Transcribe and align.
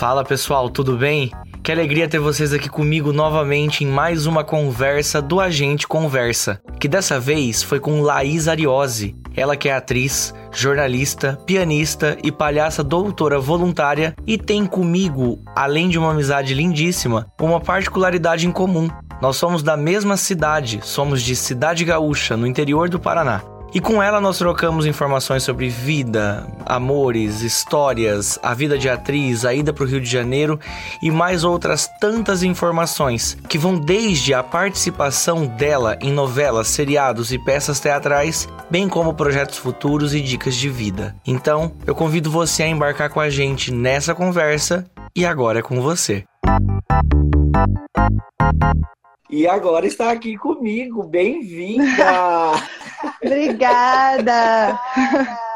Fala 0.00 0.24
pessoal, 0.24 0.70
tudo 0.70 0.96
bem? 0.96 1.30
Que 1.62 1.70
alegria 1.70 2.08
ter 2.08 2.18
vocês 2.18 2.54
aqui 2.54 2.70
comigo 2.70 3.12
novamente 3.12 3.84
em 3.84 3.86
mais 3.86 4.24
uma 4.24 4.42
conversa 4.42 5.20
do 5.20 5.38
Agente 5.38 5.86
Conversa, 5.86 6.58
que 6.80 6.88
dessa 6.88 7.20
vez 7.20 7.62
foi 7.62 7.78
com 7.78 8.00
Laís 8.00 8.48
Ariose. 8.48 9.14
Ela 9.36 9.58
que 9.58 9.68
é 9.68 9.74
atriz, 9.74 10.32
jornalista, 10.50 11.38
pianista 11.44 12.16
e 12.24 12.32
palhaça 12.32 12.82
doutora 12.82 13.38
voluntária 13.38 14.14
e 14.26 14.38
tem 14.38 14.64
comigo, 14.64 15.44
além 15.54 15.90
de 15.90 15.98
uma 15.98 16.12
amizade 16.12 16.54
lindíssima, 16.54 17.26
uma 17.38 17.60
particularidade 17.60 18.46
em 18.46 18.50
comum. 18.50 18.88
Nós 19.20 19.36
somos 19.36 19.62
da 19.62 19.76
mesma 19.76 20.16
cidade, 20.16 20.80
somos 20.82 21.20
de 21.20 21.36
Cidade 21.36 21.84
Gaúcha, 21.84 22.38
no 22.38 22.46
interior 22.46 22.88
do 22.88 22.98
Paraná. 22.98 23.42
E 23.72 23.80
com 23.80 24.02
ela 24.02 24.20
nós 24.20 24.38
trocamos 24.38 24.84
informações 24.84 25.44
sobre 25.44 25.68
vida, 25.68 26.46
amores, 26.66 27.42
histórias, 27.42 28.38
a 28.42 28.52
vida 28.52 28.76
de 28.76 28.88
atriz, 28.88 29.44
a 29.44 29.54
ida 29.54 29.72
para 29.72 29.84
o 29.84 29.86
Rio 29.86 30.00
de 30.00 30.10
Janeiro 30.10 30.58
e 31.00 31.10
mais 31.10 31.44
outras 31.44 31.88
tantas 32.00 32.42
informações 32.42 33.38
que 33.48 33.58
vão 33.58 33.78
desde 33.78 34.34
a 34.34 34.42
participação 34.42 35.46
dela 35.46 35.96
em 36.00 36.12
novelas, 36.12 36.66
seriados 36.66 37.32
e 37.32 37.38
peças 37.38 37.78
teatrais, 37.78 38.48
bem 38.68 38.88
como 38.88 39.14
projetos 39.14 39.58
futuros 39.58 40.14
e 40.14 40.20
dicas 40.20 40.56
de 40.56 40.68
vida. 40.68 41.14
Então, 41.24 41.72
eu 41.86 41.94
convido 41.94 42.30
você 42.30 42.64
a 42.64 42.68
embarcar 42.68 43.10
com 43.10 43.20
a 43.20 43.30
gente 43.30 43.72
nessa 43.72 44.14
conversa 44.14 44.84
e 45.14 45.24
agora 45.24 45.60
é 45.60 45.62
com 45.62 45.80
você. 45.80 46.24
E 49.30 49.46
agora 49.46 49.86
está 49.86 50.10
aqui 50.10 50.36
comigo. 50.36 51.04
Bem-vinda! 51.04 51.84
Obrigada! 53.24 54.78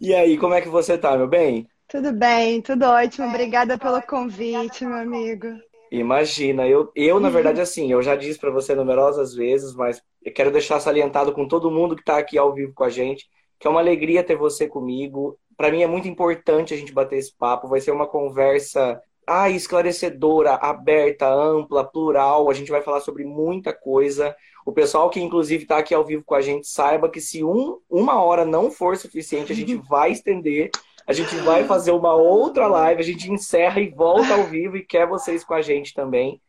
E 0.00 0.14
aí, 0.14 0.38
como 0.38 0.54
é 0.54 0.60
que 0.60 0.68
você 0.68 0.96
tá, 0.96 1.16
meu 1.16 1.26
bem? 1.26 1.66
Tudo 1.88 2.12
bem, 2.12 2.62
tudo 2.62 2.84
ótimo. 2.84 3.26
Obrigada 3.26 3.76
pelo 3.76 4.00
convite, 4.02 4.84
meu 4.84 4.98
amigo. 4.98 5.48
Imagina, 5.90 6.68
eu, 6.68 6.92
eu 6.94 7.18
na 7.18 7.28
verdade, 7.28 7.60
assim, 7.60 7.90
eu 7.90 8.00
já 8.00 8.14
disse 8.14 8.38
para 8.38 8.52
você 8.52 8.76
numerosas 8.76 9.34
vezes, 9.34 9.74
mas 9.74 10.00
eu 10.24 10.32
quero 10.32 10.52
deixar 10.52 10.78
salientado 10.78 11.32
com 11.32 11.48
todo 11.48 11.68
mundo 11.68 11.96
que 11.96 12.02
está 12.02 12.16
aqui 12.16 12.38
ao 12.38 12.54
vivo 12.54 12.72
com 12.72 12.84
a 12.84 12.88
gente, 12.88 13.26
que 13.58 13.66
é 13.66 13.70
uma 13.70 13.80
alegria 13.80 14.22
ter 14.22 14.36
você 14.36 14.68
comigo. 14.68 15.36
Para 15.56 15.72
mim 15.72 15.82
é 15.82 15.86
muito 15.88 16.06
importante 16.06 16.72
a 16.72 16.76
gente 16.76 16.92
bater 16.92 17.18
esse 17.18 17.36
papo. 17.36 17.66
Vai 17.66 17.80
ser 17.80 17.90
uma 17.90 18.06
conversa 18.06 19.02
ah, 19.28 19.50
esclarecedora, 19.50 20.54
aberta, 20.54 21.28
ampla, 21.28 21.84
plural. 21.84 22.50
A 22.50 22.54
gente 22.54 22.70
vai 22.70 22.82
falar 22.82 23.00
sobre 23.00 23.24
muita 23.24 23.72
coisa. 23.72 24.34
O 24.64 24.72
pessoal 24.72 25.10
que, 25.10 25.20
inclusive, 25.20 25.64
está 25.64 25.78
aqui 25.78 25.94
ao 25.94 26.04
vivo 26.04 26.24
com 26.24 26.34
a 26.34 26.40
gente, 26.40 26.66
saiba 26.66 27.08
que 27.08 27.20
se 27.20 27.44
um, 27.44 27.78
uma 27.88 28.22
hora 28.22 28.44
não 28.44 28.70
for 28.70 28.96
suficiente, 28.96 29.52
a 29.52 29.54
gente 29.54 29.74
vai 29.88 30.12
estender. 30.12 30.70
A 31.06 31.12
gente 31.12 31.34
vai 31.36 31.64
fazer 31.64 31.90
uma 31.90 32.14
outra 32.14 32.66
live, 32.66 33.00
a 33.00 33.04
gente 33.04 33.30
encerra 33.30 33.80
e 33.80 33.88
volta 33.88 34.34
ao 34.34 34.44
vivo 34.44 34.76
e 34.76 34.84
quer 34.84 35.06
vocês 35.06 35.42
com 35.42 35.54
a 35.54 35.62
gente 35.62 35.94
também. 35.94 36.40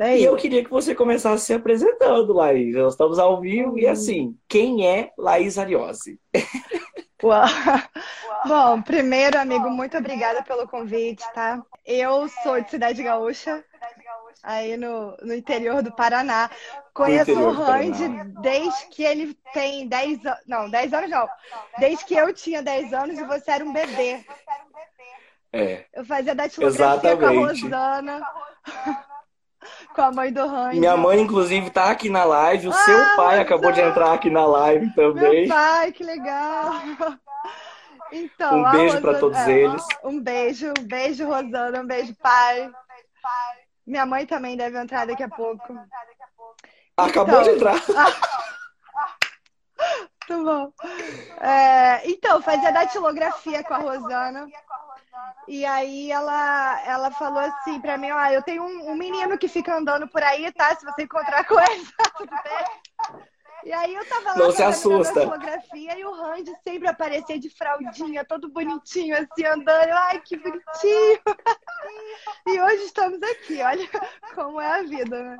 É 0.00 0.18
e 0.18 0.24
eu 0.24 0.34
queria 0.36 0.64
que 0.64 0.70
você 0.70 0.94
começasse 0.94 1.46
se 1.46 1.52
apresentando, 1.52 2.32
Laís. 2.32 2.74
Nós 2.74 2.94
estamos 2.94 3.18
ao 3.18 3.40
vivo 3.40 3.78
e 3.78 3.86
assim, 3.86 4.34
quem 4.48 4.86
é 4.86 5.10
Laís 5.18 5.58
Ariose? 5.58 6.18
Uau. 7.22 7.46
Bom, 8.44 8.82
primeiro, 8.82 9.38
amigo, 9.38 9.70
muito 9.70 9.96
obrigada 9.96 10.42
pelo 10.42 10.66
convite, 10.66 11.24
tá? 11.32 11.62
Eu 11.86 12.28
sou 12.42 12.60
de 12.60 12.68
Cidade 12.68 13.02
Gaúcha, 13.02 13.64
aí 14.42 14.76
no, 14.76 15.16
no 15.22 15.32
interior 15.32 15.82
do 15.82 15.92
Paraná. 15.92 16.50
Conheço 16.92 17.32
o 17.32 17.52
Randy 17.52 18.08
desde 18.40 18.86
que 18.86 19.04
ele 19.04 19.34
tem 19.52 19.86
10 19.86 20.26
anos. 20.26 20.40
Não, 20.46 20.68
10 20.68 20.92
anos 20.92 21.10
não. 21.10 21.28
Desde 21.78 22.04
que 22.04 22.14
eu 22.14 22.32
tinha 22.34 22.62
10 22.62 22.92
anos 22.92 23.18
e 23.18 23.24
você 23.24 23.52
era 23.52 23.64
um 23.64 23.72
bebê. 23.72 24.24
É. 25.52 25.84
Eu 25.92 26.04
fazia 26.04 26.34
datilografia 26.34 27.16
com 27.16 27.26
a 27.26 27.30
Rosana. 27.30 28.20
com 29.94 30.02
a 30.02 30.10
mãe 30.10 30.32
do 30.32 30.46
Randy. 30.46 30.80
Minha 30.80 30.96
mãe, 30.96 31.20
inclusive, 31.20 31.70
tá 31.70 31.90
aqui 31.90 32.08
na 32.08 32.24
live. 32.24 32.68
O 32.68 32.72
ah, 32.72 32.74
seu 32.74 33.16
pai 33.16 33.38
acabou 33.38 33.70
de 33.70 33.80
entrar 33.80 34.12
aqui 34.12 34.30
na 34.30 34.46
live 34.46 34.92
também. 34.94 35.46
Meu 35.46 35.54
pai, 35.54 35.92
que 35.92 36.02
legal. 36.02 36.72
Então, 38.12 38.58
um 38.58 38.70
beijo 38.70 39.00
para 39.00 39.18
todos 39.18 39.38
é, 39.38 39.50
eles. 39.50 39.84
Um 40.04 40.20
beijo, 40.20 40.72
um 40.78 40.84
beijo, 40.84 41.26
Rosana, 41.26 41.80
um 41.80 41.86
beijo, 41.86 42.14
pai. 42.16 42.70
Minha 43.86 44.04
mãe 44.04 44.26
também 44.26 44.56
deve 44.56 44.78
entrar 44.78 45.06
daqui 45.06 45.22
a 45.22 45.28
pouco. 45.28 45.78
Acabou 46.96 47.40
então, 47.40 47.42
de 47.42 47.50
entrar. 47.50 47.74
Muito 50.28 50.44
bom. 50.44 50.72
É, 51.40 52.08
então, 52.08 52.42
fazia 52.42 52.70
datilografia 52.70 53.64
com 53.64 53.74
a 53.74 53.78
Rosana. 53.78 54.46
E 55.48 55.64
aí 55.64 56.12
ela, 56.12 56.82
ela 56.86 57.10
falou 57.10 57.40
assim 57.40 57.80
pra 57.80 57.96
mim, 57.96 58.10
ó, 58.10 58.26
eu 58.26 58.42
tenho 58.42 58.62
um, 58.62 58.92
um 58.92 58.94
menino 58.94 59.36
que 59.38 59.48
fica 59.48 59.74
andando 59.74 60.06
por 60.06 60.22
aí, 60.22 60.52
tá? 60.52 60.76
Se 60.76 60.84
você 60.84 61.02
encontrar 61.02 61.44
com 61.44 61.58
ele, 61.58 61.86
tudo 62.16 62.30
bem? 62.30 63.24
E 63.64 63.72
aí 63.72 63.94
eu 63.94 64.04
tava 64.06 64.30
lá 64.30 64.36
Não 64.36 64.50
se 64.50 64.62
assusta. 64.62 65.22
fotografia 65.22 65.98
e 65.98 66.04
o 66.04 66.12
Randy 66.12 66.52
sempre 66.66 66.88
aparecia 66.88 67.38
de 67.38 67.48
fraldinha, 67.48 68.24
todo 68.24 68.48
bonitinho, 68.48 69.16
assim, 69.16 69.44
andando. 69.46 69.90
Ai, 69.90 70.20
que 70.20 70.36
bonitinho! 70.36 71.20
e 72.48 72.60
hoje 72.60 72.84
estamos 72.84 73.22
aqui, 73.22 73.60
olha 73.62 73.88
como 74.34 74.60
é 74.60 74.80
a 74.80 74.82
vida, 74.82 75.22
né? 75.22 75.36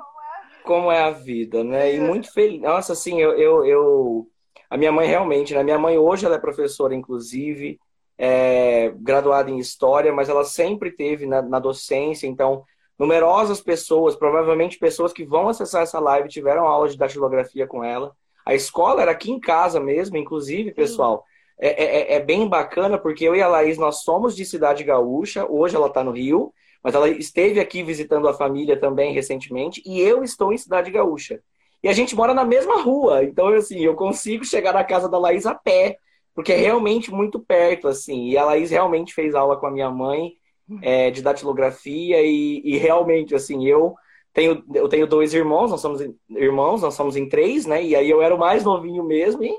Como 0.64 0.92
é 0.92 1.02
a 1.02 1.10
vida, 1.10 1.64
né? 1.64 1.94
E 1.94 2.00
muito 2.00 2.32
feliz. 2.32 2.60
Nossa, 2.62 2.92
assim, 2.92 3.20
eu, 3.20 3.32
eu, 3.32 3.66
eu... 3.66 4.28
A 4.70 4.76
minha 4.76 4.92
mãe 4.92 5.08
realmente, 5.08 5.52
né? 5.52 5.62
Minha 5.64 5.78
mãe 5.78 5.98
hoje 5.98 6.24
ela 6.24 6.36
é 6.36 6.40
professora, 6.40 6.94
inclusive, 6.94 7.80
é, 8.16 8.92
graduada 8.96 9.50
em 9.50 9.58
História, 9.58 10.12
mas 10.12 10.28
ela 10.28 10.44
sempre 10.44 10.92
teve 10.92 11.26
na, 11.26 11.42
na 11.42 11.58
docência, 11.58 12.28
então 12.28 12.64
numerosas 12.98 13.60
pessoas, 13.60 14.14
provavelmente 14.14 14.78
pessoas 14.78 15.12
que 15.12 15.24
vão 15.24 15.48
acessar 15.48 15.82
essa 15.82 15.98
live, 15.98 16.28
tiveram 16.28 16.66
aula 16.66 16.88
de 16.88 16.96
datilografia 16.96 17.66
com 17.66 17.82
ela. 17.82 18.12
A 18.44 18.54
escola 18.54 19.02
era 19.02 19.10
aqui 19.10 19.30
em 19.30 19.40
casa 19.40 19.80
mesmo, 19.80 20.16
inclusive, 20.16 20.72
pessoal. 20.72 21.24
É, 21.58 21.84
é, 21.84 22.14
é, 22.14 22.20
bem 22.20 22.48
bacana, 22.48 22.98
porque 22.98 23.24
eu 23.24 23.36
e 23.36 23.42
a 23.42 23.48
Laís, 23.48 23.78
nós 23.78 24.02
somos 24.02 24.34
de 24.34 24.44
Cidade 24.44 24.82
Gaúcha, 24.82 25.46
hoje 25.48 25.76
ela 25.76 25.86
está 25.86 26.02
no 26.02 26.10
Rio, 26.10 26.52
mas 26.82 26.94
ela 26.94 27.08
esteve 27.08 27.60
aqui 27.60 27.82
visitando 27.82 28.28
a 28.28 28.34
família 28.34 28.76
também 28.76 29.12
recentemente, 29.12 29.80
e 29.86 30.00
eu 30.00 30.24
estou 30.24 30.52
em 30.52 30.58
Cidade 30.58 30.90
Gaúcha. 30.90 31.40
E 31.82 31.88
a 31.88 31.92
gente 31.92 32.16
mora 32.16 32.34
na 32.34 32.44
mesma 32.44 32.82
rua, 32.82 33.22
então, 33.24 33.48
assim, 33.48 33.80
eu 33.80 33.94
consigo 33.94 34.44
chegar 34.44 34.72
na 34.72 34.84
casa 34.84 35.08
da 35.08 35.18
Laís 35.18 35.46
a 35.46 35.54
pé, 35.54 35.98
porque 36.34 36.52
é 36.52 36.56
realmente 36.56 37.12
muito 37.12 37.38
perto, 37.38 37.88
assim. 37.88 38.28
E 38.28 38.36
a 38.36 38.44
Laís 38.44 38.70
realmente 38.70 39.14
fez 39.14 39.34
aula 39.34 39.56
com 39.56 39.66
a 39.66 39.70
minha 39.70 39.90
mãe, 39.90 40.32
é, 40.80 41.10
de 41.10 41.22
datilografia 41.22 42.22
e, 42.22 42.62
e, 42.64 42.78
realmente, 42.78 43.34
assim, 43.34 43.66
eu 43.66 43.94
tenho, 44.32 44.64
eu 44.74 44.88
tenho 44.88 45.06
dois 45.06 45.34
irmãos, 45.34 45.70
nós 45.70 45.80
somos 45.80 46.00
irmãos, 46.30 46.82
nós 46.82 46.94
somos 46.94 47.16
em 47.16 47.28
três, 47.28 47.66
né? 47.66 47.82
E 47.82 47.94
aí 47.94 48.08
eu 48.08 48.22
era 48.22 48.34
o 48.34 48.38
mais 48.38 48.64
novinho 48.64 49.04
mesmo, 49.04 49.42
e 49.44 49.54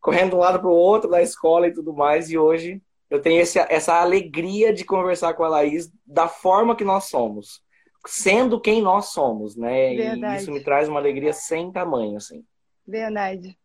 correndo 0.00 0.30
de 0.30 0.36
um 0.36 0.40
lado 0.40 0.60
para 0.60 0.68
o 0.68 0.74
outro 0.74 1.10
da 1.10 1.22
escola 1.22 1.66
e 1.66 1.72
tudo 1.72 1.92
mais, 1.92 2.30
e 2.30 2.38
hoje 2.38 2.80
eu 3.10 3.20
tenho 3.20 3.40
esse, 3.40 3.58
essa 3.58 4.00
alegria 4.00 4.72
de 4.72 4.84
conversar 4.84 5.34
com 5.34 5.44
a 5.44 5.48
Laís 5.48 5.90
da 6.06 6.26
forma 6.28 6.74
que 6.76 6.84
nós 6.84 7.04
somos, 7.04 7.60
sendo 8.06 8.60
quem 8.60 8.80
nós 8.82 9.06
somos, 9.06 9.56
né? 9.56 9.94
Verdade. 9.94 10.34
E 10.34 10.42
isso 10.42 10.52
me 10.52 10.62
traz 10.62 10.88
uma 10.88 11.00
alegria 11.00 11.32
sem 11.32 11.70
tamanho, 11.70 12.16
assim. 12.16 12.42
Verdade. 12.86 13.58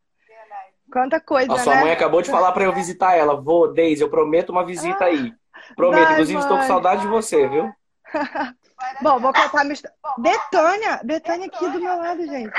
Quanta 0.92 1.20
coisa, 1.20 1.54
a 1.54 1.60
sua 1.60 1.76
né? 1.76 1.82
mãe 1.82 1.92
acabou 1.92 2.22
de 2.22 2.32
falar 2.32 2.52
para 2.52 2.64
eu 2.64 2.74
visitar 2.74 3.16
ela. 3.16 3.40
Vou, 3.40 3.72
Deise, 3.72 4.02
eu 4.02 4.10
prometo 4.10 4.50
uma 4.50 4.66
visita 4.66 5.06
ah. 5.06 5.08
aí. 5.08 5.32
Prometo, 5.76 6.04
Vai, 6.04 6.14
inclusive 6.14 6.38
mãe. 6.38 6.44
estou 6.44 6.58
com 6.58 6.68
saudade 6.68 7.02
de 7.02 7.08
você, 7.08 7.48
viu? 7.48 7.72
Bom, 9.02 9.20
vou 9.20 9.34
contar 9.34 9.64
minha 9.64 9.74
história. 9.74 9.96
Betânia, 10.18 11.02
Betânia 11.04 11.48
aqui 11.48 11.70
do 11.70 11.80
meu 11.80 11.98
lado, 11.98 12.26
gente. 12.26 12.54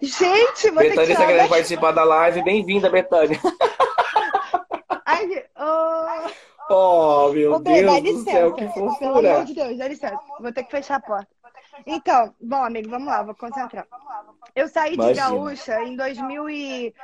Gente, 0.00 0.70
você 0.70 0.70
Betânia 0.70 1.12
está 1.12 1.26
querendo 1.26 1.48
participar 1.48 1.92
da 1.92 2.04
live. 2.04 2.42
Bem-vinda, 2.42 2.88
Betânia. 2.88 3.38
Ai, 5.04 5.44
oh... 5.56 6.30
oh, 6.70 7.32
meu 7.32 7.54
Ô, 7.54 7.58
Deus 7.58 7.86
dá 7.86 8.00
do 8.00 8.24
céu, 8.24 8.54
que 8.54 8.66
fofura. 8.68 8.98
Pelo 8.98 9.18
amor 9.18 9.44
de 9.44 9.54
Deus, 9.54 9.78
dá 9.78 9.88
licença. 9.88 10.20
Vou 10.38 10.52
ter 10.52 10.64
que 10.64 10.70
fechar 10.70 10.96
a 10.96 11.00
porta. 11.00 11.28
Então, 11.86 12.34
bom, 12.40 12.62
amigo, 12.64 12.90
vamos 12.90 13.08
lá, 13.08 13.22
vou 13.22 13.34
concentrar. 13.34 13.86
Eu 14.54 14.68
saí 14.68 14.94
Imagina. 14.94 15.14
de 15.14 15.20
Gaúcha 15.20 15.82
em 15.82 15.96
2000 15.96 16.50
e 16.50 16.94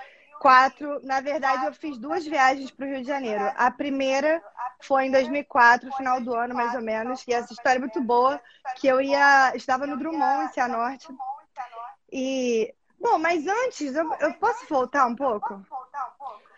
quatro, 0.44 1.00
na 1.02 1.22
verdade, 1.22 1.64
eu 1.64 1.72
fiz 1.72 1.96
duas 1.96 2.26
viagens 2.26 2.70
para 2.70 2.84
o 2.84 2.88
Rio 2.90 3.00
de 3.00 3.08
Janeiro. 3.08 3.50
A 3.56 3.70
primeira 3.70 4.42
foi 4.82 5.06
em 5.06 5.10
2004, 5.10 5.90
final 5.92 6.20
do 6.20 6.34
ano, 6.34 6.54
mais 6.54 6.74
ou 6.74 6.82
menos. 6.82 7.24
E 7.26 7.32
essa 7.32 7.54
história 7.54 7.78
é 7.78 7.80
muito 7.80 8.02
boa, 8.02 8.38
que 8.76 8.86
eu 8.86 9.00
ia, 9.00 9.56
estava 9.56 9.86
no 9.86 9.96
Drummond, 9.96 10.44
em 10.44 10.52
Cianorte. 10.52 11.08
E, 12.12 12.74
bom, 13.00 13.18
mas 13.18 13.46
antes, 13.46 13.94
eu, 13.96 14.12
eu 14.20 14.34
posso 14.34 14.66
voltar 14.68 15.06
um 15.06 15.16
pouco? 15.16 15.64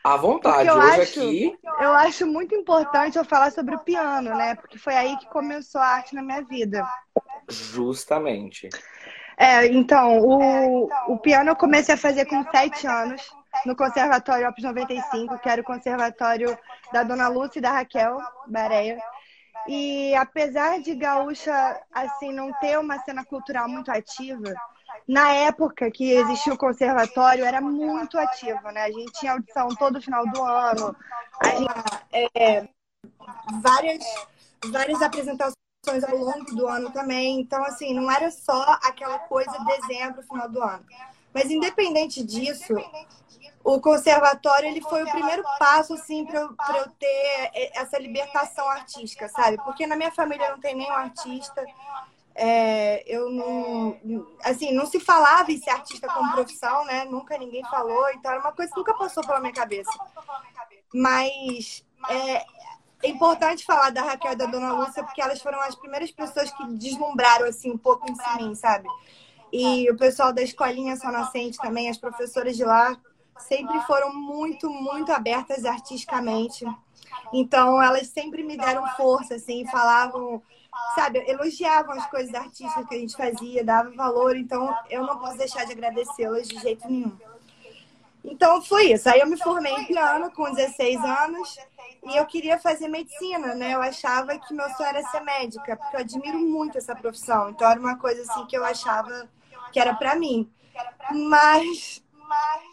À 0.03 0.17
vontade, 0.17 0.69
eu 0.69 0.75
hoje 0.75 1.03
acho, 1.03 1.21
aqui. 1.21 1.59
Eu 1.81 1.93
acho 1.93 2.27
muito 2.27 2.57
importante 2.57 3.17
eu 3.17 3.25
falar 3.25 3.53
sobre 3.53 3.77
o 3.77 3.85
piano, 3.85 4.31
né? 4.35 4.57
Porque 4.57 4.79
foi 4.79 4.97
aí 4.97 5.17
que 5.17 5.29
começou 5.29 5.81
a 5.81 5.87
arte 5.87 6.13
na 6.13 6.23
minha 6.23 6.43
vida. 6.43 6.85
Justamente. 7.49 8.69
É, 9.39 9.65
então, 9.67 10.19
o, 10.19 10.89
o 11.07 11.19
piano 11.19 11.51
eu 11.51 11.57
comecei 11.57 11.95
a 11.95 11.99
fazer 11.99 12.25
com 12.25 12.43
sete 12.51 12.85
anos 12.85 13.23
no 13.65 13.77
Conservatório 13.77 14.49
Opus 14.49 14.65
95, 14.65 15.39
que 15.39 15.49
era 15.49 15.61
o 15.61 15.65
conservatório 15.65 16.59
da 16.93 17.03
Dona 17.03 17.29
Lúcia 17.29 17.59
e 17.59 17.63
da 17.63 17.73
Raquel 17.73 18.19
Bareia. 18.47 19.01
E 19.69 20.15
apesar 20.15 20.81
de 20.81 20.95
Gaúcha, 20.95 21.81
assim, 21.93 22.33
não 22.33 22.53
ter 22.55 22.79
uma 22.79 22.99
cena 23.01 23.25
cultural 23.25 23.69
muito 23.69 23.91
ativa, 23.91 24.55
na 25.09 25.33
época 25.33 25.91
que 25.91 26.13
existia 26.13 26.53
o 26.53 26.59
conservatório, 26.59 27.45
era 27.45 27.61
muito 27.61 28.19
ativo, 28.19 28.63
né? 28.71 28.83
A 28.85 28.91
gente 28.91 29.13
tinha 29.13 29.33
audição 29.33 29.69
todo 29.69 30.01
final 30.01 30.27
do 30.29 30.43
ano, 30.43 30.97
a 31.41 31.49
gente, 31.49 32.31
é, 32.35 32.69
várias, 33.61 34.05
várias 34.71 35.03
apresentações 35.03 35.57
ao 36.09 36.17
longo 36.17 36.55
do 36.55 36.67
ano 36.67 36.91
também. 36.91 37.41
Então, 37.41 37.63
assim, 37.65 37.95
não 37.95 38.11
era 38.11 38.31
só 38.31 38.79
aquela 38.83 39.19
coisa 39.21 39.51
de 39.51 39.65
dezembro, 39.65 40.23
final 40.23 40.49
do 40.49 40.63
ano. 40.63 40.85
Mas 41.33 41.51
independente 41.51 42.25
disso, 42.25 42.75
o 43.67 43.81
conservatório 43.81 44.69
ele 44.69 44.81
foi 44.81 45.03
o 45.03 45.11
primeiro 45.11 45.43
passo 45.59 45.95
assim 45.95 46.25
para 46.25 46.39
eu, 46.39 46.57
eu, 46.77 46.89
ter 47.01 47.51
essa 47.75 47.99
libertação 47.99 48.69
artística, 48.69 49.29
sabe? 49.29 49.57
Porque 49.57 49.89
na 49.89 49.97
minha 49.97 50.13
família 50.13 50.53
não 50.53 50.61
tem 50.61 50.77
nenhum 50.77 50.93
artista. 50.93 51.67
É, 52.33 53.03
eu 53.13 53.29
não, 53.29 53.99
assim, 54.45 54.73
não 54.73 54.87
se 54.87 55.01
falava 55.01 55.51
em 55.51 55.59
ser 55.59 55.71
artista 55.71 56.07
como 56.07 56.31
profissão, 56.31 56.85
né? 56.85 57.07
Nunca 57.07 57.37
ninguém 57.37 57.65
falou, 57.65 58.09
então 58.11 58.31
era 58.31 58.41
uma 58.41 58.53
coisa 58.53 58.71
que 58.71 58.79
nunca 58.79 58.95
passou 58.95 59.27
pela 59.27 59.41
minha 59.41 59.53
cabeça. 59.53 59.91
Mas 60.95 61.85
é, 62.09 62.45
é 63.03 63.09
importante 63.09 63.65
falar 63.65 63.91
da 63.91 64.03
Raquel 64.03 64.35
e 64.35 64.37
da 64.37 64.47
Dona 64.47 64.75
Lúcia, 64.75 65.03
porque 65.03 65.21
elas 65.21 65.43
foram 65.43 65.61
as 65.61 65.75
primeiras 65.75 66.13
pessoas 66.13 66.53
que 66.53 66.65
deslumbraram 66.75 67.47
assim 67.47 67.73
um 67.73 67.79
pouco 67.79 68.07
em 68.09 68.45
mim, 68.45 68.55
sabe? 68.55 68.89
E 69.53 69.91
o 69.91 69.97
pessoal 69.97 70.33
da 70.33 70.43
escolinha 70.43 70.95
Só 70.95 71.11
Nascente 71.11 71.59
também, 71.59 71.91
as 71.91 71.99
professoras 71.99 72.57
de 72.57 72.63
lá, 72.63 72.97
sempre 73.39 73.81
foram 73.83 74.15
muito, 74.15 74.71
muito 74.71 75.13
abertas 75.13 75.65
artisticamente. 75.65 76.65
Então, 77.33 77.83
elas 77.83 78.09
sempre 78.09 78.43
me 78.43 78.57
deram 78.57 78.87
força, 78.97 79.35
assim, 79.35 79.67
falavam, 79.67 80.43
sabe, 80.95 81.25
elogiavam 81.27 81.95
as 81.95 82.07
coisas 82.09 82.35
artísticas 82.35 82.87
que 82.87 82.95
a 82.95 82.99
gente 82.99 83.17
fazia, 83.17 83.65
davam 83.65 83.95
valor. 83.95 84.37
Então, 84.37 84.75
eu 84.91 85.03
não 85.05 85.19
posso 85.19 85.37
deixar 85.37 85.65
de 85.65 85.73
agradecê-las 85.73 86.49
de 86.49 86.59
jeito 86.59 86.89
nenhum. 86.89 87.17
Então, 88.25 88.61
foi 88.61 88.93
isso. 88.93 89.09
Aí 89.09 89.21
eu 89.21 89.27
me 89.27 89.37
formei 89.37 89.73
em 89.73 89.85
piano 89.85 90.31
com 90.33 90.53
16 90.53 91.01
anos 91.05 91.57
e 92.05 92.17
eu 92.17 92.27
queria 92.27 92.59
fazer 92.59 92.89
medicina, 92.89 93.55
né? 93.55 93.75
Eu 93.75 93.81
achava 93.81 94.37
que 94.37 94.53
meu 94.53 94.69
sonho 94.71 94.89
era 94.89 95.03
ser 95.05 95.21
médica, 95.21 95.77
porque 95.77 95.97
eu 95.97 96.01
admiro 96.01 96.39
muito 96.39 96.77
essa 96.77 96.95
profissão. 96.95 97.51
Então, 97.51 97.71
era 97.71 97.79
uma 97.79 97.97
coisa 97.97 98.23
assim 98.23 98.45
que 98.47 98.57
eu 98.57 98.65
achava 98.65 99.29
que 99.73 99.79
era 99.79 99.95
para 99.95 100.17
mim. 100.17 100.51
Mas 101.13 102.03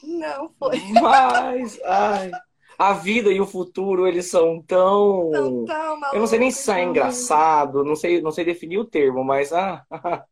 não 0.04 0.50
foi. 0.60 0.82
Mas, 1.02 1.80
ai, 1.86 2.32
a 2.78 2.94
vida 2.94 3.32
e 3.32 3.40
o 3.40 3.46
futuro, 3.46 4.08
eles 4.08 4.30
são 4.30 4.62
tão. 4.62 5.32
São 5.32 5.66
tão 5.66 6.14
eu 6.14 6.20
não 6.20 6.28
sei 6.28 6.40
nem 6.40 6.52
se 6.52 6.72
é 6.72 6.84
engraçado, 6.84 7.84
não 7.84 7.96
sei, 7.96 8.22
não 8.22 8.32
sei 8.32 8.46
definir 8.46 8.78
o 8.80 8.86
termo, 8.86 9.24
mas. 9.24 9.52
Ah, 9.54 9.86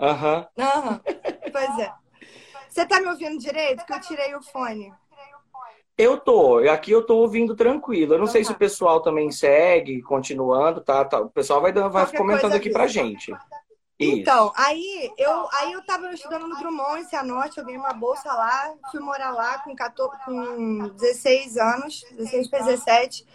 aham. 0.00 0.46
Aham. 0.58 1.00
Pois 1.52 1.78
é. 1.78 1.92
Você 2.68 2.86
tá 2.86 3.00
me 3.00 3.08
ouvindo 3.08 3.38
direito? 3.38 3.84
Que 3.84 3.92
eu 3.92 4.00
tirei 4.00 4.34
o 4.34 4.42
fone. 4.42 4.92
Eu 5.96 6.18
tô, 6.18 6.58
aqui 6.58 6.90
eu 6.90 7.04
tô 7.04 7.18
ouvindo 7.18 7.54
tranquilo. 7.54 8.14
Eu 8.14 8.18
não 8.18 8.24
então, 8.24 8.32
sei 8.32 8.42
tá. 8.42 8.48
se 8.48 8.52
o 8.54 8.58
pessoal 8.58 9.02
também 9.02 9.30
segue, 9.30 10.02
continuando, 10.02 10.80
tá? 10.80 11.04
tá. 11.04 11.20
O 11.20 11.30
pessoal 11.30 11.60
vai, 11.60 11.72
vai 11.72 12.12
comentando 12.16 12.54
aqui 12.54 12.70
pra 12.70 12.86
gente. 12.86 13.32
Então, 14.04 14.52
aí 14.56 15.12
eu, 15.16 15.48
aí 15.52 15.72
eu 15.72 15.84
tava 15.84 16.12
estudando 16.12 16.46
no 16.46 16.56
Drummond, 16.56 17.00
em 17.00 17.04
Cianorte, 17.04 17.58
eu 17.58 17.64
ganhei 17.64 17.78
uma 17.78 17.92
bolsa 17.92 18.32
lá, 18.32 18.74
fui 18.90 19.00
morar 19.00 19.30
lá 19.30 19.58
com, 19.58 19.74
14, 19.74 20.16
com 20.24 20.88
16 20.88 21.56
anos, 21.56 22.04
16 22.12 22.48
para 22.48 22.64
17. 22.64 23.26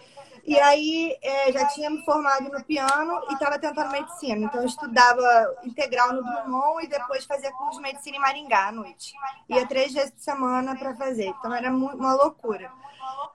E 0.48 0.58
aí 0.58 1.18
é, 1.22 1.52
já 1.52 1.66
tinha 1.66 1.90
me 1.90 2.06
formado 2.06 2.50
no 2.50 2.64
piano 2.64 3.22
e 3.30 3.34
estava 3.34 3.60
tentando 3.60 3.92
medicina. 3.92 4.46
Então 4.46 4.62
eu 4.62 4.68
estudava 4.68 5.58
integral 5.66 6.14
no 6.14 6.24
Drummond 6.24 6.86
e 6.86 6.88
depois 6.88 7.26
fazia 7.26 7.52
curso 7.52 7.78
de 7.78 7.84
medicina 7.84 8.16
em 8.16 8.20
Maringá 8.22 8.68
à 8.70 8.72
noite. 8.72 9.14
Ia 9.50 9.68
três 9.68 9.94
vezes 9.94 10.12
por 10.12 10.22
semana 10.22 10.74
para 10.78 10.96
fazer. 10.96 11.28
Então 11.28 11.54
era 11.54 11.70
uma 11.70 12.14
loucura. 12.14 12.72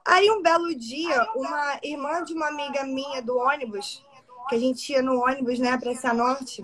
Aí 0.05 0.31
um 0.31 0.43
belo 0.43 0.75
dia, 0.75 1.23
uma 1.37 1.78
irmã 1.82 2.25
de 2.25 2.32
uma 2.32 2.49
amiga 2.49 2.82
minha 2.85 3.20
do 3.20 3.37
ônibus, 3.37 4.02
que 4.49 4.55
a 4.55 4.58
gente 4.58 4.90
ia 4.90 5.02
no 5.02 5.23
ônibus, 5.23 5.58
né, 5.58 5.76
para 5.76 5.94
Cianorte, 5.94 6.62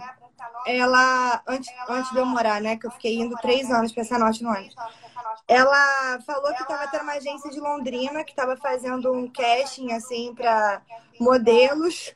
ela, 0.67 1.43
antes, 1.47 1.73
antes 1.89 2.11
de 2.13 2.19
eu 2.19 2.27
morar, 2.27 2.61
né, 2.61 2.77
que 2.77 2.87
eu 2.87 2.91
fiquei 2.91 3.17
indo 3.17 3.37
três 3.37 3.71
anos 3.71 3.93
para 3.93 4.05
Cianorte 4.05 4.43
no 4.43 4.51
ônibus, 4.51 4.75
ela 5.47 6.21
falou 6.27 6.53
que 6.55 6.63
estava 6.63 6.87
tendo 6.89 7.03
uma 7.03 7.15
agência 7.15 7.51
de 7.51 7.59
Londrina 7.59 8.23
que 8.23 8.33
estava 8.33 8.57
fazendo 8.57 9.13
um 9.13 9.29
casting, 9.29 9.93
assim, 9.93 10.35
para 10.35 10.83
modelos. 11.19 12.15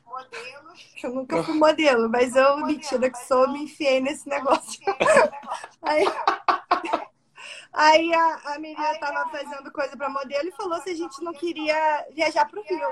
Eu 1.03 1.11
nunca 1.11 1.43
fui 1.43 1.55
modelo, 1.55 2.09
mas 2.09 2.35
eu, 2.35 2.57
metida 2.57 3.09
que 3.09 3.17
sou, 3.25 3.49
me 3.49 3.63
enfiei 3.63 3.99
nesse 3.99 4.29
negócio. 4.29 4.79
Aí, 5.81 6.05
Aí 7.73 8.13
a, 8.13 8.53
a 8.53 8.59
menina 8.59 8.91
estava 8.91 9.27
fazendo 9.29 9.71
coisa 9.71 9.97
para 9.97 10.07
modelo 10.07 10.47
e 10.47 10.51
falou 10.51 10.79
se 10.81 10.91
a 10.91 10.95
gente 10.95 11.23
não 11.23 11.33
queria 11.33 12.05
viajar 12.13 12.45
para 12.45 12.59
o 12.59 12.63
Rio. 12.63 12.87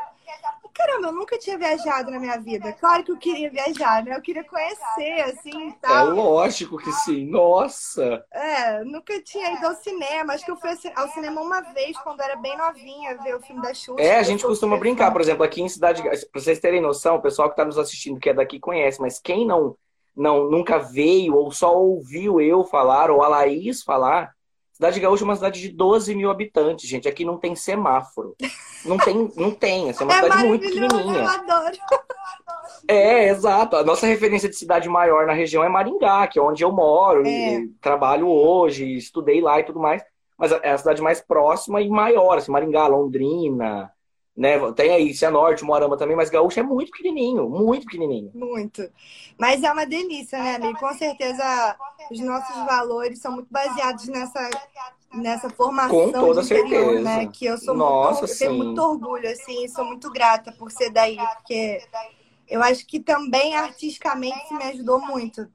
Caramba, 0.74 1.10
eu 1.10 1.12
nunca 1.12 1.38
tinha 1.38 1.56
viajado 1.56 2.10
na 2.10 2.20
minha 2.20 2.40
vida. 2.40 2.74
Claro 2.74 3.04
que 3.04 3.12
eu 3.12 3.18
queria 3.18 3.52
viajar, 3.52 4.04
né? 4.04 4.16
Eu 4.16 4.22
queria 4.22 4.44
conhecer, 4.44 5.22
assim, 5.22 5.70
e 5.70 5.74
tal. 5.74 6.10
É 6.10 6.14
lógico 6.14 6.78
que 6.78 6.92
sim. 6.92 7.28
Nossa! 7.28 8.26
É, 8.32 8.84
nunca 8.84 9.22
tinha 9.22 9.52
ido 9.52 9.68
ao 9.68 9.76
cinema. 9.76 10.34
Acho 10.34 10.46
que 10.46 10.52
eu 10.52 10.58
fui 10.58 10.72
ao 10.96 11.10
cinema 11.10 11.42
uma 11.42 11.62
vez, 11.74 11.96
quando 12.00 12.22
era 12.22 12.36
bem 12.38 12.58
novinha, 12.58 13.18
ver 13.18 13.36
o 13.36 13.42
filme 13.42 13.62
da 13.62 13.76
Xuxa. 13.76 14.02
É, 14.02 14.16
a 14.16 14.24
gente 14.24 14.44
costuma 14.44 14.78
brincar. 14.78 15.12
Por 15.12 15.22
exemplo, 15.22 15.44
aqui 15.44 15.62
em 15.62 15.70
Cidade... 15.70 16.02
Para 16.02 16.42
vocês 16.42 16.60
terem 16.60 16.82
noção, 16.82 17.18
o 17.18 17.22
pessoal 17.22 17.50
que 17.50 17.54
está 17.54 17.66
nos 17.66 17.78
assistindo, 17.78 18.20
que 18.20 18.30
é 18.30 18.34
daqui, 18.34 18.60
conhece. 18.60 19.00
Mas 19.00 19.20
quem 19.20 19.46
não, 19.46 19.76
não 20.16 20.50
nunca 20.50 20.80
veio 20.80 21.36
ou 21.36 21.52
só 21.52 21.78
ouviu 21.78 22.42
eu 22.42 22.64
falar 22.64 23.12
ou 23.12 23.22
a 23.22 23.28
Laís 23.28 23.84
falar 23.84 24.34
Cidade 24.82 25.00
Gaúcha 25.00 25.24
é 25.24 25.26
uma 25.26 25.36
cidade 25.36 25.62
de 25.62 25.70
12 25.70 26.16
mil 26.16 26.32
habitantes, 26.32 26.90
gente. 26.90 27.08
Aqui 27.08 27.24
não 27.24 27.38
tem 27.38 27.56
semáforo. 27.56 28.36
Não 28.84 28.98
tem, 28.98 29.32
não 29.38 29.52
tem. 29.52 29.90
Essa 29.90 30.02
é 30.02 30.06
uma 30.06 30.14
é 30.14 30.24
cidade 30.24 30.48
muito 30.48 30.66
pequenininha. 30.66 31.20
Eu 31.20 31.28
adoro. 31.28 31.78
É, 32.88 33.30
exato. 33.30 33.76
A 33.76 33.84
nossa 33.84 34.08
referência 34.08 34.50
de 34.50 34.56
cidade 34.56 34.90
maior 34.90 35.28
na 35.28 35.34
região 35.34 35.64
é 35.64 35.70
Maringá, 35.70 36.26
que 36.26 36.40
é 36.40 36.42
onde 36.42 36.64
eu 36.64 36.72
moro, 36.72 37.28
é. 37.28 37.60
e 37.60 37.68
trabalho 37.80 38.28
hoje, 38.28 38.98
estudei 38.98 39.40
lá 39.40 39.60
e 39.60 39.64
tudo 39.64 39.80
mais. 39.80 40.04
Mas 40.36 40.52
é 40.52 40.72
a 40.72 40.78
cidade 40.80 41.00
mais 41.00 41.22
próxima 41.22 41.80
e 41.80 41.88
maior, 41.88 42.40
assim, 42.40 42.52
Maringá, 42.52 42.88
Londrina, 42.88 43.92
né? 44.36 44.58
Tem 44.74 44.92
aí 44.92 45.14
Cianorte, 45.14 45.64
Moarama 45.64 45.98
também, 45.98 46.16
mas 46.16 46.30
Gaúcho 46.30 46.60
é 46.60 46.64
muito 46.64 46.92
pequenininho, 46.92 47.50
muito 47.50 47.86
pequenininho. 47.86 48.32
Muito. 48.34 48.90
Mas 49.38 49.64
é 49.64 49.72
uma 49.72 49.86
delícia, 49.86 50.40
né, 50.42 50.56
amigo? 50.56 50.80
Com 50.80 50.94
certeza 50.94 51.78
os 52.10 52.20
nossos 52.20 52.56
valores 52.66 53.20
são 53.20 53.34
muito 53.34 53.48
baseados 53.52 54.08
nessa 54.08 54.50
nessa 55.14 55.50
formação 55.50 55.90
Com 55.90 56.12
toda 56.12 56.42
interior, 56.42 56.70
certeza. 56.70 57.02
né? 57.04 57.28
Que 57.28 57.46
eu 57.46 57.58
sou 57.58 57.76
Nossa, 57.76 58.22
muito, 58.22 58.32
eu 58.32 58.38
tenho 58.38 58.54
muito 58.54 58.82
orgulho 58.82 59.30
assim, 59.30 59.68
sou 59.68 59.86
muito 59.86 60.10
grata 60.10 60.52
por 60.54 60.72
ser 60.72 60.90
daí, 60.90 61.18
porque 61.18 61.82
eu 62.48 62.62
acho 62.62 62.86
que 62.88 63.00
também 63.00 63.56
artisticamente 63.56 64.54
me 64.54 64.64
ajudou 64.64 65.00
muito, 65.02 65.48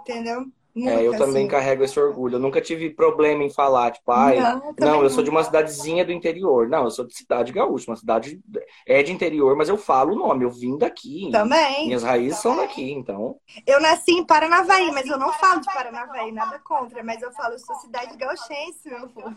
entendeu? 0.00 0.46
É, 0.74 1.06
eu 1.06 1.12
também 1.18 1.42
assim. 1.42 1.48
carrego 1.48 1.84
esse 1.84 2.00
orgulho. 2.00 2.36
Eu 2.36 2.40
nunca 2.40 2.60
tive 2.60 2.88
problema 2.90 3.44
em 3.44 3.50
falar, 3.50 3.90
tipo, 3.90 4.10
ai, 4.10 4.40
não, 4.40 4.74
não 4.78 5.02
eu 5.02 5.10
sou 5.10 5.22
de 5.22 5.28
uma 5.28 5.44
cidadezinha 5.44 6.04
do 6.04 6.12
interior. 6.12 6.68
Não, 6.68 6.84
eu 6.84 6.90
sou 6.90 7.06
de 7.06 7.14
cidade 7.14 7.52
gaúcha, 7.52 7.90
uma 7.90 7.96
cidade 7.96 8.40
é 8.86 9.02
de 9.02 9.12
interior, 9.12 9.54
mas 9.54 9.68
eu 9.68 9.76
falo 9.76 10.14
o 10.14 10.18
nome, 10.18 10.44
eu 10.44 10.50
vim 10.50 10.78
daqui. 10.78 11.28
Também. 11.30 11.86
Minhas 11.86 12.02
raízes 12.02 12.40
também. 12.40 12.56
são 12.56 12.66
daqui, 12.66 12.90
então. 12.90 13.36
Eu 13.66 13.80
nasci 13.80 14.12
em 14.12 14.24
Paranavaí, 14.24 14.90
mas 14.92 15.06
eu 15.06 15.18
não 15.18 15.32
falo 15.34 15.60
de 15.60 15.66
Paranavaí, 15.66 16.32
nada 16.32 16.58
contra, 16.60 17.02
mas 17.04 17.20
eu 17.20 17.30
falo, 17.32 17.54
eu 17.54 17.58
sou 17.58 17.76
cidade 17.76 18.16
gaúchense, 18.16 18.88
meu 18.88 19.08
povo. 19.08 19.34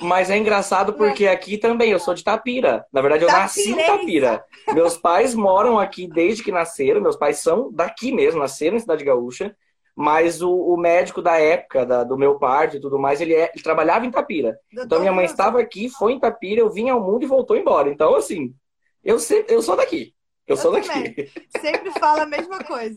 Mas 0.00 0.30
é 0.30 0.38
engraçado 0.38 0.92
porque 0.92 1.26
aqui 1.26 1.58
também, 1.58 1.90
eu 1.90 1.98
sou 1.98 2.14
de 2.14 2.22
Tapira. 2.22 2.86
Na 2.92 3.00
verdade, 3.00 3.24
eu 3.24 3.30
nasci 3.30 3.72
em 3.72 3.76
Tapira. 3.76 4.44
Meus 4.72 4.96
pais 4.96 5.34
moram 5.34 5.78
aqui 5.78 6.06
desde 6.06 6.42
que 6.42 6.52
nasceram, 6.52 7.00
meus 7.00 7.16
pais 7.16 7.38
são 7.38 7.70
daqui 7.72 8.12
mesmo, 8.12 8.40
nasceram 8.40 8.76
em 8.76 8.80
Cidade 8.80 9.04
Gaúcha. 9.04 9.56
Mas 9.98 10.40
o, 10.40 10.48
o 10.48 10.76
médico 10.76 11.20
da 11.20 11.40
época, 11.40 11.84
da, 11.84 12.04
do 12.04 12.16
meu 12.16 12.38
parto 12.38 12.76
e 12.76 12.80
tudo 12.80 13.00
mais, 13.00 13.20
ele, 13.20 13.34
é, 13.34 13.50
ele 13.52 13.64
trabalhava 13.64 14.06
em 14.06 14.12
Tapira. 14.12 14.56
Então 14.72 15.00
minha 15.00 15.12
mãe 15.12 15.24
estava 15.24 15.58
aqui, 15.58 15.88
foi 15.88 16.12
em 16.12 16.20
Tapira, 16.20 16.60
eu 16.60 16.70
vim 16.70 16.88
ao 16.88 17.02
mundo 17.02 17.24
e 17.24 17.26
voltou 17.26 17.56
embora. 17.56 17.90
Então, 17.90 18.14
assim, 18.14 18.54
eu, 19.02 19.18
sempre, 19.18 19.52
eu 19.52 19.60
sou 19.60 19.74
daqui. 19.74 20.14
Eu, 20.46 20.54
eu 20.54 20.56
sou 20.56 20.70
também. 20.70 21.02
daqui. 21.02 21.32
Sempre 21.60 21.90
fala 21.98 22.22
a 22.22 22.26
mesma 22.26 22.62
coisa. 22.62 22.96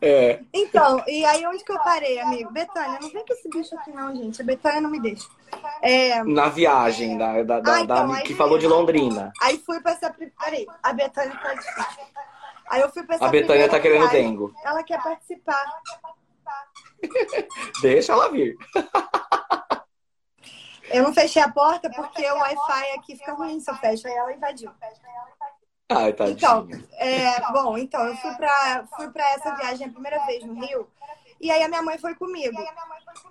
É. 0.00 0.38
Então, 0.54 1.02
e 1.08 1.24
aí 1.24 1.44
onde 1.44 1.64
que 1.64 1.72
eu 1.72 1.78
parei, 1.80 2.20
amigo? 2.20 2.52
Betânia, 2.52 3.00
não 3.02 3.10
vem 3.10 3.26
com 3.26 3.32
esse 3.32 3.48
bicho 3.48 3.74
aqui 3.76 3.90
não, 3.90 4.14
gente. 4.14 4.40
A 4.40 4.44
Betânia 4.44 4.80
não 4.80 4.90
me 4.90 5.00
deixa. 5.00 5.26
É... 5.82 6.22
Na 6.22 6.48
viagem 6.48 7.18
da, 7.18 7.42
da, 7.42 7.58
da, 7.58 7.74
ah, 7.74 7.80
então, 7.80 8.12
da 8.12 8.22
que 8.22 8.34
falou 8.36 8.58
de 8.58 8.68
Londrina. 8.68 9.32
Aí 9.42 9.58
fui 9.58 9.80
pra 9.80 9.90
essa. 9.90 10.08
Peraí, 10.08 10.68
a 10.84 10.92
Betânia 10.92 11.36
tá 11.36 11.52
difícil. 11.52 12.04
Aí 12.70 12.80
eu 12.80 12.88
fui 12.88 13.02
pensar. 13.02 13.26
A 13.26 13.28
Betânia 13.28 13.68
tá 13.68 13.80
querendo 13.80 14.08
dengo. 14.10 14.54
Ela 14.64 14.84
quer 14.84 15.02
participar. 15.02 15.60
Deixa 17.82 18.12
ela 18.12 18.30
vir. 18.30 18.56
Eu 20.88 21.02
não 21.02 21.12
fechei 21.12 21.42
a 21.42 21.50
porta 21.50 21.90
porque 21.90 22.24
o 22.30 22.34
Wi-Fi 22.36 22.92
aqui 22.96 23.16
fica 23.16 23.32
ruim 23.32 23.58
se 23.58 23.68
eu 23.68 23.74
fecho. 23.76 24.06
Aí 24.06 24.14
ela 24.14 24.32
invadiu. 24.32 24.70
Ai, 25.88 26.12
tadinha. 26.12 26.36
Então, 26.36 26.68
é, 26.92 27.52
bom, 27.52 27.76
então, 27.76 28.06
eu 28.06 28.16
fui 28.16 28.32
pra, 28.36 28.86
fui 28.96 29.10
pra 29.10 29.28
essa 29.30 29.56
viagem 29.56 29.88
a 29.88 29.90
primeira 29.90 30.24
vez 30.26 30.44
no 30.44 30.54
Rio. 30.54 30.88
E 31.40 31.50
aí 31.50 31.62
a 31.62 31.68
minha 31.68 31.82
mãe 31.82 31.96
foi 31.96 32.14
comigo. 32.14 32.62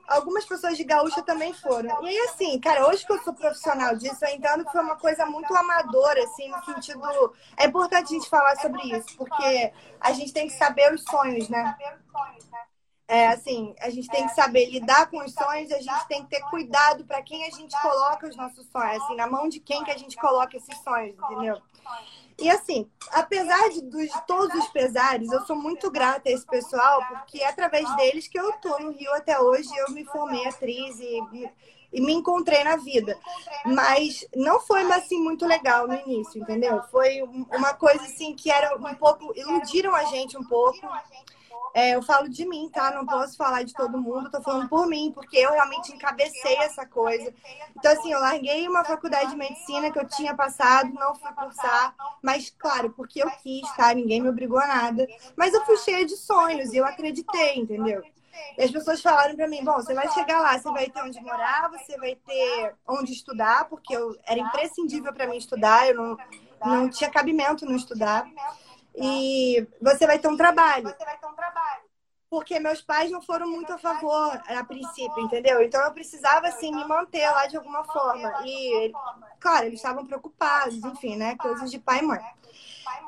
Algumas 0.07 0.43
pessoas 0.43 0.75
de 0.75 0.83
gaúcha 0.83 1.21
também 1.21 1.53
foram. 1.53 2.03
E 2.03 2.07
aí, 2.07 2.17
assim, 2.29 2.59
cara, 2.59 2.87
hoje 2.87 3.05
que 3.05 3.13
eu 3.13 3.21
sou 3.21 3.33
profissional 3.33 3.95
disso, 3.95 4.25
eu 4.25 4.35
entendo 4.35 4.65
que 4.65 4.71
foi 4.71 4.81
uma 4.81 4.95
coisa 4.95 5.27
muito 5.27 5.55
amadora, 5.55 6.23
assim, 6.23 6.49
no 6.49 6.65
sentido. 6.65 7.33
É 7.55 7.65
importante 7.65 8.05
a 8.05 8.17
gente 8.17 8.27
falar 8.27 8.55
sobre 8.55 8.81
isso, 8.97 9.15
porque 9.15 9.71
a 10.01 10.11
gente 10.11 10.33
tem 10.33 10.47
que 10.47 10.53
saber 10.53 10.91
os 10.91 11.03
sonhos, 11.03 11.47
né? 11.49 11.77
É, 13.07 13.27
assim, 13.27 13.75
a 13.79 13.89
gente 13.89 14.07
tem 14.07 14.27
que 14.27 14.33
saber 14.33 14.69
lidar 14.69 15.09
com 15.09 15.23
os 15.23 15.33
sonhos, 15.33 15.71
a 15.71 15.79
gente 15.79 16.07
tem 16.07 16.23
que 16.23 16.29
ter 16.29 16.41
cuidado 16.49 17.05
para 17.05 17.21
quem 17.21 17.45
a 17.45 17.49
gente 17.49 17.79
coloca 17.79 18.27
os 18.27 18.35
nossos 18.35 18.67
sonhos, 18.67 19.03
assim, 19.03 19.15
na 19.15 19.27
mão 19.27 19.47
de 19.47 19.59
quem 19.59 19.83
que 19.83 19.91
a 19.91 19.97
gente 19.97 20.15
coloca 20.15 20.57
esses 20.57 20.77
sonhos, 20.83 21.15
entendeu? 21.15 21.61
E 22.41 22.49
assim, 22.49 22.89
apesar 23.11 23.69
de, 23.69 23.81
de 23.81 24.25
todos 24.25 24.55
os 24.55 24.67
pesares, 24.69 25.31
eu 25.31 25.41
sou 25.45 25.55
muito 25.55 25.91
grata 25.91 26.29
a 26.29 26.31
esse 26.31 26.45
pessoal, 26.45 27.03
porque 27.09 27.39
é 27.39 27.47
através 27.47 27.93
deles 27.97 28.27
que 28.27 28.39
eu 28.39 28.53
tô 28.53 28.79
no 28.79 28.91
Rio 28.91 29.13
até 29.13 29.39
hoje, 29.39 29.69
eu 29.77 29.93
me 29.93 30.05
formei 30.05 30.47
atriz 30.47 30.99
e, 30.99 31.19
e 31.91 32.01
me 32.01 32.13
encontrei 32.13 32.63
na 32.63 32.77
vida. 32.77 33.17
Mas 33.65 34.25
não 34.35 34.59
foi 34.59 34.81
assim 34.91 35.19
muito 35.21 35.45
legal 35.45 35.87
no 35.87 35.93
início, 35.93 36.41
entendeu? 36.41 36.81
Foi 36.83 37.21
uma 37.21 37.73
coisa 37.73 38.03
assim 38.03 38.33
que 38.33 38.49
era 38.49 38.75
um 38.75 38.95
pouco 38.95 39.33
iludiram 39.35 39.93
a 39.95 40.05
gente 40.05 40.37
um 40.37 40.43
pouco. 40.43 40.79
É, 41.73 41.95
eu 41.95 42.01
falo 42.01 42.27
de 42.27 42.45
mim, 42.45 42.69
tá? 42.73 42.91
Não 42.91 43.05
posso 43.05 43.37
falar 43.37 43.63
de 43.63 43.73
todo 43.73 43.97
mundo, 43.97 44.31
tô 44.31 44.41
falando 44.41 44.67
por 44.67 44.87
mim, 44.87 45.11
porque 45.13 45.37
eu 45.37 45.51
realmente 45.51 45.93
encabecei 45.93 46.55
essa 46.57 46.85
coisa. 46.85 47.33
Então, 47.77 47.91
assim, 47.91 48.11
eu 48.11 48.19
larguei 48.19 48.67
uma 48.67 48.83
faculdade 48.83 49.31
de 49.31 49.37
medicina 49.37 49.91
que 49.91 49.99
eu 49.99 50.07
tinha 50.07 50.35
passado, 50.35 50.91
não 50.93 51.15
fui 51.15 51.31
cursar, 51.33 51.95
mas, 52.21 52.49
claro, 52.57 52.89
porque 52.91 53.21
eu 53.21 53.29
quis, 53.43 53.69
tá? 53.75 53.93
Ninguém 53.93 54.21
me 54.21 54.29
obrigou 54.29 54.59
a 54.59 54.67
nada. 54.67 55.07
Mas 55.35 55.53
eu 55.53 55.63
fui 55.65 55.77
cheia 55.77 56.05
de 56.05 56.17
sonhos 56.17 56.73
e 56.73 56.77
eu 56.77 56.85
acreditei, 56.85 57.57
entendeu? 57.57 58.03
E 58.57 58.63
as 58.63 58.71
pessoas 58.71 59.01
falaram 59.01 59.35
para 59.35 59.47
mim: 59.47 59.63
bom, 59.63 59.73
você 59.73 59.93
vai 59.93 60.09
chegar 60.11 60.41
lá, 60.41 60.57
você 60.57 60.69
vai 60.71 60.89
ter 60.89 61.01
onde 61.01 61.21
morar, 61.21 61.69
você 61.69 61.97
vai 61.97 62.15
ter 62.15 62.75
onde 62.87 63.13
estudar, 63.13 63.65
porque 63.69 63.95
eu 63.95 64.15
era 64.25 64.39
imprescindível 64.39 65.13
para 65.13 65.27
mim 65.27 65.37
estudar, 65.37 65.87
eu 65.87 65.95
não, 65.95 66.17
não 66.65 66.89
tinha 66.89 67.09
cabimento 67.09 67.65
não 67.65 67.75
estudar. 67.75 68.27
E 68.95 69.67
você 69.81 70.05
vai 70.05 70.19
ter 70.19 70.27
um 70.27 70.37
trabalho. 70.37 70.93
Porque 72.29 72.59
meus 72.59 72.81
pais 72.81 73.09
não 73.09 73.21
foram 73.21 73.47
muito 73.47 73.73
a 73.73 73.77
favor 73.77 74.39
a 74.47 74.63
princípio, 74.63 75.19
entendeu? 75.23 75.63
Então 75.63 75.81
eu 75.81 75.91
precisava, 75.91 76.47
assim, 76.47 76.73
me 76.73 76.85
manter 76.85 77.27
lá 77.27 77.47
de 77.47 77.57
alguma 77.57 77.83
forma. 77.85 78.31
E, 78.45 78.91
claro, 79.39 79.65
eles 79.65 79.79
estavam 79.79 80.05
preocupados, 80.05 80.83
enfim, 80.83 81.15
né? 81.15 81.35
Coisas 81.37 81.71
de 81.71 81.79
pai 81.79 81.99
e 81.99 82.03
mãe. 82.03 82.19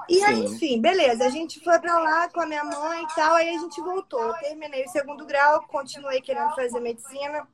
E 0.10 0.24
aí, 0.24 0.44
enfim, 0.46 0.82
beleza. 0.82 1.26
A 1.26 1.30
gente 1.30 1.64
foi 1.64 1.78
pra 1.80 2.00
lá 2.00 2.30
com 2.30 2.42
a 2.42 2.48
minha 2.48 2.64
mãe 2.64 3.04
e 3.04 3.16
tal, 3.16 3.36
aí 3.36 3.50
a 3.50 3.60
gente 3.60 3.80
voltou. 3.80 4.22
Eu 4.22 4.34
terminei 4.36 4.86
o 4.86 4.90
segundo 4.90 5.26
grau, 5.26 5.62
continuei 5.68 6.20
querendo 6.22 6.56
fazer 6.56 6.80
medicina. 6.80 7.48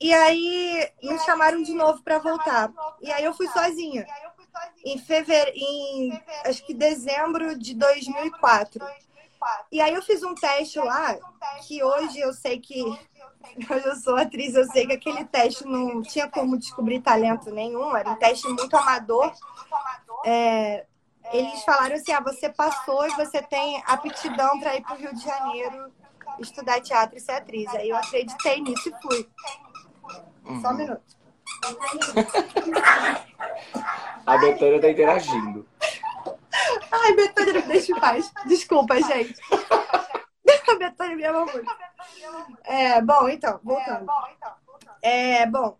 E 0.00 0.12
aí 0.12 0.90
me 1.00 1.16
chamaram 1.20 1.62
de 1.62 1.72
novo 1.72 2.02
para 2.02 2.18
voltar. 2.18 2.72
E 3.00 3.12
aí 3.12 3.22
eu 3.22 3.32
fui 3.32 3.46
sozinha 3.48 4.04
em 4.84 4.98
fevereiro, 4.98 5.52
em 5.56 6.22
acho 6.44 6.64
que 6.64 6.74
dezembro 6.74 7.58
de 7.58 7.74
2004. 7.74 8.84
E 9.70 9.80
aí 9.80 9.92
eu 9.92 10.02
fiz 10.02 10.22
um 10.22 10.34
teste 10.34 10.78
lá, 10.78 11.16
que 11.66 11.82
hoje 11.82 12.20
eu 12.20 12.32
sei 12.32 12.60
que 12.60 12.82
hoje 13.70 13.86
eu 13.86 13.96
sou 13.96 14.16
atriz, 14.16 14.54
eu 14.54 14.64
sei 14.66 14.86
que 14.86 14.92
aquele 14.92 15.24
teste 15.24 15.64
não 15.64 16.02
tinha 16.02 16.28
como 16.28 16.58
descobrir 16.58 17.00
talento 17.00 17.50
nenhum, 17.50 17.96
era 17.96 18.10
um 18.10 18.16
teste 18.16 18.48
muito 18.48 18.76
amador. 18.76 19.32
É, 20.24 20.86
eles 21.32 21.64
falaram 21.64 21.96
assim: 21.96 22.12
ah, 22.12 22.20
você 22.20 22.48
passou 22.48 23.06
e 23.06 23.10
você 23.16 23.42
tem 23.42 23.82
aptidão 23.86 24.60
para 24.60 24.76
ir 24.76 24.82
para 24.82 24.94
o 24.94 24.98
Rio 24.98 25.14
de 25.14 25.24
Janeiro 25.24 25.92
estudar 26.38 26.80
teatro 26.80 27.16
e 27.16 27.20
ser 27.20 27.32
atriz. 27.32 27.72
Aí 27.74 27.88
eu 27.88 27.96
acreditei 27.96 28.60
nisso 28.60 28.88
e 28.88 29.02
fui. 29.02 29.28
Só 30.60 30.70
um 30.70 30.74
minuto. 30.74 31.21
A 34.26 34.38
Betânia 34.38 34.80
tá 34.80 34.90
interagindo. 34.90 35.68
Ai, 36.90 37.12
Betânia, 37.14 37.62
deixa 37.62 37.92
em 37.92 38.00
paz. 38.00 38.32
Desculpa, 38.46 39.00
gente. 39.02 39.40
A 40.68 40.74
Betânia 40.76 41.16
me 41.16 41.24
ama 41.24 41.44
muito. 41.44 41.70
É, 42.64 43.00
bom, 43.02 43.28
então, 43.28 43.60
voltando. 43.62 44.06
É, 45.02 45.44
bom, 45.46 45.76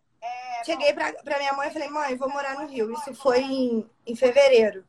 cheguei 0.65 0.93
pra, 0.93 1.13
pra 1.13 1.39
minha 1.39 1.53
mãe 1.53 1.69
e 1.69 1.73
falei, 1.73 1.89
mãe, 1.89 2.17
vou 2.17 2.29
morar 2.29 2.59
no 2.59 2.67
Rio. 2.67 2.93
Isso 2.93 3.15
foi 3.15 3.41
em, 3.41 3.91
em 4.07 4.17
fevereiro 4.17 4.85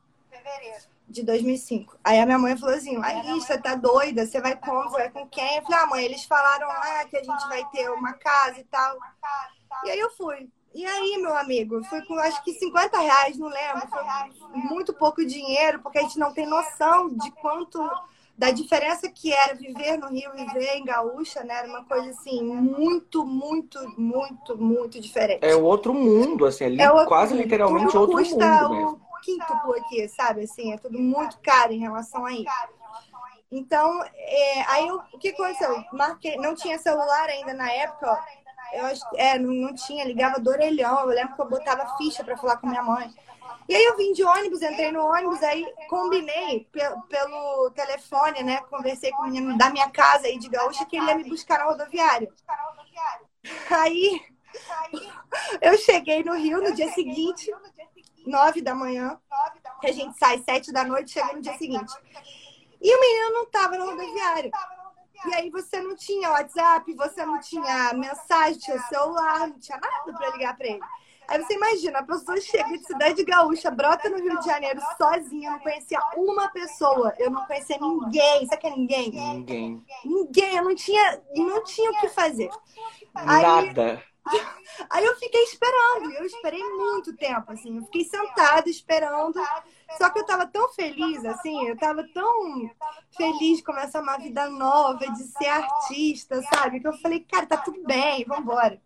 de 1.08 1.22
2005. 1.22 1.96
Aí 2.02 2.18
a 2.18 2.26
minha 2.26 2.38
mãe 2.38 2.56
falou 2.56 2.74
assim, 2.74 3.00
aí 3.02 3.40
você 3.40 3.58
tá 3.58 3.74
doida? 3.74 4.26
Você 4.26 4.40
vai 4.40 4.56
como? 4.56 4.90
Vai 4.90 5.10
com 5.10 5.26
quem? 5.28 5.56
Eu 5.56 5.62
falei, 5.62 5.78
ah, 5.78 5.86
mãe, 5.86 6.04
eles 6.04 6.24
falaram 6.24 6.66
lá 6.66 7.04
que 7.06 7.16
a 7.16 7.22
gente 7.22 7.48
vai 7.48 7.64
ter 7.70 7.90
uma 7.90 8.12
casa 8.14 8.60
e 8.60 8.64
tal. 8.64 8.98
E 9.84 9.90
aí 9.90 9.98
eu 9.98 10.10
fui. 10.10 10.48
E 10.74 10.84
aí, 10.84 11.18
meu 11.18 11.36
amigo, 11.36 11.84
foi 11.84 12.02
com 12.02 12.18
acho 12.18 12.42
que 12.42 12.52
50 12.52 12.98
reais, 12.98 13.38
não 13.38 13.46
lembro. 13.46 13.88
Foi 13.88 14.58
muito 14.58 14.92
pouco 14.92 15.24
dinheiro, 15.24 15.80
porque 15.80 15.98
a 15.98 16.02
gente 16.02 16.18
não 16.18 16.32
tem 16.32 16.46
noção 16.46 17.08
de 17.10 17.30
quanto. 17.30 17.80
da 18.36 18.50
diferença 18.50 19.08
que 19.08 19.32
era 19.32 19.54
viver 19.54 19.96
no 19.96 20.08
Rio, 20.08 20.32
viver 20.32 20.74
em 20.74 20.84
Gaúcha, 20.84 21.44
né? 21.44 21.58
Era 21.58 21.68
uma 21.68 21.84
coisa 21.84 22.10
assim, 22.10 22.42
muito, 22.42 23.24
muito, 23.24 23.78
muito, 23.96 24.58
muito 24.58 25.00
diferente. 25.00 25.44
É 25.44 25.54
outro 25.54 25.94
mundo, 25.94 26.44
assim, 26.44 26.64
ali, 26.64 26.82
é 26.82 26.90
outro, 26.90 27.06
quase 27.06 27.36
literalmente 27.36 27.96
outro 27.96 28.16
mundo. 28.16 28.36
Mesmo. 28.70 29.00
o 29.00 29.20
quinto 29.22 29.52
aqui, 29.78 30.08
sabe? 30.08 30.42
Assim, 30.42 30.72
é 30.72 30.76
tudo 30.76 30.98
muito 30.98 31.38
caro 31.38 31.72
em 31.72 31.78
relação 31.78 32.26
a 32.26 32.32
isso. 32.32 32.50
Então, 33.52 34.02
é, 34.16 34.62
aí 34.62 34.88
eu, 34.88 35.00
o 35.12 35.18
que 35.18 35.28
aconteceu? 35.28 35.84
Marquei, 35.92 36.36
não 36.36 36.56
tinha 36.56 36.76
celular 36.76 37.28
ainda 37.28 37.54
na 37.54 37.70
época, 37.70 38.10
ó 38.10 38.43
eu 38.74 38.86
acho 38.86 39.04
é, 39.14 39.38
não, 39.38 39.52
não 39.52 39.74
tinha, 39.74 40.04
ligava 40.04 40.40
do 40.40 40.50
orelhão. 40.50 41.00
Eu 41.00 41.06
lembro 41.06 41.34
que 41.34 41.40
eu 41.40 41.48
botava 41.48 41.96
ficha 41.96 42.24
para 42.24 42.36
falar 42.36 42.56
com 42.56 42.66
minha 42.66 42.82
mãe. 42.82 43.12
E 43.68 43.74
aí 43.74 43.84
eu 43.84 43.96
vim 43.96 44.12
de 44.12 44.22
ônibus, 44.22 44.60
entrei 44.60 44.92
no 44.92 45.06
ônibus, 45.06 45.42
aí 45.42 45.66
combinei 45.88 46.68
pelo, 47.08 47.70
telefone, 47.70 48.42
né? 48.42 48.60
Conversei 48.68 49.10
com 49.12 49.22
o 49.22 49.24
menino 49.24 49.56
da 49.56 49.70
minha 49.70 49.88
casa 49.90 50.26
aí 50.26 50.38
de 50.38 50.48
Gaúcha 50.48 50.84
que 50.84 50.96
ele 50.96 51.06
ia 51.06 51.14
me 51.14 51.24
buscar 51.24 51.58
na 51.58 51.64
rodoviária. 51.64 52.30
Aí 53.70 54.20
eu 55.60 55.76
cheguei 55.78 56.22
no 56.22 56.34
Rio 56.34 56.60
no 56.62 56.74
dia 56.74 56.90
seguinte, 56.92 57.50
nove 58.26 58.60
da 58.60 58.74
manhã, 58.74 59.18
que 59.80 59.86
a 59.86 59.92
gente 59.92 60.16
sai 60.18 60.42
sete 60.42 60.72
da 60.72 60.84
noite, 60.84 61.12
chega 61.12 61.32
no 61.32 61.40
dia 61.40 61.56
seguinte. 61.56 61.92
E 62.80 62.94
o 62.94 63.00
menino 63.00 63.32
não 63.32 63.42
estava 63.44 63.78
no 63.78 63.86
rodoviário. 63.86 64.52
E 65.26 65.34
aí 65.34 65.50
você 65.50 65.80
não 65.80 65.96
tinha 65.96 66.30
WhatsApp, 66.30 66.92
você 66.94 67.24
não 67.24 67.40
tinha 67.40 67.92
mensagem, 67.94 68.58
tinha 68.58 68.78
celular, 68.80 69.48
não 69.48 69.58
tinha 69.58 69.78
nada 69.78 70.12
para 70.12 70.30
ligar 70.30 70.56
para 70.56 70.66
ele. 70.66 70.80
Aí 71.26 71.42
você 71.42 71.54
imagina, 71.54 72.00
a 72.00 72.02
pessoa 72.02 72.38
chega 72.38 72.76
de 72.76 72.84
cidade 72.84 73.24
gaúcha, 73.24 73.70
brota 73.70 74.10
no 74.10 74.18
Rio 74.18 74.38
de 74.40 74.44
Janeiro 74.44 74.80
sozinha, 74.98 75.52
não 75.52 75.58
conhecia 75.58 75.98
uma 76.16 76.48
pessoa, 76.48 77.14
eu 77.18 77.30
não 77.30 77.46
conhecia 77.46 77.78
ninguém, 77.80 78.46
sabe 78.46 78.60
que 78.60 78.66
é 78.66 78.70
ninguém? 78.70 79.10
Ninguém. 79.10 79.84
Ninguém, 80.04 80.56
eu 80.56 80.64
não 80.64 80.74
tinha, 80.74 81.22
não 81.34 81.64
tinha 81.64 81.90
o 81.90 82.00
que 82.00 82.08
fazer. 82.08 82.50
Nada. 83.14 84.02
Aí, 84.26 84.40
aí 84.90 85.04
eu 85.04 85.16
fiquei 85.16 85.42
esperando, 85.44 86.12
eu 86.12 86.24
esperei 86.26 86.62
muito 86.62 87.16
tempo, 87.16 87.52
assim, 87.52 87.76
eu 87.76 87.84
fiquei 87.84 88.04
sentada 88.04 88.68
esperando 88.68 89.40
só 89.98 90.10
que 90.10 90.18
eu 90.18 90.26
tava 90.26 90.46
tão 90.46 90.68
feliz, 90.72 91.24
assim, 91.24 91.68
eu 91.68 91.76
tava 91.76 92.04
tão 92.12 92.70
feliz 93.16 93.58
de 93.58 93.64
começar 93.64 94.00
uma 94.00 94.16
vida 94.16 94.48
nova, 94.48 95.06
de 95.12 95.24
ser 95.24 95.46
artista, 95.46 96.42
sabe? 96.42 96.80
Que 96.80 96.88
eu 96.88 96.98
falei, 96.98 97.20
cara, 97.20 97.46
tá 97.46 97.56
tudo 97.56 97.82
bem, 97.84 98.24
vambora. 98.24 98.80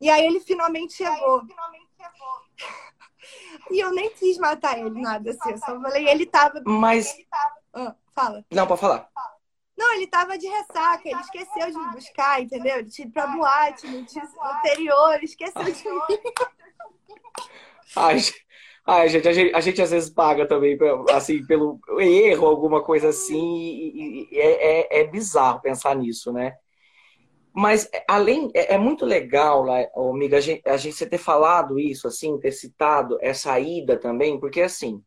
E 0.00 0.10
aí 0.10 0.24
ele 0.24 0.40
finalmente 0.40 0.94
chegou. 0.94 1.42
E 3.70 3.80
eu 3.80 3.90
nem 3.92 4.10
quis 4.10 4.36
matar 4.36 4.78
ele, 4.78 5.00
nada 5.00 5.30
assim. 5.30 5.52
Eu 5.52 5.58
só 5.58 5.80
falei, 5.80 6.06
ele 6.06 6.26
tava. 6.26 6.62
Mas. 6.66 7.16
Ah, 7.72 7.94
fala. 8.14 8.44
Não, 8.50 8.66
pode 8.66 8.80
falar. 8.80 9.08
Não, 9.76 9.94
ele 9.94 10.06
tava 10.06 10.38
de 10.38 10.46
ressaca, 10.46 11.08
ele 11.08 11.20
esqueceu 11.20 11.70
de 11.70 11.78
me 11.78 11.92
buscar, 11.92 12.40
entendeu? 12.40 12.78
Ele 12.78 12.90
tinha 12.90 13.06
ido 13.06 13.12
pra 13.12 13.26
boate 13.26 13.86
no 13.88 14.02
dia 14.04 14.22
anterior, 14.42 15.22
esqueceu 15.22 15.64
de 15.64 15.88
mim. 15.88 16.00
Ai, 17.96 18.18
Ai, 18.86 19.08
gente, 19.08 19.26
a 19.26 19.32
gente, 19.32 19.54
a 19.54 19.60
gente 19.60 19.80
às 19.80 19.90
vezes 19.90 20.10
paga 20.10 20.46
também, 20.46 20.76
assim, 21.10 21.44
pelo 21.46 21.80
erro, 21.98 22.46
alguma 22.46 22.82
coisa 22.82 23.08
assim, 23.08 23.64
e, 23.64 24.28
e 24.30 24.38
é, 24.38 24.98
é, 24.98 25.00
é, 25.00 25.04
bizarro 25.06 25.62
pensar 25.62 25.96
nisso, 25.96 26.30
né? 26.30 26.54
Mas, 27.54 27.88
além, 28.06 28.50
é, 28.54 28.74
é 28.74 28.78
muito 28.78 29.06
legal, 29.06 29.62
lá, 29.64 29.78
amiga, 29.96 30.36
a 30.36 30.40
gente, 30.40 30.68
a 30.68 30.76
gente 30.76 31.06
ter 31.06 31.18
falado 31.18 31.78
isso, 31.80 32.06
assim, 32.06 32.38
ter 32.38 32.52
citado 32.52 33.16
essa 33.22 33.58
ida 33.58 33.96
também, 33.96 34.38
porque, 34.38 34.60
assim, 34.60 35.02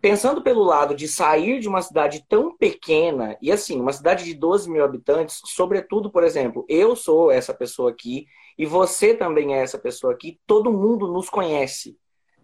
pensando 0.00 0.42
pelo 0.42 0.64
lado 0.64 0.94
de 0.94 1.06
sair 1.06 1.60
de 1.60 1.68
uma 1.68 1.82
cidade 1.82 2.24
tão 2.28 2.56
pequena, 2.56 3.36
e 3.40 3.52
assim, 3.52 3.80
uma 3.80 3.92
cidade 3.92 4.24
de 4.24 4.34
12 4.34 4.68
mil 4.68 4.84
habitantes, 4.84 5.40
sobretudo, 5.44 6.10
por 6.10 6.24
exemplo, 6.24 6.64
eu 6.68 6.96
sou 6.96 7.30
essa 7.30 7.54
pessoa 7.54 7.90
aqui, 7.90 8.26
e 8.58 8.66
você 8.66 9.14
também 9.14 9.54
é 9.54 9.62
essa 9.62 9.78
pessoa 9.78 10.12
aqui, 10.12 10.40
todo 10.46 10.72
mundo 10.72 11.06
nos 11.06 11.30
conhece 11.30 11.96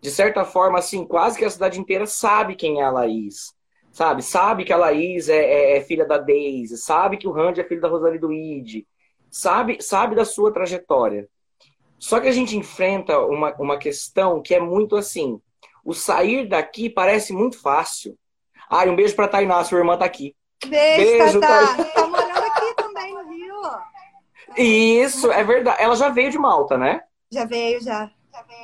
de 0.02 0.10
certa 0.10 0.44
forma, 0.44 0.80
assim, 0.80 1.06
quase 1.06 1.38
que 1.38 1.44
a 1.44 1.50
cidade 1.50 1.78
inteira 1.78 2.06
sabe 2.06 2.56
quem 2.56 2.80
é 2.80 2.84
a 2.84 2.90
Laís. 2.90 3.54
Sabe? 3.92 4.22
Sabe 4.22 4.64
que 4.64 4.72
a 4.72 4.76
Laís 4.76 5.28
é, 5.28 5.36
é, 5.36 5.76
é 5.76 5.80
filha 5.80 6.04
da 6.04 6.18
Daisy, 6.18 6.76
sabe 6.76 7.16
que 7.16 7.28
o 7.28 7.30
Randy 7.30 7.60
é 7.60 7.64
filho 7.64 7.80
da 7.80 7.88
Rosali 7.88 8.18
do 8.18 8.32
Id, 8.32 8.84
sabe, 9.30 9.80
sabe 9.80 10.16
da 10.16 10.24
sua 10.24 10.52
trajetória. 10.52 11.28
Só 11.98 12.18
que 12.18 12.26
a 12.26 12.32
gente 12.32 12.56
enfrenta 12.56 13.20
uma, 13.20 13.54
uma 13.60 13.78
questão 13.78 14.42
que 14.42 14.54
é 14.54 14.58
muito 14.58 14.96
assim: 14.96 15.40
o 15.84 15.94
sair 15.94 16.48
daqui 16.48 16.90
parece 16.90 17.32
muito 17.32 17.60
fácil. 17.60 18.18
Ai, 18.68 18.88
um 18.88 18.96
beijo 18.96 19.14
pra 19.14 19.28
Tainá, 19.28 19.62
sua 19.62 19.78
irmã 19.78 19.96
tá 19.96 20.06
aqui. 20.06 20.34
Beijo, 20.66 21.18
beijo 21.18 21.40
Tata. 21.40 21.84
Tá... 21.84 21.84
tá 21.84 22.06
morando 22.08 22.44
aqui 22.44 22.74
também 22.74 23.14
no 23.14 23.30
Rio. 23.30 23.62
Isso, 24.56 25.30
é 25.30 25.44
verdade. 25.44 25.80
Ela 25.80 25.94
já 25.94 26.08
veio 26.08 26.30
de 26.30 26.38
Malta, 26.38 26.76
né? 26.76 27.02
Já 27.30 27.44
veio, 27.44 27.80
já. 27.80 28.10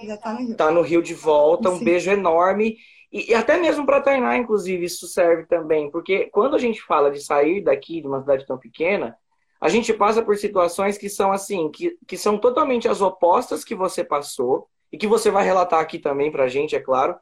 Já 0.04 0.16
tá 0.16 0.32
no 0.32 0.38
Rio. 0.38 0.56
Tá 0.56 0.70
no 0.70 0.82
Rio 0.82 1.02
de 1.02 1.14
volta. 1.14 1.70
Um 1.70 1.78
Sim. 1.78 1.84
beijo 1.84 2.10
enorme. 2.10 2.76
E, 3.12 3.30
e 3.30 3.34
até 3.34 3.56
mesmo 3.56 3.86
para 3.86 4.00
Tainá, 4.00 4.36
inclusive, 4.36 4.84
isso 4.84 5.06
serve 5.06 5.46
também. 5.46 5.90
Porque 5.90 6.28
quando 6.30 6.56
a 6.56 6.58
gente 6.58 6.82
fala 6.82 7.10
de 7.10 7.20
sair 7.20 7.62
daqui, 7.62 8.00
de 8.00 8.06
uma 8.06 8.20
cidade 8.20 8.46
tão 8.46 8.58
pequena, 8.58 9.16
a 9.60 9.68
gente 9.68 9.92
passa 9.92 10.22
por 10.22 10.36
situações 10.36 10.96
que 10.96 11.08
são 11.08 11.32
assim, 11.32 11.70
que, 11.70 11.96
que 12.06 12.16
são 12.16 12.38
totalmente 12.38 12.88
as 12.88 13.00
opostas 13.00 13.64
que 13.64 13.74
você 13.74 14.04
passou, 14.04 14.68
e 14.92 14.98
que 14.98 15.06
você 15.06 15.30
vai 15.30 15.44
relatar 15.44 15.80
aqui 15.80 15.98
também 15.98 16.30
pra 16.30 16.48
gente, 16.48 16.74
é 16.74 16.80
claro. 16.80 17.16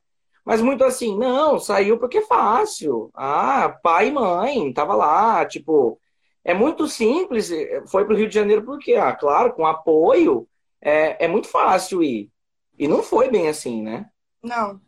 Mas 0.44 0.62
muito 0.62 0.84
assim, 0.84 1.18
não, 1.18 1.58
saiu 1.58 1.98
porque 1.98 2.18
é 2.18 2.26
fácil. 2.26 3.10
Ah, 3.14 3.68
pai 3.82 4.08
e 4.08 4.12
mãe, 4.12 4.72
tava 4.72 4.94
lá, 4.94 5.44
tipo, 5.44 5.98
é 6.44 6.54
muito 6.54 6.86
simples. 6.86 7.50
Foi 7.90 8.04
pro 8.04 8.14
Rio 8.14 8.28
de 8.28 8.34
Janeiro 8.34 8.62
porque, 8.64 8.94
ah, 8.94 9.12
claro, 9.12 9.52
com 9.52 9.66
apoio, 9.66 10.46
é, 10.80 11.24
é 11.24 11.28
muito 11.28 11.48
fácil 11.48 12.02
ir. 12.02 12.30
E 12.78 12.86
não 12.86 13.02
foi 13.02 13.30
bem 13.30 13.48
assim, 13.48 13.82
né? 13.82 14.10
Não. 14.42 14.80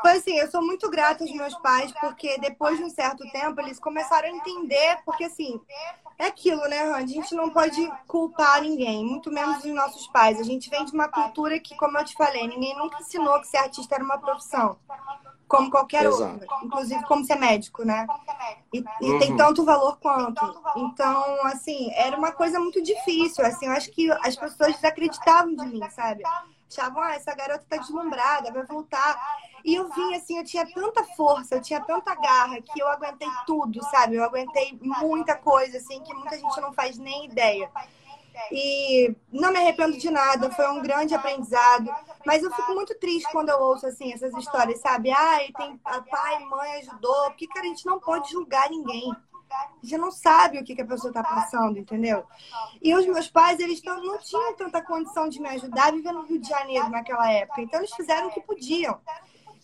Foi 0.00 0.12
assim, 0.12 0.38
eu 0.38 0.50
sou 0.50 0.64
muito 0.64 0.88
grata 0.88 1.24
aos 1.24 1.32
meus 1.32 1.54
pais, 1.56 1.92
porque 2.00 2.38
depois 2.38 2.78
de 2.78 2.84
um 2.84 2.90
certo 2.90 3.28
tempo 3.30 3.60
eles 3.60 3.80
começaram 3.80 4.28
a 4.28 4.30
entender, 4.30 4.98
porque 5.04 5.24
assim, 5.24 5.60
é 6.18 6.26
aquilo, 6.26 6.62
né, 6.68 6.84
Randy? 6.84 7.18
A 7.18 7.22
gente 7.22 7.34
não 7.34 7.50
pode 7.50 7.90
culpar 8.06 8.62
ninguém, 8.62 9.04
muito 9.04 9.30
menos 9.30 9.64
os 9.64 9.74
nossos 9.74 10.06
pais. 10.08 10.40
A 10.40 10.44
gente 10.44 10.70
vem 10.70 10.84
de 10.84 10.92
uma 10.92 11.08
cultura 11.08 11.58
que, 11.58 11.76
como 11.76 11.98
eu 11.98 12.04
te 12.04 12.14
falei, 12.14 12.46
ninguém 12.46 12.76
nunca 12.76 13.00
ensinou 13.00 13.40
que 13.40 13.48
ser 13.48 13.58
artista 13.58 13.96
era 13.96 14.04
uma 14.04 14.18
profissão, 14.18 14.76
como 15.48 15.70
qualquer 15.70 16.04
Exato. 16.04 16.32
outra, 16.32 16.46
inclusive 16.64 17.04
como 17.04 17.24
ser 17.24 17.36
médico, 17.36 17.84
né? 17.84 18.06
E, 18.72 18.84
e 19.00 19.10
uhum. 19.10 19.18
tem 19.18 19.36
tanto 19.36 19.64
valor 19.64 19.98
quanto. 19.98 20.44
Então, 20.76 21.46
assim, 21.46 21.90
era 21.94 22.16
uma 22.16 22.32
coisa 22.32 22.60
muito 22.60 22.80
difícil, 22.82 23.44
assim, 23.44 23.66
eu 23.66 23.72
acho 23.72 23.90
que 23.90 24.10
as 24.10 24.36
pessoas 24.36 24.74
desacreditavam 24.74 25.56
de 25.56 25.66
mim, 25.66 25.80
sabe? 25.90 26.22
Achavam, 26.70 27.02
ah, 27.02 27.14
essa 27.14 27.34
garota 27.34 27.64
tá 27.68 27.76
deslumbrada, 27.78 28.52
vai 28.52 28.64
voltar. 28.64 29.38
E 29.64 29.74
eu 29.74 29.88
vim 29.88 30.14
assim, 30.14 30.38
eu 30.38 30.44
tinha 30.44 30.66
tanta 30.66 31.02
força, 31.02 31.56
eu 31.56 31.62
tinha 31.62 31.80
tanta 31.80 32.14
garra 32.14 32.60
que 32.60 32.80
eu 32.80 32.88
aguentei 32.88 33.28
tudo, 33.46 33.82
sabe? 33.84 34.16
Eu 34.16 34.24
aguentei 34.24 34.78
muita 34.80 35.34
coisa, 35.34 35.78
assim, 35.78 36.02
que 36.02 36.14
muita 36.14 36.38
gente 36.38 36.60
não 36.60 36.72
faz 36.72 36.98
nem 36.98 37.24
ideia. 37.26 37.70
E 38.52 39.14
não 39.32 39.50
me 39.50 39.58
arrependo 39.58 39.98
de 39.98 40.10
nada, 40.10 40.50
foi 40.50 40.68
um 40.70 40.80
grande 40.80 41.14
aprendizado. 41.14 41.90
Mas 42.24 42.42
eu 42.42 42.52
fico 42.52 42.74
muito 42.74 42.94
triste 42.98 43.30
quando 43.32 43.48
eu 43.48 43.60
ouço 43.60 43.86
assim 43.86 44.12
essas 44.12 44.32
histórias, 44.34 44.80
sabe? 44.80 45.10
Ai, 45.10 45.50
tem 45.56 45.80
a 45.84 46.00
pai, 46.02 46.38
mãe 46.44 46.72
ajudou. 46.76 47.30
Porque, 47.30 47.48
cara, 47.48 47.66
a 47.66 47.68
gente 47.68 47.84
não 47.84 47.98
pode 47.98 48.30
julgar 48.30 48.70
ninguém. 48.70 49.12
Gente 49.82 50.00
não 50.00 50.10
sabe 50.10 50.58
o 50.58 50.64
que, 50.64 50.74
que 50.74 50.82
a 50.82 50.86
pessoa 50.86 51.10
está 51.10 51.22
passando, 51.22 51.78
entendeu? 51.78 52.24
E 52.82 52.94
os 52.94 53.06
meus 53.06 53.28
pais, 53.28 53.58
eles 53.60 53.82
não 53.82 54.18
tinham 54.18 54.56
tanta 54.56 54.82
condição 54.82 55.28
de 55.28 55.40
me 55.40 55.48
ajudar 55.48 55.92
vivendo 55.92 56.16
no 56.16 56.26
Rio 56.26 56.40
de 56.40 56.48
Janeiro 56.48 56.88
naquela 56.90 57.30
época. 57.30 57.60
Então, 57.60 57.80
eles 57.80 57.94
fizeram 57.94 58.28
o 58.28 58.30
que 58.30 58.40
podiam 58.40 59.00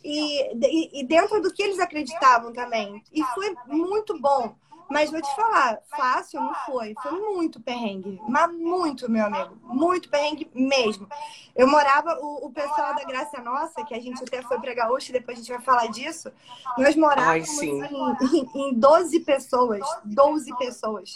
e, 0.05 1.01
e, 1.01 1.05
dentro 1.05 1.41
do 1.41 1.53
que 1.53 1.63
eles 1.63 1.79
acreditavam 1.81 2.53
também. 2.53 3.03
E 3.13 3.25
foi 3.25 3.55
muito 3.67 4.21
bom. 4.21 4.55
Mas 4.91 5.11
vou 5.11 5.21
te 5.21 5.35
falar, 5.35 5.79
fácil 5.89 6.41
não 6.41 6.55
foi. 6.67 6.95
Foi 7.03 7.13
muito 7.13 7.61
perrengue. 7.61 8.21
Mas 8.29 8.53
muito, 8.53 9.11
meu 9.11 9.27
amigo. 9.27 9.57
Muito 9.63 10.09
perrengue 10.09 10.51
mesmo. 10.55 11.09
Eu 11.55 11.67
morava, 11.67 12.19
o, 12.21 12.47
o 12.47 12.53
pessoal 12.53 12.95
da 12.95 13.05
Graça 13.05 13.41
Nossa, 13.41 13.85
que 13.85 13.95
a 13.95 14.01
gente 14.01 14.23
até 14.23 14.43
foi 14.43 14.59
pra 14.61 14.75
Gaúcha, 14.75 15.13
depois 15.13 15.39
a 15.39 15.41
gente 15.41 15.53
vai 15.53 15.63
falar 15.63 15.87
disso. 15.89 16.31
Nós 16.77 16.97
morávamos 16.97 17.59
Ai, 17.59 17.67
em, 17.67 18.71
em 18.71 18.75
12 18.75 19.21
pessoas. 19.21 19.83
12 20.05 20.57
pessoas. 20.59 21.13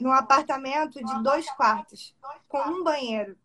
Num 0.00 0.12
apartamento 0.12 1.04
de 1.04 1.22
dois 1.22 1.48
quartos, 1.50 2.14
com 2.48 2.58
um 2.58 2.82
banheiro. 2.82 3.36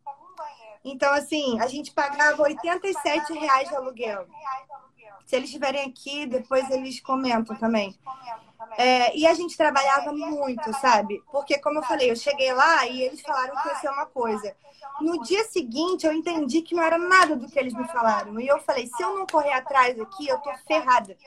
Então, 0.84 1.12
assim, 1.14 1.60
a 1.60 1.68
gente 1.68 1.92
pagava 1.92 2.44
87 2.44 3.34
reais 3.34 3.68
de 3.68 3.76
aluguel. 3.76 4.28
Se 5.26 5.36
eles 5.36 5.50
estiverem 5.50 5.82
aqui, 5.82 6.28
depois 6.28 6.70
eles 6.70 7.02
comentam 7.02 7.56
também. 7.56 7.98
É, 8.78 9.16
e 9.18 9.26
a 9.26 9.34
gente 9.34 9.58
trabalhava 9.58 10.12
muito, 10.12 10.74
sabe? 10.80 11.24
Porque, 11.32 11.58
como 11.60 11.80
eu 11.80 11.84
falei, 11.84 12.12
eu 12.12 12.16
cheguei 12.16 12.54
lá 12.54 12.86
e 12.86 13.04
eles 13.04 13.22
falaram 13.22 13.56
que 13.62 13.68
ia 13.68 13.76
ser 13.76 13.90
uma 13.90 14.06
coisa. 14.06 14.56
No 15.00 15.22
dia 15.24 15.44
seguinte, 15.46 16.06
eu 16.06 16.14
entendi 16.14 16.62
que 16.62 16.76
não 16.76 16.84
era 16.84 16.98
nada 16.98 17.36
do 17.36 17.48
que 17.48 17.60
eles 17.60 17.74
me 17.74 17.88
falaram. 17.88 18.40
E 18.40 18.48
eu 18.48 18.60
falei: 18.60 18.88
se 18.88 19.04
eu 19.04 19.16
não 19.16 19.26
correr 19.26 19.54
atrás 19.54 20.00
aqui, 20.00 20.28
eu 20.28 20.38
tô 20.40 20.54
ferrada. 20.68 21.18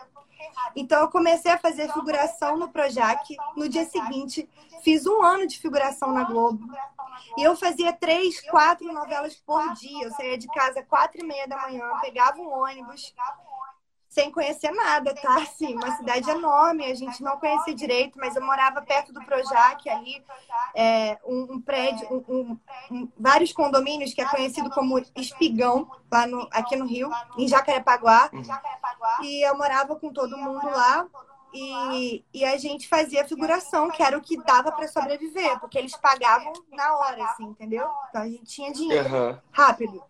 Então, 0.75 1.01
eu 1.01 1.09
comecei 1.09 1.51
a 1.51 1.59
fazer 1.59 1.93
figuração 1.93 2.57
no 2.57 2.69
Projac. 2.69 3.37
No 3.57 3.69
dia 3.69 3.85
seguinte, 3.85 4.49
fiz 4.83 5.07
um 5.07 5.23
ano 5.23 5.47
de 5.47 5.59
figuração 5.59 6.13
na 6.13 6.25
Globo. 6.25 6.67
E 7.37 7.43
eu 7.43 7.57
fazia 7.57 7.93
três, 7.93 8.41
quatro 8.49 8.93
novelas 8.93 9.37
por 9.37 9.75
dia. 9.75 10.05
Eu 10.05 10.13
saía 10.13 10.39
de 10.39 10.47
casa 10.49 10.83
quatro 10.83 11.21
e 11.21 11.25
meia 11.25 11.47
da 11.47 11.57
manhã, 11.59 11.85
pegava 12.01 12.41
um 12.41 12.51
ônibus, 12.51 13.15
sem 14.19 14.33
conhecer 14.33 14.73
nada, 14.73 15.15
tá? 15.15 15.37
Assim, 15.37 15.75
uma 15.75 15.97
cidade 15.97 16.29
enorme, 16.29 16.85
a 16.85 16.95
gente 16.95 17.23
não 17.23 17.37
conhecia 17.39 17.73
direito, 17.73 18.19
mas 18.19 18.35
eu 18.35 18.45
morava 18.45 18.83
perto 18.83 19.13
do 19.13 19.25
Projac, 19.25 19.89
ali, 19.89 20.21
é, 20.75 21.17
um, 21.25 21.55
um, 21.55 21.61
prédio, 21.61 22.25
um, 22.29 22.59
um, 22.91 23.09
vários 23.17 23.53
condomínios 23.53 24.13
que 24.13 24.21
é 24.21 24.25
conhecido 24.25 24.71
como 24.71 24.99
Espigão, 25.15 25.89
lá 26.11 26.27
no, 26.27 26.49
aqui 26.51 26.75
no 26.75 26.85
Rio, 26.85 27.09
em 27.37 27.47
Jacarepaguá. 27.47 28.29
E 29.23 29.47
eu 29.47 29.57
morava 29.57 29.95
com 29.95 30.13
todo 30.13 30.37
mundo 30.37 30.67
lá. 30.67 31.07
E, 31.55 32.23
e 32.35 32.45
a 32.45 32.59
gente 32.59 32.89
fazia 32.89 33.27
figuração, 33.27 33.91
que 33.91 34.03
era 34.03 34.19
o 34.19 34.21
que 34.21 34.37
dava 34.37 34.71
para 34.71 34.87
sobreviver, 34.87 35.59
porque 35.61 35.79
eles 35.79 35.97
pagavam 35.97 36.53
na 36.71 36.99
hora, 36.99 37.25
assim, 37.25 37.45
entendeu? 37.45 37.89
Então 38.11 38.23
a 38.23 38.29
gente 38.29 38.45
tinha 38.45 38.71
dinheiro 38.71 39.41
rápido. 39.51 40.03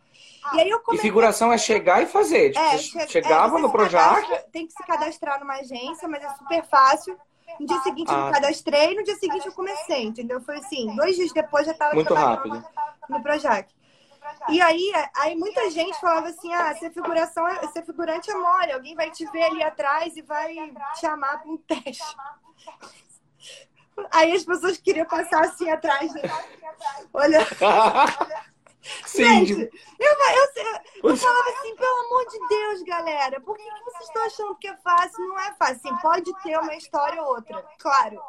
E, 0.54 0.60
aí 0.60 0.70
eu 0.70 0.80
comecei... 0.80 1.06
e 1.06 1.08
figuração 1.08 1.52
é 1.52 1.58
chegar 1.58 2.02
e 2.02 2.06
fazer. 2.06 2.50
Tipo, 2.50 2.64
é, 2.64 2.78
che... 2.78 3.08
chegava 3.08 3.58
é, 3.58 3.60
no 3.60 3.70
Projac. 3.70 4.26
Tem 4.52 4.66
que 4.66 4.72
se 4.72 4.82
cadastrar 4.84 5.40
numa 5.40 5.54
agência, 5.54 6.08
mas 6.08 6.22
é 6.22 6.28
super 6.30 6.64
fácil. 6.66 7.18
No 7.58 7.66
dia 7.66 7.80
seguinte 7.80 8.10
ah. 8.10 8.14
eu 8.14 8.26
me 8.26 8.32
cadastrei, 8.32 8.94
no 8.94 9.02
dia 9.02 9.16
seguinte 9.16 9.46
eu 9.46 9.52
comecei, 9.52 10.04
entendeu? 10.04 10.40
Foi 10.40 10.56
assim, 10.58 10.94
dois 10.94 11.16
dias 11.16 11.32
depois 11.32 11.66
já 11.66 11.72
estava 11.72 11.94
Muito 11.94 12.14
rápido. 12.14 12.64
no 13.08 13.22
Projac. 13.22 13.68
E 14.48 14.60
aí, 14.60 14.92
aí 15.16 15.34
muita 15.36 15.70
gente 15.70 15.98
falava 16.00 16.28
assim: 16.28 16.52
ah, 16.52 16.74
ser 16.76 16.90
figuração, 16.90 17.46
é, 17.48 17.66
ser 17.68 17.84
figurante 17.84 18.30
é 18.30 18.34
mole, 18.34 18.72
alguém 18.72 18.94
vai 18.94 19.10
te 19.10 19.24
ver 19.30 19.44
ali 19.44 19.62
atrás 19.62 20.16
e 20.16 20.22
vai 20.22 20.54
te 20.94 21.00
chamar 21.00 21.40
para 21.40 21.50
um 21.50 21.56
teste. 21.56 22.16
Aí 24.12 24.32
as 24.32 24.44
pessoas 24.44 24.78
queriam 24.78 25.06
passar 25.06 25.44
assim 25.44 25.68
atrás. 25.70 26.12
Né? 26.14 26.22
Olha. 27.12 27.40
Sim. 29.06 29.44
Gente, 29.44 29.52
eu, 29.52 29.60
eu, 29.60 30.64
eu, 30.64 31.10
eu, 31.10 31.16
falava 31.16 31.48
assim, 31.50 31.74
pelo 31.74 32.06
amor 32.06 32.26
de 32.26 32.48
Deus, 32.48 32.82
galera, 32.82 33.40
por 33.40 33.56
que, 33.56 33.62
que 33.62 33.84
vocês 33.84 34.04
estão 34.04 34.24
achando 34.24 34.56
que 34.56 34.68
é 34.68 34.76
fácil? 34.76 35.26
Não 35.26 35.38
é 35.38 35.54
fácil. 35.54 35.76
Assim, 35.76 35.96
pode 36.00 36.32
ter 36.42 36.58
uma 36.58 36.74
história 36.74 37.22
ou 37.22 37.34
outra, 37.34 37.64
claro. 37.78 38.20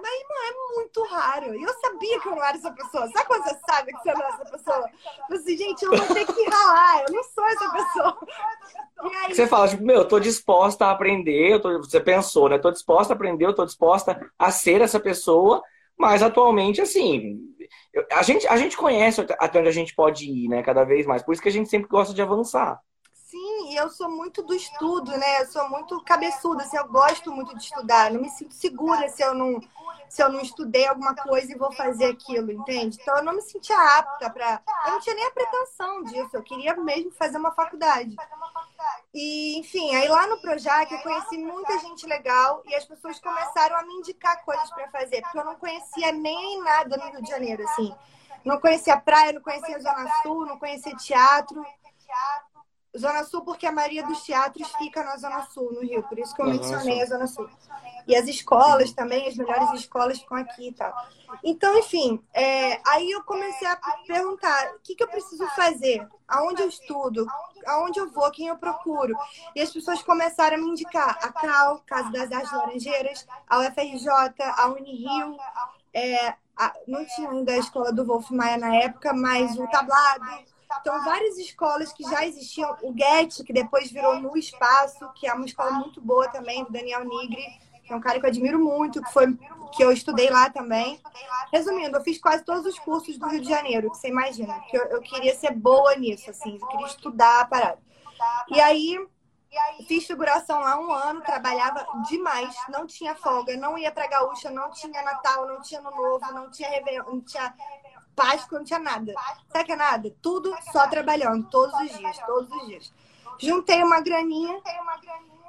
Mas, 0.00 0.24
não 0.28 0.48
é 0.48 0.76
muito 0.76 1.02
raro. 1.04 1.54
E 1.54 1.62
eu 1.62 1.74
sabia 1.80 2.20
que 2.20 2.28
eu 2.28 2.36
não 2.36 2.44
era 2.44 2.56
essa 2.56 2.70
pessoa. 2.70 3.08
Sabe 3.08 3.26
quando 3.26 3.44
você 3.44 3.58
sabe 3.68 3.92
que 3.92 4.02
você 4.02 4.14
não 4.14 4.22
é 4.22 4.28
essa 4.28 4.44
pessoa? 4.44 4.90
Eu 5.28 5.36
assim, 5.36 5.56
gente, 5.56 5.82
eu 5.82 5.90
vou 5.96 6.14
ter 6.14 6.26
que 6.26 6.44
ralar. 6.48 7.04
Eu 7.08 7.14
não 7.14 7.24
sou 7.24 7.44
essa 7.46 7.70
pessoa. 7.70 8.18
Aí... 9.24 9.34
Você 9.34 9.46
fala, 9.46 9.68
tipo, 9.68 9.82
meu, 9.82 9.96
eu 9.96 10.08
tô 10.08 10.20
disposta 10.20 10.86
a 10.86 10.90
aprender. 10.92 11.60
Tô... 11.60 11.78
Você 11.78 12.00
pensou, 12.00 12.48
né? 12.48 12.58
Tô 12.58 12.70
disposta 12.70 13.12
a 13.12 13.16
aprender, 13.16 13.46
eu 13.46 13.54
tô 13.54 13.64
disposta 13.64 14.30
a 14.38 14.50
ser 14.52 14.80
essa 14.80 15.00
pessoa. 15.00 15.62
Mas 15.96 16.22
atualmente, 16.22 16.80
assim, 16.80 17.38
a 18.10 18.22
gente, 18.22 18.46
a 18.46 18.56
gente 18.56 18.76
conhece 18.76 19.20
até 19.38 19.58
onde 19.58 19.68
a 19.68 19.72
gente 19.72 19.94
pode 19.94 20.24
ir, 20.24 20.48
né? 20.48 20.62
Cada 20.62 20.84
vez 20.84 21.06
mais. 21.06 21.22
Por 21.22 21.32
isso 21.32 21.42
que 21.42 21.48
a 21.48 21.52
gente 21.52 21.68
sempre 21.68 21.88
gosta 21.88 22.14
de 22.14 22.22
avançar. 22.22 22.80
Eu 23.76 23.88
sou 23.90 24.08
muito 24.08 24.42
do 24.42 24.54
estudo, 24.54 25.10
né? 25.16 25.42
Eu 25.42 25.46
sou 25.46 25.68
muito 25.68 26.02
cabeçuda, 26.04 26.62
assim, 26.62 26.76
eu 26.76 26.88
gosto 26.88 27.32
muito 27.32 27.56
de 27.56 27.64
estudar. 27.64 28.10
não 28.10 28.20
me 28.20 28.30
sinto 28.30 28.54
segura 28.54 29.08
se 29.08 29.22
eu 29.22 29.34
não, 29.34 29.60
se 30.08 30.22
eu 30.22 30.30
não 30.30 30.40
estudei 30.40 30.86
alguma 30.86 31.14
coisa 31.14 31.50
e 31.50 31.58
vou 31.58 31.72
fazer 31.72 32.06
aquilo, 32.06 32.50
entende? 32.52 32.98
Então 33.00 33.16
eu 33.16 33.24
não 33.24 33.34
me 33.34 33.42
sentia 33.42 33.78
apta 33.98 34.28
para. 34.30 34.60
Eu 34.86 34.92
não 34.92 35.00
tinha 35.00 35.14
nem 35.14 35.26
a 35.26 35.30
pretensão 35.30 36.04
disso. 36.04 36.30
Eu 36.32 36.42
queria 36.42 36.74
mesmo 36.76 37.10
fazer 37.12 37.38
uma 37.38 37.52
faculdade. 37.52 38.16
E, 39.14 39.58
enfim, 39.58 39.94
aí 39.94 40.08
lá 40.08 40.26
no 40.26 40.40
Projac 40.40 40.92
eu 40.92 41.00
conheci 41.00 41.38
muita 41.38 41.78
gente 41.78 42.06
legal 42.06 42.62
e 42.66 42.74
as 42.74 42.84
pessoas 42.84 43.20
começaram 43.20 43.76
a 43.76 43.82
me 43.82 43.94
indicar 43.94 44.42
coisas 44.44 44.70
para 44.70 44.88
fazer, 44.90 45.20
porque 45.22 45.38
eu 45.38 45.44
não 45.44 45.56
conhecia 45.56 46.12
nem 46.12 46.62
nada 46.62 46.96
no 46.96 47.10
Rio 47.10 47.22
de 47.22 47.30
Janeiro, 47.30 47.62
assim. 47.64 47.94
Não 48.44 48.58
conhecia 48.58 48.96
praia, 48.96 49.32
não 49.32 49.42
conhecia 49.42 49.78
Zona 49.78 50.10
Sul, 50.22 50.46
não 50.46 50.58
conhecia 50.58 50.96
teatro. 50.96 51.64
Zona 52.96 53.24
Sul, 53.24 53.42
porque 53.42 53.66
a 53.66 53.72
maioria 53.72 54.06
dos 54.06 54.22
teatros 54.22 54.68
fica 54.76 55.02
na 55.02 55.16
Zona 55.16 55.42
Sul, 55.46 55.72
no 55.72 55.80
Rio. 55.80 56.02
Por 56.02 56.18
isso 56.18 56.34
que 56.34 56.42
eu 56.42 56.46
mencionei 56.46 57.00
a 57.00 57.06
Zona 57.06 57.26
Sul. 57.26 57.48
E 58.06 58.14
as 58.14 58.26
escolas 58.26 58.92
também, 58.92 59.26
as 59.26 59.36
melhores 59.36 59.72
escolas 59.72 60.18
ficam 60.18 60.36
aqui 60.36 60.68
e 60.68 60.72
tal. 60.72 60.92
Então, 61.42 61.78
enfim, 61.78 62.22
é, 62.34 62.80
aí 62.86 63.10
eu 63.10 63.22
comecei 63.24 63.66
a 63.66 63.78
perguntar: 64.06 64.74
o 64.74 64.80
que, 64.80 64.94
que 64.94 65.02
eu 65.02 65.08
preciso 65.08 65.46
fazer? 65.56 66.06
Aonde 66.28 66.62
eu 66.62 66.68
estudo? 66.68 67.26
Aonde 67.66 67.98
eu 67.98 68.10
vou? 68.10 68.30
Quem 68.30 68.48
eu 68.48 68.56
procuro? 68.56 69.14
E 69.54 69.60
as 69.60 69.72
pessoas 69.72 70.02
começaram 70.02 70.56
a 70.56 70.60
me 70.60 70.68
indicar 70.68 71.18
a 71.22 71.32
CAL, 71.32 71.82
Casa 71.86 72.10
das 72.10 72.30
Artes 72.30 72.52
Laranjeiras, 72.52 73.26
a 73.48 73.60
UFRJ, 73.60 74.08
a 74.38 74.66
Unirio. 74.68 75.36
É, 75.94 76.34
a, 76.56 76.74
não 76.86 77.04
tinha 77.06 77.30
ainda 77.30 77.52
a 77.52 77.58
escola 77.58 77.92
do 77.92 78.04
Wolf 78.04 78.30
Maia 78.30 78.58
na 78.58 78.74
época, 78.76 79.12
mas 79.12 79.58
o 79.58 79.66
Tablado 79.68 80.51
então, 80.80 81.04
várias 81.04 81.38
escolas 81.38 81.92
que 81.92 82.02
já 82.04 82.26
existiam. 82.26 82.76
O 82.82 82.92
Getty, 82.96 83.44
que 83.44 83.52
depois 83.52 83.90
virou 83.90 84.20
No 84.20 84.36
Espaço, 84.36 85.10
que 85.14 85.26
é 85.26 85.32
uma 85.32 85.46
escola 85.46 85.72
muito 85.72 86.00
boa 86.00 86.28
também, 86.28 86.64
do 86.64 86.72
Daniel 86.72 87.04
Nigri, 87.04 87.44
que 87.84 87.92
é 87.92 87.96
um 87.96 88.00
cara 88.00 88.18
que 88.18 88.26
eu 88.26 88.30
admiro 88.30 88.58
muito, 88.58 89.02
que, 89.02 89.12
foi, 89.12 89.36
que 89.72 89.82
eu 89.82 89.92
estudei 89.92 90.30
lá 90.30 90.50
também. 90.50 91.00
Resumindo, 91.52 91.96
eu 91.96 92.02
fiz 92.02 92.18
quase 92.18 92.44
todos 92.44 92.64
os 92.66 92.78
cursos 92.78 93.18
do 93.18 93.28
Rio 93.28 93.40
de 93.40 93.48
Janeiro, 93.48 93.90
que 93.90 93.98
você 93.98 94.08
imagina. 94.08 94.58
Que 94.70 94.76
eu, 94.76 94.84
eu 94.84 95.00
queria 95.00 95.34
ser 95.34 95.52
boa 95.52 95.94
nisso, 95.96 96.30
assim. 96.30 96.58
Eu 96.60 96.66
queria 96.68 96.86
estudar 96.86 97.40
a 97.40 97.44
parada. 97.44 97.78
E 98.48 98.60
aí, 98.60 98.98
Fiz 99.86 100.06
figuração 100.06 100.60
lá 100.60 100.80
um 100.80 100.90
ano, 100.90 101.20
trabalhava 101.20 101.86
demais, 102.08 102.54
não 102.70 102.86
tinha 102.86 103.14
folga, 103.14 103.54
não 103.56 103.76
ia 103.76 103.92
pra 103.92 104.06
gaúcha, 104.06 104.50
não 104.50 104.70
tinha 104.70 105.02
Natal, 105.02 105.46
não 105.46 105.60
tinha 105.60 105.80
Ano 105.80 105.90
Novo, 105.90 106.32
não 106.32 106.50
tinha 106.50 106.70
Réveillon, 106.70 107.04
não 107.04 107.20
tinha 107.20 107.54
Páscoa 108.14 108.58
não 108.58 108.64
tinha 108.64 108.78
nada. 108.78 109.14
Sabe 109.50 109.64
que 109.64 109.72
é 109.72 109.76
nada? 109.76 110.14
Tudo 110.20 110.54
só 110.70 110.86
trabalhando, 110.86 111.48
todos 111.48 111.74
os 111.80 111.98
dias, 111.98 112.18
todos 112.26 112.50
os 112.52 112.66
dias. 112.66 112.92
Juntei 113.38 113.82
uma 113.82 114.00
graninha 114.00 114.60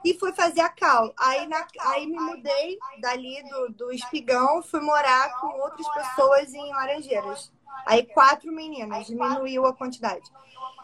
e 0.04 0.14
fui 0.14 0.34
fazer 0.34 0.62
a 0.62 0.70
cal. 0.70 1.14
Aí, 1.18 1.48
na, 1.48 1.66
aí 1.82 2.08
me 2.08 2.20
mudei 2.20 2.78
dali 3.00 3.44
do, 3.50 3.70
do 3.70 3.92
Espigão, 3.92 4.62
fui 4.62 4.80
morar 4.80 5.40
com 5.40 5.48
outras 5.60 5.88
pessoas 5.90 6.54
em 6.54 6.72
Laranjeiras. 6.72 7.52
Aí 7.86 8.06
quatro 8.06 8.52
meninas, 8.52 9.08
diminuiu 9.08 9.66
a 9.66 9.74
quantidade. 9.74 10.24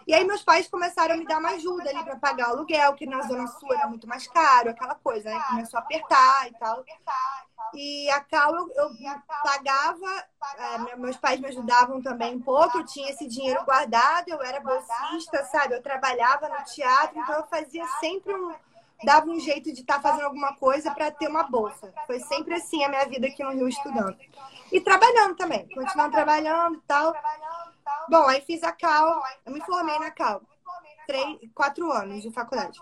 E 0.10 0.14
aí 0.16 0.26
meus 0.26 0.42
pais 0.42 0.68
começaram 0.68 1.14
a 1.14 1.18
me 1.20 1.24
dar 1.24 1.38
uma 1.38 1.50
ajuda 1.50 1.88
ali 1.88 2.04
para 2.04 2.16
pagar 2.16 2.50
o 2.50 2.54
aluguel, 2.54 2.96
que 2.96 3.06
na 3.06 3.22
Zona 3.22 3.46
Sul 3.46 3.72
era 3.72 3.86
muito 3.88 4.08
mais 4.08 4.26
caro, 4.26 4.72
aquela 4.72 4.96
coisa, 4.96 5.30
né? 5.30 5.40
Começou 5.52 5.78
a 5.78 5.84
apertar 5.84 6.48
e 6.48 6.54
tal. 6.54 6.84
E 7.76 8.10
a 8.10 8.20
Cal 8.22 8.56
eu, 8.56 8.72
eu 8.76 8.90
pagava, 9.44 10.26
é, 10.58 10.96
meus 10.96 11.16
pais 11.16 11.40
me 11.40 11.46
ajudavam 11.50 12.02
também 12.02 12.38
um 12.38 12.42
pouco, 12.42 12.80
eu 12.80 12.86
tinha 12.88 13.12
esse 13.12 13.28
dinheiro 13.28 13.64
guardado, 13.64 14.30
eu 14.30 14.42
era 14.42 14.60
bolsista, 14.60 15.46
sabe? 15.46 15.76
Eu 15.76 15.84
trabalhava 15.84 16.50
no 16.50 16.64
teatro, 16.64 17.20
então 17.20 17.36
eu 17.36 17.46
fazia 17.46 17.86
sempre 18.00 18.34
um. 18.34 18.52
dava 19.04 19.30
um 19.30 19.40
jeito 19.40 19.72
de 19.72 19.82
estar 19.82 20.00
tá 20.00 20.10
fazendo 20.10 20.26
alguma 20.26 20.56
coisa 20.56 20.90
para 20.90 21.12
ter 21.12 21.28
uma 21.28 21.44
bolsa. 21.44 21.94
Foi 22.08 22.20
sempre 22.22 22.56
assim 22.56 22.84
a 22.84 22.90
minha 22.90 23.06
vida 23.06 23.28
aqui 23.28 23.44
no 23.44 23.52
Rio 23.52 23.70
estudando. 23.70 24.18
E 24.72 24.82
trabalhando 24.82 25.36
também, 25.36 25.70
continuando 25.70 26.14
trabalhando 26.14 26.78
e 26.78 26.82
tal. 26.88 27.14
Bom, 28.10 28.28
aí 28.28 28.42
fiz 28.42 28.64
a 28.64 28.72
Cal, 28.72 29.22
eu 29.46 29.54
me 29.54 29.62
formei 29.62 29.98
na 30.00 30.12
Cal. 30.12 30.42
Três, 31.08 31.38
quatro 31.54 31.92
anos 31.92 32.22
de 32.22 32.32
faculdade. 32.32 32.80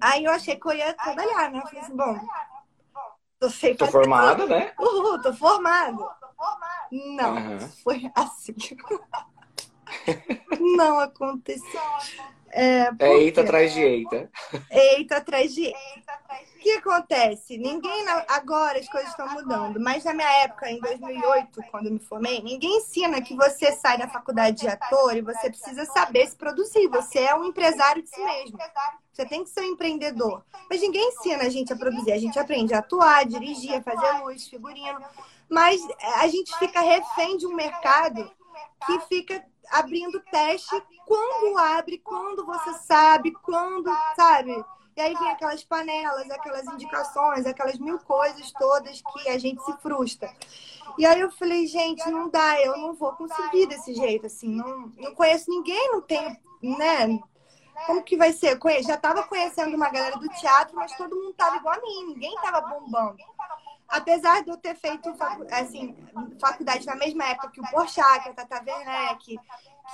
Aí 0.00 0.24
eu 0.24 0.32
achei 0.32 0.56
que 0.56 0.66
eu 0.66 0.72
ia 0.72 0.94
trabalhar, 0.94 1.50
né? 1.50 1.58
Eu 1.58 1.62
falei 1.62 1.80
assim, 1.80 1.96
bom, 1.96 2.18
tô 3.38 3.50
sem 3.50 3.76
Tô 3.76 3.86
formada, 3.86 4.46
né? 4.46 4.72
Uhul, 4.78 5.20
tô 5.20 5.32
formada. 5.32 6.08
Não, 6.90 7.34
uhum. 7.34 7.68
foi 7.84 8.10
assim. 8.14 8.54
Não 10.76 11.00
aconteceu. 11.00 11.80
É, 12.52 12.90
é 12.98 13.16
eita 13.18 13.42
atrás 13.42 13.72
de 13.72 13.80
eita. 13.80 14.30
Eita 14.70 15.16
atrás 15.18 15.54
de 15.54 15.64
eita. 15.66 16.20
O 16.56 16.58
que 16.62 16.72
acontece? 16.72 17.56
Ninguém. 17.56 18.06
Agora 18.28 18.78
as 18.78 18.88
coisas 18.88 19.10
estão 19.10 19.28
mudando, 19.30 19.80
mas 19.80 20.04
na 20.04 20.12
minha 20.12 20.30
época, 20.42 20.70
em 20.70 20.80
2008, 20.80 21.62
quando 21.70 21.86
eu 21.86 21.92
me 21.92 21.98
formei, 21.98 22.42
ninguém 22.42 22.78
ensina 22.78 23.22
que 23.22 23.34
você 23.34 23.72
sai 23.72 23.96
da 23.96 24.08
faculdade 24.08 24.60
de 24.60 24.68
ator 24.68 25.16
e 25.16 25.22
você 25.22 25.48
precisa 25.48 25.84
saber 25.86 26.26
se 26.26 26.36
produzir. 26.36 26.88
Você 26.88 27.20
é 27.20 27.34
um 27.34 27.44
empresário 27.44 28.02
de 28.02 28.10
si 28.10 28.22
mesmo. 28.22 28.58
Você 29.12 29.24
tem 29.24 29.44
que 29.44 29.50
ser 29.50 29.60
um 29.60 29.72
empreendedor. 29.72 30.44
Mas 30.68 30.80
ninguém 30.80 31.08
ensina 31.08 31.44
a 31.44 31.48
gente 31.48 31.72
a 31.72 31.76
produzir. 31.76 32.12
A 32.12 32.18
gente 32.18 32.38
aprende 32.38 32.74
a 32.74 32.78
atuar, 32.78 33.20
a 33.20 33.24
dirigir, 33.24 33.74
a 33.74 33.82
fazer 33.82 34.22
luz, 34.22 34.46
figurino. 34.46 35.00
Mas 35.48 35.80
a 36.16 36.28
gente 36.28 36.56
fica 36.58 36.80
refém 36.80 37.36
de 37.36 37.46
um 37.46 37.54
mercado 37.54 38.30
que 38.86 39.00
fica 39.00 39.44
abrindo 39.70 40.20
teste 40.30 40.82
quando 41.06 41.58
abre, 41.58 41.98
quando 41.98 42.44
você 42.44 42.72
sabe, 42.74 43.32
quando, 43.32 43.90
sabe? 44.16 44.64
E 44.96 45.00
aí 45.00 45.14
vem 45.14 45.30
aquelas 45.30 45.64
panelas, 45.64 46.30
aquelas 46.30 46.66
indicações, 46.66 47.46
aquelas 47.46 47.78
mil 47.78 47.98
coisas 48.00 48.52
todas 48.52 49.00
que 49.00 49.28
a 49.28 49.38
gente 49.38 49.62
se 49.64 49.72
frustra. 49.78 50.30
E 50.98 51.06
aí 51.06 51.20
eu 51.20 51.30
falei, 51.30 51.66
gente, 51.66 52.08
não 52.10 52.28
dá, 52.28 52.60
eu 52.60 52.76
não 52.76 52.94
vou 52.94 53.12
conseguir 53.12 53.66
desse 53.66 53.94
jeito, 53.94 54.26
assim, 54.26 54.48
não, 54.48 54.92
não 54.98 55.14
conheço 55.14 55.48
ninguém, 55.48 55.92
não 55.92 56.02
tenho, 56.02 56.36
né? 56.62 57.20
Como 57.86 58.02
que 58.02 58.16
vai 58.16 58.32
ser? 58.32 58.58
Já 58.82 58.94
estava 58.94 59.22
conhecendo 59.22 59.74
uma 59.74 59.88
galera 59.88 60.18
do 60.18 60.28
teatro, 60.28 60.76
mas 60.76 60.94
todo 60.96 61.16
mundo 61.16 61.32
tava 61.32 61.56
igual 61.56 61.74
a 61.74 61.80
mim, 61.80 62.06
ninguém 62.08 62.34
tava 62.42 62.60
bombando. 62.60 63.16
Apesar 63.90 64.44
de 64.44 64.50
eu 64.50 64.56
ter 64.56 64.76
feito 64.76 65.12
assim, 65.50 65.96
faculdade 66.40 66.86
na 66.86 66.94
mesma 66.94 67.24
época 67.24 67.50
que 67.50 67.60
o 67.60 67.70
Porchat, 67.70 68.22
que 68.22 68.28
a 68.28 68.34
Tata 68.34 68.62
Werneck, 68.64 69.38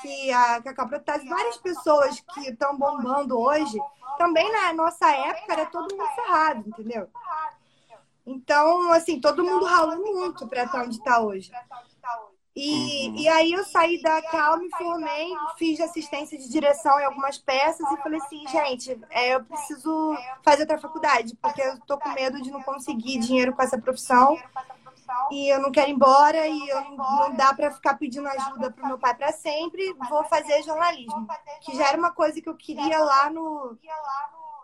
que 0.03 0.33
a 0.33 0.61
Cacau 0.63 0.89
Protase, 0.89 1.27
várias 1.27 1.57
pessoas 1.57 2.21
que 2.35 2.51
estão 2.51 2.77
bombando 2.77 3.39
hoje, 3.39 3.79
também 4.19 4.51
na 4.53 4.73
nossa 4.75 5.11
época 5.11 5.53
era 5.53 5.67
todo 5.67 5.97
mundo 5.97 6.11
ferrado, 6.15 6.69
entendeu? 6.69 7.09
Então, 8.27 8.93
assim, 8.93 9.21
todo 9.21 9.45
mundo 9.45 9.65
ralou 9.65 9.97
muito 9.97 10.47
para 10.47 10.65
estar 10.65 10.83
onde 10.83 10.97
está 10.97 11.21
hoje. 11.21 11.51
E, 12.57 13.09
uhum. 13.09 13.17
e 13.17 13.29
aí 13.29 13.53
eu 13.53 13.63
saí 13.65 14.01
da 14.01 14.23
Cal, 14.23 14.59
me 14.59 14.71
formei, 14.71 15.37
fiz 15.59 15.79
assistência 15.79 16.39
de 16.39 16.49
direção 16.49 16.99
em 16.99 17.05
algumas 17.05 17.37
peças 17.37 17.87
e 17.93 17.97
falei 17.99 18.19
assim, 18.19 18.49
gente, 18.49 18.99
é, 19.11 19.35
eu 19.35 19.45
preciso 19.45 20.17
fazer 20.43 20.63
outra 20.63 20.79
faculdade, 20.79 21.37
porque 21.37 21.61
eu 21.61 21.79
tô 21.81 21.99
com 21.99 22.09
medo 22.15 22.41
de 22.41 22.51
não 22.51 22.63
conseguir 22.63 23.19
dinheiro 23.19 23.53
com 23.53 23.63
essa 23.63 23.77
profissão 23.77 24.39
e 25.31 25.53
eu 25.53 25.61
não 25.61 25.71
quero 25.71 25.91
ir 25.91 25.93
embora 25.93 26.47
e 26.47 26.69
eu 26.71 26.81
não, 26.93 27.35
dá 27.35 27.53
para 27.53 27.71
ficar 27.71 27.99
pedindo 27.99 28.27
ajuda 28.27 28.71
pro 28.71 28.87
meu 28.87 28.99
pai 28.99 29.15
para 29.15 29.33
sempre, 29.33 29.95
vou 30.09 30.25
fazer 30.25 30.63
jornalismo, 30.63 31.27
que 31.61 31.77
já 31.77 31.89
era 31.89 31.99
uma 31.99 32.11
coisa 32.11 32.41
que 32.41 32.49
eu 32.49 32.57
queria 32.57 32.99
lá 33.01 33.29
no 33.29 33.77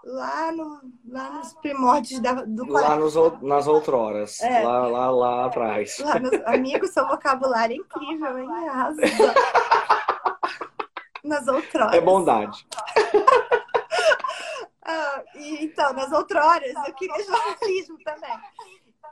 lá, 0.05 0.53
no, 0.53 0.81
lá 1.09 1.31
nos 1.31 1.55
primórdios 1.55 2.21
da, 2.21 2.33
do 2.33 2.67
Lá 2.67 2.97
nos, 2.97 3.15
nas 3.43 3.67
outroras, 3.67 4.41
é. 4.41 4.62
lá, 4.62 4.87
lá, 4.87 5.11
lá 5.11 5.47
atrás. 5.47 5.99
Lá 5.99 6.19
nos, 6.19 6.33
amigo, 6.47 6.87
seu 6.88 7.07
vocabulário 7.07 7.75
é 7.75 7.77
incrível, 7.77 8.38
hein? 8.38 8.49
nas 11.25 11.47
outroras. 11.47 11.95
É 11.95 12.01
bondade. 12.01 12.67
ah, 14.85 15.23
e, 15.37 15.65
então, 15.65 15.93
nas 15.93 16.11
outroras, 16.12 16.75
eu 16.87 16.95
queria 16.95 17.25
jornalismo 17.25 17.99
também. 18.05 18.38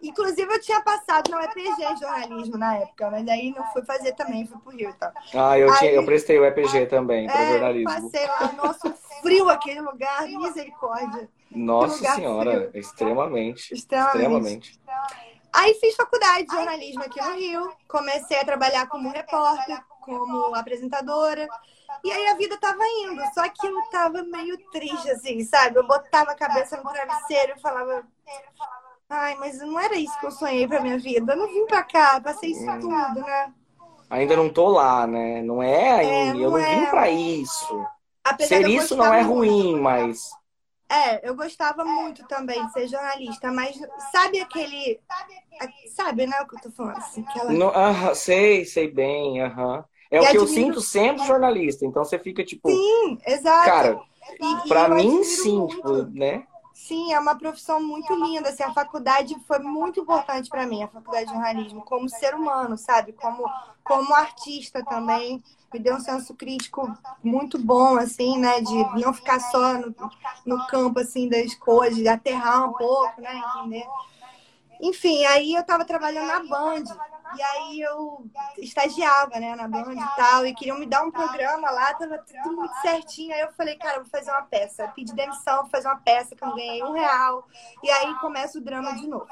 Inclusive, 0.02 0.52
eu 0.52 0.60
tinha 0.60 0.80
passado 0.80 1.30
no 1.30 1.40
EPG 1.40 1.96
jornalismo 2.00 2.56
na 2.56 2.76
época, 2.76 3.10
mas 3.10 3.28
aí 3.28 3.54
não 3.54 3.64
fui 3.72 3.84
fazer 3.84 4.12
também, 4.12 4.46
fui 4.46 4.58
pro 4.58 4.72
Rio, 4.72 4.94
tá? 4.94 5.12
Ah, 5.34 5.58
eu, 5.58 5.70
aí, 5.70 5.78
tinha, 5.78 5.90
eu 5.92 6.04
prestei 6.04 6.38
o 6.38 6.44
EPG 6.44 6.86
também, 6.86 7.26
para 7.26 7.40
é, 7.40 7.52
jornalismo. 7.52 7.90
Passei 7.90 8.26
lá, 8.26 8.52
nosso 8.52 8.94
frio 9.20 9.48
aquele 9.48 9.80
lugar, 9.80 10.22
misericórdia. 10.26 11.28
Nossa 11.50 12.14
senhora, 12.14 12.70
extremamente, 12.74 13.74
extremamente. 13.74 14.70
Extremamente. 14.70 14.80
Aí 15.52 15.74
fiz 15.74 15.96
faculdade 15.96 16.46
de 16.46 16.54
jornalismo 16.54 17.02
aqui 17.02 17.20
no 17.20 17.34
Rio, 17.34 17.72
comecei 17.88 18.38
a 18.38 18.44
trabalhar 18.44 18.86
como 18.88 19.10
repórter, 19.10 19.82
como 20.00 20.54
apresentadora. 20.54 21.48
E 22.04 22.10
aí 22.10 22.28
a 22.28 22.34
vida 22.34 22.56
tava 22.56 22.82
indo, 22.86 23.22
só 23.34 23.48
que 23.48 23.66
eu 23.66 23.82
tava 23.90 24.22
meio 24.22 24.56
triste, 24.70 25.10
assim, 25.10 25.42
sabe? 25.44 25.78
Eu 25.78 25.86
botava 25.86 26.30
a 26.30 26.36
cabeça 26.36 26.76
no 26.76 26.88
travesseiro 26.90 27.54
e 27.56 27.60
falava, 27.60 28.06
Ai, 29.10 29.34
mas 29.34 29.58
não 29.58 29.78
era 29.78 29.96
isso 29.96 30.18
que 30.20 30.26
eu 30.26 30.30
sonhei 30.30 30.68
pra 30.68 30.80
minha 30.80 30.96
vida. 30.96 31.32
Eu 31.32 31.36
não 31.36 31.48
vim 31.48 31.66
pra 31.66 31.82
cá, 31.82 32.20
passei 32.20 32.52
isso 32.52 32.62
hum. 32.62 32.78
tudo, 32.78 33.20
né? 33.20 33.52
Ainda 34.08 34.36
não 34.36 34.48
tô 34.48 34.68
lá, 34.68 35.04
né? 35.06 35.42
Não 35.42 35.60
é 35.60 35.90
ainda. 35.90 36.38
É, 36.38 36.44
eu 36.44 36.50
não 36.50 36.58
é... 36.58 36.76
vim 36.76 36.86
pra 36.86 37.10
isso. 37.10 37.86
Ser 38.46 38.68
isso 38.68 38.94
não 38.96 39.12
é 39.12 39.20
ruim, 39.20 39.72
muito. 39.72 39.82
mas. 39.82 40.30
É, 40.88 41.28
eu 41.28 41.34
gostava 41.34 41.84
muito 41.84 42.26
também 42.26 42.64
de 42.66 42.72
ser 42.72 42.88
jornalista, 42.88 43.50
mas 43.52 43.76
sabe 44.12 44.40
aquele. 44.40 45.00
Sabe, 45.94 46.26
né, 46.26 46.40
o 46.40 46.46
que 46.46 46.56
eu 46.56 46.60
tô 46.62 46.70
falando? 46.70 46.96
Assim, 46.96 47.24
aquela... 47.28 47.52
no, 47.52 47.68
uh 47.68 47.72
-huh, 47.72 48.14
sei, 48.14 48.64
sei 48.64 48.88
bem, 48.88 49.42
aham. 49.42 49.78
Uh 49.78 49.78
-huh. 49.78 49.84
É 50.10 50.16
e 50.16 50.20
o 50.20 50.30
que 50.30 50.38
eu 50.38 50.46
sinto 50.46 50.80
sendo 50.80 51.24
jornalista, 51.24 51.86
então 51.86 52.04
você 52.04 52.18
fica 52.18 52.44
tipo. 52.44 52.68
Sim, 52.68 53.18
exato. 53.24 53.64
Cara, 53.64 54.00
e, 54.40 54.68
pra 54.68 54.88
e 54.88 54.94
mim, 54.94 55.22
sim, 55.22 55.66
tipo, 55.68 56.02
né? 56.06 56.44
Sim, 56.86 57.12
é 57.12 57.20
uma 57.20 57.36
profissão 57.36 57.80
muito 57.80 58.12
linda. 58.14 58.48
Assim, 58.48 58.62
a 58.62 58.72
faculdade 58.72 59.36
foi 59.46 59.58
muito 59.58 60.00
importante 60.00 60.48
para 60.48 60.66
mim, 60.66 60.82
a 60.82 60.88
faculdade 60.88 61.26
de 61.26 61.32
jornalismo, 61.32 61.82
como 61.82 62.08
ser 62.08 62.34
humano, 62.34 62.76
sabe? 62.76 63.12
Como, 63.12 63.44
como 63.84 64.14
artista 64.14 64.84
também. 64.84 65.42
Me 65.72 65.78
deu 65.78 65.96
um 65.96 66.00
senso 66.00 66.34
crítico 66.34 66.92
muito 67.22 67.58
bom, 67.58 67.96
assim, 67.96 68.38
né? 68.38 68.60
De 68.60 69.00
não 69.00 69.12
ficar 69.12 69.38
só 69.38 69.74
no, 69.74 69.94
no 70.44 70.66
campo, 70.66 70.98
assim, 70.98 71.28
das 71.28 71.54
coisas, 71.54 71.96
de 71.96 72.08
aterrar 72.08 72.68
um 72.68 72.72
pouco, 72.72 73.20
né? 73.20 73.40
Entender. 73.56 73.86
Enfim, 74.80 75.24
aí 75.26 75.54
eu 75.54 75.60
estava 75.60 75.84
trabalhando 75.84 76.26
na 76.26 76.40
Band. 76.40 76.84
E 77.36 77.42
aí 77.42 77.80
eu 77.80 78.26
estagiava, 78.58 79.38
né, 79.38 79.54
na 79.54 79.68
Band 79.68 79.92
e 79.92 80.16
tal, 80.16 80.46
e 80.46 80.54
queriam 80.54 80.78
me 80.78 80.86
dar 80.86 81.02
um 81.02 81.10
programa 81.10 81.70
lá, 81.70 81.94
tava 81.94 82.18
tudo 82.18 82.56
muito 82.56 82.74
certinho. 82.80 83.34
Aí 83.34 83.40
eu 83.40 83.52
falei, 83.52 83.76
cara, 83.76 83.98
eu 83.98 84.02
vou 84.02 84.10
fazer 84.10 84.30
uma 84.30 84.42
peça. 84.42 84.84
Eu 84.84 84.88
pedi 84.90 85.14
demissão, 85.14 85.62
vou 85.62 85.70
fazer 85.70 85.88
uma 85.88 86.00
peça 86.00 86.34
que 86.34 86.44
eu 86.44 86.54
ganhei 86.54 86.82
um 86.82 86.92
real. 86.92 87.46
E 87.82 87.90
aí 87.90 88.14
começa 88.20 88.58
o 88.58 88.60
drama 88.60 88.94
de 88.94 89.06
novo. 89.06 89.26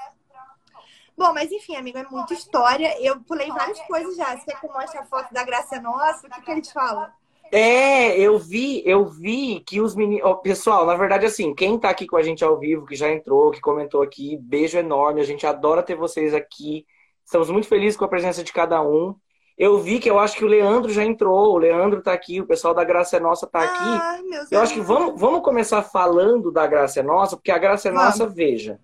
Bom, 1.16 1.34
mas 1.34 1.50
enfim, 1.50 1.74
amigo, 1.74 1.98
é 1.98 2.04
muita 2.04 2.32
história. 2.32 2.94
Eu 3.02 3.20
pulei 3.20 3.48
várias 3.48 3.80
coisas 3.80 4.16
já. 4.16 4.37
Você 4.37 4.44
quer 4.44 4.61
que 4.61 4.66
eu 4.66 4.72
mostre 4.72 4.98
a 4.98 5.04
foto 5.04 5.34
da 5.34 5.42
Graça 5.42 5.80
Nossa? 5.80 6.26
O 6.26 6.30
que, 6.30 6.40
que 6.42 6.50
a 6.50 6.54
gente 6.54 6.72
fala? 6.72 7.12
É, 7.50 8.16
eu 8.18 8.38
vi, 8.38 8.82
eu 8.87 9.04
vi 9.06 9.61
que 9.66 9.80
os 9.80 9.96
meninos. 9.96 10.40
Pessoal, 10.42 10.87
na 10.87 10.94
verdade, 10.94 11.26
assim, 11.26 11.54
quem 11.54 11.78
tá 11.78 11.90
aqui 11.90 12.06
com 12.06 12.16
a 12.16 12.22
gente 12.22 12.44
ao 12.44 12.58
vivo, 12.58 12.87
que 12.87 12.94
já 12.94 13.11
entrou, 13.11 13.50
que 13.50 13.61
comentou 13.61 14.00
aqui, 14.00 14.37
beijo 14.37 14.78
enorme. 14.78 15.20
A 15.20 15.24
gente 15.24 15.44
adora 15.44 15.82
ter 15.82 15.96
vocês 15.96 16.32
aqui. 16.32 16.87
Estamos 17.29 17.51
muito 17.51 17.69
felizes 17.69 17.95
com 17.95 18.07
a 18.07 18.09
presença 18.09 18.43
de 18.43 18.51
cada 18.51 18.81
um. 18.81 19.14
Eu 19.59 19.79
vi 19.79 19.99
que 19.99 20.09
eu 20.09 20.19
acho 20.19 20.35
que 20.35 20.47
o 20.47 20.49
Leandro 20.49 20.91
já 20.91 21.05
entrou, 21.05 21.53
o 21.53 21.59
Leandro 21.59 22.01
tá 22.03 22.11
aqui, 22.11 22.41
o 22.41 22.47
pessoal 22.47 22.73
da 22.73 22.83
Graça 22.83 23.19
é 23.19 23.21
Nossa 23.21 23.47
tá 23.47 23.64
aqui. 23.64 23.77
Ah, 23.77 24.19
eu 24.51 24.62
acho 24.62 24.73
que 24.73 24.81
vamos, 24.81 25.21
vamos 25.21 25.43
começar 25.43 25.83
falando 25.83 26.51
da 26.51 26.67
Graça 26.67 27.01
é 27.01 27.03
Nossa, 27.03 27.37
porque 27.37 27.51
a 27.51 27.59
Graça 27.59 27.91
é 27.91 27.93
Nossa, 27.93 28.27
veja. 28.27 28.81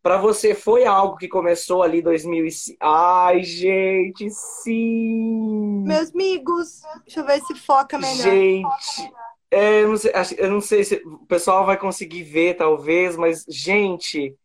Para 0.00 0.16
você 0.16 0.54
foi 0.54 0.86
algo 0.86 1.16
que 1.16 1.26
começou 1.26 1.82
ali 1.82 1.98
em 1.98 2.02
2005. 2.02 2.78
Ai, 2.80 3.42
gente, 3.42 4.30
sim. 4.30 5.82
Meus 5.84 6.14
amigos, 6.14 6.82
deixa 7.04 7.18
eu 7.18 7.26
ver 7.26 7.40
se 7.40 7.56
foca 7.56 7.98
melhor. 7.98 8.14
Gente, 8.14 9.12
é, 9.50 9.82
eu, 9.82 9.88
não 9.88 9.96
sei, 9.96 10.12
eu 10.38 10.50
não 10.50 10.60
sei 10.60 10.84
se 10.84 11.02
o 11.04 11.26
pessoal 11.26 11.66
vai 11.66 11.76
conseguir 11.76 12.22
ver, 12.22 12.54
talvez, 12.54 13.16
mas, 13.16 13.44
gente, 13.48 14.36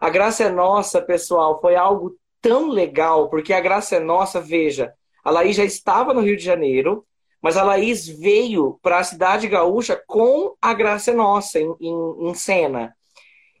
a 0.00 0.08
graça 0.08 0.44
é 0.44 0.48
nossa, 0.48 1.02
pessoal, 1.02 1.60
foi 1.60 1.76
algo 1.76 2.16
tão 2.44 2.68
legal, 2.68 3.30
porque 3.30 3.54
a 3.54 3.60
graça 3.60 3.96
é 3.96 4.00
nossa, 4.00 4.38
veja, 4.38 4.92
a 5.24 5.30
Laís 5.30 5.56
já 5.56 5.64
estava 5.64 6.12
no 6.12 6.20
Rio 6.20 6.36
de 6.36 6.44
Janeiro, 6.44 7.06
mas 7.40 7.56
a 7.56 7.62
Laís 7.62 8.06
veio 8.06 8.78
para 8.82 8.98
a 8.98 9.04
cidade 9.04 9.48
gaúcha 9.48 9.98
com 10.06 10.54
a 10.60 10.74
graça 10.74 11.10
é 11.10 11.14
nossa 11.14 11.58
em, 11.58 11.74
em, 11.80 12.28
em 12.28 12.34
cena. 12.34 12.94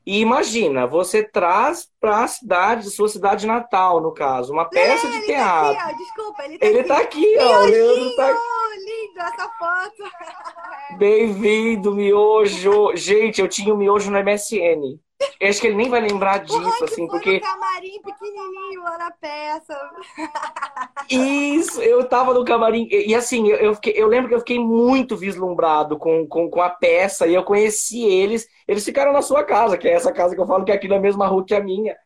E 0.06 0.20
imagina, 0.20 0.86
você 0.86 1.22
traz 1.22 1.88
para 1.98 2.24
a 2.24 2.28
cidade, 2.28 2.90
sua 2.90 3.08
cidade 3.08 3.46
natal, 3.46 4.02
no 4.02 4.12
caso, 4.12 4.52
uma 4.52 4.68
peça 4.68 5.10
de 5.10 5.24
teatro. 5.24 5.74
Tá 5.74 5.86
aqui, 5.86 5.94
ó, 5.94 5.96
desculpa, 5.96 6.44
ele 6.44 6.58
tá 6.58 6.66
ele 6.66 6.78
aqui. 6.80 6.88
Tá 6.88 6.98
aqui 6.98 7.36
ó, 7.38 7.62
o 7.62 7.64
Leandro 7.64 8.16
tá 8.16 8.28
aqui. 8.28 8.38
lindo 8.84 9.20
essa 9.20 9.48
foto. 9.58 10.12
Bem-vindo, 10.98 11.94
miojo. 11.94 12.94
Gente, 12.94 13.40
eu 13.40 13.48
tinha 13.48 13.72
o 13.72 13.78
miojo 13.78 14.10
no 14.10 14.18
MSN. 14.22 15.00
Eu 15.40 15.48
acho 15.48 15.60
que 15.60 15.66
ele 15.66 15.76
nem 15.76 15.88
vai 15.88 16.00
lembrar 16.00 16.38
disso, 16.38 16.60
Porra, 16.60 16.84
assim, 16.84 17.06
porque. 17.06 17.34
No 17.34 17.40
camarim 17.40 18.00
pequenininho 18.02 18.82
lá 18.82 18.98
na 18.98 19.10
peça. 19.10 19.90
Isso, 21.10 21.82
eu 21.82 22.08
tava 22.08 22.32
no 22.34 22.44
camarim. 22.44 22.88
E 22.90 23.14
assim, 23.14 23.48
eu, 23.48 23.56
eu, 23.56 23.74
fiquei, 23.74 23.92
eu 23.96 24.06
lembro 24.06 24.28
que 24.28 24.34
eu 24.34 24.40
fiquei 24.40 24.58
muito 24.58 25.16
vislumbrado 25.16 25.98
com, 25.98 26.26
com, 26.26 26.48
com 26.48 26.60
a 26.60 26.70
peça 26.70 27.26
e 27.26 27.34
eu 27.34 27.44
conheci 27.44 28.04
eles. 28.04 28.46
Eles 28.66 28.84
ficaram 28.84 29.12
na 29.12 29.22
sua 29.22 29.44
casa, 29.44 29.76
que 29.76 29.88
é 29.88 29.92
essa 29.92 30.12
casa 30.12 30.34
que 30.34 30.40
eu 30.40 30.46
falo 30.46 30.64
que 30.64 30.72
é 30.72 30.74
aqui 30.74 30.88
na 30.88 30.98
mesma 30.98 31.26
rua 31.26 31.44
que 31.44 31.54
a 31.54 31.62
minha. 31.62 31.96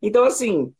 Então, 0.00 0.24
assim, 0.24 0.72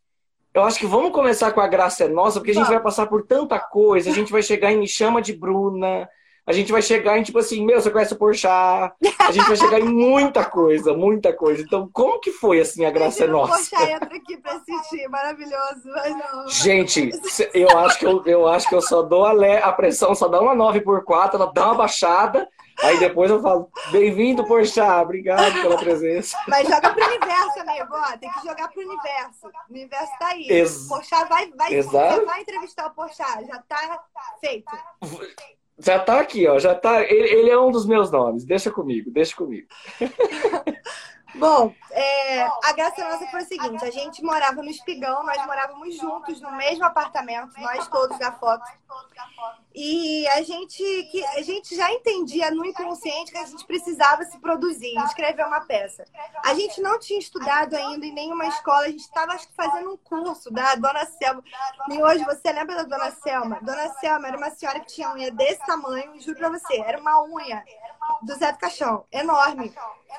eu 0.55 0.63
acho 0.63 0.79
que 0.79 0.87
vamos 0.87 1.13
começar 1.13 1.53
com 1.53 1.61
a 1.61 1.69
Graça 1.69 2.05
é 2.05 2.09
Nossa, 2.09 2.41
porque 2.41 2.51
a 2.51 2.55
gente 2.55 2.69
vai 2.69 2.81
passar 2.81 3.07
por 3.07 3.27
tanta 3.27 3.59
coisa. 3.61 4.11
A 4.11 4.13
gente 4.13 4.33
vai 4.33 4.43
chegar 4.43 4.73
em 4.73 4.79
Me 4.79 4.89
Chama 4.89 5.23
de 5.23 5.33
Bruna, 5.33 6.09
a 6.49 6.53
gente 6.55 6.73
vai 6.73 6.81
chegar 6.81 7.19
em 7.19 7.23
tipo 7.23 7.39
assim, 7.39 7.63
meu, 7.63 7.79
você 7.79 7.91
conhece 7.91 8.15
o 8.15 8.17
Porchat? 8.17 8.95
A 9.19 9.31
gente 9.31 9.47
vai 9.47 9.57
chegar 9.57 9.79
em 9.79 9.85
muita 9.85 10.43
coisa, 10.47 10.95
muita 10.95 11.31
coisa. 11.31 11.63
Então, 11.63 11.91
como 11.93 12.19
que 12.21 12.33
foi 12.33 12.59
assim 12.59 12.87
a 12.87 12.91
graça 12.91 13.25
é 13.25 13.27
nossa? 13.27 13.79
O 13.79 13.83
entra 13.83 14.17
aqui 14.17 14.35
pra 14.39 14.53
assistir, 14.53 15.07
maravilhoso. 15.11 15.83
Mas 15.85 16.17
não, 16.17 16.49
gente, 16.49 17.11
eu 17.53 17.79
acho 17.79 17.99
que 17.99 18.07
eu, 18.07 18.25
eu 18.25 18.49
acho 18.49 18.67
que 18.67 18.75
eu 18.75 18.81
só 18.81 19.03
dou 19.03 19.27
a, 19.27 19.35
le... 19.35 19.59
a 19.59 19.71
pressão, 19.73 20.15
só 20.15 20.27
dá 20.27 20.41
uma 20.41 20.55
9 20.55 20.81
por 20.81 21.05
4 21.05 21.37
ela 21.37 21.53
dá 21.53 21.67
uma 21.67 21.75
baixada. 21.75 22.49
Aí 22.81 22.99
depois 22.99 23.31
eu 23.31 23.43
falo, 23.43 23.71
bem-vindo, 23.91 24.47
Porchat, 24.47 25.03
obrigado 25.03 25.53
pela 25.61 25.77
presença. 25.77 26.35
Mas 26.49 26.67
joga 26.67 26.95
pro 26.95 27.05
universo, 27.05 27.61
amigo, 27.61 27.89
ó, 27.91 28.17
tem 28.17 28.31
que 28.31 28.47
jogar 28.47 28.69
pro 28.69 28.81
universo. 28.81 29.49
O 29.69 29.73
universo 29.73 30.13
tá 30.19 30.29
aí. 30.29 30.49
Ex 30.49 30.89
Porchat 30.89 31.29
vai, 31.29 31.51
vai, 31.51 31.83
vai 31.83 32.41
entrevistar 32.41 32.87
o 32.87 32.91
Porchat, 32.93 33.47
já 33.47 33.59
tá 33.69 34.03
feito. 34.41 34.71
Já 35.79 35.99
tá 35.99 36.21
aqui, 36.21 36.47
ó. 36.47 36.59
Já 36.59 36.75
tá. 36.75 37.03
Ele, 37.03 37.29
ele, 37.29 37.51
é 37.51 37.59
um 37.59 37.71
dos 37.71 37.87
meus 37.87 38.11
nomes. 38.11 38.45
Deixa 38.45 38.71
comigo, 38.71 39.11
deixa 39.11 39.37
comigo. 39.37 39.67
Bom, 41.35 41.75
é, 41.91 42.43
a 42.43 42.73
graça 42.73 43.07
nossa 43.07 43.27
foi 43.27 43.43
o 43.43 43.47
seguinte: 43.47 43.85
a 43.85 43.91
gente 43.91 44.23
morava 44.23 44.63
no 44.63 44.71
Espigão, 44.71 45.25
nós 45.25 45.45
morávamos 45.47 45.95
juntos 45.97 46.41
no 46.41 46.53
mesmo 46.53 46.85
apartamento, 46.85 47.59
nós 47.61 47.87
todos 47.89 48.19
da 48.19 48.33
foto. 48.33 48.65
E 49.75 50.27
a 50.29 50.43
gente, 50.43 50.83
que, 51.11 51.25
a 51.25 51.43
gente 51.43 51.77
já 51.77 51.93
entendia 51.93 52.51
no 52.51 52.65
inconsciente 52.65 53.31
que 53.31 53.39
a 53.39 53.45
gente 53.45 53.65
precisava 53.67 54.25
se 54.25 54.39
produzir, 54.39 54.97
escrever 55.05 55.47
uma 55.47 55.61
peça. 55.61 56.05
A 56.45 56.55
gente 56.55 56.81
não 56.81 56.99
tinha 56.99 57.19
estudado 57.19 57.75
ainda 57.75 58.07
em 58.07 58.13
nenhuma 58.13 58.47
escola, 58.47 58.87
a 58.87 58.91
gente 58.91 59.01
estava 59.01 59.39
fazendo 59.55 59.93
um 59.93 59.97
curso 59.97 60.51
da 60.51 60.75
Dona 60.75 61.05
Selma. 61.05 61.45
E 61.91 62.03
hoje, 62.03 62.25
você 62.25 62.51
lembra 62.51 62.77
da 62.77 62.83
Dona 62.85 63.11
Selma? 63.13 63.61
Dona 63.61 63.89
Selma 63.95 64.29
era 64.29 64.37
uma 64.37 64.51
senhora 64.51 64.81
que 64.81 64.95
tinha 64.95 65.13
unha 65.13 65.31
desse 65.31 65.65
tamanho, 65.65 66.21
juro 66.21 66.39
pra 66.39 66.49
você, 66.49 66.81
era 66.81 66.99
uma 66.99 67.23
unha 67.25 67.63
do 68.23 68.35
Zé 68.35 68.53
do 68.53 68.59
Caixão, 68.59 69.05
enorme. 69.13 69.75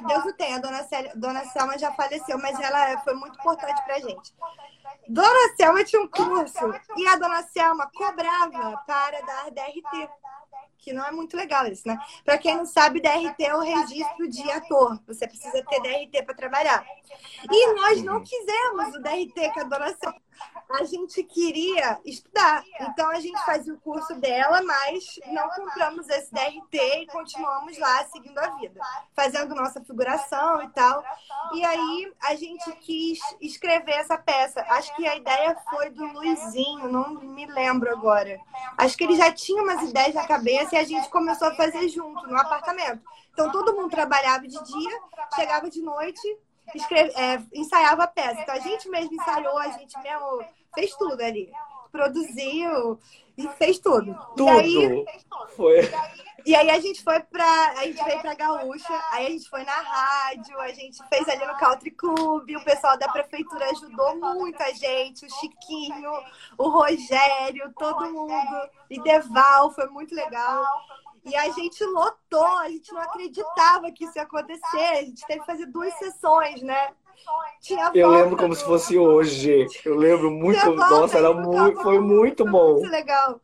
Deus 0.08 0.26
o 0.26 0.34
tenha, 0.34 0.58
a 0.58 0.60
Dona, 0.60 0.84
Célia, 0.84 1.12
Dona 1.16 1.46
Selma 1.46 1.78
já 1.78 1.92
faleceu, 1.92 2.38
mas 2.38 2.60
ela 2.60 2.98
foi 3.00 3.16
muito 3.16 3.40
importante 3.40 3.84
pra 3.84 4.00
gente. 4.00 4.34
Dona 5.08 5.56
Selma 5.58 5.84
tinha 5.84 6.02
um 6.02 6.08
curso 6.08 6.74
e 6.96 7.08
a 7.08 7.16
Dona 7.16 7.44
Selma 7.44 7.90
cobrava 7.94 8.78
para 8.86 9.22
dar 9.22 9.52
DRT 9.52 10.10
que 10.80 10.94
não 10.94 11.06
é 11.06 11.12
muito 11.12 11.36
legal 11.36 11.68
isso, 11.68 11.88
né? 11.88 12.00
Para 12.24 12.38
quem 12.38 12.56
não 12.56 12.66
sabe, 12.66 13.02
DRT 13.02 13.44
é 13.44 13.56
o 13.56 13.60
registro 13.60 14.30
de 14.30 14.50
ator. 14.50 14.98
Você 15.06 15.28
precisa 15.28 15.64
ter 15.64 15.82
DRT 15.82 16.24
para 16.24 16.34
trabalhar. 16.34 16.86
E 17.52 17.74
nós 17.74 18.02
não 18.02 18.24
quisemos 18.24 18.96
o 18.96 19.02
DRT 19.02 19.54
com 19.54 19.60
a 19.60 19.64
dona 19.64 19.96
Selma 19.98 20.22
a 20.70 20.84
gente 20.84 21.24
queria 21.24 22.00
estudar. 22.06 22.64
Então 22.82 23.10
a 23.10 23.20
gente 23.20 23.44
fazia 23.44 23.74
o 23.74 23.80
curso 23.80 24.14
dela, 24.16 24.62
mas 24.62 25.20
não 25.28 25.50
compramos 25.50 26.08
esse 26.10 26.32
DRT 26.32 26.78
e 27.02 27.08
continuamos 27.08 27.78
lá 27.80 28.06
seguindo 28.06 28.38
a 28.38 28.50
vida, 28.58 28.80
fazendo 29.16 29.56
nossa 29.56 29.84
figuração 29.84 30.62
e 30.62 30.70
tal. 30.70 31.04
E 31.54 31.66
aí 31.66 32.14
a 32.22 32.36
gente 32.36 32.72
quis 32.78 33.20
escrever 33.42 33.94
essa 33.94 34.18
peça. 34.18 34.62
Acho 34.70 34.96
que 34.96 35.08
a 35.08 35.16
ideia 35.16 35.58
foi 35.70 35.90
do 35.90 36.06
Luizinho, 36.06 36.92
não 36.92 37.16
me 37.16 37.46
lembro 37.48 37.92
agora. 37.92 38.40
Acho 38.78 38.96
que 38.96 39.04
ele 39.04 39.16
já 39.16 39.32
tinha 39.32 39.64
umas 39.64 39.82
ideias 39.90 40.14
na 40.14 40.28
cabeça 40.28 40.76
e 40.76 40.78
a 40.78 40.84
gente 40.84 41.10
começou 41.10 41.48
a 41.48 41.56
fazer 41.56 41.88
junto 41.90 42.28
no 42.28 42.38
apartamento. 42.38 43.02
Então 43.34 43.52
todo 43.52 43.76
mundo 43.76 43.90
trabalhava 43.90 44.48
de 44.48 44.64
dia, 44.64 45.02
chegava 45.34 45.70
de 45.70 45.82
noite, 45.82 46.38
escreve, 46.78 47.12
é, 47.16 47.42
ensaiava 47.54 48.04
a 48.04 48.08
peça. 48.08 48.42
Então 48.42 48.56
a 48.56 48.60
gente 48.60 48.90
mesmo 48.90 49.14
ensaiou, 49.14 49.58
a 49.58 49.70
gente 49.70 49.98
mesmo 50.00 50.44
fez 50.74 50.92
tudo 50.96 51.22
ali. 51.22 51.52
Produziu 51.92 53.00
e 53.38 53.48
fez 53.58 53.80
tudo. 53.80 54.14
Tudo. 54.36 54.46
E 54.46 54.50
aí, 54.50 55.06
foi. 55.56 55.90
E 56.46 56.56
aí 56.56 56.70
a 56.70 56.80
gente 56.80 57.04
foi 57.04 57.20
pra. 57.20 57.74
A 57.78 57.86
gente 57.86 58.04
veio 58.04 58.20
pra 58.22 58.34
Gaúcha, 58.34 59.04
aí 59.12 59.28
a 59.28 59.30
gente 59.30 59.50
foi 59.50 59.64
na 59.64 59.72
rádio, 59.72 60.60
a 60.60 60.70
gente 60.70 60.98
fez 61.08 61.28
ali 61.28 61.46
no 61.46 61.58
Country 61.58 61.92
Club, 61.92 62.50
o 62.56 62.64
pessoal 62.64 62.98
da 62.98 63.08
prefeitura 63.10 63.70
ajudou 63.72 64.16
muito 64.18 64.62
a 64.62 64.72
gente, 64.72 65.26
o 65.26 65.30
Chiquinho, 65.30 66.12
o 66.58 66.70
Rogério, 66.70 67.74
todo 67.78 68.12
mundo. 68.12 68.70
E 68.90 69.02
Deval, 69.02 69.72
foi 69.72 69.88
muito 69.88 70.14
legal. 70.16 70.66
E 71.30 71.36
a 71.36 71.50
gente 71.52 71.84
lotou, 71.86 72.58
a 72.60 72.70
gente 72.70 72.92
não 72.94 73.02
acreditava 73.02 73.92
que 73.92 74.06
isso 74.06 74.18
ia 74.18 74.24
acontecer. 74.24 74.78
A 74.78 75.04
gente 75.04 75.26
teve 75.26 75.40
que 75.42 75.46
fazer 75.46 75.66
duas 75.68 75.94
sessões, 75.96 76.62
né? 76.62 76.94
Eu 77.94 78.10
lembro 78.10 78.38
como 78.38 78.56
se 78.56 78.64
fosse 78.64 78.98
hoje. 78.98 79.68
Eu 79.86 79.96
lembro 79.96 80.32
muito. 80.32 80.74
Nossa, 80.74 81.18
era 81.18 81.34
muito, 81.34 81.82
foi 81.82 82.00
muito 82.00 82.46
bom. 82.46 82.80
Muito 82.80 82.90
legal. 82.90 83.40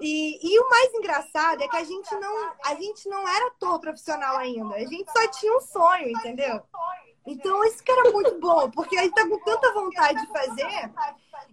E, 0.00 0.38
e 0.42 0.58
o 0.60 0.68
mais 0.68 0.94
engraçado 0.94 1.62
é 1.62 1.68
que 1.68 1.76
a 1.76 1.84
gente 1.84 2.14
não 2.16 2.52
a 2.64 2.74
gente 2.74 3.08
não 3.08 3.28
era 3.28 3.48
ator 3.48 3.80
profissional 3.80 4.36
ainda. 4.36 4.74
A 4.74 4.84
gente 4.84 5.10
só 5.10 5.26
tinha 5.28 5.56
um 5.56 5.60
sonho, 5.60 6.08
entendeu? 6.10 6.62
Então 7.26 7.64
isso 7.64 7.82
que 7.82 7.90
era 7.90 8.10
muito 8.12 8.38
bom, 8.38 8.70
porque 8.70 8.96
a 8.96 9.02
gente 9.02 9.14
tá 9.14 9.28
com 9.28 9.38
tanta 9.40 9.72
vontade 9.72 10.20
de 10.20 10.32
fazer 10.32 10.90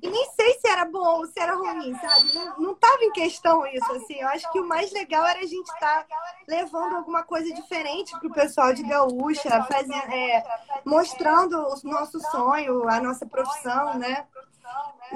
E 0.01 0.09
nem 0.09 0.25
sei 0.35 0.53
se 0.59 0.67
era 0.67 0.85
bom 0.85 1.17
ou 1.17 1.25
se 1.25 1.39
era 1.39 1.55
ruim, 1.55 1.95
sabe? 1.95 2.33
Não, 2.35 2.59
não 2.59 2.75
tava 2.75 3.03
em 3.03 3.11
questão 3.11 3.65
isso, 3.65 3.91
assim. 3.93 4.15
Eu 4.19 4.27
acho 4.27 4.51
que 4.51 4.59
o 4.59 4.67
mais 4.67 4.91
legal 4.91 5.25
era 5.25 5.39
a 5.39 5.47
gente 5.47 5.67
estar 5.67 6.03
tá 6.03 6.15
levando 6.47 6.95
alguma 6.95 7.23
coisa 7.23 7.51
diferente 7.53 8.17
pro 8.19 8.31
pessoal 8.31 8.71
de 8.73 8.83
Gaúcha, 8.83 9.63
fazendo, 9.63 10.13
é, 10.13 10.43
mostrando 10.85 11.57
o 11.57 11.89
nosso 11.89 12.19
sonho, 12.29 12.87
a 12.87 13.01
nossa 13.01 13.25
profissão, 13.25 13.97
né? 13.97 14.27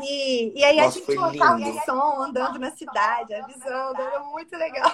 E, 0.02 0.60
e 0.60 0.64
aí 0.64 0.78
Nossa, 0.78 0.90
a 0.90 0.92
gente 0.92 1.16
colocava 1.16 1.70
o 1.70 1.82
som 1.82 2.22
andando 2.22 2.60
na 2.60 2.72
cidade, 2.72 3.34
avisando, 3.34 4.02
era 4.02 4.20
muito 4.22 4.56
legal. 4.58 4.92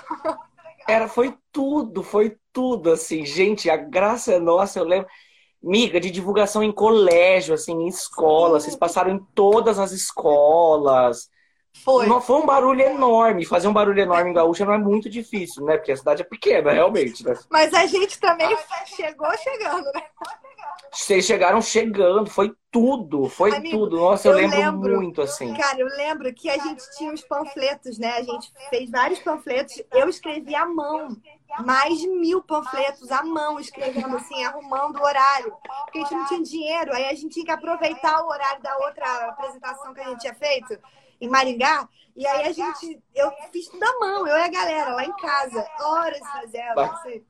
Era, 0.87 1.07
foi 1.07 1.37
tudo, 1.51 2.03
foi 2.03 2.37
tudo, 2.51 2.91
assim, 2.91 3.25
gente, 3.25 3.69
a 3.69 3.77
graça 3.77 4.33
é 4.33 4.39
nossa, 4.39 4.79
eu 4.79 4.85
lembro. 4.85 5.09
Miga, 5.63 5.99
de 5.99 6.11
divulgação 6.11 6.61
em 6.61 6.71
colégio, 6.71 7.53
assim, 7.53 7.71
em 7.71 7.87
escola. 7.87 8.59
Vocês 8.59 8.75
passaram 8.75 9.11
em 9.11 9.19
todas 9.33 9.79
as 9.79 9.93
escolas. 9.93 11.29
Foi. 11.73 12.07
Não, 12.07 12.21
foi 12.21 12.37
um 12.37 12.45
barulho 12.45 12.81
enorme. 12.81 13.45
Fazer 13.45 13.67
um 13.67 13.73
barulho 13.73 13.99
enorme 13.99 14.29
em 14.29 14.33
Gaúcha 14.33 14.63
não 14.65 14.73
é 14.73 14.77
muito 14.77 15.09
difícil, 15.09 15.65
né? 15.65 15.77
Porque 15.77 15.91
a 15.91 15.97
cidade 15.97 16.21
é 16.21 16.25
pequena, 16.25 16.71
realmente. 16.71 17.25
Né? 17.25 17.35
Mas 17.49 17.73
a 17.73 17.85
gente 17.85 18.19
também 18.19 18.55
chegou 18.85 19.35
chegando, 19.37 19.91
né? 19.93 20.03
Vocês 20.91 21.25
chegaram 21.25 21.59
chegando, 21.59 22.29
foi 22.29 22.55
tudo, 22.69 23.27
foi 23.27 23.55
Amigo, 23.55 23.77
tudo. 23.77 23.97
Nossa, 23.97 24.27
eu, 24.27 24.33
eu 24.33 24.37
lembro, 24.37 24.57
lembro, 24.59 25.01
muito 25.01 25.21
assim. 25.23 25.51
Cara, 25.55 25.79
eu 25.79 25.87
lembro 25.87 26.31
que 26.33 26.47
a 26.49 26.57
gente 26.57 26.83
tinha 26.95 27.11
os 27.11 27.21
panfletos, 27.21 27.97
né? 27.97 28.17
A 28.17 28.21
gente 28.21 28.53
fez 28.69 28.91
vários 28.91 29.19
panfletos. 29.19 29.81
Eu 29.91 30.07
escrevi 30.07 30.55
à 30.55 30.67
mão, 30.67 31.17
mais 31.65 31.97
de 31.97 32.07
mil 32.07 32.43
panfletos 32.43 33.11
à 33.11 33.23
mão, 33.23 33.59
escrevendo 33.59 34.15
assim, 34.15 34.43
arrumando 34.43 34.97
o 34.97 35.03
horário. 35.03 35.51
Porque 35.85 35.97
a 35.97 36.01
gente 36.01 36.13
não 36.13 36.27
tinha 36.27 36.43
dinheiro, 36.43 36.93
aí 36.93 37.05
a 37.05 37.13
gente 37.15 37.29
tinha 37.29 37.45
que 37.45 37.51
aproveitar 37.51 38.23
o 38.23 38.29
horário 38.29 38.61
da 38.61 38.77
outra 38.77 39.29
apresentação 39.29 39.93
que 39.95 39.99
a 39.99 40.09
gente 40.09 40.21
tinha 40.21 40.35
feito 40.35 40.77
em 41.23 41.29
Maringá. 41.29 41.87
E 42.15 42.27
aí 42.27 42.47
a 42.47 42.51
gente, 42.51 43.01
eu 43.15 43.31
fiz 43.51 43.67
tudo 43.67 43.83
à 43.83 43.99
mão, 43.99 44.27
eu 44.27 44.37
e 44.37 44.41
a 44.41 44.47
galera 44.47 44.93
lá 44.93 45.03
em 45.03 45.15
casa, 45.15 45.67
horas 45.79 46.19
fazendo. 46.19 46.79
Assim. 46.79 47.23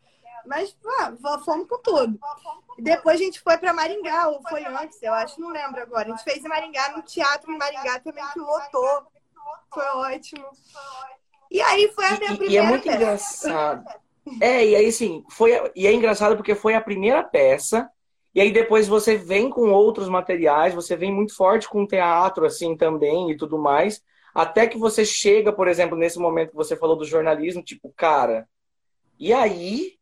Mas 0.46 0.74
pô, 0.74 1.40
fomos 1.46 1.68
com 1.68 1.78
tudo. 1.82 2.20
Depois 2.78 3.16
a 3.16 3.24
gente 3.24 3.40
foi 3.40 3.58
para 3.58 3.72
Maringá, 3.72 4.28
ou 4.28 4.42
foi 4.50 4.66
antes, 4.66 5.02
eu 5.02 5.14
acho, 5.14 5.40
não 5.40 5.50
lembro 5.50 5.82
agora. 5.82 6.08
A 6.08 6.12
gente 6.12 6.24
fez 6.24 6.44
em 6.44 6.50
Maringá, 6.50 6.90
no 6.96 7.04
teatro 7.04 7.52
em 7.52 7.58
Maringá 7.58 8.00
também, 8.00 8.26
que 8.34 8.40
lotou. 8.40 9.08
Foi 9.74 9.86
ótimo. 9.86 10.46
E 11.50 11.62
aí 11.62 11.92
foi 11.94 12.06
a 12.06 12.18
minha 12.18 12.34
e, 12.34 12.38
primeira. 12.38 12.54
E 12.54 12.58
é 12.58 12.62
muito 12.64 12.84
peça. 12.84 12.96
engraçado. 12.98 14.04
É, 14.42 14.66
e 14.66 14.76
aí 14.76 14.92
sim, 14.92 15.24
foi, 15.30 15.52
e 15.76 15.86
é 15.86 15.94
engraçado 15.94 16.36
porque 16.36 16.56
foi 16.56 16.76
a 16.76 16.82
primeira 16.82 17.24
peça, 17.24 17.90
e 18.34 18.42
aí 18.42 18.52
depois 18.52 18.88
você 18.88 19.16
vem 19.16 19.50
com 19.50 19.72
outros 19.72 20.10
materiais, 20.10 20.74
você 20.74 20.96
vem 20.96 21.14
muito 21.14 21.36
forte 21.36 21.70
com 21.70 21.86
teatro, 21.86 22.46
assim, 22.46 22.76
também 22.76 23.32
e 23.32 23.38
tudo 23.38 23.58
mais, 23.58 24.02
até 24.34 24.66
que 24.68 24.78
você 24.78 25.06
chega, 25.06 25.54
por 25.54 25.68
exemplo, 25.68 25.98
nesse 25.98 26.18
momento 26.20 26.50
que 26.50 26.56
você 26.56 26.76
falou 26.76 26.96
do 26.96 27.06
jornalismo, 27.06 27.64
tipo, 27.64 27.94
cara, 27.96 28.48
e 29.20 29.32
aí 29.32 29.98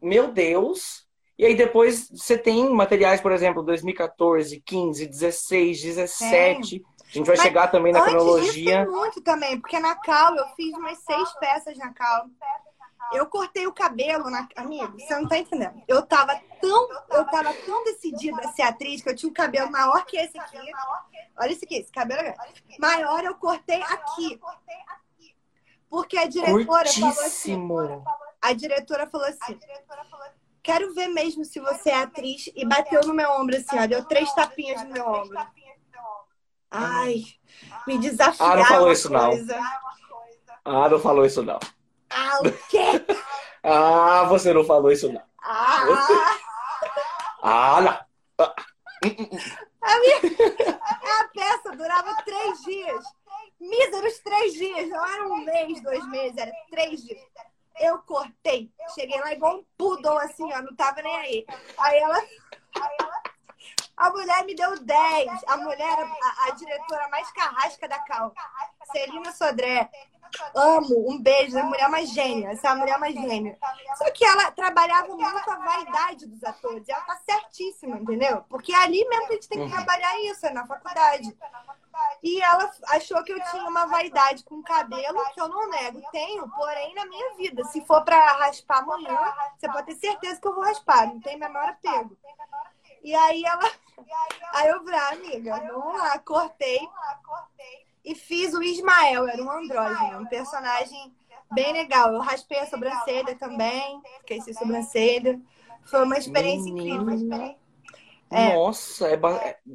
meu 0.00 0.32
Deus. 0.32 1.06
E 1.38 1.44
aí 1.44 1.54
depois 1.54 2.08
você 2.10 2.36
tem 2.36 2.68
materiais, 2.68 3.20
por 3.20 3.30
exemplo, 3.30 3.62
2014, 3.62 4.60
15, 4.60 5.06
16, 5.06 5.82
17. 5.82 6.84
A 7.00 7.10
gente 7.10 7.26
vai 7.26 7.36
Mas 7.36 7.42
chegar 7.42 7.68
também 7.68 7.92
na 7.92 8.02
cronologia. 8.02 8.84
Disso, 8.84 8.96
muito 8.96 9.20
também, 9.22 9.58
porque 9.60 9.78
na 9.78 9.94
Cal 9.94 10.34
eu 10.36 10.46
fiz 10.56 10.76
umas 10.76 10.98
seis 10.98 11.32
peças 11.38 11.78
na 11.78 11.92
Cal. 11.92 12.26
Eu 13.12 13.26
cortei 13.26 13.66
o 13.66 13.72
cabelo, 13.72 14.30
na... 14.30 14.48
amigo, 14.56 14.98
você 14.98 15.18
não 15.18 15.28
tá 15.28 15.38
entendendo. 15.38 15.82
Eu 15.88 16.02
tava 16.02 16.38
tão, 16.60 16.88
eu 17.10 17.24
tava 17.26 17.54
tão 17.54 17.84
decidida 17.84 18.40
a 18.42 18.52
ser 18.52 18.62
atriz 18.62 19.02
que 19.02 19.08
eu 19.08 19.16
tinha 19.16 19.30
um 19.30 19.34
cabelo 19.34 19.70
maior 19.70 20.04
que 20.04 20.16
esse 20.16 20.38
aqui. 20.38 20.58
Olha 21.38 21.52
esse 21.52 21.64
aqui, 21.64 21.76
esse 21.76 21.92
cabelo 21.92 22.20
é 22.20 22.34
maior, 22.78 23.24
eu 23.24 23.34
cortei 23.34 23.82
aqui. 23.82 24.40
Porque 25.88 26.18
a 26.18 26.26
diretora 26.26 26.66
Curtíssimo. 26.66 27.76
falou 27.76 28.04
assim, 28.04 28.18
a 28.42 28.52
diretora 28.52 29.06
falou 29.06 29.26
assim: 29.26 29.58
Quero 30.62 30.92
ver 30.92 31.08
mesmo 31.08 31.44
se 31.44 31.58
você 31.60 31.90
é 31.90 32.02
atriz. 32.02 32.50
E 32.54 32.64
bateu 32.66 33.00
no 33.06 33.14
meu 33.14 33.30
ombro 33.32 33.56
assim, 33.56 33.78
ó. 33.78 33.86
Deu 33.86 34.04
três 34.04 34.30
tapinhas 34.34 34.82
no 34.84 34.90
meu 34.90 35.06
ombro. 35.06 35.38
Ai, 36.70 37.24
me 37.86 37.98
desafiou. 37.98 38.50
Ah, 38.50 38.56
não 38.56 38.64
falou 38.66 38.92
isso 38.92 39.10
não. 39.10 39.30
Ah, 40.64 40.88
não 40.90 41.00
falou 41.00 41.24
isso 41.24 41.42
não. 41.42 41.58
Ah, 42.10 42.38
o 42.40 42.52
quê? 42.68 43.04
ah, 43.62 44.24
você 44.24 44.52
não 44.52 44.64
falou 44.64 44.90
isso 44.90 45.12
não. 45.12 45.22
Ah, 45.42 45.84
você... 45.86 46.12
ah 47.42 47.80
não. 47.80 48.08
A, 49.80 49.98
minha... 50.00 50.16
a 51.20 51.28
peça 51.28 51.76
durava 51.76 52.14
três 52.24 52.60
dias. 52.62 53.04
Míseros 53.60 54.18
três 54.20 54.52
dias. 54.54 54.88
Não 54.88 55.06
era 55.06 55.28
um 55.28 55.44
mês, 55.44 55.82
dois 55.82 56.06
meses, 56.08 56.36
era 56.36 56.52
três 56.70 57.02
dias. 57.02 57.22
Eu 57.78 57.98
cortei. 58.00 58.70
Cheguei 58.94 59.20
lá 59.20 59.32
igual 59.32 59.58
um 59.58 59.64
pudom, 59.76 60.18
assim, 60.18 60.52
ó. 60.52 60.62
Não 60.62 60.74
tava 60.74 61.00
nem 61.02 61.16
aí. 61.16 61.46
Aí 61.78 61.98
ela. 61.98 62.22
A 63.96 64.10
mulher 64.10 64.44
me 64.44 64.54
deu 64.54 64.78
10. 64.78 65.44
A 65.46 65.56
mulher, 65.56 65.98
a, 66.22 66.46
a 66.46 66.50
diretora 66.52 67.08
mais 67.08 67.30
carrasca 67.32 67.88
da 67.88 67.98
Cal. 68.00 68.32
Celina 68.92 69.32
Sodré. 69.32 69.90
Amo, 70.54 71.10
um 71.10 71.20
beijo, 71.20 71.58
a 71.58 71.62
mulher 71.62 71.88
mais 71.88 72.10
gênia, 72.10 72.50
essa 72.50 72.68
é 72.68 72.70
a 72.70 72.74
mulher 72.74 72.98
mais 72.98 73.14
gênia. 73.14 73.58
Só 73.96 74.10
que 74.10 74.24
ela 74.24 74.50
trabalhava 74.50 75.08
muito 75.14 75.50
a 75.50 75.56
vaidade 75.56 76.26
dos 76.26 76.42
atores, 76.44 76.88
ela 76.88 77.00
tá 77.02 77.16
certíssima, 77.24 77.98
entendeu? 77.98 78.44
Porque 78.48 78.72
ali 78.74 79.06
mesmo 79.08 79.26
que 79.26 79.32
a 79.32 79.36
gente 79.36 79.48
tem 79.48 79.64
que 79.66 79.74
trabalhar 79.74 80.20
isso, 80.22 80.46
é 80.46 80.50
na 80.50 80.66
faculdade. 80.66 81.36
E 82.22 82.40
ela 82.40 82.70
achou 82.88 83.22
que 83.22 83.32
eu 83.32 83.42
tinha 83.50 83.64
uma 83.64 83.86
vaidade 83.86 84.44
com 84.44 84.62
cabelo, 84.62 85.24
que 85.32 85.40
eu 85.40 85.48
não 85.48 85.68
nego, 85.68 86.02
tenho, 86.10 86.48
porém 86.50 86.94
na 86.94 87.06
minha 87.06 87.34
vida. 87.34 87.64
Se 87.64 87.80
for 87.84 88.04
para 88.04 88.32
raspar 88.32 88.78
amanhã, 88.78 89.34
você 89.56 89.68
pode 89.68 89.86
ter 89.86 89.96
certeza 89.96 90.40
que 90.40 90.48
eu 90.48 90.54
vou 90.54 90.64
raspar, 90.64 91.06
não 91.06 91.20
tem 91.20 91.38
menor 91.38 91.68
apego. 91.68 92.16
E 93.02 93.14
aí 93.14 93.44
ela. 93.44 93.70
Aí 94.54 94.68
eu 94.68 94.82
falei, 94.84 94.98
ah, 94.98 95.08
amiga, 95.08 95.60
vamos 95.72 95.98
lá, 95.98 96.18
cortei. 96.20 96.88
E 98.04 98.14
fiz 98.14 98.54
o 98.54 98.62
Ismael, 98.62 99.28
era 99.28 99.42
um 99.42 99.50
andrógeno, 99.50 100.20
um 100.20 100.26
personagem 100.26 101.12
bem 101.52 101.72
legal. 101.72 102.12
Eu 102.12 102.20
raspei 102.20 102.58
a 102.60 102.66
sobrancelha 102.66 103.34
também, 103.36 104.00
fiquei 104.20 104.40
sem 104.40 104.54
sobrancelha. 104.54 105.40
Foi 105.84 106.04
uma 106.04 106.16
experiência 106.16 106.68
incrível. 106.68 107.56
É. 108.30 108.54
Nossa, 108.54 109.08
é, 109.08 109.18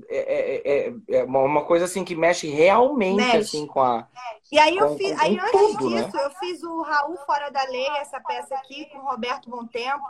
é, 0.09 0.87
é, 0.87 0.93
é, 1.09 1.23
uma 1.23 1.65
coisa 1.65 1.85
assim 1.85 2.03
que 2.03 2.15
mexe 2.15 2.47
realmente 2.47 3.15
mexe. 3.15 3.37
assim 3.37 3.65
com 3.65 3.81
a. 3.81 4.07
E 4.51 4.59
aí 4.59 4.77
eu 4.77 4.95
fiz, 4.95 5.19
aí 5.19 5.39
antes 5.39 5.51
tudo, 5.51 5.89
né? 5.89 6.03
disso, 6.03 6.15
né? 6.15 6.25
eu 6.25 6.29
fiz 6.31 6.63
o 6.63 6.81
Raul 6.83 7.17
Fora 7.25 7.49
da 7.49 7.63
Lei, 7.63 7.87
essa 7.97 8.19
peça 8.19 8.53
aqui, 8.53 8.85
com 8.91 8.99
o 8.99 9.05
Roberto 9.05 9.49
Bom 9.49 9.65
Tempo, 9.65 10.05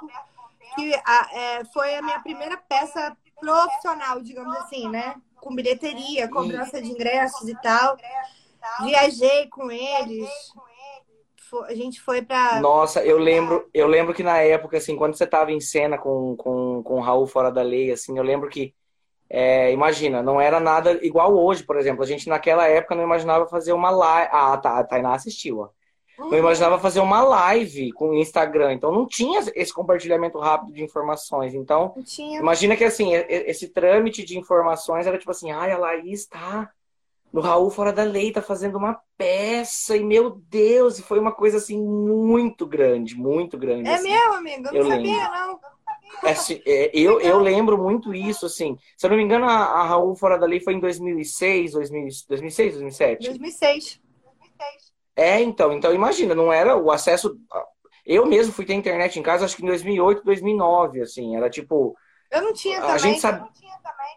que 0.75 0.93
a, 1.05 1.29
é, 1.31 1.65
foi 1.65 1.95
a 1.95 2.01
minha 2.01 2.19
primeira 2.19 2.57
peça 2.57 3.15
profissional, 3.39 4.19
digamos 4.21 4.57
assim, 4.57 4.89
né? 4.89 5.15
Com 5.43 5.55
bilheteria, 5.55 6.29
cobrança 6.29 6.81
de 6.81 6.87
ingressos 6.87 7.47
e 7.49 7.55
tal. 7.61 7.97
Viajei 8.83 9.47
com 9.49 9.69
eles 9.69 10.29
a 11.61 11.75
gente 11.75 12.01
foi 12.01 12.21
pra. 12.21 12.59
Nossa, 12.59 13.03
eu 13.03 13.17
lembro, 13.17 13.69
eu 13.73 13.87
lembro 13.87 14.13
que 14.13 14.23
na 14.23 14.39
época, 14.39 14.77
assim, 14.77 14.95
quando 14.95 15.15
você 15.15 15.27
tava 15.27 15.51
em 15.51 15.59
cena 15.59 15.97
com, 15.97 16.35
com, 16.35 16.81
com 16.83 16.95
o 16.95 17.01
Raul 17.01 17.27
Fora 17.27 17.51
da 17.51 17.61
Lei, 17.61 17.91
assim, 17.91 18.17
eu 18.17 18.23
lembro 18.23 18.49
que. 18.49 18.73
É, 19.29 19.71
imagina, 19.71 20.21
não 20.21 20.39
era 20.39 20.59
nada 20.59 20.99
igual 21.03 21.35
hoje, 21.35 21.63
por 21.63 21.77
exemplo. 21.77 22.03
A 22.03 22.05
gente 22.05 22.29
naquela 22.29 22.67
época 22.67 22.93
não 22.93 23.03
imaginava 23.03 23.47
fazer 23.47 23.73
uma 23.73 23.89
live. 23.89 24.29
Ah, 24.31 24.57
tá, 24.57 24.77
a 24.77 24.83
Tainá 24.83 25.13
assistiu, 25.13 25.59
ó. 25.59 25.69
Não 26.17 26.29
uhum. 26.29 26.37
imaginava 26.37 26.79
fazer 26.79 26.99
uma 26.99 27.23
live 27.23 27.91
com 27.93 28.09
o 28.09 28.15
Instagram. 28.15 28.73
Então 28.73 28.91
não 28.91 29.07
tinha 29.07 29.41
esse 29.55 29.73
compartilhamento 29.73 30.37
rápido 30.39 30.73
de 30.73 30.83
informações. 30.83 31.53
Então, 31.53 31.93
imagina 32.39 32.75
que 32.75 32.83
assim, 32.83 33.13
esse 33.13 33.69
trâmite 33.69 34.23
de 34.23 34.37
informações 34.37 35.07
era 35.07 35.17
tipo 35.17 35.31
assim, 35.31 35.51
ai, 35.51 35.71
a 35.71 35.77
Laís 35.77 36.25
tá 36.25 36.69
no 37.33 37.41
Raul 37.41 37.71
Fora 37.71 37.91
da 37.91 38.03
Lei, 38.03 38.31
tá 38.31 38.43
fazendo 38.43 38.77
uma 38.77 39.01
peça, 39.17 39.97
e 39.97 40.03
meu 40.03 40.39
Deus, 40.49 40.99
foi 40.99 41.17
uma 41.17 41.31
coisa 41.31 41.57
assim 41.57 41.81
muito 41.81 42.63
grande, 42.67 43.15
muito 43.15 43.57
grande. 43.57 43.89
É 43.89 43.95
assim. 43.95 44.11
meu, 44.11 44.33
amigo, 44.33 44.67
eu 44.71 44.83
não 44.83 44.91
sabia, 44.91 45.29
não. 45.31 45.59
É, 46.21 46.31
é, 46.65 46.91
eu, 46.93 47.19
eu 47.19 47.39
lembro 47.39 47.75
muito 47.75 48.13
isso, 48.13 48.45
assim. 48.45 48.77
Se 48.95 49.07
eu 49.07 49.09
não 49.09 49.17
me 49.17 49.23
engano, 49.23 49.45
a, 49.45 49.55
a 49.55 49.83
Raul 49.87 50.15
Fora 50.15 50.37
da 50.37 50.45
Lei 50.45 50.59
foi 50.59 50.73
em 50.73 50.79
2006, 50.79 51.71
2000, 51.71 52.07
2006, 52.29 52.73
2007? 52.73 53.25
2006. 53.25 54.02
É, 55.15 55.41
então, 55.41 55.71
então 55.73 55.93
imagina, 55.93 56.33
não 56.33 56.51
era 56.51 56.75
o 56.75 56.91
acesso. 56.91 57.37
Eu 58.05 58.25
mesmo 58.25 58.53
fui 58.53 58.65
ter 58.65 58.73
internet 58.73 59.17
em 59.19 59.23
casa, 59.23 59.45
acho 59.45 59.55
que 59.55 59.63
em 59.63 59.67
2008, 59.67 60.23
2009, 60.23 61.01
assim, 61.01 61.35
era 61.35 61.49
tipo. 61.49 61.95
Eu 62.31 62.41
não 62.41 62.53
tinha 62.53 62.79
também. 62.79 62.95
A 62.95 62.97
gente 62.97 63.19
sabe... 63.19 63.47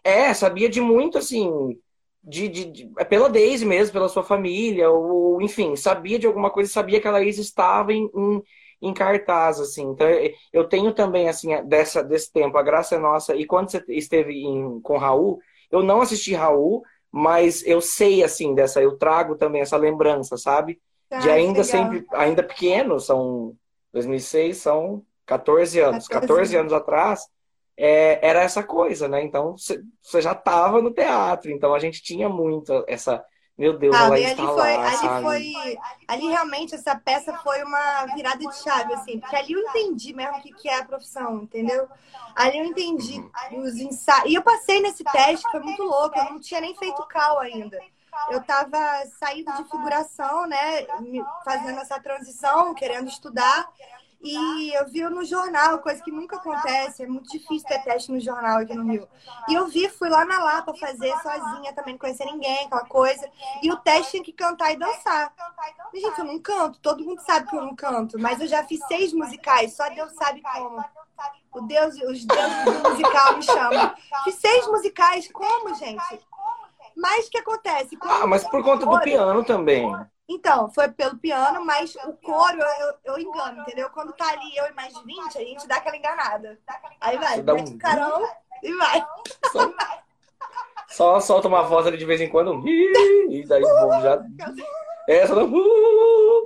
É, 0.03 0.32
sabia 0.32 0.68
de 0.68 0.80
muito, 0.80 1.18
assim, 1.18 1.76
de, 2.22 2.49
de, 2.49 2.64
de, 2.64 2.92
é 2.99 3.05
pela 3.05 3.28
Daisy 3.28 3.64
mesmo, 3.64 3.92
pela 3.92 4.09
sua 4.09 4.22
família, 4.22 4.90
ou 4.90 5.40
enfim, 5.40 5.76
sabia 5.76 6.18
de 6.18 6.26
alguma 6.26 6.51
coisa, 6.51 6.70
sabia 6.70 7.01
que 7.01 7.07
a 7.07 7.12
Laís 7.12 7.38
estava 7.38 7.92
em, 7.92 8.11
em, 8.14 8.42
em, 8.82 8.94
cartaz, 8.94 9.61
assim. 9.61 9.90
Então 9.90 10.07
eu 10.53 10.64
tenho 10.68 10.92
também, 10.92 11.28
assim, 11.28 11.51
dessa, 11.66 12.03
desse 12.03 12.32
tempo, 12.32 12.59
a 12.59 12.62
graça 12.62 12.97
é 12.97 12.99
nossa. 12.99 13.34
E 13.34 13.47
quando 13.47 13.70
você 13.70 13.82
esteve 13.88 14.32
em, 14.34 14.80
com 14.80 14.97
Raul, 14.97 15.38
eu 15.70 15.82
não 15.82 16.01
assisti 16.01 16.34
Raul, 16.34 16.82
mas 17.11 17.64
eu 17.66 17.80
sei, 17.80 18.22
assim, 18.22 18.54
dessa, 18.54 18.80
eu 18.82 18.96
trago 18.96 19.36
também 19.36 19.62
essa 19.62 19.76
lembrança, 19.76 20.36
sabe? 20.36 20.80
Ah, 21.11 21.18
de 21.18 21.30
ainda 21.30 21.62
sempre, 21.64 22.04
ainda 22.12 22.42
pequeno, 22.42 22.98
são 22.98 23.54
2006, 23.92 24.57
são 24.57 25.04
14 25.24 25.80
anos. 25.80 26.09
14, 26.09 26.28
14 26.28 26.57
anos 26.57 26.72
atrás, 26.72 27.28
é, 27.76 28.26
era 28.26 28.42
essa 28.42 28.62
coisa, 28.62 29.09
né? 29.09 29.22
Então, 29.22 29.54
você 29.57 30.20
já 30.20 30.32
estava 30.32 30.80
no 30.80 30.90
teatro, 30.90 31.50
então 31.50 31.74
a 31.74 31.78
gente 31.78 32.02
tinha 32.02 32.28
muito 32.28 32.84
essa 32.86 33.24
meu 33.59 33.78
Deus, 33.78 33.96
ah, 33.96 34.04
ela 34.04 34.14
ali 34.14 34.36
foi, 34.36 34.76
lá, 34.76 34.88
ali 34.88 35.22
foi, 35.22 35.78
ali 36.07 36.28
realmente 36.28 36.74
essa 36.74 36.94
peça 36.94 37.32
foi 37.38 37.62
uma 37.62 38.04
virada 38.14 38.38
de 38.38 38.54
chave, 38.57 38.92
assim, 38.92 39.18
porque 39.18 39.34
ali 39.34 39.54
eu 39.54 39.61
entendi 39.61 40.12
mesmo 40.12 40.36
o 40.36 40.42
que, 40.42 40.52
que 40.52 40.68
é 40.68 40.78
a 40.78 40.84
profissão, 40.84 41.42
entendeu? 41.42 41.88
Ali 42.34 42.59
eu 42.59 42.66
entendi 42.66 43.18
uhum. 43.50 43.62
os 43.62 43.76
ensaios. 43.76 44.30
E 44.30 44.34
eu 44.34 44.42
passei 44.42 44.82
nesse 44.82 45.02
teste, 45.04 45.50
foi 45.50 45.61
muito 45.61 45.82
louco, 45.82 46.18
eu 46.18 46.24
não 46.24 46.38
tinha 46.38 46.61
nem 46.61 46.76
feito 46.76 47.02
cal 47.07 47.38
ainda. 47.38 47.80
Eu 48.30 48.40
estava 48.40 48.78
saindo 49.18 49.50
de 49.57 49.64
figuração, 49.64 50.46
né, 50.46 50.86
fazendo 51.44 51.80
essa 51.80 51.98
transição, 51.98 52.74
querendo 52.74 53.09
estudar. 53.09 53.68
E 54.29 54.74
eu 54.74 54.87
vi 54.89 55.03
no 55.05 55.24
jornal, 55.24 55.79
coisa 55.79 56.03
que 56.03 56.11
nunca 56.11 56.37
acontece, 56.37 57.05
é 57.05 57.07
muito 57.07 57.31
difícil 57.31 57.68
ter 57.68 57.83
teste 57.85 58.11
no 58.11 58.18
jornal 58.18 58.59
aqui 58.59 58.74
no 58.74 58.91
Rio. 58.91 59.09
E 59.49 59.55
eu 59.55 59.66
vi, 59.68 59.89
fui 59.89 60.09
lá 60.09 60.24
na 60.24 60.43
Lapa 60.43 60.74
fazer 60.74 61.14
sozinha, 61.18 61.72
também 61.72 61.95
não 61.95 61.99
conhecia 61.99 62.27
ninguém, 62.27 62.66
aquela 62.66 62.85
coisa. 62.87 63.31
E 63.62 63.70
o 63.70 63.77
teste 63.77 64.12
tinha 64.12 64.24
que 64.24 64.33
cantar 64.33 64.72
e 64.72 64.77
dançar. 64.77 65.33
E, 65.95 66.01
gente, 66.01 66.18
eu 66.18 66.24
não 66.24 66.41
canto, 66.41 66.81
todo 66.81 67.05
mundo 67.05 67.20
sabe 67.20 67.49
que 67.49 67.57
eu 67.57 67.62
não 67.62 67.77
canto, 67.77 68.18
mas 68.18 68.41
eu 68.41 68.49
já 68.49 68.64
fiz 68.64 68.81
seis 68.89 69.12
musicais, 69.12 69.74
só 69.74 69.89
Deus 69.91 70.12
sabe 70.14 70.43
como. 70.43 70.85
O 71.53 71.61
Deus, 71.62 71.95
os 71.95 72.24
deuses 72.24 72.64
do 72.64 72.91
musical 72.91 73.37
me 73.37 73.43
chamam. 73.43 73.95
Fiz 74.24 74.35
seis 74.35 74.66
musicais, 74.66 75.31
como, 75.33 75.74
gente? 75.74 76.20
Mas 76.97 77.27
o 77.27 77.31
que 77.31 77.39
acontece? 77.39 77.97
ah, 78.03 78.27
mas 78.27 78.45
por 78.45 78.62
conta 78.64 78.85
do 78.87 79.01
piano 79.01 79.45
também. 79.45 79.87
Então, 80.29 80.68
foi 80.70 80.89
pelo 80.89 81.16
piano, 81.18 81.64
mas 81.64 81.95
o 82.05 82.12
coro 82.14 82.59
eu, 82.59 82.95
eu, 83.05 83.18
engano, 83.18 83.62
entendeu? 83.62 83.89
Quando 83.91 84.12
tá 84.12 84.29
ali 84.29 84.57
eu 84.57 84.66
e 84.66 84.72
mais 84.72 84.93
de 84.93 85.05
20, 85.05 85.39
a 85.39 85.41
gente 85.41 85.68
dá 85.68 85.77
aquela 85.77 85.97
enganada. 85.97 86.59
Aí 87.01 87.16
vai, 87.16 87.43
dá 87.43 87.55
um... 87.55 87.79
carão 87.79 88.29
e 88.62 88.72
vai. 88.74 89.07
Só, 89.53 89.72
só 90.89 91.20
solta 91.20 91.47
uma 91.47 91.62
voz 91.62 91.87
ali 91.87 91.97
de 91.97 92.05
vez 92.05 92.20
em 92.20 92.29
quando. 92.29 92.66
E 92.66 93.45
daí 93.47 93.62
o 93.62 93.68
povo 93.68 94.01
já. 94.01 94.22
É, 95.09 95.24
só 95.24 95.37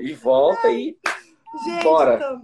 e 0.00 0.12
volta 0.12 0.68
e. 0.68 0.94
Gente, 1.64 1.82
bora. 1.82 2.16
Então... 2.16 2.42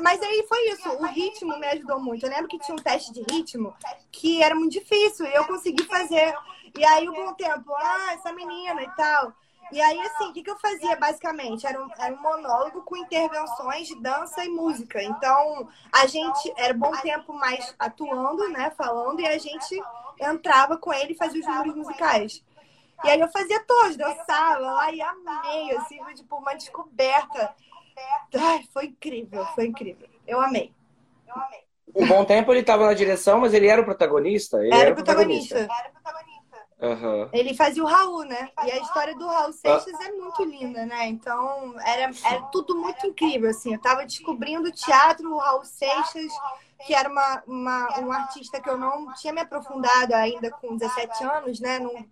Mas 0.00 0.22
aí 0.22 0.44
foi 0.48 0.70
isso, 0.70 0.88
o 0.88 1.04
ritmo 1.04 1.58
me 1.58 1.66
ajudou 1.66 2.00
muito. 2.00 2.24
Eu 2.24 2.30
lembro 2.30 2.48
que 2.48 2.58
tinha 2.58 2.74
um 2.74 2.82
teste 2.82 3.12
de 3.12 3.22
ritmo 3.30 3.74
que 4.10 4.42
era 4.42 4.54
muito 4.54 4.72
difícil 4.72 5.26
e 5.26 5.34
eu 5.34 5.44
consegui 5.44 5.84
fazer. 5.84 6.34
E 6.76 6.84
aí 6.84 7.06
o 7.08 7.12
bom 7.12 7.34
tempo, 7.34 7.72
ah, 7.76 8.14
essa 8.14 8.32
menina 8.32 8.82
e 8.82 8.90
tal. 8.96 9.34
E 9.72 9.80
aí, 9.80 10.00
assim, 10.00 10.28
o 10.28 10.32
que, 10.32 10.42
que 10.42 10.50
eu 10.50 10.58
fazia 10.58 10.96
basicamente? 10.96 11.66
Era 11.66 11.82
um, 11.82 11.88
era 11.98 12.14
um 12.14 12.20
monólogo 12.20 12.82
com 12.82 12.96
intervenções 12.96 13.86
de 13.86 14.00
dança 14.00 14.44
e 14.44 14.48
música. 14.48 15.02
Então, 15.02 15.68
a 15.92 16.06
gente 16.06 16.52
era 16.56 16.74
bom 16.74 16.90
tempo 16.92 17.32
mais 17.32 17.74
atuando, 17.78 18.48
né? 18.48 18.70
Falando, 18.76 19.20
e 19.20 19.26
a 19.26 19.38
gente 19.38 19.80
entrava 20.20 20.76
com 20.76 20.92
ele 20.92 21.12
e 21.12 21.16
fazia 21.16 21.40
os 21.40 21.46
números 21.46 21.74
musicais. 21.74 22.44
E 23.04 23.08
aí 23.08 23.20
eu 23.20 23.28
fazia 23.28 23.64
todos, 23.64 23.96
dançava 23.96 24.58
lá 24.58 24.92
e 24.92 25.00
amei, 25.00 25.76
assim, 25.76 26.02
foi 26.02 26.14
tipo 26.14 26.36
uma 26.36 26.54
descoberta. 26.54 27.54
Ai, 28.34 28.64
foi 28.72 28.86
incrível, 28.86 29.44
foi 29.54 29.66
incrível. 29.66 30.08
Eu 30.26 30.40
amei. 30.40 30.72
Eu 31.26 31.34
amei. 31.34 31.60
Um 31.94 32.06
bom 32.06 32.24
tempo 32.24 32.52
ele 32.52 32.60
estava 32.60 32.86
na 32.86 32.94
direção, 32.94 33.40
mas 33.40 33.54
ele 33.54 33.66
era 33.66 33.80
o 33.80 33.84
protagonista. 33.84 34.58
Ele 34.58 34.72
era, 34.72 34.82
era 34.82 34.92
o 34.92 34.94
protagonista. 34.94 35.54
protagonista. 35.54 35.80
Era 35.80 35.88
o 35.88 35.92
protagonista. 35.92 36.29
Uhum. 36.80 37.28
Ele 37.32 37.54
fazia 37.54 37.82
o 37.84 37.86
Raul, 37.86 38.24
né? 38.24 38.48
E 38.64 38.70
a 38.70 38.78
história 38.78 39.14
do 39.14 39.26
Raul 39.26 39.52
Seixas 39.52 40.00
é 40.00 40.12
muito 40.12 40.42
linda, 40.44 40.86
né? 40.86 41.06
Então, 41.08 41.74
era, 41.80 42.10
era 42.24 42.42
tudo 42.44 42.74
muito 42.76 43.06
incrível, 43.06 43.50
assim. 43.50 43.74
Eu 43.74 43.80
tava 43.80 44.06
descobrindo 44.06 44.68
o 44.68 44.72
teatro, 44.72 45.30
o 45.30 45.38
Raul 45.38 45.64
Seixas, 45.64 46.32
que 46.86 46.94
era 46.94 47.08
uma, 47.08 47.42
uma, 47.46 48.00
um 48.00 48.10
artista 48.10 48.60
que 48.60 48.70
eu 48.70 48.78
não 48.78 49.12
tinha 49.14 49.32
me 49.32 49.42
aprofundado 49.42 50.14
ainda 50.14 50.50
com 50.50 50.76
17 50.76 51.22
anos, 51.22 51.60
né? 51.60 51.78
Não, 51.78 52.06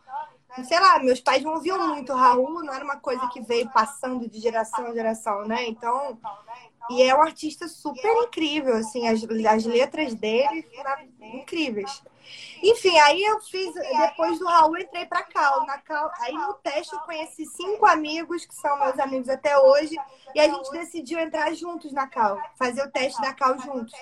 sei 0.64 0.78
lá, 0.78 0.98
meus 0.98 1.20
pais 1.20 1.42
não 1.42 1.54
ouviam 1.54 1.88
muito 1.88 2.12
Raul, 2.12 2.62
não 2.62 2.74
era 2.74 2.84
uma 2.84 2.96
coisa 2.96 3.26
que 3.28 3.40
veio 3.40 3.70
passando 3.70 4.28
de 4.28 4.38
geração 4.38 4.88
em 4.88 4.94
geração, 4.94 5.46
né? 5.46 5.66
Então, 5.66 6.18
e 6.90 7.02
é 7.02 7.14
um 7.14 7.22
artista 7.22 7.68
super 7.68 8.24
incrível, 8.24 8.76
assim, 8.76 9.08
as, 9.08 9.22
as 9.24 9.64
letras 9.64 10.14
dele 10.14 10.66
incríveis. 11.20 12.02
Enfim, 12.62 12.98
aí 12.98 13.22
eu 13.22 13.40
fiz, 13.40 13.72
depois 13.74 14.38
do 14.38 14.46
Raul, 14.46 14.78
entrei 14.78 15.06
para 15.06 15.22
Cal. 15.22 15.64
Na 15.66 15.78
Cal. 15.78 16.10
Aí 16.20 16.32
no 16.32 16.54
teste 16.54 16.94
eu 16.94 17.00
conheci 17.00 17.44
cinco 17.46 17.86
amigos, 17.86 18.44
que 18.44 18.54
são 18.54 18.78
meus 18.78 18.98
amigos 18.98 19.28
até 19.28 19.56
hoje, 19.58 19.96
e 20.34 20.40
a 20.40 20.48
gente 20.48 20.70
decidiu 20.70 21.18
entrar 21.20 21.52
juntos 21.54 21.92
na 21.92 22.06
Cal, 22.06 22.38
fazer 22.58 22.82
o 22.82 22.90
teste 22.90 23.20
da 23.20 23.32
Cal 23.32 23.58
juntos. 23.58 23.94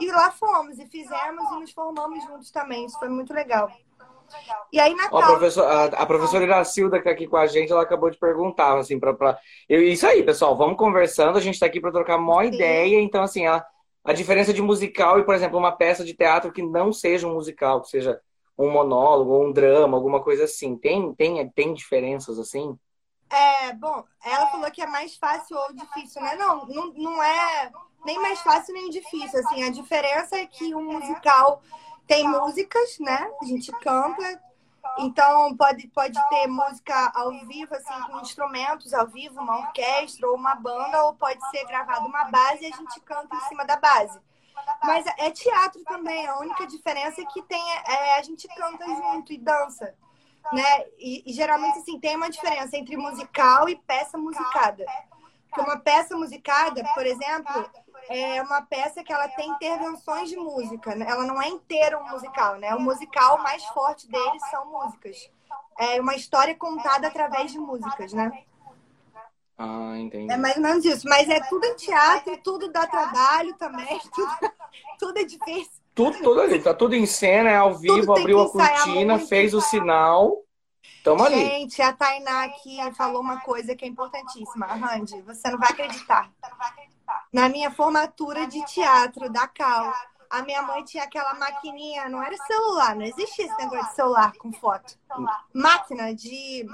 E 0.00 0.10
lá 0.10 0.30
fomos, 0.30 0.78
e 0.78 0.86
fizemos, 0.86 1.50
e 1.52 1.60
nos 1.60 1.72
formamos 1.72 2.24
juntos 2.24 2.50
também. 2.50 2.86
Isso 2.86 2.98
foi 2.98 3.08
muito 3.08 3.32
legal. 3.32 3.70
E 4.72 4.78
aí 4.78 4.94
na 4.94 5.08
Cal... 5.08 5.18
a, 5.18 5.26
professor, 5.26 5.64
a, 5.64 5.84
a, 5.84 6.06
professora 6.06 6.44
Iracilda, 6.44 7.00
que 7.00 7.08
é 7.08 7.12
aqui 7.12 7.26
com 7.26 7.36
a 7.36 7.46
gente, 7.46 7.72
ela 7.72 7.82
acabou 7.82 8.10
de 8.10 8.18
perguntar, 8.18 8.78
assim, 8.78 8.98
para 8.98 9.14
pra... 9.14 9.38
Eu, 9.68 9.82
isso 9.82 10.06
aí, 10.06 10.22
pessoal, 10.22 10.56
vamos 10.56 10.76
conversando, 10.76 11.38
a 11.38 11.40
gente 11.40 11.54
está 11.54 11.66
aqui 11.66 11.80
para 11.80 11.92
trocar 11.92 12.16
uma 12.16 12.44
ideia, 12.44 13.00
então, 13.00 13.22
assim, 13.22 13.46
ela 13.46 13.66
a 14.08 14.14
diferença 14.14 14.54
de 14.54 14.62
musical 14.62 15.18
e, 15.18 15.22
por 15.22 15.34
exemplo, 15.34 15.58
uma 15.58 15.70
peça 15.70 16.02
de 16.02 16.14
teatro 16.14 16.50
que 16.50 16.62
não 16.62 16.94
seja 16.94 17.26
um 17.26 17.34
musical, 17.34 17.82
que 17.82 17.90
seja 17.90 18.18
um 18.56 18.70
monólogo 18.70 19.44
um 19.44 19.52
drama, 19.52 19.98
alguma 19.98 20.22
coisa 20.22 20.44
assim. 20.44 20.78
Tem, 20.78 21.14
tem, 21.14 21.46
tem 21.50 21.74
diferenças 21.74 22.38
assim? 22.38 22.74
É, 23.28 23.74
bom, 23.74 24.02
ela 24.24 24.46
falou 24.46 24.70
que 24.70 24.80
é 24.80 24.86
mais 24.86 25.14
fácil 25.18 25.58
ou 25.58 25.74
difícil, 25.74 26.22
né? 26.22 26.36
Não, 26.36 26.64
não, 26.66 26.92
não 26.94 27.22
é 27.22 27.70
nem 28.02 28.18
mais 28.18 28.40
fácil 28.40 28.72
nem 28.72 28.88
difícil, 28.88 29.40
assim. 29.40 29.62
A 29.62 29.70
diferença 29.70 30.38
é 30.38 30.46
que 30.46 30.74
um 30.74 30.90
musical 30.90 31.60
tem 32.06 32.26
músicas, 32.26 32.98
né? 33.00 33.30
A 33.42 33.44
gente 33.44 33.70
canta, 33.72 34.42
então, 34.98 35.56
pode, 35.56 35.86
pode 35.88 36.18
ter 36.28 36.46
música 36.48 37.12
ao 37.14 37.30
vivo, 37.46 37.74
assim, 37.74 38.02
com 38.02 38.20
instrumentos 38.20 38.92
ao 38.92 39.06
vivo, 39.06 39.40
uma 39.40 39.58
orquestra 39.58 40.28
ou 40.28 40.34
uma 40.34 40.54
banda, 40.54 41.04
ou 41.04 41.14
pode 41.14 41.40
ser 41.50 41.64
gravada 41.66 42.06
uma 42.06 42.24
base 42.24 42.64
e 42.64 42.72
a 42.72 42.76
gente 42.76 43.00
canta 43.00 43.34
em 43.36 43.40
cima 43.42 43.64
da 43.64 43.76
base. 43.76 44.18
Mas 44.82 45.06
é 45.18 45.30
teatro 45.30 45.82
também, 45.84 46.26
a 46.26 46.38
única 46.38 46.66
diferença 46.66 47.20
é 47.22 47.24
que 47.26 47.42
tem, 47.42 47.62
é, 47.86 48.18
a 48.18 48.22
gente 48.22 48.48
canta 48.48 48.84
junto 48.86 49.32
e 49.32 49.38
dança. 49.38 49.94
Né? 50.52 50.84
E, 50.98 51.22
e 51.26 51.32
geralmente, 51.32 51.78
assim, 51.78 51.98
tem 52.00 52.16
uma 52.16 52.30
diferença 52.30 52.76
entre 52.76 52.96
musical 52.96 53.68
e 53.68 53.76
peça 53.76 54.18
musicada. 54.18 54.84
Porque 55.48 55.60
uma 55.60 55.78
peça 55.78 56.16
musicada, 56.16 56.82
por 56.94 57.06
exemplo, 57.06 57.70
é 58.08 58.42
uma 58.42 58.62
peça 58.62 59.04
que 59.04 59.12
ela 59.12 59.28
tem 59.28 59.48
intervenções 59.50 60.28
de 60.28 60.36
música. 60.36 60.94
Né? 60.94 61.06
Ela 61.08 61.24
não 61.24 61.40
é 61.40 61.48
inteira 61.48 61.98
um 61.98 62.08
musical, 62.08 62.56
né? 62.56 62.74
O 62.74 62.80
musical 62.80 63.38
mais 63.42 63.64
forte 63.66 64.08
deles 64.08 64.42
são 64.50 64.66
músicas. 64.66 65.30
É 65.78 66.00
uma 66.00 66.14
história 66.14 66.54
contada 66.54 67.06
através 67.06 67.52
de 67.52 67.58
músicas, 67.58 68.12
né? 68.12 68.44
Ah, 69.56 69.94
entendi. 69.98 70.32
É 70.32 70.36
mais 70.36 70.56
ou 70.56 70.62
menos 70.62 70.84
isso. 70.84 71.06
Mas 71.08 71.28
é 71.28 71.40
tudo 71.48 71.64
em 71.66 71.74
teatro, 71.74 72.36
tudo 72.42 72.70
dá 72.70 72.86
trabalho 72.86 73.54
também, 73.54 74.00
tudo, 74.14 74.52
tudo 74.98 75.18
é 75.18 75.24
difícil. 75.24 75.78
Tudo, 75.94 76.16
tudo 76.18 76.40
ali, 76.40 76.62
tá 76.62 76.72
tudo 76.72 76.94
em 76.94 77.06
cena, 77.06 77.50
é 77.50 77.56
ao 77.56 77.74
vivo, 77.74 78.14
abriu 78.14 78.40
a 78.40 78.48
cortina, 78.48 79.18
fez 79.18 79.52
o 79.52 79.60
sinal. 79.60 80.44
Tamo 81.02 81.24
ali. 81.24 81.34
Gente, 81.34 81.82
a 81.82 81.92
Tainá 81.92 82.44
aqui 82.44 82.78
falou 82.94 83.20
uma 83.20 83.40
coisa 83.40 83.74
que 83.74 83.84
é 83.84 83.88
importantíssima. 83.88 84.66
Randy, 84.66 85.20
você 85.22 85.50
não 85.50 85.58
vai 85.58 85.70
acreditar. 85.70 86.30
Você 86.40 86.50
não 86.50 86.58
vai 86.58 86.68
acreditar. 86.68 86.87
Na 87.38 87.48
minha 87.48 87.70
formatura 87.70 88.48
de 88.48 88.64
teatro 88.64 89.30
da 89.30 89.46
Cal, 89.46 89.94
a 90.28 90.42
minha 90.42 90.60
mãe 90.60 90.82
tinha 90.82 91.04
aquela 91.04 91.34
maquininha, 91.34 92.08
não 92.08 92.20
era 92.20 92.36
celular, 92.36 92.96
não 92.96 93.04
existia 93.04 93.44
esse 93.44 93.56
negócio 93.58 93.86
de 93.90 93.94
celular 93.94 94.32
com 94.36 94.52
foto. 94.52 94.98
Máquina 95.54 96.12
de. 96.12 96.66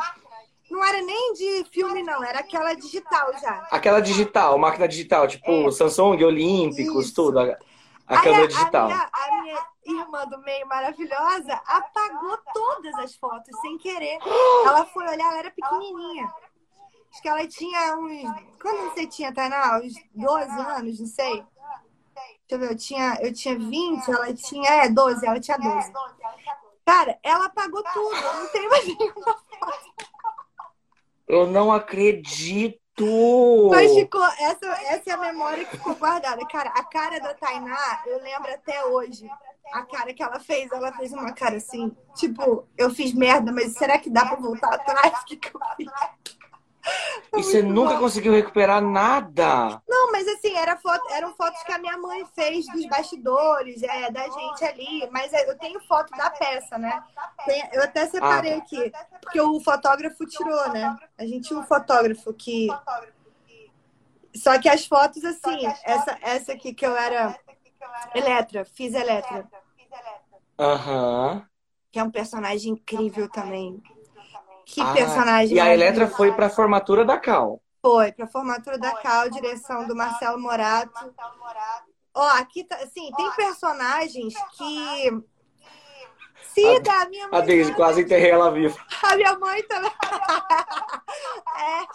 Não 0.71 0.83
era 0.83 1.03
nem 1.03 1.35
de 1.35 1.67
filme, 1.71 2.03
não, 2.03 2.25
era 2.25 2.39
aquela 2.39 2.73
digital 2.73 3.31
já. 3.39 3.69
Aquela 3.71 4.01
digital, 4.01 4.57
máquina 4.57 4.89
digital, 4.89 5.29
tipo 5.29 5.69
é. 5.69 5.71
Samsung, 5.71 6.25
Olímpicos, 6.25 7.05
Isso. 7.05 7.15
tudo. 7.15 7.41
A, 7.41 7.59
a 8.07 8.23
câmera 8.23 8.49
digital. 8.49 8.85
A 8.85 8.87
minha, 8.87 9.11
a 9.13 9.43
minha, 9.43 10.01
irmã 10.01 10.27
do 10.27 10.39
meio 10.39 10.67
maravilhosa 10.67 11.61
apagou 11.67 12.39
todas 12.55 12.95
as 13.01 13.15
fotos 13.17 13.55
sem 13.61 13.77
querer. 13.77 14.17
Ela 14.65 14.87
foi 14.87 15.05
olhar, 15.05 15.29
ela 15.29 15.41
era 15.41 15.51
pequenininha. 15.51 16.33
Acho 17.15 17.23
que 17.23 17.29
ela 17.29 17.47
tinha 17.47 17.97
uns. 17.97 18.23
Quando 18.61 18.91
você 18.91 19.07
tinha, 19.07 19.33
Tainá? 19.33 19.79
Uns 19.79 19.95
12 20.13 20.51
anos, 20.61 20.99
não 20.99 21.07
sei. 21.07 21.35
Deixa 21.37 22.51
eu 22.51 22.59
ver, 22.59 22.71
eu 22.73 22.77
tinha, 22.77 23.19
eu 23.23 23.33
tinha 23.33 23.57
20, 23.57 24.11
ela 24.11 24.35
tinha. 24.35 24.69
É, 24.69 24.89
12, 24.89 25.25
ela 25.25 25.39
tinha 25.39 25.57
12. 25.57 25.93
Cara, 26.85 27.17
ela 27.23 27.47
apagou 27.47 27.85
tudo, 27.85 28.21
não 28.21 28.49
tem 28.49 28.69
mais 28.69 28.85
nenhuma 28.85 29.37
foto. 29.49 29.95
Eu 31.29 31.47
não 31.47 31.73
acredito! 31.73 32.81
Mas 33.71 33.95
ficou, 33.95 34.25
essa, 34.25 34.67
essa 34.67 35.11
é 35.11 35.13
a 35.13 35.17
memória 35.17 35.65
que 35.65 35.77
ficou 35.77 35.95
guardada. 35.95 36.45
Cara, 36.49 36.71
a 36.71 36.83
cara 36.83 37.21
da 37.21 37.33
Tainá, 37.33 38.03
eu 38.07 38.21
lembro 38.21 38.53
até 38.53 38.85
hoje. 38.87 39.31
a 39.73 39.83
cara 39.83 40.13
que 40.13 40.23
ela 40.23 40.41
fez, 40.41 40.71
ela 40.73 40.93
fez 40.93 41.13
uma 41.13 41.33
cara 41.33 41.57
assim, 41.57 41.97
tipo, 42.17 42.69
eu 42.77 42.91
fiz 42.91 43.15
merda, 43.15 43.53
mas 43.53 43.73
será 43.73 43.99
que 43.99 44.11
dá 44.11 44.27
pra 44.27 44.37
voltar 44.37 44.75
atrás? 44.75 45.13
O 45.23 45.25
que, 45.27 45.37
que 45.37 45.55
eu 45.55 45.61
fiz? 45.77 45.89
E 47.37 47.43
você 47.43 47.63
nunca 47.63 47.95
bom. 47.95 48.01
conseguiu 48.01 48.33
recuperar 48.33 48.81
nada? 48.81 49.83
Não, 49.89 50.13
mas 50.13 50.29
assim, 50.29 50.55
era 50.57 50.77
foto, 50.77 51.03
eram 51.11 51.35
fotos 51.35 51.63
que 51.63 51.73
a 51.73 51.79
minha 51.79 51.97
mãe 51.99 52.25
fez 52.35 52.67
dos 52.67 52.87
bastidores, 52.87 53.83
é, 53.83 54.11
da 54.11 54.29
gente 54.29 54.65
ali. 54.65 55.09
Mas 55.11 55.33
é, 55.33 55.49
eu 55.49 55.59
tenho 55.59 55.81
foto 55.81 56.11
da 56.17 56.31
peça, 56.31 56.79
né? 56.79 57.03
Tem, 57.45 57.69
eu 57.73 57.83
até 57.83 58.07
separei 58.07 58.55
ah, 58.55 58.59
aqui, 58.59 58.93
porque 59.21 59.41
o 59.41 59.61
fotógrafo 59.61 60.25
tirou, 60.27 60.69
né? 60.71 60.97
A 61.19 61.25
gente 61.25 61.49
tinha 61.49 61.59
um 61.59 61.67
fotógrafo 61.67 62.33
que. 62.33 62.69
Só 64.37 64.59
que 64.59 64.69
as 64.69 64.85
fotos, 64.87 65.25
assim, 65.25 65.67
essa, 65.85 66.19
essa 66.21 66.53
aqui 66.53 66.75
que 66.75 66.85
eu 66.85 66.97
era 66.97 67.39
Eletra, 68.15 68.65
fiz 68.65 68.95
Eletra. 68.95 69.49
Aham. 70.59 71.35
Uhum. 71.35 71.43
Que 71.91 72.01
é 72.01 72.03
um 72.03 72.11
personagem 72.11 72.73
incrível 72.73 73.29
também. 73.29 73.81
Que 74.65 74.81
ah, 74.81 74.93
personagem. 74.93 75.57
E 75.57 75.61
a 75.61 75.73
Eletra 75.73 76.09
foi 76.09 76.33
para 76.33 76.47
a 76.47 76.51
formatura 76.51 77.05
da 77.05 77.19
Cal. 77.19 77.61
Foi, 77.83 78.13
para 78.13 78.25
a 78.25 78.29
formatura 78.29 78.79
da 78.79 78.93
Cal, 78.93 79.29
direção 79.29 79.87
do 79.87 79.95
Marcelo 79.95 80.41
Morato. 80.41 81.15
Ó, 82.15 82.29
aqui 82.39 82.65
tá, 82.65 82.77
assim, 82.77 83.11
tem 83.17 83.31
personagens 83.33 84.35
que. 84.57 85.23
Cida, 86.55 86.93
a, 86.93 87.09
minha 87.09 87.29
mãe. 87.29 87.39
A 87.39 87.43
Deise, 87.43 87.75
quase 87.75 88.03
enterrei 88.03 88.31
ela 88.31 88.51
viva. 88.51 88.79
A 89.03 89.17
minha 89.17 89.37
mãe 89.39 89.63
também. 89.65 89.91
é. 91.59 91.87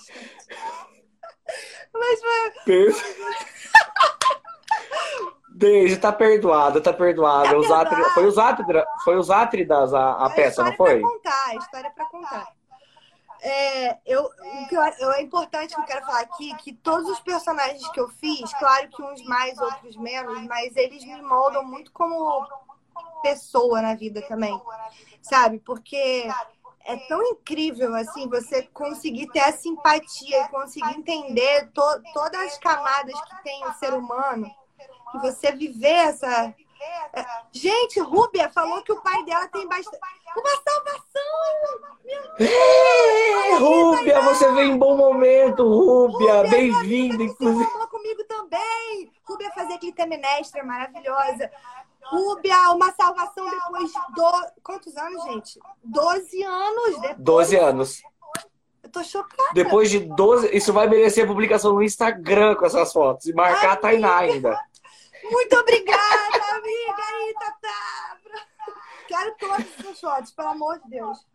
Mas 1.94 2.20
foi. 2.20 2.94
Deise, 5.60 5.98
tá 5.98 6.12
perdoada, 6.12 6.80
tá 6.80 6.94
perdoada. 6.94 7.50
Tá 7.50 7.58
os 7.58 7.72
atri... 7.72 8.04
Foi 8.14 8.26
os 8.26 8.38
Átridas, 8.38 8.84
foi 9.04 9.18
os 9.18 9.30
Átridas 9.30 9.94
a, 9.94 10.00
a, 10.00 10.26
a 10.28 10.30
peça, 10.30 10.64
não 10.64 10.74
foi? 10.74 11.00
Pra 11.00 11.10
contar, 11.10 11.46
a 11.48 11.56
história 11.56 11.88
é 11.88 11.92
pra 11.92 12.06
contar. 12.06 12.59
É, 13.42 13.98
eu, 14.06 14.24
o 14.24 14.68
que 14.68 14.76
eu, 14.76 14.82
eu, 15.00 15.12
é 15.14 15.22
importante 15.22 15.74
que 15.74 15.80
eu 15.80 15.86
quero 15.86 16.06
falar 16.06 16.22
aqui 16.22 16.54
que 16.58 16.74
todos 16.74 17.10
os 17.10 17.20
personagens 17.22 17.88
que 17.90 18.00
eu 18.00 18.10
fiz, 18.10 18.54
claro 18.56 18.90
que 18.90 19.02
uns 19.02 19.24
mais, 19.24 19.58
outros 19.60 19.96
menos, 19.96 20.44
mas 20.46 20.76
eles 20.76 21.04
me 21.06 21.22
moldam 21.22 21.64
muito 21.64 21.92
como 21.92 22.46
pessoa 23.22 23.82
na 23.82 23.96
vida 23.96 24.22
também, 24.28 24.60
sabe? 25.22 25.60
Porque 25.60 26.28
é 26.86 26.98
tão 27.08 27.22
incrível 27.24 27.96
assim 27.96 28.28
você 28.28 28.64
conseguir 28.74 29.28
ter 29.28 29.42
a 29.42 29.54
simpatia 29.54 30.46
e 30.46 30.50
conseguir 30.50 30.98
entender 30.98 31.70
to, 31.72 31.82
todas 32.14 32.42
as 32.42 32.58
camadas 32.58 33.20
que 33.22 33.44
tem 33.44 33.66
o 33.66 33.74
ser 33.74 33.94
humano, 33.94 34.50
que 35.12 35.20
você 35.20 35.52
viver 35.52 35.88
essa 35.88 36.54
gente, 37.52 38.00
Rúbia 38.00 38.50
falou 38.50 38.82
que 38.84 38.92
o 38.92 39.02
pai 39.02 39.24
dela 39.26 39.48
tem 39.48 39.68
bastante. 39.68 40.00
Uma 40.36 40.50
salvação! 40.50 41.10
É, 42.40 43.56
Rúbia, 43.56 44.22
você 44.22 44.52
veio 44.52 44.72
em 44.72 44.78
bom 44.78 44.96
momento, 44.96 45.68
Rúbia. 45.68 46.44
Bem-vinda, 46.44 47.24
inclusive. 47.24 47.70
falou 47.72 47.88
comigo 47.88 48.24
também. 48.26 49.12
Rúbia 49.24 49.52
fazia 49.52 49.78
clitemnestra 49.78 50.64
maravilhosa. 50.64 51.52
Rúbia, 52.06 52.72
uma 52.72 52.92
salvação 52.94 53.50
depois 53.50 53.92
de 53.92 54.00
do... 54.16 54.32
quantos 54.64 54.96
anos, 54.98 55.24
gente? 55.24 55.60
Doze 55.84 56.44
anos 56.44 57.02
depois. 57.02 57.18
Doze 57.20 57.56
anos. 57.56 58.02
Eu 58.82 58.90
tô 58.90 59.04
chocada. 59.04 59.54
Depois 59.54 59.90
de 59.90 60.00
12, 60.00 60.56
isso 60.56 60.74
vai 60.74 60.88
merecer 60.88 61.28
publicação 61.28 61.74
no 61.74 61.84
Instagram 61.84 62.56
com 62.56 62.66
essas 62.66 62.92
fotos 62.92 63.28
e 63.28 63.34
marcar 63.34 63.70
Ai, 63.70 63.74
a 63.74 63.76
Tainá 63.76 64.18
ainda. 64.18 64.60
Muito 65.30 65.56
obrigada, 65.56 66.44
amiga 66.54 67.04
aí, 67.14 67.36
Tatá. 67.40 68.18
Quero 69.08 69.36
todos 69.38 69.80
os 69.92 70.00
shots, 70.00 70.32
pelo 70.32 70.50
amor 70.50 70.80
de 70.80 70.90
Deus. 70.90 71.26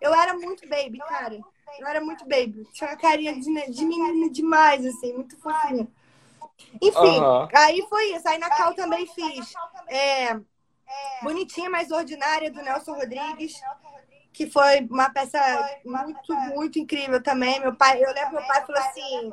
Eu 0.00 0.14
era 0.14 0.34
muito 0.34 0.68
baby, 0.68 0.98
cara. 0.98 1.38
Eu 1.78 1.86
era 1.86 2.00
muito 2.00 2.24
baby. 2.24 2.66
Tinha 2.72 2.90
uma 2.90 2.96
carinha 2.96 3.34
de, 3.34 3.42
de 3.42 3.84
menina 3.84 4.30
demais, 4.30 4.84
assim, 4.86 5.12
muito 5.12 5.36
fofinha. 5.40 5.88
Enfim, 6.80 7.20
aí 7.54 7.84
foi 7.88 8.12
isso. 8.14 8.28
Aí 8.28 8.38
na 8.38 8.50
Cal 8.50 8.74
também 8.74 9.06
fiz 9.06 9.52
é, 9.88 10.38
Bonitinha, 11.22 11.68
mais 11.68 11.90
ordinária, 11.90 12.50
do 12.50 12.62
Nelson 12.62 12.94
Rodrigues 12.94 13.60
que 14.34 14.50
foi 14.50 14.80
uma 14.90 15.08
peça 15.10 15.38
muito, 15.84 16.34
muito 16.56 16.78
incrível 16.80 17.22
também. 17.22 17.60
Meu 17.60 17.74
pai, 17.76 18.04
eu 18.04 18.12
lembro 18.12 18.32
meu 18.32 18.46
pai 18.48 18.66
falou 18.66 18.82
assim: 18.82 19.32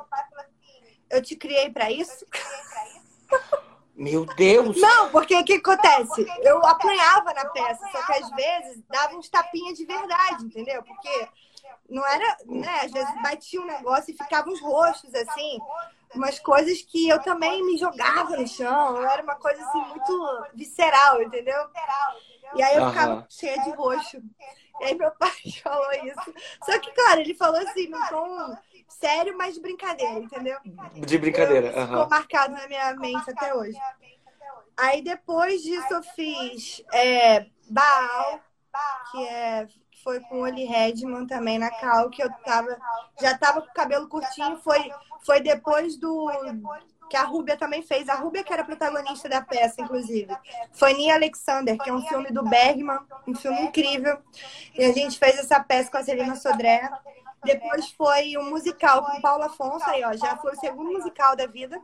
"Eu 1.09 1.21
te 1.23 1.35
criei 1.35 1.71
para 1.71 1.91
isso". 1.91 2.23
Meu 4.01 4.25
Deus! 4.25 4.81
Não, 4.81 5.11
porque 5.11 5.35
o 5.35 5.45
que 5.45 5.53
acontece? 5.53 6.25
Eu 6.41 6.57
apanhava 6.65 7.31
na 7.35 7.45
peça, 7.45 7.87
só 7.91 8.03
que 8.03 8.13
às 8.13 8.31
vezes 8.31 8.83
dava 8.89 9.15
uns 9.15 9.29
tapinhas 9.29 9.77
de 9.77 9.85
verdade, 9.85 10.43
entendeu? 10.43 10.81
Porque 10.81 11.29
não 11.87 12.03
era, 12.07 12.37
né? 12.47 12.79
Às 12.83 12.91
vezes 12.91 13.21
batia 13.21 13.61
um 13.61 13.65
negócio 13.65 14.11
e 14.11 14.17
ficavam 14.17 14.53
uns 14.53 14.59
rostos, 14.59 15.13
assim, 15.13 15.59
umas 16.15 16.39
coisas 16.39 16.81
que 16.81 17.09
eu 17.09 17.21
também 17.21 17.63
me 17.63 17.77
jogava 17.77 18.35
no 18.35 18.47
chão. 18.47 18.97
Eu 18.97 19.07
era 19.07 19.21
uma 19.21 19.35
coisa 19.35 19.63
assim 19.63 19.81
muito 19.89 20.45
visceral, 20.55 21.21
entendeu? 21.21 21.69
E 22.55 22.63
aí 22.63 22.77
eu 22.77 22.89
ficava 22.89 23.13
uhum. 23.13 23.25
cheia 23.29 23.61
de 23.61 23.69
roxo. 23.69 24.17
E 24.79 24.83
aí 24.83 24.95
meu 24.95 25.11
pai 25.11 25.31
falou 25.61 25.93
isso. 25.93 26.33
Só 26.65 26.79
que, 26.79 26.91
claro, 26.91 27.19
ele 27.19 27.35
falou 27.35 27.61
assim, 27.61 27.87
num 27.87 28.03
tom 28.07 28.57
sério, 28.99 29.37
mas 29.37 29.55
de 29.55 29.61
brincadeira, 29.61 30.19
entendeu? 30.19 30.57
De 30.93 31.17
brincadeira. 31.17 31.67
Uhum. 31.67 31.87
Ficou 31.87 32.09
marcado 32.09 32.53
na 32.53 32.67
minha 32.67 32.95
mente 32.95 33.29
até 33.29 33.53
hoje. 33.53 33.77
Aí 34.77 35.01
depois 35.01 35.61
disso 35.61 35.93
eu 35.93 36.03
fiz 36.03 36.83
é, 36.93 37.45
Baal, 37.69 38.39
que 39.11 39.27
é, 39.27 39.67
foi 40.03 40.19
com 40.21 40.37
o 40.37 40.41
Oli 40.41 40.65
Redman 40.65 41.27
também 41.27 41.59
na 41.59 41.69
Cal, 41.69 42.09
que 42.09 42.23
eu 42.23 42.29
tava, 42.43 42.77
já 43.19 43.37
tava 43.37 43.61
com 43.61 43.69
o 43.69 43.73
cabelo 43.73 44.07
curtinho, 44.07 44.57
foi, 44.57 44.91
foi 45.23 45.41
depois 45.41 45.97
do 45.97 46.29
que 47.11 47.17
a 47.17 47.23
Rúbia 47.23 47.57
também 47.57 47.81
fez. 47.83 48.07
A 48.07 48.15
Rúbia 48.15 48.41
que 48.41 48.53
era 48.53 48.63
protagonista 48.63 49.27
da 49.27 49.41
peça, 49.41 49.81
inclusive. 49.81 50.33
Fanny 50.71 51.11
Alexander, 51.11 51.77
que 51.77 51.89
é 51.89 51.93
um 51.93 52.01
filme 52.01 52.31
do 52.31 52.41
Bergman, 52.41 52.99
um 53.27 53.35
filme 53.35 53.61
incrível. 53.63 54.17
E 54.73 54.85
a 54.85 54.93
gente 54.93 55.19
fez 55.19 55.37
essa 55.37 55.59
peça 55.61 55.91
com 55.91 55.97
a 55.97 56.03
Celina 56.03 56.37
Sodré. 56.37 56.89
Depois 57.43 57.89
foi 57.91 58.37
um 58.37 58.49
musical 58.49 59.03
com 59.03 59.21
Paula 59.21 59.47
Afonso, 59.47 59.89
aí, 59.89 60.03
ó, 60.03 60.13
já 60.13 60.37
foi 60.37 60.53
o 60.53 60.59
segundo 60.59 60.91
musical 60.91 61.35
da 61.35 61.47
vida. 61.47 61.79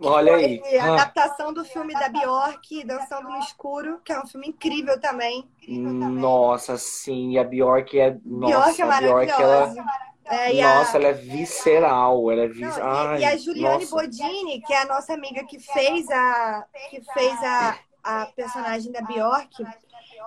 Olha 0.00 0.36
aí. 0.36 0.62
A 0.78 0.84
ah. 0.84 0.94
adaptação 0.94 1.52
do 1.52 1.64
filme 1.64 1.92
da 1.94 2.08
Bjork, 2.08 2.84
Dançando 2.84 3.28
no 3.28 3.38
Escuro, 3.38 4.00
que 4.04 4.12
é 4.12 4.20
um 4.20 4.26
filme 4.26 4.48
incrível 4.48 5.00
também. 5.00 5.48
Nossa, 5.66 6.76
sim, 6.76 7.36
a 7.36 7.44
Bjork 7.44 7.98
é. 7.98 8.16
Nossa, 8.24 8.52
Bjork 8.52 8.82
é 8.82 8.84
maravilhosa. 8.84 9.72
Bjork, 9.72 9.78
ela... 9.78 10.08
É, 10.30 10.62
nossa, 10.62 10.96
a... 10.96 11.00
ela 11.00 11.08
é 11.08 11.12
visceral, 11.14 12.30
ela 12.30 12.42
é 12.42 12.48
vis... 12.48 12.76
Não, 12.76 12.86
Ai, 12.86 13.20
e, 13.20 13.24
a 13.24 13.36
Juliane 13.36 13.84
nossa. 13.84 13.96
Bodini, 13.96 14.60
que 14.60 14.74
é 14.74 14.82
a 14.82 14.84
nossa 14.84 15.14
amiga 15.14 15.42
que 15.44 15.58
fez 15.58 16.08
a 16.10 16.66
que 16.90 17.02
fez 17.14 17.42
a, 17.42 17.78
a 18.04 18.26
personagem 18.26 18.92
da 18.92 19.00
Bjork, 19.00 19.64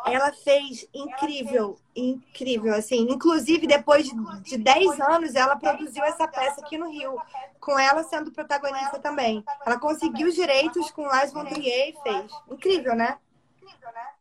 ela 0.06 0.32
fez 0.32 0.88
incrível, 0.94 1.78
incrível, 1.96 2.74
assim. 2.74 3.08
Inclusive, 3.10 3.68
depois 3.68 4.10
de 4.44 4.58
10 4.58 5.00
anos, 5.00 5.36
ela 5.36 5.56
produziu 5.56 6.04
essa 6.04 6.28
peça 6.28 6.62
aqui 6.62 6.78
no 6.78 6.90
Rio, 6.90 7.18
com 7.60 7.78
ela 7.78 8.04
sendo 8.04 8.32
protagonista 8.32 9.00
também. 9.00 9.44
Ela 9.66 9.80
conseguiu 9.80 10.28
os 10.28 10.36
direitos 10.36 10.92
com 10.92 11.04
Lars 11.04 11.32
von 11.32 11.46
Trier 11.46 11.90
e 11.90 12.04
fez. 12.04 12.32
Incrível, 12.50 12.96
né? 12.96 13.18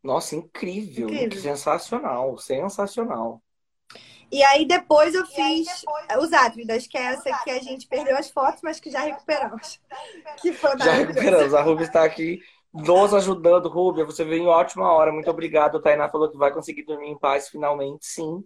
Nossa, 0.03 0.37
incrível. 0.37 1.09
incrível. 1.09 1.41
Sensacional, 1.41 2.39
sensacional. 2.39 3.43
E 4.33 4.45
aí 4.45 4.65
depois 4.65 5.13
eu 5.15 5.27
fiz 5.27 5.67
os 6.21 6.33
Átridas, 6.33 6.87
que 6.87 6.97
é 6.97 7.03
essa 7.03 7.37
que 7.43 7.51
a 7.51 7.59
gente 7.59 7.89
perdeu 7.89 8.17
as 8.17 8.31
fotos, 8.31 8.61
mas 8.63 8.79
que 8.79 8.91
já 8.91 9.01
recuperamos. 9.01 9.81
Que 10.41 10.53
foi 10.53 10.79
já 10.79 10.93
recuperamos. 10.93 11.53
A 11.53 11.61
Ruby 11.61 11.83
está 11.83 12.05
aqui 12.05 12.41
nos 12.73 13.13
ajudando, 13.15 13.69
Rubia. 13.69 14.05
Você 14.05 14.25
veio 14.25 14.45
em 14.45 14.47
ótima 14.47 14.91
hora. 14.93 15.13
Muito 15.13 15.31
obrigado. 15.31 15.79
A 15.79 15.83
Tainá 15.83 16.09
falou 16.09 16.31
que 16.31 16.37
vai 16.37 16.53
conseguir 16.53 16.85
dormir 16.85 17.09
em 17.09 17.19
paz 17.19 17.49
finalmente, 17.49 18.07
sim. 18.07 18.45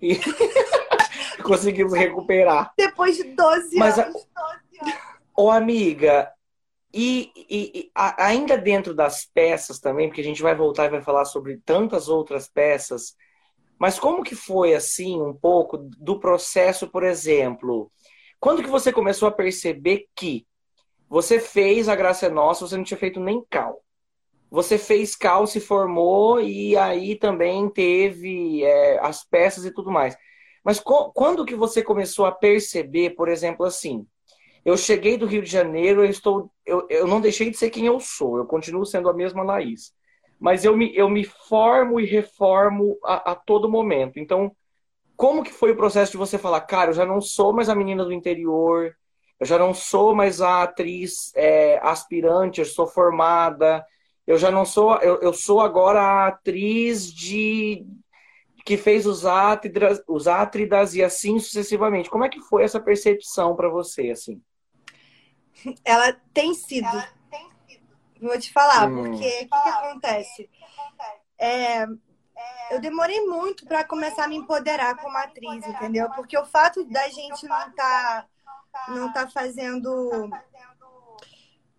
E 0.00 0.18
conseguimos 1.42 1.92
recuperar. 1.92 2.72
Depois 2.76 3.16
de 3.16 3.24
12 3.24 3.76
Mas, 3.76 3.98
anos. 3.98 4.26
Ô, 5.36 5.50
amiga, 5.50 6.32
e, 6.92 7.32
e, 7.36 7.78
e 7.80 7.90
a, 7.92 8.26
ainda 8.26 8.56
dentro 8.56 8.94
das 8.94 9.24
peças 9.24 9.80
também, 9.80 10.08
porque 10.08 10.20
a 10.20 10.24
gente 10.24 10.42
vai 10.42 10.54
voltar 10.54 10.84
e 10.84 10.90
vai 10.90 11.02
falar 11.02 11.24
sobre 11.24 11.58
tantas 11.64 12.08
outras 12.08 12.48
peças, 12.48 13.16
mas 13.78 13.98
como 13.98 14.22
que 14.22 14.36
foi, 14.36 14.74
assim, 14.74 15.20
um 15.20 15.34
pouco 15.34 15.76
do 15.76 16.20
processo, 16.20 16.86
por 16.88 17.02
exemplo? 17.02 17.90
Quando 18.38 18.62
que 18.62 18.70
você 18.70 18.92
começou 18.92 19.26
a 19.26 19.32
perceber 19.32 20.06
que 20.14 20.46
você 21.14 21.38
fez 21.38 21.88
a 21.88 21.94
Graça 21.94 22.26
é 22.26 22.28
Nossa, 22.28 22.66
você 22.66 22.76
não 22.76 22.82
tinha 22.82 22.98
feito 22.98 23.20
nem 23.20 23.40
cal. 23.48 23.80
Você 24.50 24.76
fez 24.76 25.14
cal, 25.14 25.46
se 25.46 25.60
formou 25.60 26.40
e 26.40 26.76
aí 26.76 27.14
também 27.14 27.70
teve 27.70 28.64
é, 28.64 28.98
as 28.98 29.22
peças 29.22 29.64
e 29.64 29.70
tudo 29.70 29.92
mais. 29.92 30.16
Mas 30.64 30.80
quando 30.80 31.44
que 31.44 31.54
você 31.54 31.84
começou 31.84 32.26
a 32.26 32.32
perceber, 32.32 33.10
por 33.10 33.28
exemplo, 33.28 33.64
assim, 33.64 34.04
eu 34.64 34.76
cheguei 34.76 35.16
do 35.16 35.24
Rio 35.24 35.40
de 35.40 35.48
Janeiro, 35.48 36.04
eu 36.04 36.10
estou, 36.10 36.50
eu, 36.66 36.84
eu 36.90 37.06
não 37.06 37.20
deixei 37.20 37.48
de 37.48 37.56
ser 37.56 37.70
quem 37.70 37.86
eu 37.86 38.00
sou, 38.00 38.38
eu 38.38 38.44
continuo 38.44 38.84
sendo 38.84 39.08
a 39.08 39.14
mesma 39.14 39.44
Laís. 39.44 39.94
Mas 40.40 40.64
eu 40.64 40.76
me, 40.76 40.96
eu 40.96 41.08
me 41.08 41.22
formo 41.22 42.00
e 42.00 42.06
reformo 42.06 42.98
a, 43.04 43.30
a 43.30 43.34
todo 43.36 43.70
momento. 43.70 44.18
Então, 44.18 44.50
como 45.14 45.44
que 45.44 45.52
foi 45.52 45.70
o 45.70 45.76
processo 45.76 46.10
de 46.10 46.18
você 46.18 46.38
falar, 46.38 46.62
cara, 46.62 46.90
eu 46.90 46.94
já 46.94 47.06
não 47.06 47.20
sou 47.20 47.52
mais 47.52 47.68
a 47.68 47.74
menina 47.76 48.04
do 48.04 48.12
interior, 48.12 48.96
eu 49.40 49.46
já 49.46 49.58
não 49.58 49.74
sou 49.74 50.14
mais 50.14 50.40
a 50.40 50.62
atriz 50.62 51.32
é, 51.34 51.78
aspirante, 51.82 52.60
eu 52.60 52.66
sou 52.66 52.86
formada, 52.86 53.84
eu 54.26 54.38
já 54.38 54.50
não 54.50 54.64
sou, 54.64 54.96
eu, 54.98 55.20
eu 55.20 55.32
sou 55.32 55.60
agora 55.60 56.00
a 56.00 56.26
atriz 56.28 57.12
de 57.12 57.86
que 58.64 58.78
fez 58.78 59.06
os 59.06 59.26
átridas, 59.26 60.02
os 60.08 60.26
átridas 60.26 60.94
e 60.94 61.02
assim 61.02 61.38
sucessivamente. 61.38 62.08
Como 62.08 62.24
é 62.24 62.28
que 62.28 62.40
foi 62.40 62.62
essa 62.62 62.80
percepção 62.80 63.54
para 63.54 63.68
você, 63.68 64.10
assim? 64.10 64.42
Ela 65.84 66.12
tem 66.32 66.54
sido. 66.54 66.88
Ela 66.88 67.08
tem 67.30 67.50
sido. 67.68 67.86
Vou 68.22 68.38
te 68.38 68.50
falar, 68.52 68.88
hum. 68.88 68.96
porque 68.96 69.16
o 69.16 69.18
que, 69.20 69.46
que, 69.46 69.68
acontece? 69.68 70.50
É, 71.38 71.84
eu 72.70 72.80
demorei 72.80 73.20
muito 73.26 73.66
para 73.66 73.84
começar 73.84 74.24
a 74.24 74.28
me 74.28 74.36
empoderar 74.36 74.96
como 74.96 75.16
atriz, 75.18 75.66
entendeu? 75.66 76.08
Porque 76.10 76.36
o 76.38 76.46
fato 76.46 76.84
da 76.84 77.06
gente 77.08 77.46
não 77.46 77.68
estar 77.68 77.74
tá, 77.74 78.26
não 78.88 79.12
tá 79.12 79.28
fazendo 79.28 80.30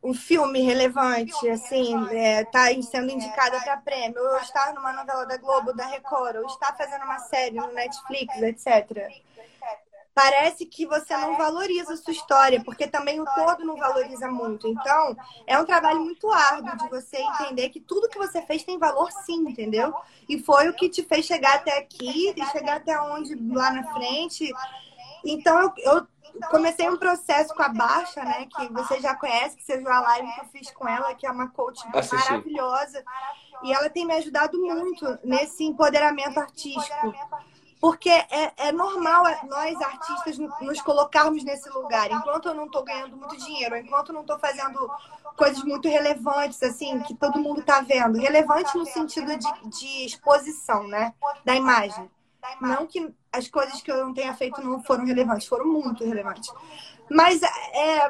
um 0.06 0.14
filme 0.14 0.62
relevante, 0.62 1.50
assim, 1.50 1.96
é, 2.12 2.46
tá 2.46 2.68
sendo 2.84 3.12
indicada 3.12 3.60
para 3.62 3.78
prêmio, 3.78 4.22
ou 4.22 4.38
estar 4.38 4.72
numa 4.76 4.93
novela 4.93 5.26
da 5.26 5.36
Globo, 5.38 5.74
da 5.74 5.88
Record, 5.88 6.36
ou 6.36 6.46
estar 6.46 6.76
fazendo 6.78 7.04
uma 7.04 7.18
série 7.18 7.56
no 7.56 7.74
Netflix, 7.74 8.39
etc. 8.39 9.10
Parece 10.14 10.66
que 10.66 10.86
você 10.86 11.18
não 11.18 11.36
valoriza 11.36 11.93
a 11.93 11.98
sua 11.98 12.14
história, 12.14 12.64
porque 12.64 12.88
também 12.88 13.20
o 13.20 13.26
todo 13.26 13.66
não 13.66 13.76
valoriza 13.76 14.30
muito. 14.30 14.68
Então, 14.68 15.18
é 15.48 15.60
um 15.60 15.66
trabalho 15.66 16.00
muito 16.00 16.32
árduo 16.32 16.78
de 16.78 16.88
você 16.88 17.18
entender 17.18 17.70
que 17.70 17.82
tudo 17.82 18.08
que 18.08 18.18
você 18.18 18.41
fez 18.43 18.64
tem 18.64 18.78
valor 18.78 19.12
sim, 19.12 19.39
entendeu? 19.50 19.93
E 20.30 20.39
foi 20.39 20.70
o 20.70 20.74
que 20.74 20.88
te 20.88 21.04
fez 21.04 21.26
chegar 21.26 21.56
até 21.56 21.80
aqui 21.80 22.34
e 22.38 22.46
chegar 22.46 22.78
até 22.78 22.98
onde 23.02 23.36
lá 23.36 23.74
na 23.74 23.91
frente. 23.93 24.54
Então, 25.26 25.60
eu, 25.60 25.74
eu 25.80 26.08
comecei 26.49 26.89
um 26.89 26.97
processo 26.97 27.53
com 27.53 27.63
a 27.63 27.69
Baixa, 27.69 28.23
né? 28.23 28.47
Que 28.55 28.71
você 28.71 28.99
já 28.99 29.15
conhece, 29.15 29.55
que 29.55 29.63
você 29.63 29.77
viu 29.77 29.89
a 29.89 29.99
live 30.01 30.33
que 30.33 30.41
eu 30.41 30.45
fiz 30.45 30.71
com 30.71 30.88
ela, 30.88 31.13
que 31.13 31.25
é 31.25 31.31
uma 31.31 31.49
coach 31.49 31.81
Assisti. 31.93 32.15
maravilhosa. 32.15 33.03
E 33.63 33.73
ela 33.73 33.89
tem 33.89 34.05
me 34.05 34.13
ajudado 34.13 34.59
muito 34.59 35.19
nesse 35.23 35.63
empoderamento 35.63 36.39
artístico. 36.39 37.13
Porque 37.79 38.09
é, 38.09 38.53
é 38.57 38.71
normal 38.71 39.23
nós, 39.47 39.79
artistas, 39.81 40.38
nos 40.38 40.81
colocarmos 40.81 41.43
nesse 41.43 41.69
lugar. 41.69 42.09
Enquanto 42.11 42.47
eu 42.47 42.53
não 42.53 42.65
estou 42.65 42.83
ganhando 42.83 43.15
muito 43.15 43.38
dinheiro, 43.38 43.77
enquanto 43.77 44.09
eu 44.09 44.15
não 44.15 44.21
estou 44.21 44.39
fazendo 44.39 44.89
coisas 45.36 45.63
muito 45.63 45.88
relevantes, 45.88 46.61
assim, 46.63 46.99
que 47.01 47.13
todo 47.13 47.39
mundo 47.39 47.59
está 47.59 47.81
vendo. 47.81 48.17
Relevante 48.17 48.75
no 48.77 48.86
sentido 48.86 49.38
de, 49.38 49.69
de 49.69 50.05
exposição, 50.05 50.88
né? 50.88 51.13
Da 51.43 51.55
imagem. 51.55 52.09
Não 52.61 52.86
que 52.88 53.13
as 53.36 53.47
coisas 53.47 53.81
que 53.81 53.91
eu 53.91 54.05
não 54.05 54.13
tenha 54.13 54.33
feito 54.33 54.61
não 54.61 54.81
foram 54.81 55.05
relevantes, 55.05 55.47
foram 55.47 55.65
muito 55.65 56.03
relevantes. 56.03 56.51
Mas, 57.09 57.41
é, 57.43 58.09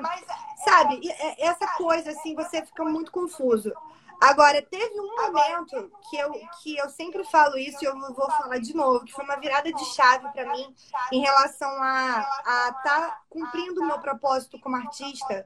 sabe, 0.64 1.10
é, 1.10 1.48
essa 1.48 1.68
coisa, 1.76 2.12
assim, 2.12 2.36
você 2.36 2.66
fica 2.66 2.84
muito 2.86 3.12
confuso. 3.12 3.74
Agora, 4.22 4.62
teve 4.62 4.98
um 5.00 5.16
momento 5.16 5.92
que 6.10 6.18
eu, 6.18 6.32
que 6.62 6.78
eu 6.78 6.90
sempre 6.90 7.24
falo 7.26 7.58
isso 7.58 7.78
e 7.82 7.86
eu 7.86 8.00
vou 8.00 8.32
falar 8.32 8.60
de 8.60 8.74
novo, 8.74 9.04
que 9.04 9.12
foi 9.12 9.26
uma 9.26 9.36
virada 9.36 9.72
de 9.72 9.86
chave 9.94 10.30
para 10.30 10.50
mim 10.52 10.74
em 11.12 11.22
relação 11.22 11.70
a 11.84 12.26
estar 12.46 12.82
tá 12.82 13.22
cumprindo 13.30 13.82
o 13.82 13.86
meu 13.86 14.00
propósito 14.00 14.58
como 14.60 14.78
artista, 14.78 15.46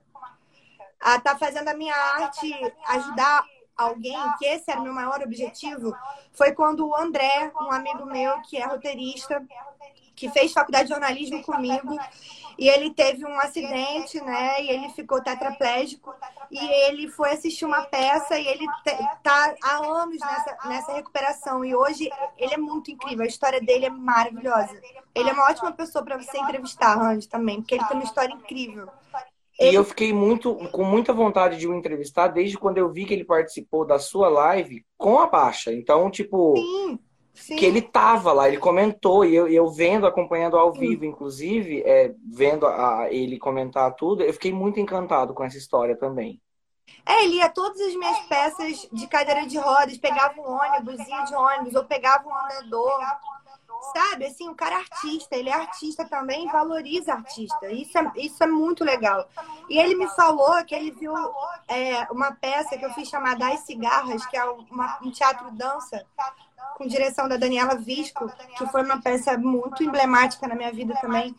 a 1.02 1.16
estar 1.16 1.32
tá 1.32 1.38
fazendo 1.38 1.68
a 1.70 1.74
minha 1.74 1.96
arte 1.96 2.54
ajudar 2.90 3.44
alguém, 3.80 4.18
que 4.38 4.46
esse 4.46 4.70
era 4.70 4.80
o 4.80 4.84
meu 4.84 4.94
maior 4.94 5.22
objetivo, 5.22 5.96
foi 6.34 6.52
quando 6.52 6.88
o 6.88 6.96
André, 6.96 7.52
um 7.56 7.72
amigo 7.72 8.06
meu 8.06 8.42
que 8.42 8.58
é 8.58 8.66
roteirista, 8.66 9.44
que 10.16 10.30
fez 10.30 10.52
faculdade 10.52 10.90
de 10.90 10.94
jornalismo 10.94 11.42
comigo, 11.44 11.98
e 12.58 12.68
ele 12.68 12.94
teve 12.94 13.26
um 13.26 13.40
acidente, 13.40 14.20
né? 14.20 14.62
E 14.62 14.70
ele 14.70 14.90
ficou 14.90 15.24
tetraplégico. 15.24 16.14
E 16.52 16.60
ele 16.60 17.08
foi 17.08 17.32
assistir 17.32 17.64
uma 17.64 17.84
peça 17.84 18.38
e 18.38 18.46
ele 18.46 18.66
tá 19.24 19.56
há 19.64 19.78
anos 19.78 20.20
nessa, 20.20 20.58
nessa 20.66 20.94
recuperação. 20.94 21.64
E 21.64 21.74
hoje 21.74 22.10
ele 22.38 22.54
é 22.54 22.58
muito 22.58 22.92
incrível. 22.92 23.24
A 23.24 23.28
história 23.28 23.62
dele 23.62 23.86
é 23.86 23.90
maravilhosa. 23.90 24.78
Ele 25.16 25.30
é 25.30 25.34
uma 25.34 25.46
ótima 25.46 25.72
pessoa 25.72 26.04
para 26.04 26.18
você 26.18 26.38
entrevistar, 26.38 26.96
Randy, 26.96 27.30
também, 27.30 27.62
porque 27.62 27.76
ele 27.76 27.86
tem 27.86 27.96
uma 27.96 28.04
história 28.04 28.34
incrível. 28.34 28.90
E 29.60 29.74
eu 29.74 29.84
fiquei 29.84 30.14
muito 30.14 30.56
com 30.72 30.84
muita 30.84 31.12
vontade 31.12 31.58
de 31.58 31.68
o 31.68 31.76
entrevistar 31.76 32.28
desde 32.30 32.58
quando 32.58 32.78
eu 32.78 32.90
vi 32.90 33.06
que 33.06 33.14
ele 33.14 33.26
participou 33.26 33.86
da 33.86 34.00
sua 34.00 34.30
live 34.30 34.86
com 34.98 35.20
a 35.20 35.28
Baixa. 35.28 35.74
Então, 35.74 36.10
tipo, 36.10 36.56
sim, 36.56 37.00
sim. 37.34 37.56
que 37.58 37.66
ele 37.66 37.82
tava 37.82 38.32
lá, 38.32 38.48
ele 38.48 38.58
comentou, 38.58 39.26
e 39.26 39.36
eu, 39.36 39.48
eu 39.50 39.70
vendo, 39.70 40.08
acompanhando 40.08 40.58
ao 40.58 40.74
sim. 40.74 40.80
vivo, 40.80 41.04
inclusive, 41.04 41.82
é, 41.82 42.14
vendo 42.32 42.66
a, 42.66 43.08
ele 43.12 43.38
comentar 43.38 43.94
tudo, 43.96 44.24
eu 44.24 44.34
fiquei 44.34 44.54
muito 44.54 44.80
encantado 44.80 45.34
com 45.34 45.44
essa 45.44 45.58
história 45.58 45.96
também. 45.96 46.42
É, 47.06 47.24
ele 47.24 47.36
ia 47.36 47.50
todas 47.50 47.80
as 47.82 47.96
minhas 47.96 48.20
peças 48.22 48.88
de 48.92 49.08
cadeira 49.08 49.46
de 49.46 49.58
rodas, 49.58 49.98
pegava 49.98 50.40
um 50.40 50.52
ônibus, 50.52 51.00
ia 51.08 51.24
de 51.24 51.36
ônibus, 51.36 51.76
ou 51.76 51.84
pegava 51.84 52.28
um 52.28 52.36
andador. 52.36 53.00
Sabe, 53.94 54.26
assim, 54.26 54.50
o 54.50 54.56
cara 54.56 54.76
é 54.76 54.80
artista, 54.80 55.36
ele 55.36 55.50
é 55.50 55.54
artista 55.54 56.06
também, 56.06 56.48
valoriza 56.48 57.14
artista. 57.14 57.72
Isso 57.72 57.98
é, 57.98 58.12
isso 58.16 58.44
é 58.44 58.48
muito 58.48 58.84
legal. 58.84 59.28
E 59.70 59.78
ele 59.80 59.96
me 59.96 60.08
falou 60.10 60.64
que 60.66 60.76
ele 60.76 60.92
viu 60.92 61.14
é, 61.68 62.06
uma 62.12 62.32
peça 62.34 62.78
que 62.78 62.86
eu 62.86 62.94
fiz 62.94 63.08
chamada 63.08 63.48
As 63.48 63.62
Cigarras, 63.62 64.26
que 64.26 64.38
é 64.38 64.44
uma, 64.44 65.00
um 65.02 65.12
teatro 65.12 65.50
dança, 65.52 66.06
com 66.76 66.86
direção 66.88 67.28
da 67.28 67.38
Daniela 67.38 67.76
Visco, 67.76 68.30
que 68.58 68.66
foi 68.68 68.84
uma 68.84 69.02
peça 69.02 69.38
muito 69.38 69.84
emblemática 69.84 70.48
na 70.48 70.56
minha 70.56 70.72
vida 70.72 70.94
também. 71.02 71.36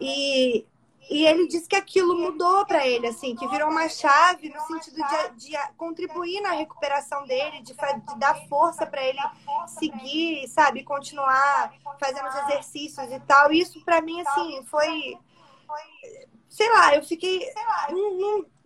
E 0.00 0.64
e 1.08 1.24
ele 1.24 1.46
disse 1.46 1.68
que 1.68 1.76
aquilo 1.76 2.18
mudou 2.18 2.66
para 2.66 2.86
ele, 2.86 3.06
assim, 3.06 3.36
que 3.36 3.46
virou 3.48 3.70
uma 3.70 3.88
chave 3.88 4.48
no 4.48 4.60
sentido 4.62 4.96
de, 4.96 5.48
de 5.48 5.56
contribuir 5.76 6.40
na 6.40 6.50
recuperação 6.50 7.24
dele, 7.26 7.62
de, 7.62 7.72
de 7.74 8.18
dar 8.18 8.34
força 8.48 8.84
para 8.84 9.04
ele 9.04 9.20
seguir, 9.66 10.48
sabe, 10.48 10.82
continuar 10.82 11.72
fazendo 12.00 12.28
os 12.28 12.34
exercícios 12.34 13.10
e 13.12 13.20
tal. 13.20 13.52
Isso 13.52 13.80
para 13.84 14.00
mim, 14.00 14.20
assim, 14.20 14.64
foi, 14.64 15.16
sei 16.48 16.68
lá, 16.70 16.96
eu 16.96 17.02
fiquei, 17.04 17.40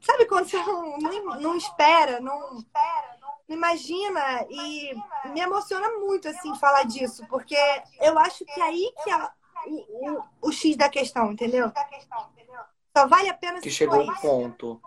sabe 0.00 0.24
quando 0.24 0.48
você 0.48 0.58
não, 0.64 0.96
não, 0.96 1.40
não 1.40 1.56
espera, 1.56 2.20
não, 2.20 2.64
não 3.50 3.56
imagina 3.56 4.46
e 4.48 4.94
me 5.26 5.40
emociona 5.40 5.88
muito 5.98 6.28
assim 6.28 6.54
falar 6.54 6.84
disso, 6.84 7.26
porque 7.28 7.56
eu 8.00 8.18
acho 8.18 8.46
que 8.46 8.60
é 8.60 8.64
aí 8.64 8.92
que 9.04 9.10
a, 9.10 9.30
o, 9.66 10.48
o, 10.48 10.52
X 10.52 10.76
da 10.76 10.88
questão, 10.88 11.32
entendeu? 11.32 11.70
Só 12.96 13.06
vale 13.06 13.28
a 13.28 13.34
pena 13.34 13.60
que 13.60 13.70
chegou 13.70 14.00
um 14.00 14.14
ponto. 14.16 14.80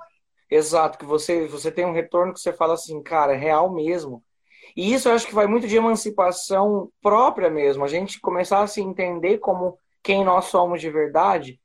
Exato, 0.50 0.98
que 0.98 1.06
você, 1.06 1.48
você 1.48 1.72
tem 1.72 1.86
um 1.86 1.94
retorno 1.94 2.34
que 2.34 2.40
você 2.40 2.54
fala 2.54 2.76
assim, 2.76 3.02
cara, 3.02 3.34
é 3.34 3.38
real 3.38 3.74
mesmo. 3.74 4.24
E 4.76 4.94
isso 4.94 5.10
eu 5.10 5.14
acho 5.14 5.28
que 5.28 5.34
vai 5.34 5.48
muito 5.48 5.68
de 5.68 5.76
emancipação 5.76 6.92
própria 7.02 7.50
mesmo. 7.50 7.84
A 7.84 7.88
gente 7.88 8.20
começar 8.20 8.62
a 8.62 8.68
se 8.68 8.82
entender 8.82 9.38
como 9.40 9.78
quem 10.02 10.24
nós 10.24 10.46
somos 10.46 10.82
de 10.82 10.90
verdade. 10.90 11.60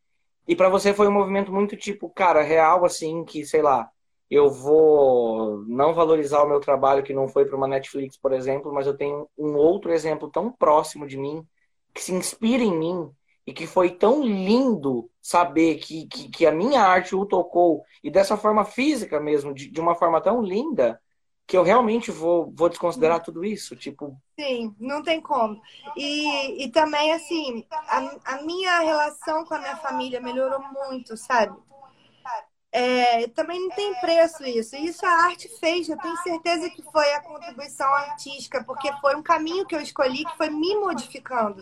E 0.46 0.56
para 0.56 0.68
você 0.68 0.94
foi 0.94 1.08
um 1.08 1.12
movimento 1.12 1.52
muito 1.52 1.76
tipo, 1.76 2.08
cara, 2.08 2.42
real 2.42 2.84
assim, 2.84 3.24
que 3.24 3.44
sei 3.44 3.60
lá, 3.60 3.90
eu 4.30 4.50
vou 4.50 5.64
não 5.66 5.94
valorizar 5.94 6.42
o 6.42 6.48
meu 6.48 6.60
trabalho 6.60 7.02
que 7.02 7.14
não 7.14 7.28
foi 7.28 7.44
para 7.44 7.56
uma 7.56 7.68
Netflix, 7.68 8.16
por 8.16 8.32
exemplo, 8.32 8.72
mas 8.72 8.86
eu 8.86 8.96
tenho 8.96 9.28
um 9.36 9.54
outro 9.56 9.92
exemplo 9.92 10.30
tão 10.30 10.52
próximo 10.52 11.06
de 11.06 11.16
mim 11.16 11.46
que 11.98 12.04
se 12.04 12.14
inspira 12.14 12.62
em 12.62 12.78
mim 12.78 13.10
e 13.44 13.52
que 13.52 13.66
foi 13.66 13.90
tão 13.90 14.22
lindo 14.22 15.10
saber 15.20 15.78
que, 15.78 16.06
que, 16.06 16.28
que, 16.28 16.46
a 16.46 16.52
minha 16.52 16.80
arte 16.80 17.16
o 17.16 17.26
tocou 17.26 17.82
e 18.04 18.10
dessa 18.10 18.36
forma 18.36 18.64
física 18.64 19.18
mesmo, 19.18 19.52
de, 19.52 19.68
de 19.68 19.80
uma 19.80 19.96
forma 19.96 20.20
tão 20.20 20.40
linda, 20.40 21.00
que 21.44 21.56
eu 21.56 21.64
realmente 21.64 22.12
vou, 22.12 22.52
vou 22.54 22.68
desconsiderar 22.68 23.20
tudo 23.20 23.44
isso, 23.44 23.74
tipo... 23.74 24.16
Sim, 24.38 24.76
não 24.78 25.02
tem 25.02 25.20
como. 25.20 25.60
E, 25.96 26.64
e 26.64 26.70
também, 26.70 27.12
assim, 27.12 27.66
a, 27.72 28.34
a 28.36 28.42
minha 28.42 28.78
relação 28.78 29.44
com 29.44 29.54
a 29.54 29.58
minha 29.58 29.76
família 29.78 30.20
melhorou 30.20 30.60
muito, 30.60 31.16
sabe? 31.16 31.56
É, 32.78 33.26
também 33.28 33.60
não 33.60 33.70
tem 33.70 33.92
preço 33.96 34.44
isso. 34.44 34.76
Isso 34.76 35.04
a 35.04 35.10
arte 35.24 35.48
fez, 35.58 35.88
eu 35.88 35.98
tenho 35.98 36.16
certeza 36.18 36.70
que 36.70 36.80
foi 36.80 37.12
a 37.12 37.20
contribuição 37.20 37.92
artística, 37.92 38.62
porque 38.62 38.92
foi 39.00 39.16
um 39.16 39.22
caminho 39.22 39.66
que 39.66 39.74
eu 39.74 39.80
escolhi 39.80 40.24
que 40.24 40.36
foi 40.36 40.48
me 40.48 40.76
modificando. 40.76 41.60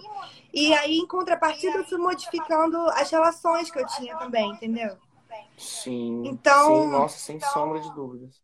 E 0.53 0.75
aí, 0.75 0.99
em 0.99 1.07
contrapartida, 1.07 1.79
eu 1.79 1.85
fui 1.87 1.97
modificando 1.97 2.77
as 2.91 3.11
relações 3.11 3.71
que 3.71 3.79
eu 3.79 3.87
tinha 3.87 4.14
também, 4.19 4.51
entendeu? 4.51 4.99
Sim. 5.57 6.25
Então, 6.27 6.67
sim, 6.67 6.87
nossa, 6.89 7.19
sem 7.19 7.41
sombra 7.41 7.81
de 7.81 7.91
dúvidas. 7.95 8.43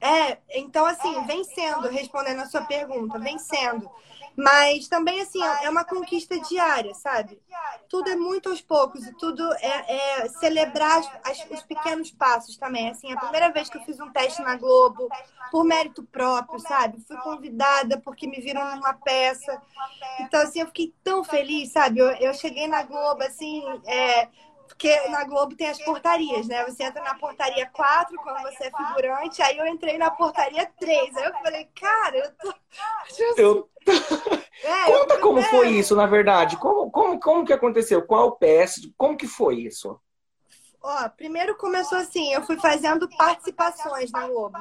É, 0.00 0.38
então 0.54 0.86
assim, 0.86 1.24
vencendo, 1.24 1.88
respondendo 1.88 2.40
a 2.40 2.46
sua 2.46 2.62
pergunta, 2.62 3.18
vencendo. 3.20 3.88
Mas 4.38 4.86
também, 4.86 5.20
assim, 5.20 5.42
é 5.42 5.68
uma 5.68 5.84
conquista 5.84 6.38
diária, 6.38 6.94
sabe? 6.94 7.42
Tudo 7.88 8.08
é 8.08 8.14
muito 8.14 8.48
aos 8.48 8.60
poucos 8.60 9.04
e 9.04 9.12
tudo 9.14 9.42
é, 9.54 10.20
é 10.22 10.28
celebrar 10.28 11.02
as, 11.24 11.44
os 11.50 11.60
pequenos 11.64 12.12
passos 12.12 12.56
também. 12.56 12.88
Assim, 12.88 13.12
a 13.12 13.18
primeira 13.18 13.50
vez 13.50 13.68
que 13.68 13.78
eu 13.78 13.82
fiz 13.82 13.98
um 13.98 14.12
teste 14.12 14.40
na 14.40 14.54
Globo, 14.54 15.08
por 15.50 15.64
mérito 15.64 16.04
próprio, 16.04 16.60
sabe? 16.60 17.02
Fui 17.08 17.16
convidada 17.16 18.00
porque 18.00 18.28
me 18.28 18.40
viram 18.40 18.76
numa 18.76 18.94
peça. 18.94 19.60
Então, 20.20 20.40
assim, 20.40 20.60
eu 20.60 20.66
fiquei 20.66 20.94
tão 21.02 21.24
feliz, 21.24 21.72
sabe? 21.72 21.98
Eu, 21.98 22.06
eu 22.12 22.32
cheguei 22.32 22.68
na 22.68 22.84
Globo, 22.84 23.24
assim, 23.24 23.64
é, 23.86 24.28
porque 24.68 25.08
na 25.08 25.24
Globo 25.24 25.56
tem 25.56 25.66
as 25.66 25.82
portarias, 25.82 26.46
né? 26.46 26.64
Você 26.64 26.84
entra 26.84 27.02
na 27.02 27.14
portaria 27.16 27.68
4 27.72 28.16
quando 28.22 28.42
você 28.42 28.68
é 28.68 28.70
figurante, 28.70 29.42
aí 29.42 29.58
eu 29.58 29.66
entrei 29.66 29.98
na 29.98 30.12
portaria 30.12 30.70
3. 30.78 31.16
Aí 31.16 31.24
eu 31.24 31.32
falei, 31.42 31.68
cara, 31.74 32.16
eu 32.16 32.32
tô. 32.36 32.54
Eu... 33.36 33.68
É, 34.62 34.84
Conta 34.90 35.18
como 35.20 35.42
foi 35.42 35.68
isso, 35.70 35.94
na 35.94 36.06
verdade. 36.06 36.56
Como, 36.56 36.90
como, 36.90 37.20
como 37.20 37.44
que 37.44 37.52
aconteceu? 37.52 38.06
Qual 38.06 38.36
PS? 38.36 38.90
Como 38.96 39.16
que 39.16 39.26
foi 39.26 39.60
isso? 39.60 40.00
Ó, 40.82 41.08
primeiro 41.10 41.56
começou 41.56 41.98
assim, 41.98 42.32
eu 42.32 42.42
fui 42.42 42.58
fazendo 42.58 43.08
participações 43.16 44.10
na 44.10 44.26
Globo. 44.26 44.58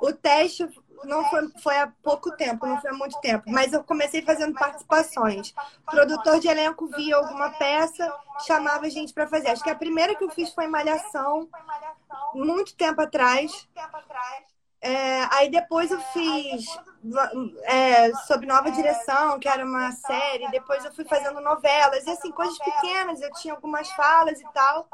O 0.00 0.12
teste 0.12 0.68
não 1.04 1.24
foi, 1.30 1.48
foi 1.62 1.78
há 1.78 1.92
pouco 2.02 2.34
tempo, 2.36 2.66
não 2.66 2.80
foi 2.80 2.90
há 2.90 2.94
muito 2.94 3.20
tempo, 3.20 3.44
mas 3.46 3.72
eu 3.72 3.84
comecei 3.84 4.22
fazendo 4.22 4.54
participações. 4.54 5.52
O 5.86 5.90
produtor 5.90 6.40
de 6.40 6.48
elenco 6.48 6.86
via 6.88 7.16
alguma 7.16 7.50
peça, 7.50 8.12
chamava 8.46 8.86
a 8.86 8.88
gente 8.88 9.12
para 9.12 9.26
fazer. 9.26 9.48
Acho 9.48 9.62
que 9.62 9.70
a 9.70 9.76
primeira 9.76 10.14
que 10.14 10.24
eu 10.24 10.30
fiz 10.30 10.52
foi 10.54 10.66
Malhação, 10.66 11.48
muito 12.34 12.74
tempo 12.76 13.00
atrás. 13.00 13.68
É, 14.82 15.22
aí 15.30 15.48
depois 15.48 15.92
eu 15.92 16.00
fiz 16.12 16.66
é, 17.62 18.12
sob 18.26 18.44
nova 18.44 18.68
direção, 18.72 19.38
que 19.38 19.48
era 19.48 19.64
uma 19.64 19.92
série. 19.92 20.50
Depois 20.50 20.84
eu 20.84 20.92
fui 20.92 21.04
fazendo 21.04 21.40
novelas, 21.40 22.04
e 22.04 22.10
assim, 22.10 22.32
coisas 22.32 22.58
pequenas. 22.58 23.20
Eu 23.20 23.32
tinha 23.34 23.54
algumas 23.54 23.88
falas 23.92 24.40
e 24.40 24.52
tal. 24.52 24.88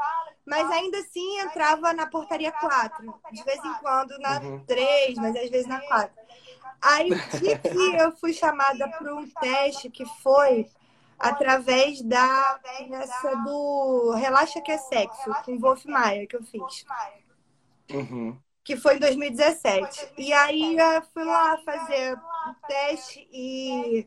Mas 0.44 0.70
ainda 0.70 0.98
assim 0.98 1.40
entrava 1.40 1.94
na 1.94 2.06
portaria 2.06 2.52
4. 2.52 3.14
De 3.32 3.42
vez 3.44 3.64
em 3.64 3.74
quando 3.80 4.18
na 4.18 4.40
uhum. 4.40 4.62
3, 4.66 5.16
mas 5.16 5.34
às 5.34 5.48
vezes 5.48 5.66
na 5.66 5.80
4. 5.80 6.10
Aí, 6.82 7.08
dia 7.40 7.58
que 7.58 7.96
eu 7.96 8.12
fui 8.12 8.34
chamada 8.34 8.86
para 8.90 9.14
um 9.14 9.26
teste 9.40 9.88
que 9.88 10.04
foi 10.22 10.70
através 11.18 12.02
da 12.02 12.60
nessa 12.88 13.34
do 13.36 14.12
Relaxa 14.12 14.60
que 14.60 14.70
é 14.70 14.78
Sexo, 14.78 15.34
com 15.44 15.58
Wolf 15.58 15.86
Maia, 15.86 16.26
que 16.26 16.36
eu 16.36 16.42
fiz. 16.42 16.84
Uhum 17.90 18.38
que 18.68 18.76
foi 18.76 18.96
em 18.96 18.98
2017. 18.98 20.12
E 20.18 20.30
aí 20.30 20.76
eu 20.76 21.02
fui 21.14 21.24
lá 21.24 21.56
fazer 21.64 22.12
o 22.12 22.66
teste 22.66 23.26
e. 23.32 24.06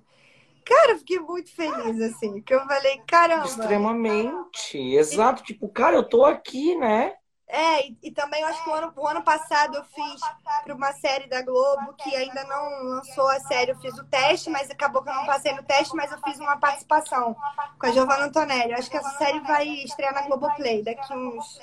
Cara, 0.63 0.91
eu 0.91 0.99
fiquei 0.99 1.17
muito 1.17 1.51
feliz, 1.55 1.99
assim, 1.99 2.39
que 2.43 2.53
eu 2.53 2.63
falei, 2.67 3.01
caramba. 3.07 3.47
Extremamente, 3.47 4.77
exato. 4.77 5.41
Tipo, 5.41 5.67
cara, 5.67 5.95
eu 5.95 6.03
tô 6.07 6.23
aqui, 6.23 6.75
né? 6.75 7.15
É, 7.47 7.87
e, 7.87 7.97
e 8.03 8.11
também 8.11 8.41
eu 8.43 8.47
acho 8.49 8.63
que 8.63 8.69
o 8.69 8.73
ano, 8.73 8.93
o 8.95 9.07
ano 9.07 9.23
passado 9.23 9.75
eu 9.75 9.83
fiz 9.83 10.21
para 10.63 10.75
uma 10.75 10.93
série 10.93 11.27
da 11.27 11.41
Globo 11.41 11.95
que 11.95 12.15
ainda 12.15 12.43
não 12.43 12.83
lançou 12.83 13.27
a 13.29 13.39
série. 13.39 13.71
Eu 13.71 13.79
fiz 13.79 13.97
o 13.97 14.05
teste, 14.05 14.51
mas 14.51 14.69
acabou 14.69 15.01
que 15.01 15.09
eu 15.09 15.15
não 15.15 15.25
passei 15.25 15.53
no 15.55 15.63
teste, 15.63 15.95
mas 15.95 16.11
eu 16.11 16.19
fiz 16.23 16.39
uma 16.39 16.57
participação 16.57 17.35
com 17.79 17.87
a 17.87 17.91
Giovanna 17.91 18.25
Antonelli. 18.25 18.73
Eu 18.73 18.77
acho 18.77 18.91
que 18.91 18.97
essa 18.97 19.17
série 19.17 19.39
vai 19.39 19.67
estrear 19.67 20.13
na 20.13 20.21
Globoplay 20.21 20.83
daqui 20.83 21.11
uns 21.13 21.59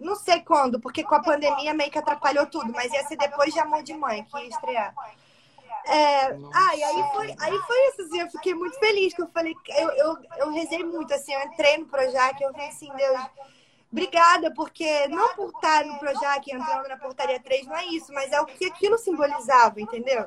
não 0.00 0.16
sei 0.16 0.40
quando, 0.40 0.80
porque 0.80 1.04
com 1.04 1.14
a 1.14 1.22
pandemia 1.22 1.74
meio 1.74 1.90
que 1.90 1.98
atrapalhou 1.98 2.46
tudo, 2.46 2.72
mas 2.72 2.92
ia 2.92 3.06
ser 3.06 3.16
depois 3.16 3.52
de 3.52 3.60
Amor 3.60 3.82
de 3.82 3.94
Mãe 3.94 4.24
que 4.24 4.38
ia 4.38 4.48
estrear. 4.48 4.94
É, 5.86 6.26
ah, 6.52 6.76
e 6.76 6.82
aí 6.82 7.04
foi, 7.12 7.34
aí 7.40 7.58
foi 7.58 7.88
isso, 7.88 8.02
assim, 8.02 8.20
eu 8.20 8.30
fiquei 8.30 8.54
muito 8.54 8.78
feliz, 8.78 9.14
que 9.14 9.22
eu 9.22 9.28
falei, 9.28 9.54
eu, 9.78 9.90
eu, 9.92 10.18
eu 10.38 10.52
rezei 10.52 10.84
muito, 10.84 11.12
assim, 11.14 11.32
eu 11.32 11.42
entrei 11.42 11.78
no 11.78 11.86
Projac, 11.86 12.40
eu 12.40 12.52
falei 12.52 12.68
assim, 12.68 12.90
Deus, 12.94 13.20
obrigada, 13.90 14.52
porque 14.52 15.08
não 15.08 15.34
por 15.34 15.48
estar 15.48 15.84
no 15.84 15.98
Projac 15.98 16.50
entrando 16.50 16.88
na 16.88 16.98
portaria 16.98 17.40
3, 17.40 17.66
não 17.66 17.76
é 17.76 17.86
isso, 17.86 18.12
mas 18.12 18.30
é 18.30 18.40
o 18.40 18.46
que 18.46 18.66
aquilo 18.66 18.98
simbolizava, 18.98 19.80
entendeu? 19.80 20.26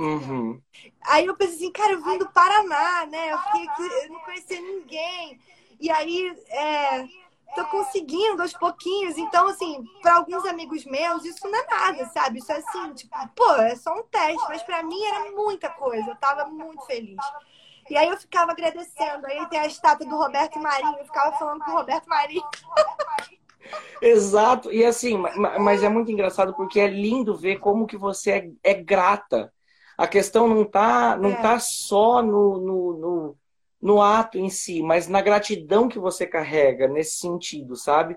Uhum. 0.00 0.60
Aí 1.02 1.26
eu 1.26 1.36
pensei 1.36 1.56
assim, 1.56 1.72
cara, 1.72 1.92
eu 1.92 2.02
vim 2.02 2.18
do 2.18 2.28
Paraná, 2.30 3.06
né? 3.06 3.32
Eu 3.32 3.38
fiquei 3.38 3.68
aqui, 3.68 3.82
eu 3.82 4.08
não 4.12 4.20
conhecia 4.20 4.60
ninguém. 4.60 5.40
E 5.78 5.90
aí, 5.90 6.34
é, 6.48 7.06
tô 7.54 7.64
conseguindo 7.66 8.42
aos 8.42 8.52
pouquinhos. 8.52 9.16
Então, 9.16 9.48
assim, 9.48 9.84
para 10.02 10.16
alguns 10.16 10.44
amigos 10.46 10.84
meus, 10.84 11.24
isso 11.24 11.48
não 11.48 11.58
é 11.58 11.66
nada, 11.66 12.06
sabe? 12.06 12.38
Isso 12.38 12.52
é 12.52 12.56
assim, 12.56 12.94
tipo, 12.94 13.16
pô, 13.34 13.54
é 13.56 13.76
só 13.76 13.94
um 13.94 14.02
teste. 14.04 14.44
Mas 14.48 14.62
para 14.62 14.82
mim 14.82 15.02
era 15.04 15.30
muita 15.32 15.68
coisa. 15.70 16.10
Eu 16.10 16.16
tava 16.16 16.46
muito 16.46 16.84
feliz. 16.86 17.16
E 17.88 17.96
aí 17.96 18.08
eu 18.08 18.16
ficava 18.16 18.52
agradecendo. 18.52 19.26
Aí 19.26 19.46
tem 19.48 19.60
a 19.60 19.66
estátua 19.66 20.06
do 20.06 20.16
Roberto 20.16 20.58
Marinho. 20.58 20.98
Eu 20.98 21.04
ficava 21.04 21.36
falando 21.38 21.64
com 21.64 21.70
o 21.70 21.76
Roberto 21.76 22.06
Marinho. 22.08 22.44
Exato. 24.00 24.72
E 24.72 24.84
assim, 24.84 25.16
mas 25.60 25.82
é 25.82 25.88
muito 25.88 26.10
engraçado 26.10 26.54
porque 26.54 26.80
é 26.80 26.86
lindo 26.86 27.36
ver 27.36 27.58
como 27.58 27.86
que 27.86 27.96
você 27.96 28.30
é, 28.62 28.72
é 28.72 28.74
grata. 28.74 29.52
A 29.96 30.06
questão 30.06 30.46
não 30.46 30.64
tá, 30.64 31.16
não 31.16 31.30
é. 31.30 31.36
tá 31.36 31.58
só 31.58 32.22
no, 32.22 32.58
no, 32.58 32.92
no 32.98 33.36
no 33.80 34.00
ato 34.00 34.38
em 34.38 34.50
si, 34.50 34.82
mas 34.82 35.08
na 35.08 35.20
gratidão 35.20 35.88
que 35.88 35.98
você 35.98 36.26
carrega 36.26 36.88
nesse 36.88 37.18
sentido, 37.18 37.76
sabe? 37.76 38.16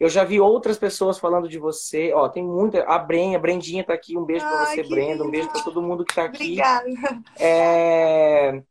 Eu 0.00 0.08
já 0.08 0.24
vi 0.24 0.40
outras 0.40 0.78
pessoas 0.78 1.18
falando 1.18 1.46
de 1.46 1.58
você. 1.58 2.10
Ó, 2.14 2.26
tem 2.26 2.42
muita. 2.42 2.82
A 2.84 2.98
Brenha, 2.98 3.36
a 3.36 3.40
Brendinha 3.40 3.84
tá 3.84 3.92
aqui. 3.92 4.16
Um 4.16 4.24
beijo 4.24 4.46
para 4.46 4.64
você, 4.64 4.82
Brenda. 4.82 5.12
Lindo. 5.12 5.24
Um 5.24 5.30
beijo 5.30 5.50
para 5.50 5.62
todo 5.62 5.82
mundo 5.82 6.06
que 6.06 6.14
tá 6.14 6.24
aqui. 6.24 6.42
Obrigada. 6.44 6.88
É... 7.38 8.62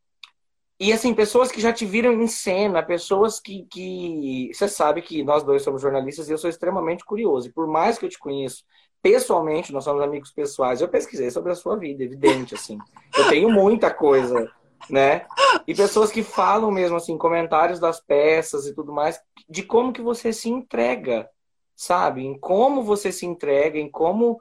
E 0.80 0.92
assim, 0.92 1.14
pessoas 1.14 1.52
que 1.52 1.62
já 1.62 1.72
te 1.72 1.86
viram 1.86 2.14
em 2.14 2.26
cena, 2.26 2.82
pessoas 2.82 3.40
que, 3.40 3.68
que. 3.70 4.50
Você 4.52 4.68
sabe 4.68 5.04
que 5.04 5.24
nós 5.24 5.44
dois 5.44 5.62
somos 5.62 5.84
jornalistas 5.84 6.28
e 6.28 6.32
eu 6.32 6.38
sou 6.38 6.50
extremamente 6.50 7.06
curioso. 7.06 7.48
E 7.50 7.52
por 7.52 7.68
mais 7.68 8.00
que 8.00 8.06
eu 8.06 8.10
te 8.10 8.18
conheço 8.18 8.64
pessoalmente, 9.02 9.72
nós 9.72 9.84
somos 9.84 10.02
amigos 10.02 10.32
pessoais, 10.32 10.82
eu 10.82 10.88
pesquisei 10.88 11.30
sobre 11.30 11.52
a 11.52 11.56
sua 11.56 11.78
vida, 11.78 12.04
evidente, 12.04 12.56
assim. 12.56 12.78
Eu 13.16 13.30
tenho 13.30 13.50
muita 13.50 13.94
coisa 13.94 14.52
né? 14.88 15.26
E 15.68 15.74
pessoas 15.74 16.12
que 16.12 16.24
falam 16.24 16.72
mesmo 16.72 16.98
assim, 16.98 17.18
comentários 17.18 17.80
das 17.80 18.00
peças 18.00 18.66
e 18.68 18.74
tudo 18.74 18.94
mais, 18.94 19.20
de 19.50 19.64
como 19.64 19.94
que 19.94 20.02
você 20.02 20.32
se 20.32 20.50
entrega, 20.50 21.30
sabe? 21.76 22.26
Em 22.26 22.38
como 22.38 22.84
você 22.84 23.12
se 23.12 23.26
entrega, 23.26 23.80
em 23.80 23.90
como, 23.90 24.40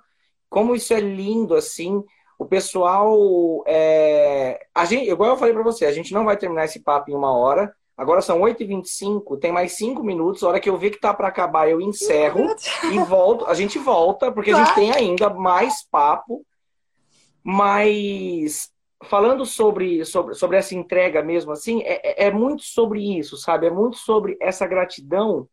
como 0.49 0.75
isso 0.75 0.93
é 0.93 1.01
lindo, 1.01 1.55
assim. 1.55 2.05
O 2.39 2.45
pessoal, 2.45 3.65
é... 3.67 4.67
a 4.75 4.85
gente, 4.85 5.11
igual 5.11 5.31
eu 5.31 5.37
falei 5.37 5.55
para 5.55 5.63
você, 5.63 5.87
a 5.87 5.93
gente 5.93 6.13
não 6.13 6.25
vai 6.25 6.37
terminar 6.37 6.65
esse 6.67 6.81
papo 6.81 7.11
em 7.11 7.15
uma 7.15 7.37
hora. 7.37 7.75
Agora 7.97 8.23
são 8.23 8.41
8h25, 8.43 9.41
tem 9.41 9.51
mais 9.51 9.73
5 9.73 10.05
minutos. 10.05 10.45
A 10.45 10.49
hora 10.49 10.61
que 10.61 10.71
eu 10.71 10.79
ver 10.79 10.91
que 10.91 11.01
tá 11.01 11.13
para 11.13 11.27
acabar, 11.27 11.69
eu 11.69 11.81
encerro 11.81 12.47
e 12.93 12.99
volto. 13.01 13.45
A 13.47 13.55
gente 13.55 13.77
volta, 13.77 14.31
porque 14.31 14.53
a 14.53 14.65
gente 14.65 14.75
tem 14.77 14.93
ainda 14.93 15.29
mais 15.31 15.85
papo. 15.91 16.47
Mas 17.43 18.71
falando 19.05 19.47
sobre, 19.47 20.05
sobre, 20.05 20.35
sobre 20.35 20.57
essa 20.57 20.75
entrega 20.75 21.23
mesmo, 21.23 21.53
assim, 21.53 21.83
é, 21.83 22.25
é, 22.25 22.27
é 22.27 22.31
muito 22.31 22.63
sobre 22.63 23.19
isso, 23.19 23.37
sabe? 23.37 23.67
É 23.67 23.71
muito 23.71 23.97
sobre 23.97 24.37
essa 24.41 24.67
gratidão 24.67 25.49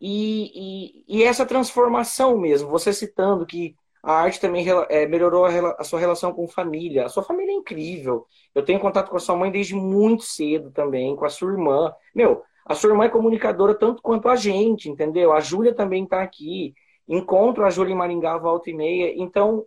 e, 0.00 1.04
e, 1.06 1.18
e, 1.18 1.22
essa 1.22 1.46
transformação 1.46 2.36
mesmo. 2.38 2.68
Você 2.70 2.92
citando 2.92 3.46
que 3.46 3.76
a 4.02 4.14
arte 4.14 4.40
também 4.40 4.66
é, 4.88 5.06
melhorou 5.06 5.44
a, 5.44 5.76
a, 5.78 5.84
sua 5.84 6.00
relação 6.00 6.32
com 6.32 6.48
família. 6.48 7.06
A 7.06 7.08
sua 7.08 7.22
família 7.22 7.52
é 7.52 7.56
incrível. 7.56 8.26
Eu 8.54 8.64
tenho 8.64 8.80
contato 8.80 9.10
com 9.10 9.16
a 9.16 9.20
sua 9.20 9.36
mãe 9.36 9.50
desde 9.50 9.74
muito 9.76 10.24
cedo 10.24 10.72
também, 10.72 11.14
com 11.14 11.24
a 11.24 11.28
sua 11.28 11.52
irmã. 11.52 11.94
Meu, 12.12 12.42
a 12.66 12.74
sua 12.74 12.90
irmã 12.90 13.04
é 13.04 13.08
comunicadora 13.08 13.74
tanto 13.74 14.02
quanto 14.02 14.28
a 14.28 14.34
gente, 14.34 14.88
entendeu? 14.88 15.32
A 15.32 15.40
Júlia 15.40 15.74
também 15.74 16.02
está 16.02 16.20
aqui. 16.20 16.74
Encontro 17.06 17.64
a 17.64 17.70
Júlia 17.70 17.92
em 17.92 17.96
Maringá 17.96 18.36
volta 18.38 18.70
e 18.70 18.74
meia. 18.74 19.12
Então, 19.16 19.64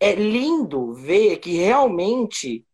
é 0.00 0.14
lindo 0.14 0.94
ver 0.94 1.36
que 1.36 1.58
realmente 1.58 2.66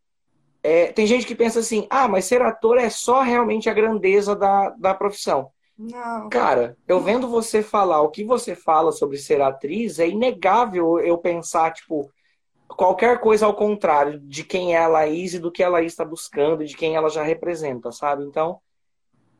é, 0.63 0.91
tem 0.91 1.05
gente 1.05 1.25
que 1.25 1.35
pensa 1.35 1.59
assim, 1.59 1.85
ah, 1.89 2.07
mas 2.07 2.25
ser 2.25 2.41
ator 2.41 2.77
é 2.77 2.89
só 2.89 3.21
realmente 3.21 3.69
a 3.69 3.73
grandeza 3.73 4.35
da, 4.35 4.69
da 4.71 4.93
profissão. 4.93 5.51
Não. 5.77 6.29
Cara, 6.29 6.75
eu 6.87 6.99
vendo 6.99 7.27
você 7.27 7.61
falar 7.61 8.01
o 8.01 8.09
que 8.09 8.23
você 8.23 8.55
fala 8.55 8.91
sobre 8.91 9.17
ser 9.17 9.41
atriz, 9.41 9.99
é 9.99 10.07
inegável 10.07 10.99
eu 10.99 11.17
pensar, 11.19 11.71
tipo, 11.71 12.09
qualquer 12.67 13.19
coisa 13.19 13.45
ao 13.45 13.55
contrário 13.55 14.19
de 14.19 14.43
quem 14.43 14.73
é 14.73 14.79
a 14.79 14.87
Laís 14.87 15.35
e 15.35 15.39
do 15.39 15.51
que 15.51 15.61
a 15.61 15.69
Laís 15.69 15.91
está 15.91 16.03
buscando, 16.03 16.65
de 16.65 16.75
quem 16.75 16.95
ela 16.95 17.09
já 17.09 17.21
representa, 17.21 17.91
sabe? 17.91 18.23
Então, 18.23 18.59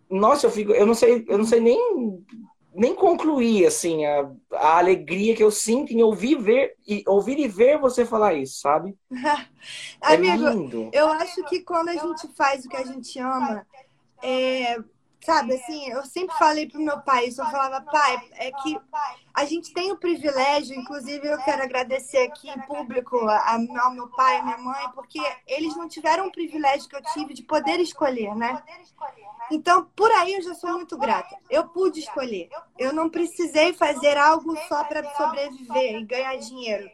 nossa, 0.10 0.46
eu 0.46 0.52
fico, 0.52 0.72
eu 0.74 0.86
não 0.86 0.94
sei, 0.94 1.26
eu 1.28 1.38
não 1.38 1.46
sei 1.46 1.60
nem 1.60 2.24
nem 2.78 2.94
concluir 2.94 3.66
assim 3.66 4.06
a, 4.06 4.30
a 4.54 4.78
alegria 4.78 5.36
que 5.36 5.44
eu 5.44 5.50
sinto 5.50 5.92
em 5.92 6.04
ouvir 6.04 6.36
ver 6.36 6.76
e 6.88 7.04
ouvir 7.08 7.40
e 7.40 7.48
ver 7.48 7.80
você 7.80 8.06
falar 8.06 8.36
isso, 8.36 8.60
sabe? 8.60 8.96
é 9.12 10.14
Amigo, 10.14 10.48
lindo. 10.48 10.90
eu 10.94 11.08
acho 11.08 11.44
que 11.46 11.62
quando 11.62 11.90
a 11.90 11.94
gente 11.94 12.28
faz 12.36 12.64
o 12.64 12.70
que 12.70 12.78
a 12.78 12.86
gente 12.86 13.18
ama, 13.20 13.66
é, 14.22 14.78
sabe, 15.28 15.56
assim, 15.56 15.90
eu 15.90 16.06
sempre 16.06 16.34
falei 16.38 16.70
pro 16.70 16.80
meu 16.80 17.02
pai 17.02 17.26
isso, 17.26 17.42
eu 17.42 17.46
falava, 17.48 17.82
pai, 17.82 18.18
é 18.36 18.50
que 18.50 18.80
a 19.34 19.44
gente 19.44 19.74
tem 19.74 19.92
o 19.92 19.98
privilégio, 19.98 20.74
inclusive 20.74 21.28
eu 21.28 21.38
quero 21.40 21.64
agradecer 21.64 22.20
aqui 22.20 22.50
em 22.50 22.62
público 22.62 23.18
ao 23.28 23.92
meu 23.92 24.08
pai 24.08 24.40
e 24.40 24.44
minha 24.44 24.58
mãe, 24.58 24.90
porque 24.96 25.20
eles 25.46 25.76
não 25.76 25.86
tiveram 25.86 26.28
o 26.28 26.32
privilégio 26.32 26.88
que 26.88 26.96
eu 26.96 27.04
tive 27.12 27.34
de 27.34 27.44
poder 27.44 27.78
escolher, 27.82 28.34
né? 28.36 28.64
Então, 29.52 29.84
por 29.94 30.10
aí 30.12 30.34
eu 30.34 30.42
já 30.42 30.54
sou 30.54 30.72
muito 30.72 30.98
grata. 30.98 31.36
Eu 31.50 31.68
pude 31.68 32.00
escolher. 32.00 32.50
Eu 32.78 32.94
não 32.94 33.10
precisei 33.10 33.74
fazer 33.74 34.18
algo 34.18 34.56
só 34.70 34.86
para 34.86 35.14
sobreviver 35.16 36.00
e 36.00 36.06
ganhar 36.06 36.38
dinheiro. 36.38 36.90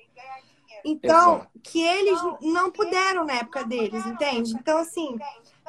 Então, 0.84 1.48
que 1.64 1.82
eles 1.82 2.20
não 2.42 2.72
puderam 2.72 3.26
na 3.26 3.34
época 3.34 3.64
deles, 3.64 4.06
entende? 4.06 4.54
Então, 4.54 4.80
assim, 4.80 5.18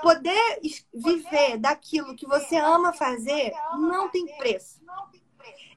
poder 0.02 0.60
viver 0.92 1.58
daquilo 1.58 2.16
que 2.16 2.26
você 2.26 2.56
ama 2.56 2.92
fazer 2.92 3.52
não 3.78 4.08
tem 4.08 4.26
preço. 4.36 4.82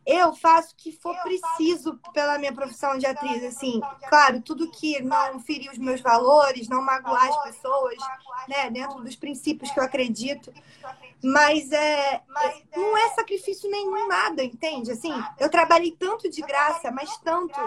Eu 0.06 0.34
faço 0.34 0.74
o 0.74 0.78
que 0.78 0.94
for 0.94 1.14
preciso 1.22 2.00
pela 2.14 2.38
minha 2.38 2.54
profissão 2.54 2.98
de 2.98 3.06
atriz, 3.06 3.44
assim, 3.44 3.82
claro, 4.08 4.42
tudo 4.42 4.72
que 4.72 5.02
não 5.02 5.38
ferir 5.38 5.70
os 5.70 5.78
meus 5.78 6.00
valores, 6.00 6.70
não 6.70 6.82
magoar 6.82 7.28
as 7.28 7.44
pessoas, 7.44 7.98
né, 8.48 8.70
dentro 8.70 9.02
dos 9.02 9.18
princípios 9.18 9.70
que 9.70 9.78
eu 9.78 9.84
acredito. 9.84 10.54
Mas 11.22 11.74
é, 11.74 12.22
não 12.74 12.98
é 12.98 13.10
sacrifício 13.10 13.70
nenhum 13.70 14.08
nada, 14.08 14.42
entende? 14.42 14.92
Assim, 14.92 15.12
eu 15.38 15.50
trabalhei 15.50 15.92
tanto 15.92 16.30
de 16.30 16.42
graça, 16.42 16.90
mas 16.90 17.18
tanto 17.18 17.60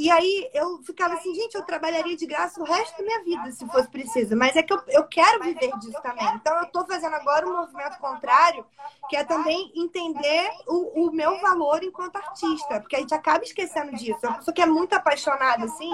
e 0.00 0.10
aí 0.10 0.50
eu 0.54 0.78
ficava 0.82 1.12
assim, 1.12 1.34
gente, 1.34 1.54
eu 1.54 1.62
trabalharia 1.62 2.16
de 2.16 2.24
graça 2.24 2.58
o 2.58 2.64
resto 2.64 2.96
da 2.96 3.04
minha 3.04 3.22
vida, 3.22 3.52
se 3.52 3.66
fosse 3.66 3.86
preciso. 3.90 4.34
Mas 4.34 4.56
é 4.56 4.62
que 4.62 4.72
eu, 4.72 4.80
eu 4.88 5.04
quero 5.06 5.44
viver 5.44 5.70
disso 5.78 6.00
também. 6.02 6.26
Então 6.36 6.56
eu 6.56 6.62
estou 6.62 6.86
fazendo 6.86 7.16
agora 7.16 7.46
um 7.46 7.54
movimento 7.54 7.98
contrário, 7.98 8.64
que 9.10 9.16
é 9.16 9.24
também 9.24 9.70
entender 9.76 10.50
o, 10.66 11.04
o 11.04 11.12
meu 11.12 11.38
valor 11.42 11.84
enquanto 11.84 12.16
artista. 12.16 12.80
Porque 12.80 12.96
a 12.96 13.00
gente 13.00 13.12
acaba 13.12 13.44
esquecendo 13.44 13.94
disso. 13.94 14.26
A 14.26 14.32
pessoa 14.32 14.54
que 14.54 14.62
é 14.62 14.66
muito 14.66 14.94
apaixonada, 14.94 15.66
assim, 15.66 15.92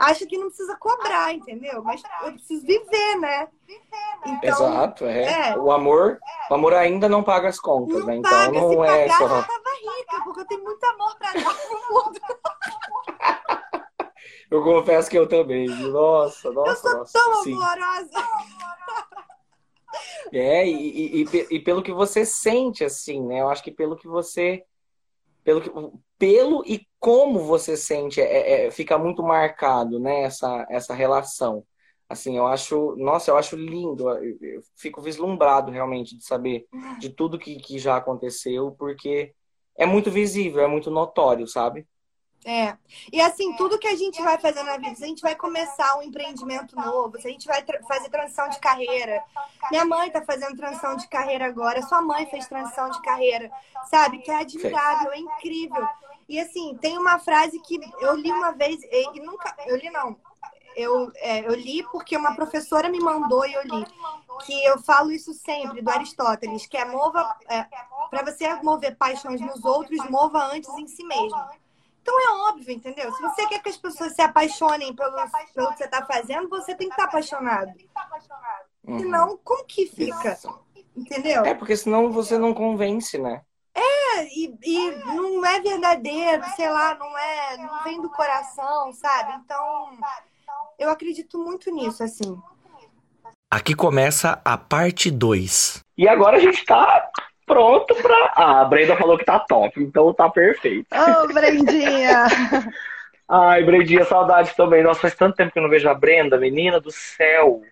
acha 0.00 0.24
que 0.24 0.38
não 0.38 0.46
precisa 0.46 0.74
cobrar, 0.76 1.34
entendeu? 1.34 1.84
Mas 1.84 2.02
eu 2.22 2.32
preciso 2.32 2.66
viver, 2.66 3.16
né? 3.16 3.48
Então, 4.24 4.40
Exato, 4.42 5.04
é. 5.04 5.50
é. 5.50 5.58
O 5.58 5.70
amor, 5.70 6.18
o 6.50 6.54
amor 6.54 6.72
ainda 6.72 7.10
não 7.10 7.22
paga 7.22 7.48
as 7.48 7.60
contas, 7.60 7.98
não 7.98 8.06
né? 8.06 8.16
Então 8.16 8.30
paga. 8.30 8.52
não 8.52 8.70
Se 8.70 8.76
é 8.76 9.08
pagar, 9.08 9.18
só. 9.18 9.24
Eu 9.24 9.28
tava 9.28 9.70
rica, 9.82 10.24
porque 10.24 10.40
eu 10.40 10.46
tenho 10.46 10.64
muito 10.64 10.84
amor 10.84 11.14
pra 11.18 11.32
dar 11.32 11.54
pro 11.54 11.94
mundo. 11.94 12.20
Eu 14.54 14.62
confesso 14.62 15.10
que 15.10 15.18
eu 15.18 15.26
também. 15.26 15.66
Nossa, 15.66 16.52
nossa. 16.52 16.70
Eu 16.70 16.76
sou 16.76 16.98
nossa, 16.98 17.12
tão 17.12 17.42
sim. 17.42 17.54
amorosa. 17.54 18.10
É, 20.32 20.66
e, 20.66 21.22
e, 21.22 21.26
e, 21.52 21.60
pelo 21.60 21.80
que 21.80 21.92
você 21.92 22.24
sente, 22.24 22.82
assim, 22.82 23.24
né? 23.24 23.40
Eu 23.40 23.48
acho 23.48 23.62
que 23.62 23.70
pelo 23.70 23.94
que 23.94 24.08
você. 24.08 24.64
Pelo, 25.44 25.60
que, 25.60 25.70
pelo 26.18 26.64
e 26.66 26.84
como 26.98 27.44
você 27.44 27.76
sente, 27.76 28.20
é, 28.20 28.66
é, 28.66 28.70
fica 28.72 28.98
muito 28.98 29.22
marcado, 29.22 30.00
né? 30.00 30.22
Essa, 30.22 30.66
essa 30.68 30.94
relação. 30.94 31.64
Assim, 32.08 32.36
eu 32.36 32.44
acho. 32.44 32.96
Nossa, 32.96 33.30
eu 33.30 33.36
acho 33.36 33.54
lindo. 33.54 34.10
Eu, 34.10 34.36
eu 34.40 34.60
fico 34.74 35.00
vislumbrado 35.00 35.70
realmente 35.70 36.16
de 36.16 36.24
saber 36.24 36.66
de 36.98 37.10
tudo 37.10 37.38
que, 37.38 37.54
que 37.56 37.78
já 37.78 37.96
aconteceu, 37.96 38.72
porque 38.72 39.32
é 39.76 39.86
muito 39.86 40.10
visível, 40.10 40.60
é 40.60 40.66
muito 40.66 40.90
notório, 40.90 41.46
sabe? 41.46 41.86
É. 42.44 42.76
E 43.10 43.20
assim, 43.22 43.54
tudo 43.54 43.78
que 43.78 43.88
a 43.88 43.96
gente 43.96 44.20
vai 44.20 44.36
fazer 44.38 44.62
na 44.62 44.76
vida, 44.76 44.94
se 44.94 45.04
a 45.04 45.06
gente 45.06 45.22
vai 45.22 45.34
começar 45.34 45.96
um 45.96 46.02
empreendimento 46.02 46.76
novo, 46.76 47.18
se 47.18 47.26
a 47.26 47.30
gente 47.30 47.46
vai 47.46 47.62
tra 47.62 47.82
fazer 47.84 48.10
transição 48.10 48.50
de 48.50 48.58
carreira. 48.58 49.24
Minha 49.70 49.86
mãe 49.86 50.08
está 50.08 50.22
fazendo 50.22 50.54
transição 50.54 50.94
de 50.94 51.08
carreira 51.08 51.46
agora, 51.46 51.80
sua 51.82 52.02
mãe 52.02 52.26
fez 52.26 52.46
transição 52.46 52.90
de 52.90 53.00
carreira, 53.00 53.50
sabe? 53.90 54.18
Que 54.18 54.30
é 54.30 54.40
admirável, 54.40 55.12
é 55.12 55.18
incrível. 55.18 55.88
E 56.28 56.38
assim, 56.38 56.76
tem 56.80 56.98
uma 56.98 57.18
frase 57.18 57.58
que 57.60 57.80
eu 58.00 58.14
li 58.14 58.30
uma 58.30 58.52
vez, 58.52 58.78
e 58.82 59.20
nunca. 59.20 59.54
Eu 59.66 59.76
li 59.76 59.88
não. 59.88 60.16
Eu, 60.76 61.12
é, 61.16 61.46
eu 61.46 61.54
li 61.54 61.82
porque 61.84 62.16
uma 62.16 62.34
professora 62.34 62.88
me 62.88 62.98
mandou 62.98 63.46
e 63.46 63.54
eu 63.54 63.62
li. 63.62 63.86
Que 64.44 64.64
eu 64.64 64.78
falo 64.82 65.12
isso 65.12 65.32
sempre, 65.32 65.80
do 65.80 65.88
Aristóteles, 65.88 66.66
que 66.66 66.76
é 66.76 66.84
mova. 66.84 67.36
É, 67.48 67.64
para 68.10 68.22
você 68.24 68.52
mover 68.62 68.96
paixões 68.96 69.40
nos 69.40 69.64
outros, 69.64 69.98
mova 70.10 70.44
antes 70.44 70.68
em 70.70 70.86
si 70.86 71.04
mesmo. 71.04 71.38
Então 72.04 72.20
é 72.20 72.50
óbvio, 72.50 72.70
entendeu? 72.70 73.10
Se 73.14 73.22
você 73.22 73.46
quer 73.46 73.62
que 73.62 73.70
as 73.70 73.78
pessoas 73.78 74.12
se 74.12 74.20
apaixonem 74.20 74.94
pelo, 74.94 75.16
pelo 75.54 75.70
que 75.70 75.78
você 75.78 75.84
está 75.84 76.04
fazendo, 76.04 76.50
você 76.50 76.74
tem 76.74 76.86
que 76.86 76.92
estar 76.92 77.04
tá 77.04 77.08
apaixonado. 77.08 77.72
Uhum. 78.86 78.98
Senão, 78.98 79.40
como 79.42 79.64
que 79.64 79.86
fica? 79.86 80.38
Entendeu? 80.94 81.46
É, 81.46 81.54
porque 81.54 81.74
senão 81.74 82.12
você 82.12 82.36
não 82.36 82.52
convence, 82.52 83.16
né? 83.16 83.40
É, 83.74 84.24
e, 84.26 84.54
e 84.62 84.90
não 85.06 85.46
é 85.46 85.60
verdadeiro, 85.60 86.44
sei 86.54 86.68
lá, 86.68 86.94
não 86.94 87.16
é, 87.16 87.56
não 87.56 87.82
vem 87.82 88.02
do 88.02 88.10
coração, 88.10 88.92
sabe? 88.92 89.40
Então, 89.42 89.98
eu 90.78 90.90
acredito 90.90 91.38
muito 91.38 91.70
nisso, 91.70 92.04
assim. 92.04 92.38
Aqui 93.50 93.74
começa 93.74 94.42
a 94.44 94.58
parte 94.58 95.10
2. 95.10 95.80
E 95.96 96.06
agora 96.06 96.36
a 96.36 96.40
gente 96.40 96.66
tá 96.66 97.10
pronto 97.46 97.94
pra. 97.96 98.32
Ah, 98.34 98.60
a 98.60 98.64
Brenda 98.64 98.96
falou 98.96 99.18
que 99.18 99.24
tá 99.24 99.38
top, 99.38 99.82
então 99.82 100.12
tá 100.12 100.28
perfeito. 100.28 100.86
Ô, 100.92 101.24
oh, 101.24 101.32
Brendinha! 101.32 102.24
Ai, 103.28 103.64
Brendinha, 103.64 104.04
saudade 104.04 104.54
também. 104.54 104.82
Nossa, 104.82 105.00
faz 105.00 105.14
tanto 105.14 105.36
tempo 105.36 105.52
que 105.52 105.58
eu 105.58 105.62
não 105.62 105.70
vejo 105.70 105.88
a 105.88 105.94
Brenda, 105.94 106.36
menina 106.36 106.78
do 106.78 106.90
céu. 106.90 107.62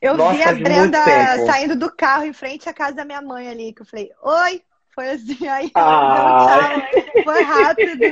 Eu 0.00 0.16
Nossa, 0.16 0.36
vi 0.36 0.42
a 0.42 0.52
Brenda 0.52 0.98
saindo 1.46 1.76
do 1.76 1.90
carro 1.90 2.24
em 2.24 2.32
frente 2.32 2.68
à 2.68 2.74
casa 2.74 2.96
da 2.96 3.04
minha 3.04 3.22
mãe 3.22 3.48
ali, 3.48 3.72
que 3.72 3.82
eu 3.82 3.86
falei, 3.86 4.10
oi! 4.22 4.62
Foi 4.96 5.10
assim, 5.10 5.46
aí 5.46 5.70
ah. 5.74 6.88
tchau, 6.90 7.22
foi 7.22 7.42
rápido. 7.42 8.04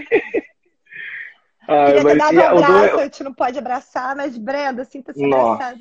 Ai, 1.66 1.86
Queria 1.94 2.04
ter 2.04 2.18
dado 2.18 2.36
um 2.36 2.64
abraço, 2.64 2.94
do... 2.94 3.00
a 3.00 3.04
gente 3.04 3.24
não 3.24 3.32
pode 3.32 3.58
abraçar, 3.58 4.14
mas 4.14 4.36
Brenda, 4.36 4.84
sinta-se 4.84 5.24
abraçada. 5.24 5.78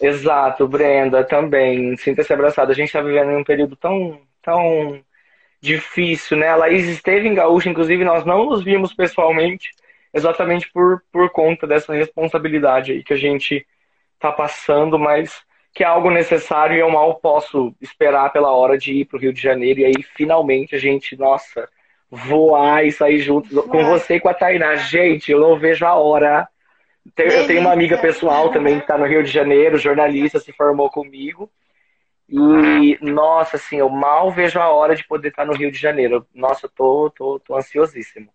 Exato, 0.00 0.68
Brenda, 0.68 1.24
também. 1.24 1.96
Sinta-se 1.96 2.32
abraçada. 2.32 2.72
A 2.72 2.74
gente 2.74 2.88
está 2.88 3.00
vivendo 3.00 3.30
em 3.30 3.36
um 3.36 3.44
período 3.44 3.76
tão, 3.76 4.20
tão 4.42 5.00
difícil, 5.60 6.36
né? 6.36 6.48
A 6.48 6.56
Laís 6.56 6.86
esteve 6.86 7.28
em 7.28 7.34
Gaúcha, 7.34 7.68
inclusive 7.68 8.04
nós 8.04 8.24
não 8.24 8.46
nos 8.46 8.62
vimos 8.62 8.94
pessoalmente, 8.94 9.70
exatamente 10.12 10.70
por, 10.72 11.02
por 11.10 11.30
conta 11.30 11.66
dessa 11.66 11.94
responsabilidade 11.94 12.92
aí 12.92 13.02
que 13.02 13.12
a 13.12 13.16
gente 13.16 13.66
está 14.14 14.30
passando, 14.32 14.98
mas 14.98 15.44
que 15.74 15.84
é 15.84 15.86
algo 15.86 16.10
necessário 16.10 16.76
e 16.76 16.80
eu 16.80 16.88
mal 16.88 17.16
posso 17.16 17.74
esperar 17.82 18.32
pela 18.32 18.50
hora 18.50 18.78
de 18.78 18.94
ir 18.94 19.04
para 19.04 19.18
o 19.18 19.20
Rio 19.20 19.32
de 19.32 19.40
Janeiro 19.42 19.80
e 19.80 19.84
aí 19.84 20.02
finalmente 20.16 20.74
a 20.74 20.78
gente, 20.78 21.16
nossa, 21.18 21.68
voar 22.10 22.86
e 22.86 22.92
sair 22.92 23.18
junto 23.18 23.62
com 23.64 23.84
você 23.84 24.14
e 24.14 24.20
com 24.20 24.28
a 24.28 24.34
Tainá. 24.34 24.74
Gente, 24.76 25.30
eu 25.30 25.40
não 25.40 25.58
vejo 25.58 25.84
a 25.84 25.94
hora 25.94 26.48
eu 27.16 27.46
tenho 27.46 27.60
uma 27.60 27.72
amiga 27.72 27.98
pessoal 27.98 28.50
também 28.50 28.76
que 28.76 28.84
está 28.84 28.96
no 28.98 29.06
Rio 29.06 29.22
de 29.22 29.30
Janeiro, 29.30 29.78
jornalista, 29.78 30.38
se 30.38 30.52
formou 30.52 30.90
comigo. 30.90 31.50
E, 32.28 32.98
nossa, 33.00 33.56
assim, 33.56 33.76
eu 33.76 33.88
mal 33.88 34.30
vejo 34.32 34.58
a 34.58 34.68
hora 34.68 34.96
de 34.96 35.06
poder 35.06 35.28
estar 35.28 35.44
no 35.44 35.54
Rio 35.54 35.70
de 35.70 35.78
Janeiro. 35.78 36.26
Nossa, 36.34 36.66
eu 36.66 36.70
tô, 36.70 37.10
tô, 37.10 37.38
tô 37.38 37.56
ansiosíssimo. 37.56 38.28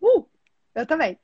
Uh, 0.00 0.26
eu 0.74 0.86
também. 0.86 1.18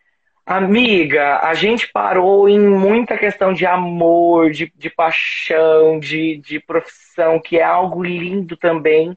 Amiga, 0.45 1.39
a 1.39 1.55
gente 1.55 1.91
parou 1.93 2.49
em 2.49 2.59
muita 2.59 3.17
questão 3.17 3.53
de 3.53 3.65
amor, 3.65 4.51
de, 4.51 4.73
de 4.77 4.91
paixão, 4.91 6.01
de, 6.01 6.37
de 6.39 6.59
profissão, 6.59 7.41
que 7.41 7.59
é 7.59 7.63
algo 7.63 8.03
lindo 8.03 8.57
também. 8.57 9.17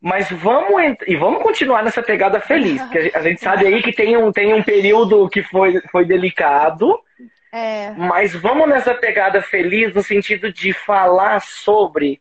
Mas 0.00 0.30
vamos 0.30 0.96
e 1.06 1.16
vamos 1.16 1.42
continuar 1.42 1.82
nessa 1.82 2.02
pegada 2.02 2.40
feliz, 2.40 2.80
porque 2.82 3.10
a 3.12 3.20
gente 3.20 3.40
sabe 3.40 3.66
aí 3.66 3.82
que 3.82 3.92
tem 3.92 4.16
um, 4.16 4.30
tem 4.30 4.54
um 4.54 4.62
período 4.62 5.28
que 5.28 5.42
foi, 5.42 5.80
foi 5.90 6.04
delicado. 6.04 6.98
É. 7.52 7.90
Mas 7.96 8.34
vamos 8.34 8.68
nessa 8.68 8.94
pegada 8.94 9.42
feliz 9.42 9.92
no 9.92 10.02
sentido 10.02 10.52
de 10.52 10.72
falar 10.72 11.40
sobre 11.40 12.20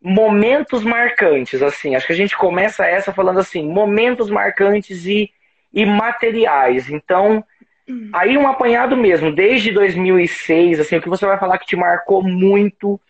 momentos 0.00 0.84
marcantes, 0.84 1.60
assim. 1.62 1.94
Acho 1.94 2.06
que 2.06 2.12
a 2.12 2.16
gente 2.16 2.36
começa 2.36 2.86
essa 2.86 3.12
falando 3.12 3.40
assim, 3.40 3.68
momentos 3.68 4.30
marcantes 4.30 5.04
e, 5.04 5.30
e 5.74 5.84
materiais. 5.84 6.88
Então, 6.88 7.44
aí 8.12 8.38
um 8.38 8.48
apanhado 8.48 8.96
mesmo, 8.96 9.34
desde 9.34 9.72
2006, 9.72 10.80
assim, 10.80 10.96
o 10.96 11.02
que 11.02 11.08
você 11.08 11.26
vai 11.26 11.38
falar 11.38 11.58
que 11.58 11.66
te 11.66 11.76
marcou 11.76 12.22
muito 12.22 13.00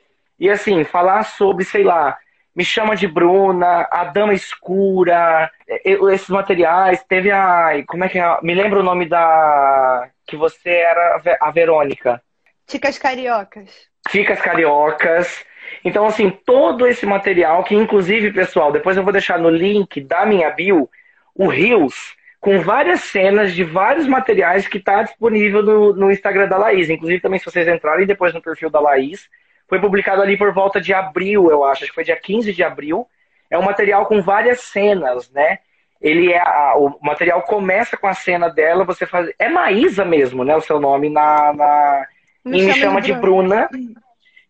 e 0.40 0.50
assim, 0.50 0.84
falar 0.84 1.22
sobre, 1.22 1.64
sei 1.64 1.84
lá, 1.84 2.16
me 2.56 2.64
Chama 2.64 2.96
de 2.96 3.06
Bruna, 3.06 3.86
A 3.90 4.04
Dama 4.04 4.32
Escura, 4.32 5.50
esses 5.84 6.30
materiais. 6.30 7.04
Teve 7.06 7.30
a. 7.30 7.84
Como 7.86 8.02
é 8.02 8.08
que 8.08 8.18
é? 8.18 8.38
Me 8.42 8.54
lembra 8.54 8.80
o 8.80 8.82
nome 8.82 9.06
da. 9.06 10.08
Que 10.26 10.36
você 10.36 10.70
era 10.70 11.20
a 11.38 11.50
Verônica. 11.50 12.22
Ticas 12.66 12.98
Cariocas. 12.98 13.70
Ticas 14.08 14.40
Cariocas. 14.40 15.44
Então, 15.84 16.06
assim, 16.06 16.30
todo 16.30 16.86
esse 16.86 17.04
material, 17.04 17.62
que 17.62 17.74
inclusive, 17.74 18.32
pessoal, 18.32 18.72
depois 18.72 18.96
eu 18.96 19.04
vou 19.04 19.12
deixar 19.12 19.38
no 19.38 19.50
link 19.50 20.00
da 20.00 20.24
minha 20.24 20.50
bio, 20.50 20.88
o 21.34 21.48
Rios, 21.48 22.16
com 22.40 22.60
várias 22.60 23.00
cenas 23.00 23.52
de 23.52 23.64
vários 23.64 24.06
materiais 24.06 24.66
que 24.66 24.78
está 24.78 25.02
disponível 25.02 25.62
no, 25.62 25.92
no 25.92 26.10
Instagram 26.10 26.48
da 26.48 26.56
Laís. 26.56 26.88
Inclusive, 26.88 27.20
também, 27.20 27.38
se 27.38 27.44
vocês 27.44 27.68
entrarem 27.68 28.06
depois 28.06 28.32
no 28.32 28.40
perfil 28.40 28.70
da 28.70 28.80
Laís, 28.80 29.28
Foi 29.68 29.80
publicado 29.80 30.22
ali 30.22 30.36
por 30.36 30.52
volta 30.52 30.80
de 30.80 30.94
abril, 30.94 31.50
eu 31.50 31.64
acho. 31.64 31.82
Acho 31.82 31.90
que 31.90 31.94
foi 31.94 32.04
dia 32.04 32.16
15 32.16 32.52
de 32.52 32.62
abril. 32.62 33.06
É 33.50 33.58
um 33.58 33.62
material 33.62 34.06
com 34.06 34.22
várias 34.22 34.60
cenas, 34.60 35.30
né? 35.30 35.58
Ele 36.00 36.32
é 36.32 36.38
a, 36.38 36.74
o 36.76 36.98
material 37.02 37.42
começa 37.42 37.96
com 37.96 38.06
a 38.06 38.14
cena 38.14 38.48
dela, 38.48 38.84
você 38.84 39.06
faz. 39.06 39.30
É 39.38 39.48
Maísa 39.48 40.04
mesmo, 40.04 40.44
né? 40.44 40.54
O 40.56 40.60
seu 40.60 40.78
nome 40.78 41.08
na. 41.08 41.52
na... 41.52 42.06
Me, 42.44 42.60
chama, 42.60 42.74
chama 42.74 43.00
de, 43.00 43.12
de 43.12 43.18
Bruna. 43.18 43.68
Bruna, 43.68 44.00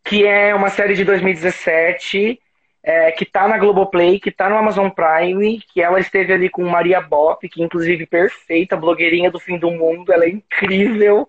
que 0.05 0.27
é 0.27 0.55
uma 0.55 0.71
série 0.71 0.95
de 0.95 1.05
2017 1.05 2.41
é, 2.87 3.11
que 3.11 3.25
tá 3.25 3.49
na 3.49 3.59
Globoplay, 3.59 4.21
que 4.21 4.31
tá 4.31 4.49
no 4.49 4.57
Amazon 4.57 4.89
Prime, 4.89 5.61
que 5.73 5.83
ela 5.83 5.99
esteve 5.99 6.33
ali 6.33 6.49
com 6.49 6.65
Maria 6.65 7.01
Bop, 7.01 7.47
que 7.49 7.61
inclusive 7.61 8.07
perfeita, 8.07 8.77
blogueirinha 8.77 9.29
do 9.29 9.41
fim 9.41 9.59
do 9.59 9.73
mundo, 9.73 10.13
ela 10.13 10.25
é 10.25 10.29
incrível. 10.29 11.29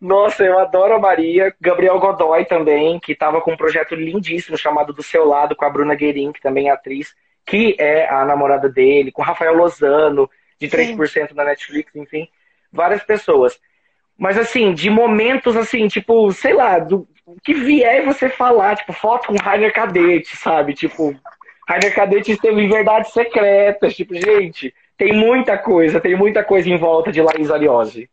Nossa, 0.00 0.44
eu 0.44 0.58
adoro 0.58 0.94
a 0.94 0.98
Maria. 0.98 1.54
Gabriel 1.60 1.98
Godoy 1.98 2.44
também, 2.44 2.98
que 3.00 3.12
estava 3.12 3.40
com 3.40 3.52
um 3.52 3.56
projeto 3.56 3.94
lindíssimo 3.94 4.56
chamado 4.56 4.92
Do 4.92 5.02
Seu 5.02 5.26
Lado, 5.26 5.56
com 5.56 5.64
a 5.64 5.70
Bruna 5.70 5.94
Guerin, 5.94 6.32
que 6.32 6.40
também 6.40 6.68
é 6.68 6.72
atriz, 6.72 7.14
que 7.44 7.76
é 7.78 8.08
a 8.08 8.24
namorada 8.24 8.68
dele, 8.68 9.12
com 9.12 9.22
Rafael 9.22 9.54
Lozano, 9.54 10.28
de 10.60 10.68
3% 10.68 11.28
Sim. 11.28 11.34
na 11.34 11.44
Netflix, 11.44 11.94
enfim, 11.94 12.28
várias 12.72 13.02
pessoas. 13.02 13.58
Mas 14.18 14.38
assim, 14.38 14.72
de 14.72 14.90
momentos 14.90 15.56
assim, 15.56 15.88
tipo, 15.88 16.32
sei 16.32 16.54
lá, 16.54 16.78
do, 16.78 17.06
que 17.44 17.54
vier 17.54 18.04
você 18.04 18.28
falar, 18.28 18.76
tipo, 18.76 18.92
foto 18.92 19.28
com 19.28 19.36
Rainer 19.36 19.72
Cadete, 19.72 20.36
sabe? 20.36 20.74
Tipo, 20.74 21.14
Rainer 21.68 21.94
Cadete 21.94 22.32
esteve 22.32 22.60
em 22.60 22.68
Verdades 22.68 23.12
Secretas, 23.12 23.94
tipo, 23.94 24.14
gente, 24.14 24.74
tem 24.96 25.12
muita 25.12 25.58
coisa, 25.58 26.00
tem 26.00 26.16
muita 26.16 26.42
coisa 26.42 26.68
em 26.68 26.76
volta 26.76 27.12
de 27.12 27.20
Laís 27.20 27.50
Aliose. 27.50 28.08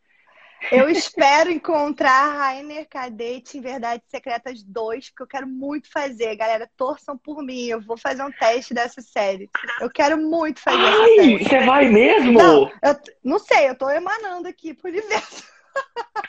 Eu 0.71 0.89
espero 0.89 1.51
encontrar 1.51 2.37
Rainer 2.37 2.87
Cadete 2.89 3.57
em 3.57 3.61
Verdades 3.61 4.07
Secretas 4.09 4.63
2, 4.63 5.09
porque 5.09 5.23
eu 5.23 5.27
quero 5.27 5.47
muito 5.47 5.91
fazer. 5.91 6.35
Galera, 6.35 6.69
torçam 6.77 7.17
por 7.17 7.43
mim. 7.43 7.65
Eu 7.65 7.81
vou 7.81 7.97
fazer 7.97 8.23
um 8.23 8.31
teste 8.31 8.73
dessa 8.73 9.01
série. 9.01 9.49
Eu 9.79 9.89
quero 9.89 10.17
muito 10.17 10.59
fazer 10.59 10.77
Ai, 10.77 10.91
essa 10.91 11.15
série. 11.15 11.43
Você 11.43 11.65
vai 11.65 11.89
mesmo? 11.89 12.33
Não, 12.33 12.69
eu, 12.81 12.99
não 13.23 13.39
sei, 13.39 13.69
eu 13.69 13.75
tô 13.75 13.89
emanando 13.89 14.47
aqui 14.47 14.73
pro 14.73 14.89
universo. 14.89 15.52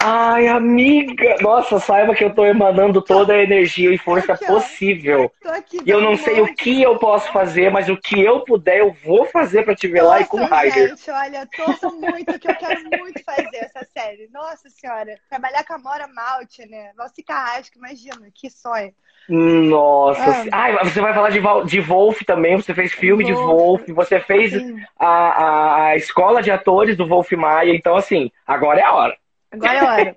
Ai, 0.07 0.49
amiga! 0.49 1.36
Nossa, 1.40 1.78
saiba 1.78 2.14
que 2.14 2.22
eu 2.22 2.34
tô 2.34 2.45
emanando 2.45 3.01
toda 3.01 3.32
a 3.32 3.42
energia 3.42 3.90
e 3.90 3.97
força 3.97 4.34
aqui, 4.34 4.45
possível. 4.45 5.32
Aqui, 5.47 5.78
e 5.84 5.88
eu 5.88 5.99
não 5.99 6.14
sei 6.14 6.42
o 6.42 6.55
que 6.55 6.82
eu 6.82 6.99
posso 6.99 7.32
fazer, 7.32 7.70
mas 7.70 7.88
o 7.88 7.97
que 7.97 8.20
eu 8.20 8.40
puder, 8.40 8.80
eu 8.80 8.95
vou 9.03 9.24
fazer 9.24 9.62
para 9.62 9.74
te 9.74 9.88
ver 9.88 10.03
Nossa, 10.03 10.11
lá 10.11 10.20
e 10.20 10.26
com 10.26 10.36
o 10.36 10.45
Ryder. 10.45 10.88
Gente, 10.90 11.11
olha, 11.11 11.49
torço 11.57 11.90
muito 11.99 12.38
que 12.38 12.51
eu 12.51 12.55
quero 12.55 12.82
muito 12.99 13.24
fazer 13.24 13.57
essa 13.57 13.82
série. 13.97 14.28
Nossa 14.30 14.68
senhora, 14.68 15.18
trabalhar 15.30 15.64
com 15.64 15.72
a 15.72 15.78
Mora 15.78 16.07
Malte, 16.07 16.66
né? 16.68 16.90
Valci 16.95 17.22
Carrasco, 17.22 17.78
imagina, 17.78 18.28
que 18.34 18.51
sonho. 18.51 18.92
Nossa, 19.26 20.42
ah. 20.53 20.64
Ai, 20.64 20.84
você 20.84 21.01
vai 21.01 21.14
falar 21.14 21.30
de, 21.30 21.40
de 21.66 21.80
Wolf 21.80 22.20
também, 22.26 22.57
você 22.57 22.74
fez 22.74 22.92
filme 22.92 23.24
Wolf. 23.24 23.36
de 23.36 23.42
Wolf, 23.42 23.88
você 23.88 24.20
fez 24.20 24.53
a, 24.99 25.07
a, 25.07 25.86
a 25.86 25.97
escola 25.97 26.42
de 26.42 26.51
atores 26.51 26.95
do 26.95 27.09
Wolf 27.09 27.32
Maia, 27.32 27.74
então 27.74 27.97
assim, 27.97 28.30
agora 28.47 28.80
é 28.80 28.84
a 28.84 28.92
hora. 28.92 29.16
Agora 29.55 29.78
é 29.78 29.84
hora. 29.84 30.16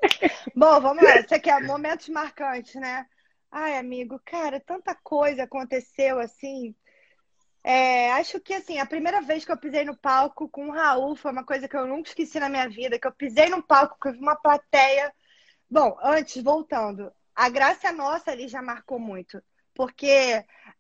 Bom, 0.56 0.82
vamos 0.82 1.04
lá. 1.04 1.22
Você 1.22 1.40
quer 1.40 1.62
momentos 1.64 2.10
marcantes, 2.10 2.76
né? 2.76 3.06
Ai, 3.52 3.78
amigo, 3.78 4.20
cara, 4.26 4.60
tanta 4.60 4.96
coisa 4.96 5.44
aconteceu 5.44 6.20
assim. 6.20 6.76
É, 7.64 8.12
acho 8.14 8.40
que 8.40 8.54
assim, 8.54 8.80
a 8.80 8.86
primeira 8.86 9.22
vez 9.22 9.44
que 9.44 9.52
eu 9.52 9.58
pisei 9.58 9.84
no 9.84 9.96
palco 9.98 10.48
com 10.50 10.70
o 10.70 10.72
Raul 10.72 11.16
foi 11.16 11.32
uma 11.32 11.44
coisa 11.44 11.68
que 11.68 11.76
eu 11.76 11.86
nunca 11.86 12.10
esqueci 12.10 12.40
na 12.40 12.50
minha 12.50 12.68
vida, 12.68 12.98
que 12.98 13.08
eu 13.08 13.12
pisei 13.12 13.50
no 13.50 13.62
palco, 13.62 13.98
que 14.02 14.08
eu 14.10 14.14
vi 14.14 14.20
uma 14.20 14.36
plateia. 14.36 15.14
Bom, 15.70 15.98
antes, 16.02 16.42
voltando, 16.42 17.12
a 17.36 17.50
Graça 17.50 17.92
Nossa 17.92 18.32
ali 18.32 18.48
já 18.48 18.62
marcou 18.62 18.98
muito. 19.00 19.42
Porque 19.76 20.08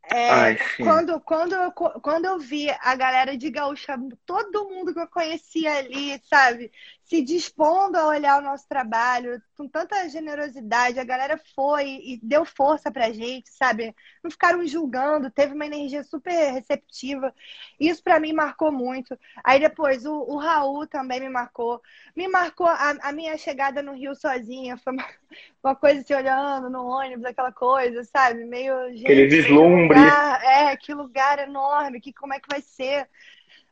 é, 0.09 0.29
Ai, 0.29 0.57
quando, 0.77 1.19
quando, 1.19 1.71
quando 2.01 2.25
eu 2.25 2.39
vi 2.39 2.69
a 2.79 2.95
galera 2.95 3.37
de 3.37 3.49
Gaúcha, 3.51 3.95
todo 4.25 4.69
mundo 4.69 4.93
que 4.93 4.99
eu 4.99 5.07
conhecia 5.07 5.77
ali, 5.77 6.19
sabe, 6.23 6.71
se 7.07 7.21
dispondo 7.21 7.95
a 7.95 8.07
olhar 8.07 8.37
o 8.37 8.43
nosso 8.43 8.67
trabalho 8.67 9.41
com 9.55 9.65
tanta 9.65 10.09
generosidade, 10.09 10.99
a 10.99 11.05
galera 11.05 11.39
foi 11.55 12.01
e 12.03 12.19
deu 12.21 12.43
força 12.43 12.91
pra 12.91 13.11
gente, 13.11 13.49
sabe? 13.49 13.95
Não 14.21 14.29
ficaram 14.29 14.67
julgando, 14.67 15.31
teve 15.31 15.53
uma 15.53 15.65
energia 15.65 16.03
super 16.03 16.51
receptiva. 16.51 17.33
Isso 17.79 18.03
para 18.03 18.19
mim 18.19 18.33
marcou 18.33 18.73
muito. 18.73 19.17
Aí 19.41 19.57
depois 19.57 20.05
o, 20.05 20.13
o, 20.13 20.37
Raul 20.37 20.85
também 20.85 21.21
me 21.21 21.29
marcou. 21.29 21.81
Me 22.13 22.27
marcou 22.27 22.67
a, 22.67 22.97
a 23.01 23.13
minha 23.13 23.37
chegada 23.37 23.81
no 23.81 23.93
Rio 23.93 24.13
sozinha, 24.13 24.75
foi 24.75 24.91
uma, 24.91 25.05
uma, 25.63 25.75
coisa 25.75 26.01
assim, 26.01 26.13
olhando 26.13 26.69
no 26.69 26.85
ônibus, 26.85 27.23
aquela 27.23 27.53
coisa, 27.53 28.03
sabe? 28.03 28.43
Meio. 28.43 28.89
Gente, 28.89 29.05
Aquele 29.05 29.27
vislumbre. 29.27 29.97
Lugar, 29.97 30.43
é, 30.43 30.75
que 30.75 30.93
lugar 30.93 31.39
enorme, 31.39 32.01
que 32.01 32.11
como 32.11 32.33
é 32.33 32.39
que 32.39 32.49
vai 32.49 32.61
ser? 32.61 33.07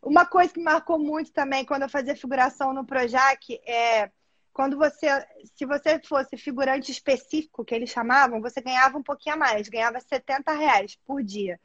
Uma 0.06 0.24
coisa 0.24 0.54
que 0.54 0.62
marcou 0.62 1.00
muito 1.00 1.34
também 1.34 1.66
quando 1.66 1.82
eu 1.82 1.90
fazia 1.90 2.16
figuração 2.16 2.72
no 2.72 2.86
Projac 2.86 3.60
é 3.66 4.12
quando 4.56 4.78
você, 4.78 5.08
se 5.54 5.66
você 5.66 6.00
fosse 6.00 6.38
figurante 6.38 6.90
específico, 6.90 7.66
que 7.66 7.76
eles 7.76 7.90
chamavam, 7.90 8.40
você 8.40 8.62
ganhava 8.62 8.98
um 8.98 9.04
pouquinho 9.04 9.36
a 9.36 9.38
mais, 9.38 9.68
ganhava 9.68 10.00
70 10.00 10.54
reais 10.54 10.98
por 11.06 11.22
dia. 11.22 11.60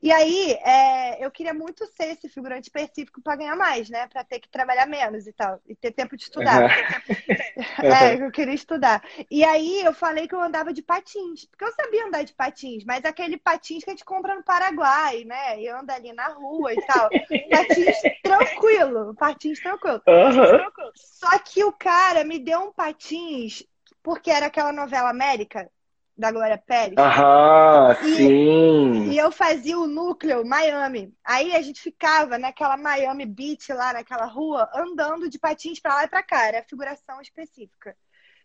E 0.00 0.12
aí, 0.12 0.52
é, 0.64 1.24
eu 1.24 1.28
queria 1.28 1.52
muito 1.52 1.84
ser 1.86 2.12
esse 2.12 2.28
figurante 2.28 2.68
específico 2.68 3.20
para 3.20 3.34
ganhar 3.34 3.56
mais, 3.56 3.90
né? 3.90 4.06
Para 4.06 4.22
ter 4.22 4.38
que 4.38 4.48
trabalhar 4.48 4.86
menos 4.86 5.26
e 5.26 5.32
tal, 5.32 5.58
e 5.66 5.74
ter 5.74 5.90
tempo 5.90 6.16
de 6.16 6.22
estudar. 6.22 6.70
é, 7.82 8.14
eu 8.14 8.30
queria 8.30 8.54
estudar. 8.54 9.02
E 9.28 9.42
aí, 9.42 9.84
eu 9.84 9.92
falei 9.92 10.28
que 10.28 10.34
eu 10.34 10.40
andava 10.40 10.72
de 10.72 10.82
patins, 10.82 11.46
porque 11.46 11.64
eu 11.64 11.72
sabia 11.72 12.06
andar 12.06 12.22
de 12.22 12.32
patins, 12.32 12.84
mas 12.84 13.04
aquele 13.04 13.38
patins 13.38 13.82
que 13.82 13.90
a 13.90 13.92
gente 13.92 14.04
compra 14.04 14.36
no 14.36 14.44
Paraguai, 14.44 15.24
né? 15.24 15.60
E 15.60 15.68
anda 15.68 15.94
ali 15.94 16.12
na 16.12 16.28
rua 16.28 16.72
e 16.72 16.80
tal. 16.86 17.10
Patins 17.50 17.96
tranquilo, 18.22 19.16
patins 19.16 19.60
tranquilo. 19.60 20.00
Uhum. 20.06 20.92
Só 20.94 21.38
que 21.40 21.64
o 21.64 21.72
cara 21.72 22.22
me 22.22 22.35
deu 22.38 22.60
um 22.60 22.72
patins, 22.72 23.62
porque 24.02 24.30
era 24.30 24.46
aquela 24.46 24.72
novela 24.72 25.10
América, 25.10 25.70
da 26.16 26.32
Glória 26.32 26.56
Pérez. 26.56 26.96
Aham, 26.96 27.96
e, 28.02 28.16
sim. 28.16 29.10
E 29.10 29.18
eu 29.18 29.30
fazia 29.30 29.78
o 29.78 29.86
núcleo 29.86 30.46
Miami. 30.46 31.12
Aí 31.22 31.54
a 31.54 31.60
gente 31.60 31.80
ficava 31.80 32.38
naquela 32.38 32.76
Miami 32.76 33.26
Beach 33.26 33.72
lá 33.72 33.92
naquela 33.92 34.24
rua, 34.24 34.68
andando 34.74 35.28
de 35.28 35.38
patins 35.38 35.78
para 35.78 35.94
lá 35.94 36.04
e 36.04 36.08
para 36.08 36.22
cá, 36.22 36.46
era 36.46 36.64
figuração 36.64 37.20
específica. 37.20 37.94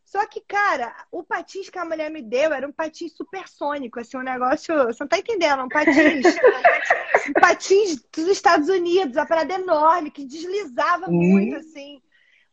Só 0.03 0.25
que, 0.25 0.41
cara, 0.41 0.93
o 1.09 1.23
patins 1.23 1.69
que 1.69 1.79
a 1.79 1.85
mulher 1.85 2.11
me 2.11 2.21
deu 2.21 2.51
era 2.51 2.67
um 2.67 2.71
patins 2.71 3.13
supersônico, 3.15 3.99
assim, 3.99 4.17
um 4.17 4.23
negócio. 4.23 4.75
Você 4.87 5.03
não 5.03 5.07
tá 5.07 5.17
entendendo? 5.17 5.63
Um 5.63 5.69
patins. 5.69 6.25
um 7.29 7.33
patins 7.39 8.03
dos 8.13 8.27
Estados 8.27 8.67
Unidos, 8.67 9.15
uma 9.15 9.25
parada 9.25 9.53
enorme, 9.53 10.11
que 10.11 10.25
deslizava 10.25 11.09
hum. 11.09 11.13
muito, 11.13 11.55
assim. 11.55 12.01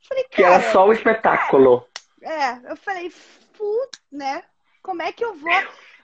Falei, 0.07 0.25
cara, 0.25 0.29
que 0.31 0.43
era 0.43 0.73
só 0.73 0.87
o 0.87 0.93
espetáculo. 0.93 1.87
É, 2.23 2.71
eu 2.71 2.77
falei, 2.77 3.13
putz, 3.57 4.01
né? 4.11 4.43
Como 4.83 5.03
é 5.03 5.13
que 5.13 5.25
eu 5.25 5.35
vou 5.35 5.53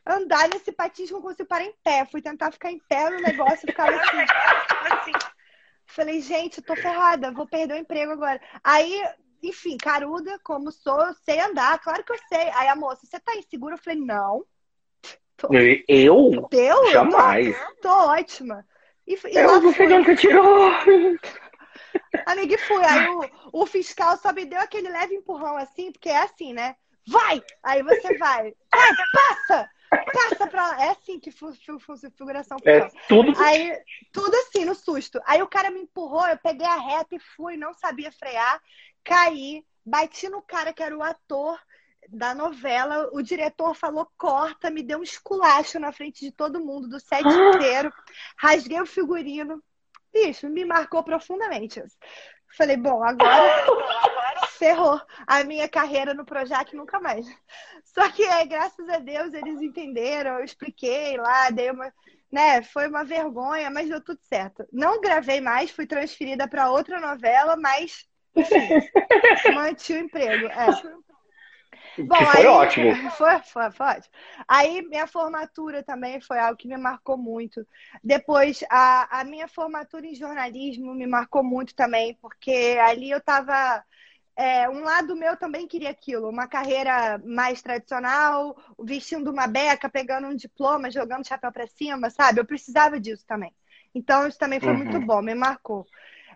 andar 0.06 0.48
nesse 0.48 0.72
patins 0.72 1.08
que 1.08 1.14
eu 1.14 1.22
consigo 1.22 1.48
parar 1.48 1.64
em 1.64 1.74
pé? 1.82 2.04
Fui 2.10 2.20
tentar 2.20 2.52
ficar 2.52 2.70
em 2.70 2.78
pé 2.78 3.10
no 3.10 3.20
negócio 3.20 3.60
e 3.64 3.70
ficava 3.70 3.96
assim, 3.96 4.16
assim. 4.92 5.12
Falei, 5.86 6.20
gente, 6.20 6.58
eu 6.58 6.64
tô 6.64 6.74
ferrada, 6.74 7.32
vou 7.32 7.46
perder 7.46 7.74
o 7.74 7.78
emprego 7.78 8.12
agora. 8.12 8.40
Aí, 8.62 9.02
enfim, 9.42 9.76
caruda, 9.76 10.38
como 10.42 10.72
sou, 10.72 11.14
sei 11.24 11.40
andar, 11.40 11.78
claro 11.78 12.02
que 12.04 12.12
eu 12.12 12.18
sei. 12.28 12.50
Aí 12.54 12.68
a 12.68 12.76
moça, 12.76 13.06
você 13.06 13.18
tá 13.20 13.34
insegura? 13.36 13.74
Eu 13.74 13.78
falei, 13.78 14.00
não. 14.00 14.44
Tô... 15.36 15.48
Eu? 15.88 16.48
Deu? 16.50 16.90
Jamais. 16.90 17.56
Tô, 17.80 17.88
tô 17.88 17.94
ótima. 18.10 18.66
E, 19.06 19.14
e 19.14 19.36
eu 19.36 19.60
não 19.60 19.72
sei 19.72 19.86
de 19.86 19.92
onde 19.92 20.06
você 20.06 20.16
tirou. 20.16 20.70
Amiga, 22.26 22.54
e 22.54 22.58
fui. 22.58 22.84
Aí 22.84 23.08
o, 23.08 23.62
o 23.62 23.66
fiscal 23.66 24.16
só 24.16 24.32
me 24.32 24.44
deu 24.44 24.60
aquele 24.60 24.88
leve 24.88 25.14
empurrão 25.14 25.56
assim, 25.56 25.92
porque 25.92 26.08
é 26.08 26.18
assim, 26.18 26.52
né? 26.52 26.76
vai! 27.06 27.42
Aí 27.62 27.82
você 27.82 28.16
vai, 28.16 28.54
vai, 28.72 28.90
passa! 29.12 29.70
Passa 30.12 30.46
pra 30.48 30.68
lá. 30.68 30.84
É 30.84 30.90
assim 30.90 31.20
que 31.20 31.30
figuração 31.30 32.58
funciona. 32.58 32.86
É 32.86 32.90
tudo... 33.08 33.32
Aí, 33.40 33.78
tudo 34.12 34.34
assim, 34.38 34.64
no 34.64 34.74
susto. 34.74 35.20
Aí 35.24 35.40
o 35.40 35.46
cara 35.46 35.70
me 35.70 35.80
empurrou, 35.80 36.26
eu 36.26 36.38
peguei 36.38 36.66
a 36.66 36.76
reta 36.76 37.14
e 37.14 37.20
fui, 37.20 37.56
não 37.56 37.72
sabia 37.74 38.10
frear, 38.10 38.60
caí, 39.04 39.64
bati 39.86 40.28
no 40.28 40.42
cara 40.42 40.72
que 40.72 40.82
era 40.82 40.96
o 40.96 41.02
ator 41.02 41.60
da 42.08 42.34
novela, 42.34 43.08
o 43.12 43.22
diretor 43.22 43.74
falou 43.74 44.10
corta, 44.16 44.68
me 44.68 44.82
deu 44.82 44.98
um 44.98 45.02
esculacho 45.02 45.78
na 45.78 45.92
frente 45.92 46.20
de 46.20 46.32
todo 46.32 46.64
mundo, 46.64 46.88
do 46.88 46.98
set 46.98 47.24
inteiro, 47.24 47.92
rasguei 48.36 48.80
o 48.80 48.86
figurino. 48.86 49.62
Bicho, 50.14 50.48
me 50.48 50.64
marcou 50.64 51.02
profundamente. 51.02 51.82
Falei, 52.56 52.76
bom, 52.76 53.02
agora 53.02 53.66
ferrou 54.56 55.00
a 55.26 55.42
minha 55.42 55.68
carreira 55.68 56.14
no 56.14 56.24
Projac 56.24 56.74
nunca 56.74 57.00
mais. 57.00 57.26
Só 57.84 58.08
que, 58.12 58.22
é, 58.22 58.46
graças 58.46 58.88
a 58.88 58.98
Deus, 58.98 59.34
eles 59.34 59.60
entenderam, 59.60 60.38
eu 60.38 60.44
expliquei 60.44 61.16
lá, 61.16 61.50
dei 61.50 61.70
uma. 61.70 61.92
Né, 62.30 62.62
foi 62.62 62.88
uma 62.88 63.04
vergonha, 63.04 63.70
mas 63.70 63.88
deu 63.88 64.00
tudo 64.00 64.18
certo. 64.22 64.66
Não 64.72 65.00
gravei 65.00 65.40
mais, 65.40 65.70
fui 65.70 65.86
transferida 65.86 66.48
para 66.48 66.70
outra 66.70 67.00
novela, 67.00 67.56
mas 67.56 68.08
enfim, 68.34 68.68
mantive 69.54 70.00
o 70.00 70.04
emprego. 70.04 70.46
É. 70.46 70.66
Bom, 72.02 72.16
que 72.16 72.24
foi 72.26 72.40
aí, 72.40 72.46
ótimo. 72.46 72.94
Foi, 73.12 73.38
foi, 73.40 73.70
foi 73.70 73.86
ótimo. 73.86 74.14
Aí 74.48 74.82
minha 74.82 75.06
formatura 75.06 75.82
também 75.82 76.20
foi 76.20 76.38
algo 76.38 76.56
que 76.56 76.66
me 76.66 76.76
marcou 76.76 77.16
muito. 77.16 77.66
Depois, 78.02 78.64
a, 78.70 79.20
a 79.20 79.24
minha 79.24 79.46
formatura 79.46 80.06
em 80.06 80.14
jornalismo 80.14 80.94
me 80.94 81.06
marcou 81.06 81.44
muito 81.44 81.74
também, 81.74 82.14
porque 82.20 82.76
ali 82.80 83.10
eu 83.10 83.18
estava 83.18 83.84
é, 84.36 84.68
um 84.68 84.82
lado 84.82 85.14
meu 85.14 85.36
também 85.36 85.66
queria 85.66 85.90
aquilo, 85.90 86.28
uma 86.28 86.48
carreira 86.48 87.20
mais 87.24 87.62
tradicional, 87.62 88.56
vestindo 88.78 89.30
uma 89.30 89.46
beca, 89.46 89.88
pegando 89.88 90.26
um 90.26 90.34
diploma, 90.34 90.90
jogando 90.90 91.26
chapéu 91.26 91.52
para 91.52 91.66
cima, 91.68 92.10
sabe? 92.10 92.40
Eu 92.40 92.44
precisava 92.44 92.98
disso 92.98 93.24
também. 93.26 93.54
Então, 93.94 94.26
isso 94.26 94.38
também 94.38 94.58
foi 94.58 94.72
uhum. 94.72 94.78
muito 94.78 95.00
bom, 95.00 95.22
me 95.22 95.34
marcou. 95.34 95.86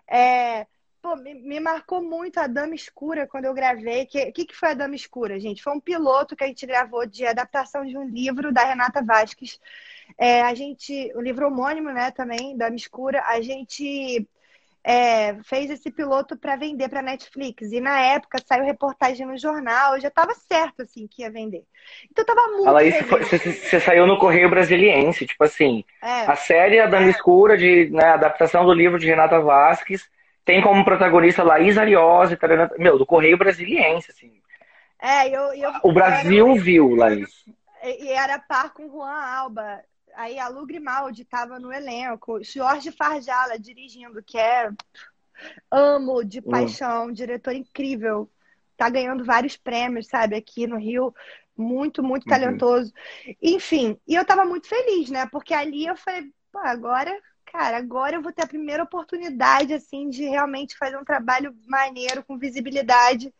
É, 0.07 0.65
pô, 1.01 1.15
me, 1.15 1.33
me, 1.33 1.59
marcou 1.59 2.01
muito 2.01 2.39
a 2.39 2.47
Dama 2.47 2.75
Escura 2.75 3.27
quando 3.27 3.45
eu 3.45 3.53
gravei. 3.53 4.03
O 4.03 4.07
que, 4.07 4.31
que, 4.31 4.45
que, 4.45 4.55
foi 4.55 4.69
a 4.69 4.73
Dama 4.73 4.95
Escura, 4.95 5.39
gente? 5.39 5.63
Foi 5.63 5.73
um 5.73 5.79
piloto 5.79 6.35
que 6.35 6.43
a 6.43 6.47
gente 6.47 6.65
gravou 6.65 7.05
de 7.05 7.25
adaptação 7.25 7.85
de 7.85 7.97
um 7.97 8.07
livro 8.07 8.51
da 8.51 8.63
Renata 8.63 9.03
Vasques. 9.03 9.59
É, 10.17 10.41
a 10.41 10.53
gente, 10.53 11.11
o 11.15 11.21
livro 11.21 11.47
homônimo, 11.47 11.91
né, 11.91 12.11
também, 12.11 12.57
Dama 12.57 12.75
Escura, 12.75 13.23
a 13.27 13.41
gente 13.41 14.27
é, 14.83 15.35
fez 15.43 15.69
esse 15.69 15.91
piloto 15.91 16.37
para 16.37 16.55
vender 16.55 16.89
para 16.89 17.01
Netflix. 17.01 17.71
E 17.71 17.79
na 17.79 17.99
época 17.99 18.39
saiu 18.45 18.65
reportagem 18.65 19.25
no 19.25 19.37
jornal, 19.37 19.99
já 19.99 20.07
estava 20.07 20.33
certo 20.33 20.81
assim 20.81 21.07
que 21.07 21.21
ia 21.21 21.31
vender. 21.31 21.63
Então 22.11 22.25
tava 22.25 22.47
muito. 22.49 22.65
Fala 22.65 22.83
isso, 22.83 23.03
você 23.05 23.79
saiu 23.79 24.07
no 24.07 24.17
Correio 24.17 24.49
Brasiliense, 24.49 25.25
tipo 25.25 25.43
assim, 25.43 25.83
é. 26.01 26.21
a 26.21 26.35
série 26.35 26.79
A 26.79 26.87
Dama 26.87 27.07
é. 27.07 27.09
Escura, 27.09 27.57
de 27.57 27.89
né, 27.89 28.05
adaptação 28.05 28.65
do 28.65 28.73
livro 28.73 28.99
de 28.99 29.07
Renata 29.07 29.39
Vasques, 29.39 30.09
tem 30.49 30.63
como 30.63 30.83
protagonista 30.83 31.43
Laís 31.43 31.77
Ariosa, 31.77 32.35
meu, 32.79 32.97
do 32.97 33.05
Correio 33.05 33.37
Brasiliense, 33.37 34.09
assim. 34.09 34.41
É, 34.99 35.27
eu, 35.27 35.53
eu 35.53 35.71
o 35.83 35.93
Brasil 35.93 36.53
era... 36.53 36.59
viu, 36.59 36.95
Laís. 36.95 37.45
E 37.83 38.09
era 38.09 38.39
par 38.39 38.73
com 38.73 38.89
Juan 38.89 39.13
Alba 39.13 39.79
aí 40.15 40.39
a 40.39 40.47
Lu 40.47 40.65
Grimaldi 40.65 41.21
estava 41.21 41.59
no 41.59 41.71
elenco, 41.71 42.43
Jorge 42.43 42.91
Farjala 42.91 43.59
dirigindo, 43.59 44.23
que 44.23 44.39
é 44.39 44.71
amo 45.69 46.23
de 46.25 46.39
hum. 46.39 46.49
paixão, 46.49 47.11
diretor 47.11 47.53
incrível, 47.53 48.27
tá 48.75 48.89
ganhando 48.89 49.23
vários 49.23 49.55
prêmios, 49.55 50.07
sabe, 50.07 50.35
aqui 50.35 50.65
no 50.65 50.79
Rio, 50.79 51.13
muito, 51.55 52.01
muito 52.01 52.23
uhum. 52.23 52.29
talentoso. 52.29 52.91
Enfim, 53.39 53.99
e 54.07 54.15
eu 54.15 54.25
tava 54.25 54.45
muito 54.45 54.67
feliz, 54.67 55.11
né? 55.11 55.27
Porque 55.31 55.53
ali 55.53 55.85
eu 55.85 55.95
falei, 55.95 56.23
pô, 56.51 56.57
agora, 56.57 57.15
cara, 57.51 57.77
agora 57.77 58.15
eu 58.15 58.21
vou 58.21 58.31
ter 58.31 58.43
a 58.43 58.47
primeira 58.47 58.83
oportunidade, 58.83 59.73
assim, 59.73 60.09
de 60.09 60.23
realmente 60.23 60.77
fazer 60.77 60.97
um 60.97 61.03
trabalho 61.03 61.55
maneiro, 61.67 62.23
com 62.23 62.37
visibilidade 62.37 63.33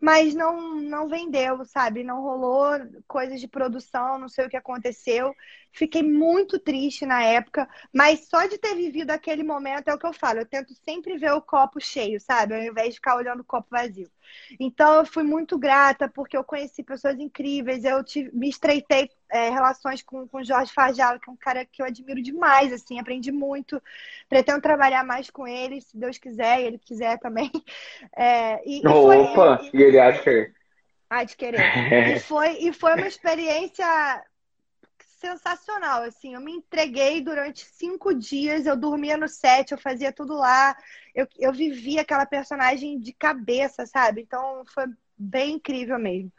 mas 0.00 0.34
não, 0.34 0.76
não 0.76 1.08
vendeu, 1.08 1.64
sabe? 1.64 2.04
Não 2.04 2.22
rolou 2.22 2.70
coisas 3.06 3.40
de 3.40 3.48
produção, 3.48 4.18
não 4.18 4.28
sei 4.28 4.46
o 4.46 4.48
que 4.48 4.56
aconteceu. 4.56 5.34
Fiquei 5.72 6.02
muito 6.02 6.58
triste 6.58 7.04
na 7.04 7.22
época, 7.22 7.68
mas 7.92 8.28
só 8.28 8.46
de 8.46 8.58
ter 8.58 8.74
vivido 8.74 9.10
aquele 9.10 9.42
momento 9.42 9.88
é 9.88 9.94
o 9.94 9.98
que 9.98 10.06
eu 10.06 10.12
falo. 10.12 10.40
Eu 10.40 10.46
tento 10.46 10.72
sempre 10.84 11.18
ver 11.18 11.32
o 11.32 11.42
copo 11.42 11.80
cheio, 11.80 12.20
sabe? 12.20 12.54
Ao 12.54 12.62
invés 12.62 12.90
de 12.90 12.94
ficar 12.94 13.16
olhando 13.16 13.40
o 13.40 13.44
copo 13.44 13.68
vazio. 13.70 14.10
Então, 14.60 14.94
eu 14.94 15.06
fui 15.06 15.22
muito 15.24 15.58
grata 15.58 16.08
porque 16.08 16.36
eu 16.36 16.44
conheci 16.44 16.82
pessoas 16.82 17.18
incríveis. 17.18 17.84
Eu 17.84 18.02
tive, 18.04 18.30
me 18.32 18.48
estreitei 18.48 19.10
é, 19.30 19.50
relações 19.50 20.02
com 20.02 20.28
o 20.32 20.44
Jorge 20.44 20.72
Fajal, 20.72 21.18
que 21.18 21.28
é 21.28 21.32
um 21.32 21.36
cara 21.36 21.64
que 21.64 21.82
eu 21.82 21.86
admiro 21.86 22.22
demais, 22.22 22.72
assim, 22.72 22.98
aprendi 22.98 23.30
muito. 23.30 23.82
Pretendo 24.28 24.60
trabalhar 24.60 25.04
mais 25.04 25.30
com 25.30 25.46
ele, 25.46 25.80
se 25.80 25.96
Deus 25.96 26.18
quiser, 26.18 26.60
e 26.60 26.64
ele 26.64 26.78
quiser 26.78 27.18
também. 27.18 27.50
É, 28.16 28.60
e, 28.68 28.86
Opa! 28.86 29.60
E, 29.62 29.76
e, 29.76 29.80
e 29.80 29.82
ele 29.82 30.12
de 30.12 30.22
querer. 30.22 30.54
Há 31.10 31.24
de 31.24 31.36
querer. 31.36 32.16
e, 32.16 32.20
foi, 32.20 32.58
e 32.60 32.72
foi 32.72 32.94
uma 32.94 33.06
experiência 33.06 33.86
sensacional, 35.18 36.02
assim, 36.02 36.34
eu 36.34 36.40
me 36.40 36.52
entreguei 36.52 37.20
durante 37.20 37.64
cinco 37.64 38.14
dias, 38.14 38.66
eu 38.66 38.76
dormia 38.76 39.16
no 39.16 39.28
set, 39.28 39.72
eu 39.72 39.78
fazia 39.78 40.12
tudo 40.12 40.34
lá, 40.34 40.76
eu, 41.14 41.26
eu 41.38 41.52
vivia 41.52 42.02
aquela 42.02 42.24
personagem 42.24 42.98
de 42.98 43.12
cabeça, 43.12 43.84
sabe? 43.84 44.22
Então 44.22 44.62
foi 44.66 44.84
bem 45.16 45.54
incrível 45.54 45.98
mesmo. 45.98 46.32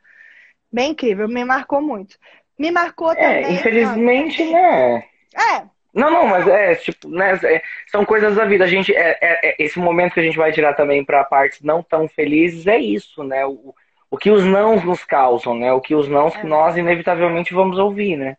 Bem 0.71 0.91
incrível, 0.91 1.27
me 1.27 1.43
marcou 1.43 1.81
muito. 1.81 2.17
Me 2.59 2.69
marcou 2.71 3.13
é, 3.13 3.15
também. 3.15 3.55
Infelizmente, 3.55 4.43
né? 4.43 5.05
É. 5.33 5.63
Não, 5.93 6.11
não, 6.11 6.27
mas 6.27 6.47
é 6.47 6.75
tipo, 6.75 7.09
né? 7.09 7.39
É, 7.43 7.63
são 7.87 8.05
coisas 8.05 8.35
da 8.35 8.45
vida. 8.45 8.65
A 8.65 8.67
gente, 8.67 8.93
é, 8.93 9.17
é, 9.21 9.49
é 9.49 9.55
esse 9.57 9.79
momento 9.79 10.13
que 10.13 10.19
a 10.19 10.23
gente 10.23 10.37
vai 10.37 10.51
tirar 10.51 10.73
também 10.73 11.03
para 11.03 11.23
partes 11.23 11.61
não 11.61 11.81
tão 11.81 12.07
felizes 12.07 12.67
é 12.67 12.77
isso, 12.77 13.23
né? 13.23 13.45
O, 13.45 13.73
o 14.11 14.17
que 14.17 14.29
os 14.29 14.43
não 14.43 14.75
nos 14.75 15.03
causam, 15.05 15.57
né? 15.57 15.71
O 15.71 15.81
que 15.81 15.95
os 15.95 16.09
não 16.09 16.29
que 16.29 16.39
é. 16.39 16.43
nós 16.43 16.77
inevitavelmente 16.77 17.53
vamos 17.53 17.77
ouvir, 17.77 18.17
né? 18.17 18.37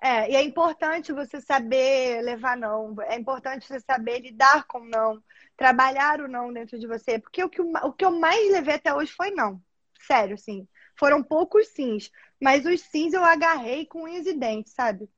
É, 0.00 0.30
e 0.30 0.36
é 0.36 0.42
importante 0.42 1.14
você 1.14 1.40
saber 1.40 2.20
levar 2.20 2.58
não, 2.58 2.94
é 3.08 3.16
importante 3.16 3.66
você 3.66 3.80
saber 3.80 4.20
lidar 4.20 4.66
com 4.66 4.80
não, 4.80 5.18
trabalhar 5.56 6.20
o 6.20 6.28
não 6.28 6.52
dentro 6.52 6.78
de 6.78 6.86
você, 6.86 7.18
porque 7.18 7.42
o 7.42 7.48
que, 7.48 7.62
o 7.62 7.90
que 7.90 8.04
eu 8.04 8.10
mais 8.10 8.52
levei 8.52 8.74
até 8.74 8.92
hoje 8.92 9.10
foi 9.10 9.30
não, 9.30 9.58
sério, 10.06 10.36
sim. 10.36 10.68
Foram 10.94 11.22
poucos 11.22 11.68
sims, 11.68 12.10
mas 12.40 12.64
os 12.64 12.80
sims 12.80 13.12
eu 13.12 13.24
agarrei 13.24 13.86
com 13.86 14.04
unhas 14.04 14.26
e 14.26 14.34
dentes, 14.34 14.72
sabe? 14.72 15.08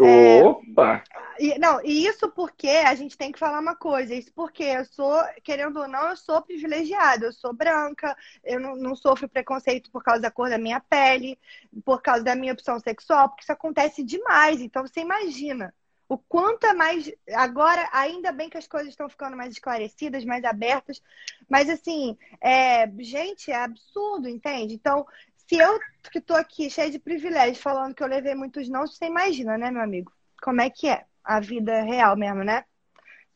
É, 0.00 0.42
Opa! 0.42 1.04
E, 1.38 1.58
não, 1.58 1.84
e 1.84 2.06
isso 2.06 2.30
porque 2.30 2.68
a 2.68 2.94
gente 2.94 3.16
tem 3.16 3.30
que 3.30 3.38
falar 3.38 3.60
uma 3.60 3.76
coisa, 3.76 4.14
isso 4.14 4.32
porque 4.34 4.62
eu 4.62 4.84
sou, 4.84 5.22
querendo 5.44 5.78
ou 5.80 5.88
não, 5.88 6.10
eu 6.10 6.16
sou 6.16 6.42
privilegiada, 6.42 7.26
eu 7.26 7.32
sou 7.32 7.52
branca, 7.52 8.16
eu 8.42 8.58
não, 8.58 8.74
não 8.74 8.96
sofro 8.96 9.28
preconceito 9.28 9.90
por 9.90 10.02
causa 10.02 10.22
da 10.22 10.30
cor 10.30 10.48
da 10.48 10.58
minha 10.58 10.80
pele, 10.80 11.38
por 11.84 12.00
causa 12.00 12.24
da 12.24 12.34
minha 12.34 12.52
opção 12.52 12.78
sexual, 12.80 13.28
porque 13.28 13.42
isso 13.42 13.52
acontece 13.52 14.02
demais. 14.02 14.60
Então 14.60 14.86
você 14.86 15.00
imagina 15.00 15.74
o 16.12 16.18
quanto 16.18 16.66
é 16.66 16.74
mais. 16.74 17.10
Agora, 17.34 17.88
ainda 17.90 18.32
bem 18.32 18.50
que 18.50 18.58
as 18.58 18.68
coisas 18.68 18.90
estão 18.90 19.08
ficando 19.08 19.36
mais 19.36 19.52
esclarecidas, 19.52 20.24
mais 20.24 20.44
abertas, 20.44 21.02
mas 21.48 21.70
assim, 21.70 22.18
é, 22.40 22.86
gente, 22.98 23.50
é 23.50 23.56
absurdo, 23.56 24.28
entende? 24.28 24.74
Então, 24.74 25.06
se 25.52 25.58
eu 25.58 25.78
que 26.10 26.20
tô 26.20 26.34
aqui 26.34 26.70
cheia 26.70 26.90
de 26.90 26.98
privilégios 26.98 27.60
falando 27.60 27.94
que 27.94 28.02
eu 28.02 28.06
levei 28.06 28.34
muitos 28.34 28.68
não, 28.68 28.86
você 28.86 29.06
imagina, 29.06 29.56
né, 29.58 29.70
meu 29.70 29.82
amigo? 29.82 30.12
Como 30.42 30.60
é 30.60 30.70
que 30.70 30.88
é 30.88 31.04
a 31.22 31.40
vida 31.40 31.82
real 31.82 32.16
mesmo, 32.16 32.42
né? 32.42 32.64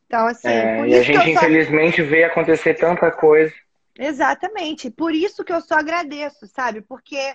Então, 0.07 0.27
assim. 0.27 0.49
É, 0.49 0.87
e 0.89 0.95
a 0.95 1.03
gente, 1.03 1.23
só... 1.23 1.29
infelizmente, 1.29 2.03
vê 2.03 2.25
acontecer 2.25 2.75
tanta 2.75 3.11
coisa. 3.11 3.53
Exatamente. 3.99 4.91
Por 4.91 5.15
isso 5.15 5.45
que 5.45 5.53
eu 5.53 5.61
só 5.61 5.77
agradeço, 5.77 6.47
sabe? 6.47 6.81
Porque 6.81 7.35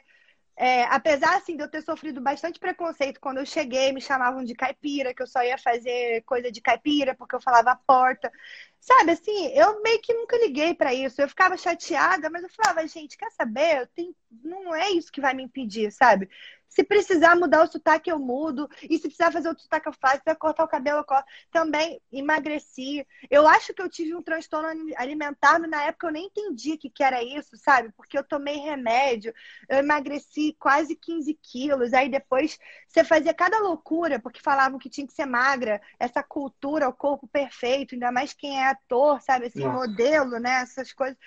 é, 0.56 0.84
apesar 0.84 1.38
assim 1.38 1.56
de 1.56 1.64
eu 1.64 1.70
ter 1.70 1.82
sofrido 1.82 2.22
bastante 2.22 2.60
preconceito 2.60 3.20
quando 3.20 3.40
eu 3.40 3.46
cheguei, 3.46 3.92
me 3.92 4.02
chamavam 4.02 4.44
de 4.44 4.54
caipira, 4.54 5.14
que 5.14 5.22
eu 5.24 5.28
só 5.28 5.44
ia 5.44 5.58
fazer 5.58 6.22
coisa 6.24 6.52
de 6.52 6.62
caipira 6.62 7.16
porque 7.16 7.36
eu 7.36 7.42
falava 7.42 7.76
porta. 7.88 8.32
Sabe, 8.80 9.12
assim, 9.12 9.48
eu 9.54 9.82
meio 9.84 10.02
que 10.02 10.14
nunca 10.14 10.38
liguei 10.38 10.74
para 10.74 10.94
isso. 10.94 11.22
Eu 11.22 11.30
ficava 11.30 11.56
chateada, 11.58 12.30
mas 12.30 12.44
eu 12.44 12.50
falava, 12.50 12.88
gente, 12.88 13.18
quer 13.18 13.32
saber? 13.32 13.82
Eu 13.82 13.88
tenho... 13.88 14.16
Não 14.44 14.74
é 14.74 14.90
isso 14.92 15.12
que 15.12 15.22
vai 15.22 15.34
me 15.34 15.44
impedir, 15.44 15.92
sabe? 15.92 16.30
Se 16.72 16.86
precisar 16.86 17.36
mudar 17.36 17.64
o 17.64 17.68
sotaque, 17.68 18.10
eu 18.10 18.18
mudo. 18.18 18.70
E 18.90 18.96
se 18.98 19.02
precisar 19.04 19.30
fazer 19.30 19.50
outro 19.50 19.62
sotaque, 19.62 19.90
eu 19.90 19.94
faço. 19.94 20.16
Se 20.16 20.22
precisar 20.22 20.40
cortar 20.40 20.64
o 20.64 20.68
cabelo, 20.70 21.00
eu 21.00 21.04
corto. 21.04 21.30
Também 21.52 22.02
emagreci. 22.10 23.06
Eu 23.30 23.46
acho 23.46 23.74
que 23.74 23.82
eu 23.82 23.90
tive 23.90 24.16
um 24.16 24.22
transtorno 24.22 24.70
alimentar, 24.96 25.60
mas 25.60 25.70
na 25.70 25.84
época 25.84 26.08
eu 26.08 26.12
nem 26.12 26.28
entendi 26.28 26.74
o 26.74 26.78
que, 26.78 26.90
que 26.90 27.04
era 27.04 27.22
isso, 27.22 27.58
sabe? 27.58 27.92
Porque 27.92 28.18
eu 28.18 28.24
tomei 28.24 28.56
remédio, 28.56 29.34
eu 29.68 29.80
emagreci 29.80 30.56
quase 30.58 30.96
15 30.96 31.34
quilos. 31.44 31.94
Aí 31.94 32.08
depois 32.08 32.58
você 32.88 33.04
fazia 33.04 33.34
cada 33.34 33.60
loucura, 33.60 34.18
porque 34.18 34.40
falavam 34.40 34.80
que 34.80 34.90
tinha 34.90 35.06
que 35.06 35.14
ser 35.14 35.26
magra. 35.26 35.82
Essa 36.00 36.24
cultura, 36.24 36.88
o 36.88 36.94
corpo 36.94 37.28
perfeito, 37.28 37.96
ainda 37.96 38.14
mais 38.14 38.32
quem 38.32 38.60
é 38.62 38.68
ator, 38.70 39.22
sabe? 39.22 39.48
Assim, 39.48 39.66
Nossa. 39.66 39.78
modelo, 39.78 40.40
né? 40.40 40.62
Essas 40.62 40.94
coisas. 40.94 41.18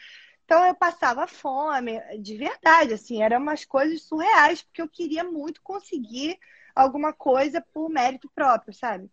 Então 0.45 0.66
eu 0.66 0.75
passava 0.75 1.27
fome, 1.27 2.01
de 2.21 2.37
verdade, 2.37 2.95
assim, 2.95 3.23
eram 3.23 3.39
umas 3.39 3.65
coisas 3.65 4.03
surreais, 4.03 4.62
porque 4.62 4.83
eu 4.83 4.89
queria 4.89 5.25
muito 5.25 5.62
conseguir 5.62 6.39
alguma 6.75 7.12
coisa 7.12 7.65
por 7.73 7.89
mérito 7.89 8.31
próprio, 8.35 8.75
sabe? 8.75 9.11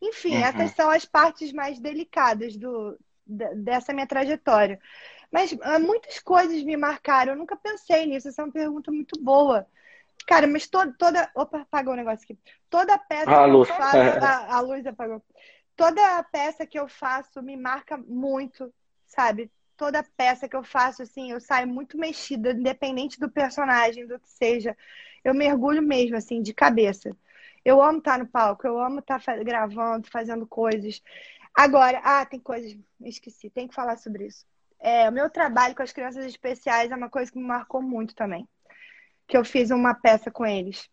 Enfim, 0.00 0.36
uhum. 0.36 0.44
essas 0.44 0.70
são 0.72 0.90
as 0.90 1.04
partes 1.04 1.52
mais 1.52 1.78
delicadas 1.78 2.56
do, 2.56 2.98
dessa 3.26 3.92
minha 3.92 4.06
trajetória. 4.06 4.80
Mas 5.30 5.54
ah, 5.62 5.78
muitas 5.78 6.18
coisas 6.18 6.62
me 6.62 6.76
marcaram, 6.76 7.32
eu 7.32 7.38
nunca 7.38 7.56
pensei 7.56 8.06
nisso, 8.06 8.28
essa 8.28 8.42
é 8.42 8.44
uma 8.44 8.52
pergunta 8.52 8.90
muito 8.90 9.20
boa. 9.20 9.66
Cara, 10.26 10.46
mas 10.46 10.66
to, 10.66 10.78
toda. 10.98 11.30
Opa, 11.34 11.60
apagou 11.60 11.92
o 11.92 11.96
negócio 11.96 12.24
aqui. 12.24 12.38
Toda 12.70 12.96
peça 12.98 13.30
ah, 13.30 13.42
a 13.42 13.46
luz. 13.46 13.68
que 13.68 13.74
eu 13.74 13.76
faço. 13.76 13.96
a, 14.24 14.56
a 14.56 14.60
luz 14.60 14.86
apagou. 14.86 15.22
Toda 15.76 16.22
peça 16.24 16.66
que 16.66 16.78
eu 16.78 16.88
faço 16.88 17.42
me 17.42 17.56
marca 17.56 17.98
muito, 17.98 18.72
sabe? 19.06 19.50
Toda 19.76 20.04
peça 20.16 20.48
que 20.48 20.56
eu 20.56 20.62
faço, 20.62 21.02
assim, 21.02 21.32
eu 21.32 21.40
saio 21.40 21.66
muito 21.68 21.98
mexida, 21.98 22.52
independente 22.52 23.18
do 23.18 23.30
personagem, 23.30 24.06
do 24.06 24.18
que 24.18 24.30
seja. 24.30 24.76
Eu 25.22 25.34
mergulho 25.34 25.82
mesmo, 25.82 26.16
assim, 26.16 26.42
de 26.42 26.52
cabeça. 26.54 27.16
Eu 27.64 27.82
amo 27.82 27.98
estar 27.98 28.18
no 28.18 28.26
palco, 28.26 28.66
eu 28.66 28.78
amo 28.78 29.00
estar 29.00 29.20
gravando, 29.42 30.08
fazendo 30.10 30.46
coisas. 30.46 31.02
Agora, 31.54 32.00
ah, 32.04 32.26
tem 32.26 32.40
coisas, 32.40 32.76
esqueci, 33.02 33.48
tem 33.48 33.68
que 33.68 33.74
falar 33.74 33.96
sobre 33.96 34.26
isso. 34.26 34.44
é, 34.80 35.08
o 35.08 35.12
meu 35.12 35.30
trabalho 35.30 35.74
com 35.74 35.82
as 35.82 35.92
crianças 35.92 36.26
especiais 36.26 36.90
é 36.90 36.96
uma 36.96 37.08
coisa 37.08 37.32
que 37.32 37.38
me 37.38 37.44
marcou 37.44 37.80
muito 37.80 38.14
também. 38.14 38.46
Que 39.26 39.36
eu 39.36 39.44
fiz 39.44 39.70
uma 39.70 39.94
peça 39.94 40.30
com 40.30 40.44
eles. 40.44 40.88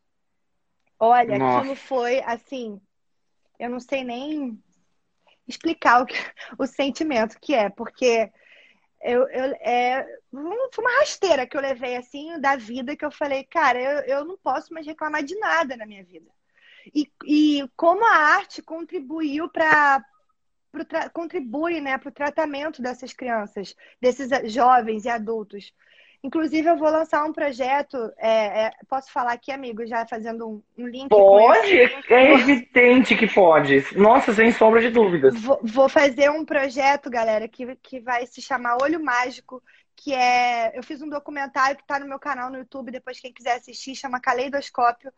Olha, 0.97 1.37
Nossa. 1.37 1.59
aquilo 1.59 1.75
foi 1.75 2.21
assim, 2.21 2.79
eu 3.59 3.69
não 3.69 3.79
sei 3.79 4.03
nem 4.03 4.63
explicar 5.47 6.01
o, 6.01 6.05
que, 6.05 6.15
o 6.57 6.65
sentimento 6.65 7.39
que 7.41 7.53
é, 7.53 7.69
porque 7.69 8.31
eu, 9.03 9.27
eu, 9.29 9.45
é, 9.61 10.05
foi 10.31 10.83
uma 10.83 10.99
rasteira 10.99 11.47
que 11.47 11.57
eu 11.57 11.61
levei 11.61 11.95
assim 11.97 12.39
da 12.39 12.55
vida 12.55 12.95
que 12.95 13.03
eu 13.03 13.11
falei, 13.11 13.43
cara, 13.43 13.79
eu, 13.79 14.17
eu 14.17 14.25
não 14.25 14.37
posso 14.37 14.73
mais 14.73 14.85
reclamar 14.85 15.23
de 15.23 15.35
nada 15.39 15.75
na 15.75 15.85
minha 15.85 16.03
vida. 16.03 16.29
E, 16.93 17.11
e 17.25 17.69
como 17.75 18.05
a 18.05 18.15
arte 18.15 18.61
contribuiu 18.61 19.49
para 19.49 20.03
contribui 21.13 21.81
né, 21.81 21.97
para 21.97 22.09
o 22.09 22.13
tratamento 22.13 22.81
dessas 22.81 23.11
crianças, 23.11 23.75
desses 24.01 24.29
jovens 24.53 25.03
e 25.03 25.09
adultos. 25.09 25.73
Inclusive, 26.23 26.69
eu 26.69 26.77
vou 26.77 26.89
lançar 26.89 27.25
um 27.25 27.33
projeto. 27.33 27.97
É, 28.17 28.65
é, 28.65 28.71
posso 28.87 29.11
falar 29.11 29.33
aqui, 29.33 29.51
amigo, 29.51 29.85
já 29.87 30.05
fazendo 30.05 30.47
um, 30.47 30.61
um 30.77 30.87
link? 30.87 31.09
Pode, 31.09 31.75
é 32.09 32.33
evidente 32.33 33.15
que 33.15 33.25
pode. 33.25 33.83
Nossa, 33.95 34.31
sem 34.31 34.51
sombra 34.51 34.81
de 34.81 34.89
dúvidas. 34.91 35.33
Vou, 35.41 35.59
vou, 35.63 35.89
fazer 35.89 36.29
um 36.29 36.45
projeto, 36.45 37.09
galera, 37.09 37.47
que, 37.47 37.75
que 37.77 37.99
vai 37.99 38.27
se 38.27 38.39
chamar 38.39 38.77
Olho 38.83 39.03
Mágico, 39.03 39.63
que 40.03 40.15
é. 40.15 40.75
Eu 40.75 40.81
fiz 40.81 40.99
um 41.01 41.09
documentário 41.09 41.77
que 41.77 41.83
está 41.83 41.99
no 41.99 42.07
meu 42.07 42.17
canal 42.17 42.49
no 42.49 42.57
YouTube, 42.57 42.89
depois 42.89 43.19
quem 43.19 43.31
quiser 43.31 43.57
assistir, 43.57 43.95
chama 43.95 44.19
Caleidoscópio. 44.19 45.13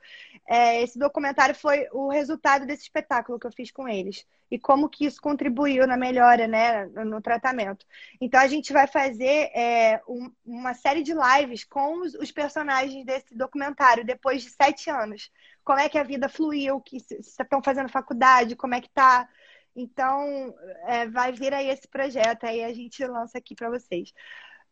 É, 0.46 0.82
esse 0.84 1.00
documentário 1.00 1.56
foi 1.56 1.88
o 1.94 2.10
resultado 2.10 2.66
desse 2.66 2.84
espetáculo 2.84 3.40
que 3.40 3.48
eu 3.48 3.52
fiz 3.52 3.72
com 3.72 3.88
eles. 3.88 4.28
E 4.52 4.60
como 4.60 4.90
que 4.90 5.06
isso 5.06 5.22
contribuiu 5.22 5.88
na 5.88 5.96
melhora, 5.96 6.48
né, 6.48 6.86
no 6.86 7.22
tratamento. 7.22 7.86
Então 8.20 8.42
a 8.42 8.48
gente 8.48 8.74
vai 8.74 8.86
fazer 8.86 9.50
é, 9.56 10.02
um, 10.08 10.30
uma 10.46 10.74
série 10.74 11.02
de 11.02 11.14
lives 11.14 11.64
com 11.64 12.02
os, 12.02 12.14
os, 12.16 12.32
personagens 12.32 13.06
desse 13.06 13.36
documentário 13.36 14.06
depois 14.06 14.44
de 14.44 14.50
sete 14.50 14.90
anos. 14.90 15.32
Como 15.64 15.80
é 15.80 15.88
que 15.88 15.98
a 15.98 16.04
vida 16.04 16.28
fluiu, 16.28 16.82
que 16.82 16.98
estão 16.98 17.64
fazendo 17.64 17.88
faculdade, 17.88 18.56
como 18.58 18.76
é 18.76 18.82
que 18.82 18.90
tá. 18.90 19.30
Então, 19.76 20.54
é, 20.88 21.08
vai 21.08 21.32
vir 21.32 21.54
aí 21.54 21.70
esse 21.70 21.88
projeto, 21.88 22.44
aí 22.46 22.64
a 22.64 22.74
gente 22.74 23.04
lança 23.08 23.38
aqui 23.38 23.56
para 23.56 23.70
vocês. 23.70 24.14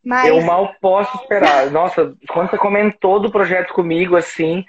Mas... 0.04 0.28
Eu 0.28 0.42
mal 0.42 0.76
posso 0.82 1.16
esperar. 1.18 1.70
Nossa, 1.70 2.16
quando 2.28 2.50
você 2.50 2.58
comentou 2.58 3.20
do 3.20 3.32
projeto 3.32 3.74
comigo, 3.74 4.16
assim. 4.16 4.66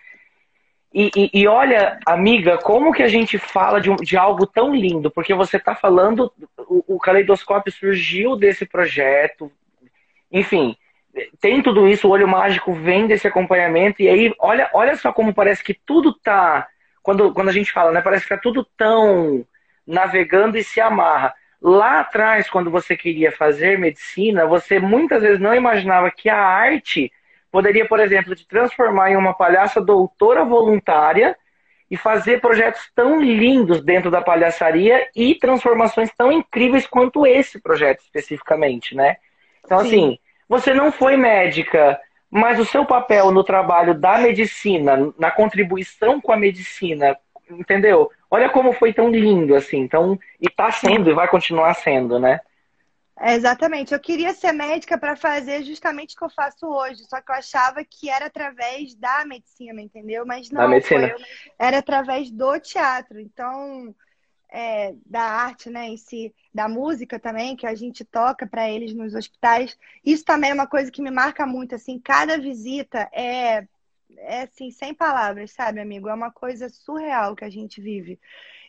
E, 0.94 1.10
e, 1.16 1.30
e 1.40 1.48
olha, 1.48 1.98
amiga, 2.06 2.59
como 2.59 2.92
que 2.92 3.02
a 3.02 3.09
gente 3.09 3.38
fala 3.38 3.80
de, 3.80 3.94
de 3.96 4.16
algo 4.16 4.46
tão 4.46 4.74
lindo? 4.74 5.10
Porque 5.10 5.32
você 5.32 5.56
está 5.56 5.74
falando, 5.74 6.30
o, 6.59 6.96
o 6.96 6.98
caleidoscópio 6.98 7.72
surgiu 7.72 8.36
desse 8.36 8.66
projeto, 8.66 9.50
enfim, 10.30 10.76
tem 11.40 11.62
tudo 11.62 11.88
isso, 11.88 12.06
o 12.06 12.10
olho 12.10 12.28
mágico 12.28 12.72
vem 12.74 13.06
desse 13.06 13.26
acompanhamento, 13.26 14.02
e 14.02 14.09
aí, 14.09 14.34
olha, 14.38 14.68
olha 14.72 14.96
só 14.96 15.12
como 15.12 15.34
parece 15.34 15.62
que 15.62 15.74
tudo 15.74 16.12
tá. 16.12 16.68
Quando, 17.02 17.32
quando 17.32 17.48
a 17.48 17.52
gente 17.52 17.72
fala, 17.72 17.90
né? 17.90 18.00
Parece 18.00 18.24
que 18.24 18.34
tá 18.34 18.38
tudo 18.38 18.64
tão 18.76 19.44
navegando 19.86 20.56
e 20.56 20.62
se 20.62 20.80
amarra. 20.80 21.34
Lá 21.62 22.01
atrás, 22.01 22.51
quando 22.51 22.72
você 22.72 22.97
queria 22.97 23.30
fazer 23.30 23.78
medicina, 23.78 24.44
você 24.44 24.80
muitas 24.80 25.22
vezes 25.22 25.39
não 25.39 25.55
imaginava 25.55 26.10
que 26.10 26.28
a 26.28 26.36
arte 26.36 27.12
poderia, 27.52 27.86
por 27.86 28.01
exemplo, 28.01 28.34
te 28.34 28.44
transformar 28.48 29.12
em 29.12 29.16
uma 29.16 29.32
palhaça 29.32 29.80
doutora 29.80 30.44
voluntária 30.44 31.36
e 31.89 31.97
fazer 31.97 32.40
projetos 32.40 32.90
tão 32.94 33.20
lindos 33.20 33.84
dentro 33.84 34.10
da 34.10 34.20
palhaçaria 34.20 35.09
e 35.14 35.36
transformações 35.36 36.10
tão 36.16 36.32
incríveis 36.32 36.86
quanto 36.86 37.26
esse 37.26 37.60
projeto 37.60 38.01
especificamente, 38.01 38.97
né? 38.97 39.18
Então, 39.64 39.78
Sim. 39.80 39.86
assim, 39.86 40.18
você 40.48 40.74
não 40.74 40.90
foi 40.90 41.16
médica, 41.16 42.01
mas 42.30 42.59
o 42.59 42.64
seu 42.64 42.84
papel 42.84 43.30
no 43.30 43.44
trabalho 43.44 43.94
da 43.94 44.18
medicina, 44.18 45.12
na 45.18 45.30
contribuição 45.30 46.20
com 46.20 46.32
a 46.32 46.36
medicina, 46.36 47.16
entendeu? 47.51 48.10
Olha 48.34 48.48
como 48.48 48.72
foi 48.72 48.94
tão 48.94 49.10
lindo, 49.10 49.54
assim. 49.54 49.76
Então, 49.76 50.18
e 50.40 50.48
tá 50.48 50.72
sendo 50.72 51.10
e 51.10 51.12
vai 51.12 51.28
continuar 51.28 51.74
sendo, 51.74 52.18
né? 52.18 52.40
É, 53.20 53.34
exatamente. 53.34 53.92
Eu 53.92 54.00
queria 54.00 54.32
ser 54.32 54.52
médica 54.52 54.96
para 54.96 55.14
fazer 55.14 55.62
justamente 55.64 56.14
o 56.14 56.18
que 56.18 56.24
eu 56.24 56.30
faço 56.30 56.66
hoje, 56.66 57.04
só 57.04 57.20
que 57.20 57.30
eu 57.30 57.36
achava 57.36 57.84
que 57.84 58.09
era 58.09 58.24
através 58.24 58.94
da 58.94 59.26
medicina, 59.26 59.82
entendeu? 59.82 60.24
Mas 60.24 60.50
não, 60.50 60.66
medicina. 60.66 61.10
Foi, 61.10 61.26
era 61.59 61.76
através 61.76 62.30
do 62.30 62.59
teatro. 62.59 63.20
Então, 63.20 63.94
é, 64.50 64.94
da 65.04 65.20
arte, 65.20 65.68
né, 65.68 65.88
em 65.88 65.98
si, 65.98 66.34
da 66.54 66.66
música 66.70 67.18
também, 67.18 67.54
que 67.54 67.66
a 67.66 67.74
gente 67.74 68.02
toca 68.02 68.46
para 68.46 68.66
eles 68.66 68.94
nos 68.94 69.14
hospitais. 69.14 69.78
Isso 70.02 70.24
também 70.24 70.52
é 70.52 70.54
uma 70.54 70.66
coisa 70.66 70.90
que 70.90 71.02
me 71.02 71.10
marca 71.10 71.44
muito, 71.44 71.74
assim, 71.74 71.98
cada 71.98 72.38
visita 72.38 73.10
é 73.12 73.66
é 74.18 74.43
assim, 74.43 74.70
sem 74.70 74.94
palavras, 74.94 75.52
sabe, 75.52 75.80
amigo? 75.80 76.09
É 76.09 76.14
uma 76.14 76.30
coisa 76.30 76.68
surreal 76.68 77.36
que 77.36 77.44
a 77.44 77.51
gente 77.51 77.80
vive. 77.80 78.18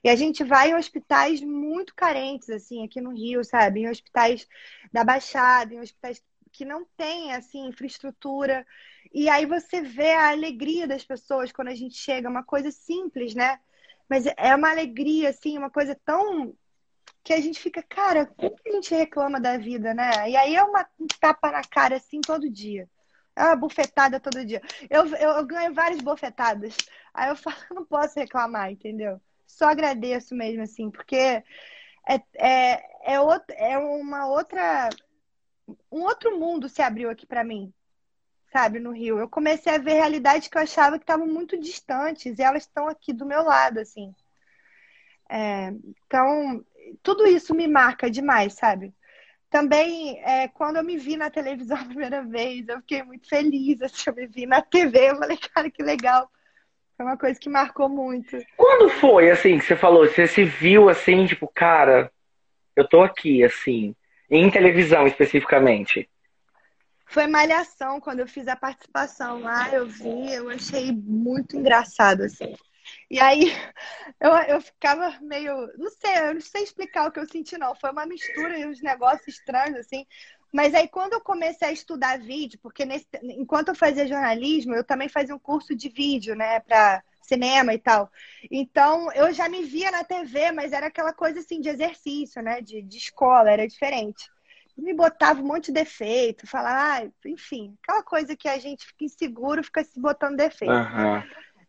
E 0.03 0.09
a 0.09 0.15
gente 0.15 0.43
vai 0.43 0.71
em 0.71 0.75
hospitais 0.75 1.41
muito 1.41 1.95
carentes, 1.95 2.49
assim, 2.49 2.83
aqui 2.83 2.99
no 2.99 3.11
Rio, 3.11 3.43
sabe? 3.43 3.81
Em 3.81 3.89
hospitais 3.89 4.47
da 4.91 5.03
Baixada, 5.03 5.73
em 5.73 5.79
hospitais 5.79 6.21
que 6.51 6.65
não 6.65 6.85
têm, 6.97 7.33
assim, 7.33 7.67
infraestrutura. 7.67 8.65
E 9.13 9.29
aí 9.29 9.45
você 9.45 9.81
vê 9.81 10.11
a 10.11 10.29
alegria 10.29 10.87
das 10.87 11.03
pessoas 11.05 11.51
quando 11.51 11.69
a 11.69 11.75
gente 11.75 11.95
chega, 11.95 12.29
uma 12.29 12.43
coisa 12.43 12.69
simples, 12.71 13.33
né? 13.33 13.59
Mas 14.09 14.25
é 14.25 14.55
uma 14.55 14.69
alegria, 14.69 15.29
assim, 15.29 15.57
uma 15.57 15.69
coisa 15.69 15.97
tão 16.05 16.55
que 17.23 17.33
a 17.33 17.39
gente 17.39 17.59
fica, 17.59 17.81
cara, 17.81 18.25
como 18.25 18.55
que 18.57 18.69
a 18.69 18.73
gente 18.73 18.93
reclama 18.93 19.39
da 19.39 19.57
vida, 19.57 19.93
né? 19.93 20.29
E 20.29 20.35
aí 20.35 20.55
é 20.55 20.63
uma 20.63 20.87
um 20.99 21.07
tapa 21.19 21.51
na 21.51 21.63
cara, 21.63 21.95
assim, 21.95 22.19
todo 22.19 22.49
dia. 22.49 22.89
Uma 23.37 23.55
bufetada 23.55 24.19
todo 24.19 24.45
dia. 24.45 24.61
Eu, 24.89 25.05
eu, 25.15 25.31
eu 25.31 25.45
ganho 25.45 25.73
várias 25.73 26.01
bofetadas. 26.01 26.75
Aí 27.13 27.29
eu 27.29 27.35
falo, 27.37 27.57
não 27.71 27.85
posso 27.85 28.19
reclamar, 28.19 28.71
entendeu? 28.71 29.19
Só 29.47 29.65
agradeço 29.65 30.35
mesmo, 30.35 30.63
assim, 30.63 30.89
porque 30.89 31.15
é, 31.15 31.43
é, 32.35 33.13
é, 33.13 33.19
outro, 33.19 33.55
é 33.55 33.77
uma 33.77 34.27
outra. 34.27 34.89
Um 35.91 36.01
outro 36.01 36.37
mundo 36.37 36.67
se 36.67 36.81
abriu 36.81 37.09
aqui 37.09 37.25
para 37.25 37.43
mim, 37.43 37.73
sabe, 38.51 38.79
no 38.79 38.91
Rio. 38.91 39.19
Eu 39.19 39.29
comecei 39.29 39.73
a 39.73 39.77
ver 39.77 39.93
realidades 39.93 40.47
que 40.47 40.57
eu 40.57 40.61
achava 40.61 40.97
que 40.97 41.03
estavam 41.03 41.27
muito 41.27 41.57
distantes 41.59 42.37
e 42.37 42.41
elas 42.41 42.63
estão 42.63 42.87
aqui 42.87 43.13
do 43.13 43.25
meu 43.25 43.43
lado, 43.43 43.79
assim. 43.79 44.13
É, 45.29 45.69
então, 45.69 46.63
tudo 47.01 47.25
isso 47.25 47.55
me 47.55 47.67
marca 47.67 48.11
demais, 48.11 48.53
sabe? 48.53 48.93
Também, 49.53 50.19
é, 50.23 50.47
quando 50.47 50.77
eu 50.77 50.83
me 50.83 50.97
vi 50.97 51.15
na 51.15 51.29
televisão 51.29 51.77
a 51.77 51.85
primeira 51.85 52.23
vez, 52.23 52.67
eu 52.67 52.77
fiquei 52.77 53.03
muito 53.03 53.29
feliz. 53.29 53.83
Assim, 53.83 54.05
eu 54.07 54.15
me 54.15 54.25
vi 54.25 54.47
na 54.47 54.63
TV, 54.63 55.11
eu 55.11 55.17
falei, 55.17 55.37
cara, 55.37 55.69
que 55.69 55.83
legal. 55.83 56.27
Foi 56.97 57.05
uma 57.05 57.15
coisa 57.15 57.39
que 57.39 57.47
marcou 57.47 57.87
muito. 57.87 58.35
Quando 58.57 58.89
foi, 58.89 59.29
assim, 59.29 59.59
que 59.59 59.65
você 59.65 59.75
falou? 59.75 60.07
Você 60.07 60.25
se 60.25 60.43
viu, 60.43 60.89
assim, 60.89 61.27
tipo, 61.27 61.47
cara, 61.47 62.11
eu 62.75 62.89
tô 62.89 63.03
aqui, 63.03 63.43
assim, 63.43 63.95
em 64.27 64.49
televisão 64.49 65.05
especificamente? 65.05 66.09
Foi 67.05 67.27
Malhação, 67.27 67.99
quando 67.99 68.21
eu 68.21 68.27
fiz 68.27 68.47
a 68.47 68.55
participação 68.55 69.39
lá, 69.39 69.69
eu 69.71 69.85
vi, 69.85 70.33
eu 70.33 70.49
achei 70.49 70.91
muito 70.91 71.55
engraçado, 71.55 72.23
assim. 72.23 72.55
E 73.13 73.19
aí 73.19 73.43
eu, 74.19 74.31
eu 74.55 74.61
ficava 74.61 75.15
meio. 75.21 75.53
Não 75.77 75.91
sei, 75.91 76.29
eu 76.29 76.33
não 76.33 76.41
sei 76.41 76.63
explicar 76.63 77.07
o 77.07 77.11
que 77.11 77.19
eu 77.19 77.27
senti, 77.27 77.57
não. 77.59 77.75
Foi 77.75 77.91
uma 77.91 78.07
mistura 78.07 78.57
e 78.57 78.65
uns 78.65 78.81
negócios 78.81 79.27
estranhos, 79.27 79.77
assim. 79.77 80.03
Mas 80.51 80.73
aí, 80.73 80.87
quando 80.87 81.13
eu 81.13 81.21
comecei 81.21 81.67
a 81.67 81.71
estudar 81.71 82.19
vídeo, 82.19 82.59
porque 82.61 82.85
nesse, 82.85 83.07
enquanto 83.23 83.69
eu 83.69 83.75
fazia 83.75 84.07
jornalismo, 84.07 84.73
eu 84.73 84.83
também 84.83 85.09
fazia 85.09 85.35
um 85.35 85.39
curso 85.39 85.75
de 85.75 85.89
vídeo, 85.89 86.35
né, 86.35 86.59
para 86.59 87.03
cinema 87.21 87.73
e 87.73 87.79
tal. 87.79 88.11
Então, 88.51 89.11
eu 89.13 89.31
já 89.33 89.49
me 89.49 89.63
via 89.63 89.89
na 89.89 90.03
TV, 90.03 90.51
mas 90.51 90.71
era 90.71 90.87
aquela 90.87 91.11
coisa 91.11 91.39
assim 91.39 91.59
de 91.59 91.69
exercício, 91.69 92.41
né, 92.41 92.61
de, 92.61 92.83
de 92.83 92.97
escola, 92.97 93.51
era 93.51 93.67
diferente. 93.67 94.29
Me 94.77 94.93
botava 94.93 95.41
um 95.41 95.45
monte 95.45 95.67
de 95.67 95.73
defeito, 95.73 96.47
falava, 96.47 97.05
ah, 97.05 97.11
enfim, 97.25 97.75
aquela 97.81 98.03
coisa 98.03 98.35
que 98.35 98.47
a 98.47 98.59
gente 98.59 98.85
fica 98.85 99.05
inseguro, 99.05 99.63
fica 99.63 99.83
se 99.83 99.99
botando 99.99 100.37
defeito. 100.37 100.73
Uhum. 100.73 101.23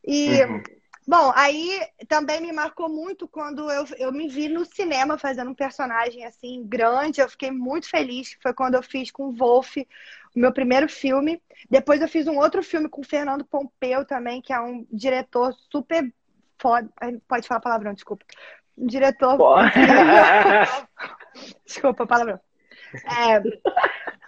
E. 0.06 0.44
Uhum. 0.44 0.62
Bom, 1.06 1.32
aí 1.34 1.80
também 2.08 2.40
me 2.40 2.52
marcou 2.52 2.88
muito 2.88 3.28
quando 3.28 3.70
eu, 3.70 3.84
eu 3.98 4.10
me 4.10 4.26
vi 4.26 4.48
no 4.48 4.64
cinema 4.64 5.18
fazendo 5.18 5.50
um 5.50 5.54
personagem 5.54 6.24
assim 6.24 6.64
grande. 6.66 7.20
Eu 7.20 7.28
fiquei 7.28 7.50
muito 7.50 7.88
feliz. 7.88 8.36
Foi 8.42 8.54
quando 8.54 8.74
eu 8.74 8.82
fiz 8.82 9.10
com 9.10 9.24
o 9.24 9.32
Wolf 9.32 9.76
o 9.76 10.38
meu 10.38 10.52
primeiro 10.52 10.88
filme. 10.88 11.40
Depois 11.70 12.00
eu 12.00 12.08
fiz 12.08 12.26
um 12.26 12.38
outro 12.38 12.62
filme 12.62 12.88
com 12.88 13.02
o 13.02 13.06
Fernando 13.06 13.44
Pompeu 13.44 14.04
também, 14.04 14.40
que 14.40 14.52
é 14.52 14.60
um 14.60 14.86
diretor 14.90 15.54
super 15.70 16.10
foda. 16.58 16.88
Pode 17.28 17.46
falar 17.46 17.60
palavrão, 17.60 17.94
desculpa. 17.94 18.24
Um 18.76 18.86
diretor. 18.86 19.38
desculpa, 21.64 22.06
palavrão. 22.06 22.40
É, 22.94 23.40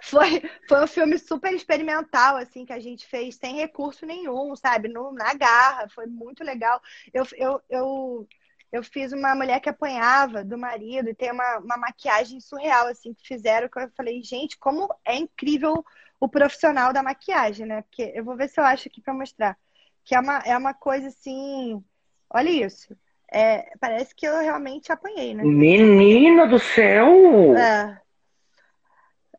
foi, 0.06 0.42
foi 0.68 0.84
um 0.84 0.86
filme 0.86 1.18
super 1.18 1.52
experimental, 1.52 2.36
assim, 2.36 2.64
que 2.64 2.72
a 2.72 2.80
gente 2.80 3.06
fez 3.06 3.34
sem 3.34 3.56
recurso 3.56 4.06
nenhum, 4.06 4.54
sabe? 4.54 4.88
No, 4.88 5.12
na 5.12 5.34
garra, 5.34 5.88
foi 5.88 6.06
muito 6.06 6.44
legal. 6.44 6.80
Eu, 7.12 7.26
eu, 7.36 7.60
eu 7.68 8.28
eu 8.72 8.82
fiz 8.82 9.12
uma 9.12 9.34
mulher 9.34 9.60
que 9.60 9.68
apanhava 9.68 10.44
do 10.44 10.58
marido 10.58 11.08
e 11.08 11.14
tem 11.14 11.30
uma, 11.30 11.58
uma 11.58 11.76
maquiagem 11.76 12.40
surreal, 12.40 12.88
assim, 12.88 13.14
que 13.14 13.26
fizeram, 13.26 13.68
que 13.68 13.78
eu 13.78 13.88
falei, 13.96 14.22
gente, 14.22 14.58
como 14.58 14.92
é 15.04 15.16
incrível 15.16 15.84
o 16.20 16.28
profissional 16.28 16.92
da 16.92 17.02
maquiagem, 17.02 17.64
né? 17.64 17.82
Porque 17.82 18.12
eu 18.14 18.24
vou 18.24 18.36
ver 18.36 18.48
se 18.48 18.60
eu 18.60 18.64
acho 18.64 18.88
aqui 18.88 19.00
para 19.00 19.14
mostrar. 19.14 19.56
Que 20.04 20.14
é 20.14 20.20
uma, 20.20 20.38
é 20.38 20.56
uma 20.56 20.74
coisa 20.74 21.08
assim. 21.08 21.82
Olha 22.28 22.50
isso. 22.50 22.94
É, 23.32 23.70
parece 23.80 24.14
que 24.14 24.26
eu 24.26 24.38
realmente 24.40 24.92
apanhei, 24.92 25.34
né? 25.34 25.42
Menina 25.42 26.46
do 26.46 26.58
céu! 26.58 27.56
É. 27.56 28.05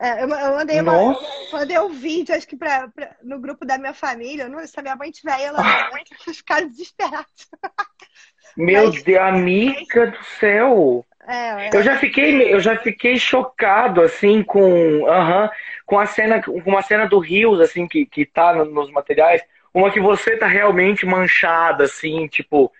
É, 0.00 0.22
eu, 0.22 0.28
eu 0.28 0.56
mandei, 0.56 0.80
uma, 0.80 1.18
mandei 1.52 1.78
um 1.78 1.88
vídeo, 1.88 2.34
acho 2.34 2.46
que 2.46 2.56
pra, 2.56 2.88
pra, 2.88 3.16
no 3.22 3.40
grupo 3.40 3.66
da 3.66 3.76
minha 3.78 3.92
família. 3.92 4.48
Não, 4.48 4.64
se 4.64 4.78
a 4.78 4.82
minha 4.82 4.96
mãe 4.96 5.10
tiver 5.10 5.40
ela 5.40 5.60
vai 5.90 6.04
ficar 6.32 6.64
desesperada. 6.64 7.26
Meu 8.56 8.86
Mas... 8.86 9.02
Deus, 9.02 9.20
amiga 9.20 10.06
do 10.08 10.24
céu! 10.40 11.04
É, 11.26 11.66
é. 11.66 11.70
Eu 11.74 11.82
já 11.82 11.96
fiquei, 11.98 12.52
eu 12.52 12.58
já 12.58 12.76
fiquei 12.76 13.18
chocado 13.18 14.00
assim 14.00 14.42
com, 14.42 15.02
uh 15.02 15.06
-huh, 15.06 15.50
com 15.84 15.98
a 15.98 16.06
cena, 16.06 16.42
com 16.42 16.52
uma 16.64 16.80
cena 16.80 17.06
do 17.06 17.18
Rios 17.18 17.60
assim 17.60 17.86
que 17.86 18.06
que 18.06 18.24
tá 18.24 18.54
nos 18.64 18.90
materiais, 18.90 19.42
uma 19.74 19.90
que 19.90 20.00
você 20.00 20.36
tá 20.36 20.46
realmente 20.46 21.04
manchada 21.04 21.84
assim, 21.84 22.26
tipo 22.28 22.72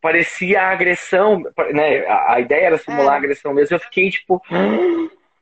parecia 0.00 0.62
agressão, 0.62 1.42
né? 1.72 2.06
A, 2.06 2.38
ideia 2.38 2.66
era 2.66 2.78
simular 2.78 3.14
é. 3.14 3.18
agressão 3.18 3.52
mesmo. 3.52 3.74
Eu 3.74 3.80
fiquei 3.80 4.10
tipo, 4.10 4.40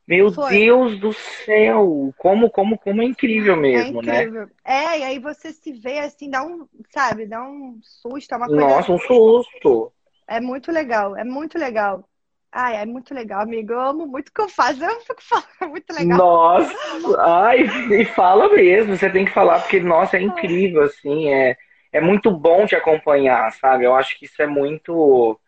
meu 0.07 0.33
Foi. 0.33 0.51
Deus 0.51 0.99
do 1.01 1.13
céu, 1.13 2.15
como 2.17 2.49
como 2.51 2.79
como 2.79 3.03
é 3.03 3.05
incrível 3.05 3.55
é 3.55 3.57
mesmo, 3.57 3.99
é 3.99 4.03
incrível. 4.03 4.43
né? 4.43 4.49
É, 4.65 4.99
e 5.01 5.05
aí 5.05 5.19
você 5.19 5.53
se 5.53 5.73
vê 5.73 5.99
assim, 5.99 6.31
dá 6.31 6.45
um, 6.45 6.67
sabe, 6.91 7.27
dá 7.27 7.43
um 7.43 7.79
susto, 7.83 8.33
é 8.33 8.37
uma 8.37 8.47
coisa 8.47 8.63
Nossa, 8.63 8.93
um 8.93 8.99
susto. 8.99 9.93
É 10.29 10.41
muito 10.41 10.71
legal, 10.73 11.17
é 11.17 11.25
muito 11.25 11.59
legal. 11.59 12.09
Ai, 12.53 12.77
é 12.77 12.87
muito 12.87 13.13
legal, 13.13 13.43
amigo. 13.43 13.73
Eu 13.73 13.81
amo 13.81 14.07
muito 14.07 14.31
o 14.31 14.33
que 14.33 14.41
eu 14.41 14.49
faço. 14.49 14.83
Eu 14.83 15.01
fico 15.01 15.23
falando, 15.23 15.47
é 15.61 15.67
muito 15.67 15.93
legal. 15.93 16.19
Nossa, 16.19 16.75
ai, 17.19 17.61
e 17.91 18.05
fala 18.07 18.49
mesmo. 18.49 18.97
Você 18.97 19.11
tem 19.11 19.25
que 19.27 19.33
falar, 19.33 19.61
porque, 19.61 19.79
nossa, 19.79 20.17
é 20.17 20.23
incrível, 20.23 20.83
assim. 20.83 21.29
É, 21.33 21.57
é 21.93 22.01
muito 22.01 22.31
bom 22.31 22.65
te 22.67 22.75
acompanhar, 22.75 23.53
sabe? 23.53 23.85
Eu 23.85 23.95
acho 23.95 24.19
que 24.19 24.25
isso 24.25 24.41
é 24.41 24.47
muito. 24.47 25.39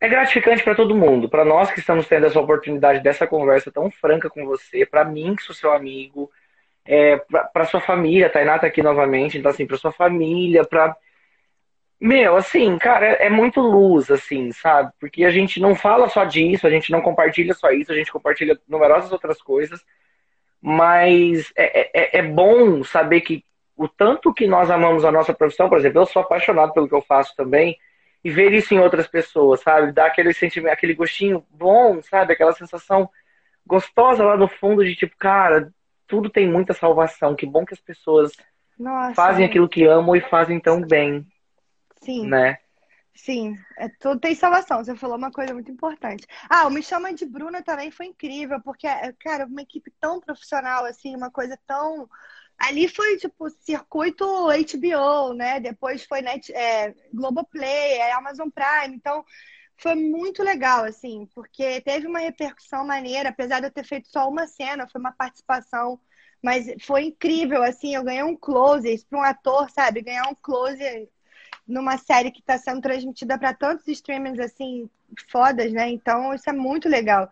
É 0.00 0.08
gratificante 0.08 0.62
para 0.62 0.74
todo 0.74 0.94
mundo. 0.94 1.28
Para 1.28 1.44
nós 1.44 1.70
que 1.70 1.80
estamos 1.80 2.06
tendo 2.06 2.26
essa 2.26 2.40
oportunidade 2.40 3.02
dessa 3.02 3.26
conversa 3.26 3.72
tão 3.72 3.90
franca 3.90 4.30
com 4.30 4.46
você, 4.46 4.86
para 4.86 5.04
mim, 5.04 5.34
que 5.34 5.42
sou 5.42 5.54
seu 5.54 5.72
amigo, 5.72 6.30
é, 6.84 7.16
para 7.52 7.64
sua 7.64 7.80
família. 7.80 8.26
A 8.26 8.30
Tainá 8.30 8.58
tá 8.58 8.66
aqui 8.66 8.82
novamente. 8.82 9.36
Então, 9.38 9.50
assim, 9.50 9.66
para 9.66 9.76
sua 9.76 9.92
família, 9.92 10.64
para 10.64 10.96
meu, 12.00 12.36
assim, 12.36 12.78
cara, 12.78 13.06
é, 13.06 13.26
é 13.26 13.30
muito 13.30 13.60
luz, 13.60 14.08
assim, 14.10 14.52
sabe? 14.52 14.92
Porque 15.00 15.24
a 15.24 15.30
gente 15.30 15.58
não 15.60 15.74
fala 15.74 16.08
só 16.08 16.24
disso, 16.24 16.66
a 16.66 16.70
gente 16.70 16.92
não 16.92 17.00
compartilha 17.02 17.52
só 17.54 17.70
isso, 17.70 17.90
a 17.90 17.94
gente 17.94 18.12
compartilha 18.12 18.58
numerosas 18.68 19.10
outras 19.10 19.42
coisas, 19.42 19.84
mas 20.60 21.52
é, 21.56 22.18
é, 22.18 22.18
é 22.18 22.22
bom 22.22 22.84
saber 22.84 23.22
que 23.22 23.44
o 23.76 23.88
tanto 23.88 24.32
que 24.32 24.46
nós 24.46 24.70
amamos 24.70 25.04
a 25.04 25.10
nossa 25.10 25.34
profissão, 25.34 25.68
por 25.68 25.78
exemplo, 25.78 26.00
eu 26.00 26.06
sou 26.06 26.22
apaixonado 26.22 26.72
pelo 26.72 26.88
que 26.88 26.94
eu 26.94 27.02
faço 27.02 27.34
também, 27.36 27.76
e 28.28 28.30
ver 28.30 28.52
isso 28.52 28.74
em 28.74 28.78
outras 28.78 29.08
pessoas, 29.08 29.60
sabe? 29.62 29.90
Dar 29.90 30.06
aquele 30.06 30.34
sentimento, 30.34 30.72
aquele 30.72 30.94
gostinho 30.94 31.42
bom, 31.48 32.02
sabe? 32.02 32.34
Aquela 32.34 32.52
sensação 32.52 33.08
gostosa 33.66 34.22
lá 34.22 34.36
no 34.36 34.46
fundo 34.46 34.84
de 34.84 34.94
tipo, 34.94 35.16
cara, 35.16 35.72
tudo 36.06 36.28
tem 36.28 36.46
muita 36.46 36.74
salvação, 36.74 37.34
que 37.34 37.46
bom 37.46 37.64
que 37.64 37.72
as 37.72 37.80
pessoas 37.80 38.32
Nossa, 38.78 39.14
fazem 39.14 39.46
aquilo 39.46 39.68
que 39.68 39.86
amam 39.86 40.14
e 40.14 40.20
fazem 40.20 40.60
tão 40.60 40.82
bem. 40.82 41.26
Sim. 42.02 42.28
Né? 42.28 42.58
Sim, 43.14 43.56
é, 43.78 43.88
tudo 43.98 44.20
tem 44.20 44.34
salvação. 44.34 44.84
Você 44.84 44.94
falou 44.94 45.16
uma 45.16 45.32
coisa 45.32 45.54
muito 45.54 45.72
importante. 45.72 46.26
Ah, 46.50 46.66
o 46.66 46.70
Me 46.70 46.82
Chama 46.82 47.14
de 47.14 47.24
Bruna 47.24 47.62
também 47.62 47.90
foi 47.90 48.06
incrível, 48.06 48.60
porque, 48.60 48.86
é, 48.86 49.12
cara, 49.20 49.46
uma 49.46 49.62
equipe 49.62 49.90
tão 49.98 50.20
profissional, 50.20 50.84
assim, 50.84 51.16
uma 51.16 51.30
coisa 51.30 51.58
tão. 51.66 52.08
Ali 52.58 52.88
foi, 52.88 53.16
tipo, 53.16 53.48
circuito 53.50 54.24
HBO, 54.48 55.32
né? 55.34 55.60
Depois 55.60 56.04
foi 56.04 56.20
Net, 56.22 56.52
é, 56.52 56.94
Globoplay, 57.12 57.98
é 57.98 58.12
Amazon 58.12 58.48
Prime. 58.50 58.96
Então, 58.96 59.24
foi 59.76 59.94
muito 59.94 60.42
legal, 60.42 60.84
assim, 60.84 61.26
porque 61.34 61.80
teve 61.82 62.06
uma 62.06 62.18
repercussão 62.18 62.84
maneira, 62.84 63.28
apesar 63.28 63.60
de 63.60 63.66
eu 63.68 63.70
ter 63.70 63.84
feito 63.84 64.08
só 64.08 64.28
uma 64.28 64.46
cena, 64.46 64.88
foi 64.88 65.00
uma 65.00 65.12
participação, 65.12 66.00
mas 66.42 66.66
foi 66.82 67.04
incrível, 67.04 67.62
assim, 67.62 67.94
eu 67.94 68.02
ganhei 68.04 68.24
um 68.24 68.36
close, 68.36 69.04
para 69.08 69.18
um 69.18 69.22
ator, 69.22 69.70
sabe, 69.70 70.02
ganhar 70.02 70.28
um 70.28 70.34
close 70.34 71.08
numa 71.66 71.98
série 71.98 72.30
que 72.30 72.40
está 72.40 72.58
sendo 72.58 72.80
transmitida 72.80 73.38
para 73.38 73.54
tantos 73.54 73.86
streamers 73.88 74.38
assim 74.38 74.88
fodas, 75.30 75.72
né? 75.72 75.90
Então 75.90 76.34
isso 76.34 76.48
é 76.48 76.52
muito 76.52 76.88
legal. 76.88 77.30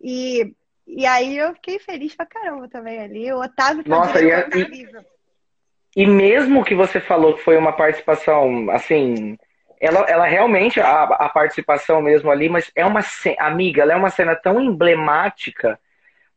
E, 0.00 0.54
e 0.86 1.04
aí 1.04 1.36
eu 1.36 1.54
fiquei 1.54 1.78
feliz 1.78 2.14
pra 2.14 2.26
caramba 2.26 2.68
também 2.68 2.98
ali. 3.00 3.32
O 3.32 3.40
Otávio 3.40 3.82
que 3.82 3.88
Nossa, 3.90 4.22
e, 4.22 4.30
é, 4.30 4.48
e, 4.54 4.88
e 6.02 6.06
mesmo 6.06 6.64
que 6.64 6.74
você 6.74 7.00
falou 7.00 7.34
que 7.34 7.42
foi 7.42 7.56
uma 7.56 7.72
participação 7.72 8.70
assim, 8.70 9.36
ela, 9.80 10.00
ela 10.08 10.26
realmente 10.26 10.80
a, 10.80 11.02
a 11.02 11.28
participação 11.28 12.00
mesmo 12.00 12.30
ali, 12.30 12.48
mas 12.48 12.70
é 12.74 12.84
uma 12.84 13.00
amiga, 13.38 13.82
ela 13.82 13.92
é 13.92 13.96
uma 13.96 14.10
cena 14.10 14.34
tão 14.36 14.60
emblemática 14.60 15.78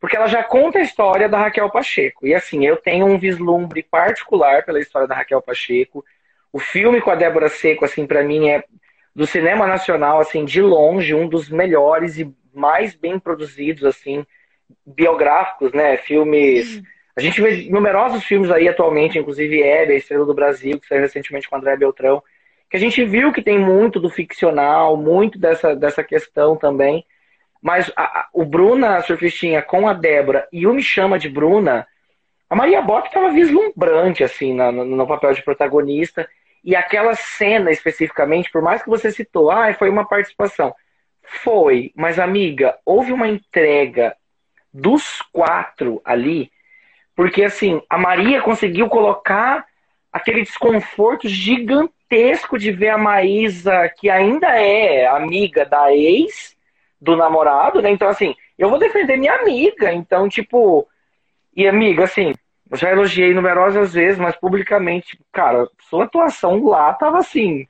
porque 0.00 0.16
ela 0.16 0.26
já 0.26 0.42
conta 0.42 0.78
a 0.78 0.82
história 0.82 1.28
da 1.28 1.38
Raquel 1.38 1.68
Pacheco. 1.70 2.26
E 2.26 2.34
assim, 2.34 2.64
eu 2.64 2.78
tenho 2.78 3.04
um 3.04 3.18
vislumbre 3.18 3.82
particular 3.82 4.64
pela 4.64 4.80
história 4.80 5.06
da 5.06 5.14
Raquel 5.14 5.42
Pacheco. 5.42 6.02
O 6.50 6.58
filme 6.58 7.02
com 7.02 7.10
a 7.10 7.14
Débora 7.14 7.50
Seco, 7.50 7.84
assim, 7.84 8.06
para 8.06 8.24
mim 8.24 8.48
é 8.48 8.64
do 9.14 9.26
cinema 9.26 9.66
nacional, 9.66 10.18
assim, 10.18 10.44
de 10.46 10.62
longe, 10.62 11.14
um 11.14 11.28
dos 11.28 11.50
melhores 11.50 12.18
e 12.18 12.34
mais 12.54 12.94
bem 12.94 13.18
produzidos, 13.18 13.84
assim, 13.84 14.26
biográficos, 14.86 15.72
né? 15.72 15.96
Filmes. 15.96 16.82
A 17.16 17.20
gente 17.20 17.40
vê 17.40 17.68
numerosos 17.70 18.24
filmes 18.24 18.50
aí 18.50 18.68
atualmente, 18.68 19.18
inclusive 19.18 19.62
Hebe, 19.62 19.92
a 19.92 19.96
Estrela 19.96 20.24
do 20.24 20.34
Brasil, 20.34 20.78
que 20.80 20.86
saiu 20.86 21.00
recentemente 21.00 21.48
com 21.48 21.56
André 21.56 21.76
Beltrão, 21.76 22.22
que 22.70 22.76
a 22.76 22.80
gente 22.80 23.04
viu 23.04 23.32
que 23.32 23.42
tem 23.42 23.58
muito 23.58 23.98
do 23.98 24.08
ficcional, 24.08 24.96
muito 24.96 25.38
dessa, 25.38 25.74
dessa 25.74 26.04
questão 26.04 26.56
também. 26.56 27.04
Mas 27.60 27.92
a, 27.96 28.02
a, 28.02 28.28
o 28.32 28.44
Bruna 28.44 29.00
Surfistinha 29.02 29.60
com 29.60 29.88
a 29.88 29.92
Débora 29.92 30.48
e 30.52 30.66
o 30.66 30.72
Me 30.72 30.82
Chama 30.82 31.18
de 31.18 31.28
Bruna, 31.28 31.86
a 32.48 32.56
Maria 32.56 32.80
Bock 32.80 33.08
estava 33.08 33.30
vislumbrante, 33.30 34.24
assim, 34.24 34.54
no, 34.54 34.72
no 34.84 35.06
papel 35.06 35.34
de 35.34 35.42
protagonista. 35.42 36.28
E 36.64 36.76
aquela 36.76 37.14
cena 37.14 37.70
especificamente, 37.70 38.50
por 38.50 38.62
mais 38.62 38.82
que 38.82 38.88
você 38.88 39.10
citou, 39.10 39.50
ah, 39.50 39.72
foi 39.74 39.88
uma 39.88 40.06
participação. 40.06 40.74
Foi, 41.22 41.92
mas 41.94 42.18
amiga, 42.18 42.76
houve 42.84 43.12
uma 43.12 43.28
entrega 43.28 44.16
dos 44.72 45.22
quatro 45.32 46.00
ali, 46.04 46.50
porque 47.14 47.44
assim, 47.44 47.82
a 47.88 47.98
Maria 47.98 48.40
conseguiu 48.40 48.88
colocar 48.88 49.66
aquele 50.12 50.42
desconforto 50.42 51.28
gigantesco 51.28 52.58
de 52.58 52.72
ver 52.72 52.88
a 52.88 52.98
Maísa, 52.98 53.88
que 53.88 54.08
ainda 54.08 54.48
é 54.48 55.06
amiga 55.06 55.64
da 55.64 55.92
ex 55.92 56.56
do 57.00 57.16
namorado, 57.16 57.80
né? 57.80 57.90
Então, 57.90 58.08
assim, 58.08 58.34
eu 58.58 58.68
vou 58.68 58.78
defender 58.78 59.16
minha 59.16 59.34
amiga. 59.34 59.92
Então, 59.92 60.28
tipo, 60.28 60.86
e 61.56 61.66
amiga, 61.66 62.04
assim, 62.04 62.34
eu 62.70 62.76
já 62.76 62.90
elogiei 62.90 63.32
numerosas 63.34 63.94
vezes, 63.94 64.18
mas 64.18 64.36
publicamente, 64.36 65.18
cara, 65.32 65.68
sua 65.88 66.04
atuação 66.04 66.62
lá 66.64 66.92
tava 66.94 67.18
assim, 67.18 67.66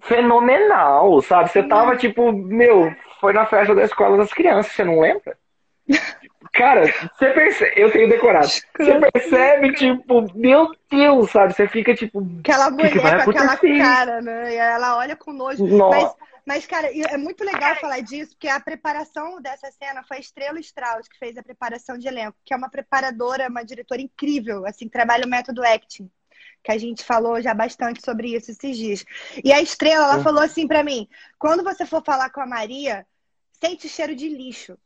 fenomenal, 0.00 1.20
sabe? 1.22 1.50
Você 1.50 1.62
tava 1.62 1.96
tipo, 1.96 2.32
meu, 2.32 2.94
foi 3.20 3.32
na 3.32 3.46
festa 3.46 3.74
da 3.74 3.84
escola 3.84 4.16
das 4.16 4.32
crianças, 4.32 4.72
você 4.72 4.84
não 4.84 5.00
lembra? 5.00 5.36
Cara, 6.52 6.84
você 7.18 7.30
percebe, 7.30 7.72
eu 7.80 7.90
tenho 7.90 8.08
decorado. 8.08 8.46
Você 8.46 9.00
percebe, 9.12 9.72
tipo, 9.74 10.26
meu 10.36 10.70
Deus, 10.90 11.30
sabe? 11.30 11.54
Você 11.54 11.66
fica 11.66 11.94
tipo. 11.94 12.20
Aquela 12.40 12.70
mulher 12.70 12.92
que 12.92 13.00
com 13.00 13.30
aquela 13.30 13.56
cara, 13.56 14.20
né? 14.20 14.52
E 14.52 14.56
ela 14.56 14.98
olha 14.98 15.16
com 15.16 15.32
nojo. 15.32 15.66
Nossa. 15.66 15.98
Mas 15.98 16.32
mas, 16.44 16.66
cara, 16.66 16.88
é 16.92 17.16
muito 17.16 17.44
legal 17.44 17.76
falar 17.76 18.00
disso, 18.00 18.32
porque 18.32 18.48
a 18.48 18.58
preparação 18.58 19.40
dessa 19.40 19.70
cena 19.70 20.02
foi 20.02 20.16
a 20.16 20.20
Estrela 20.20 20.58
Strauss, 20.58 21.06
que 21.08 21.18
fez 21.18 21.36
a 21.36 21.42
preparação 21.42 21.96
de 21.96 22.08
elenco, 22.08 22.36
que 22.44 22.52
é 22.52 22.56
uma 22.56 22.68
preparadora, 22.68 23.48
uma 23.48 23.64
diretora 23.64 24.00
incrível, 24.00 24.66
assim, 24.66 24.88
trabalha 24.88 25.24
o 25.24 25.28
método 25.28 25.64
acting, 25.64 26.10
que 26.64 26.72
a 26.72 26.78
gente 26.78 27.04
falou 27.04 27.40
já 27.40 27.54
bastante 27.54 28.04
sobre 28.04 28.34
isso 28.34 28.50
esses 28.50 28.76
dias. 28.76 29.04
E 29.44 29.52
a 29.52 29.62
Estrela, 29.62 30.14
ela 30.14 30.22
falou 30.22 30.42
assim 30.42 30.66
para 30.66 30.82
mim: 30.82 31.08
quando 31.38 31.62
você 31.62 31.86
for 31.86 32.02
falar 32.04 32.30
com 32.30 32.40
a 32.40 32.46
Maria, 32.46 33.06
sente 33.52 33.88
cheiro 33.88 34.14
de 34.16 34.28
lixo. 34.28 34.76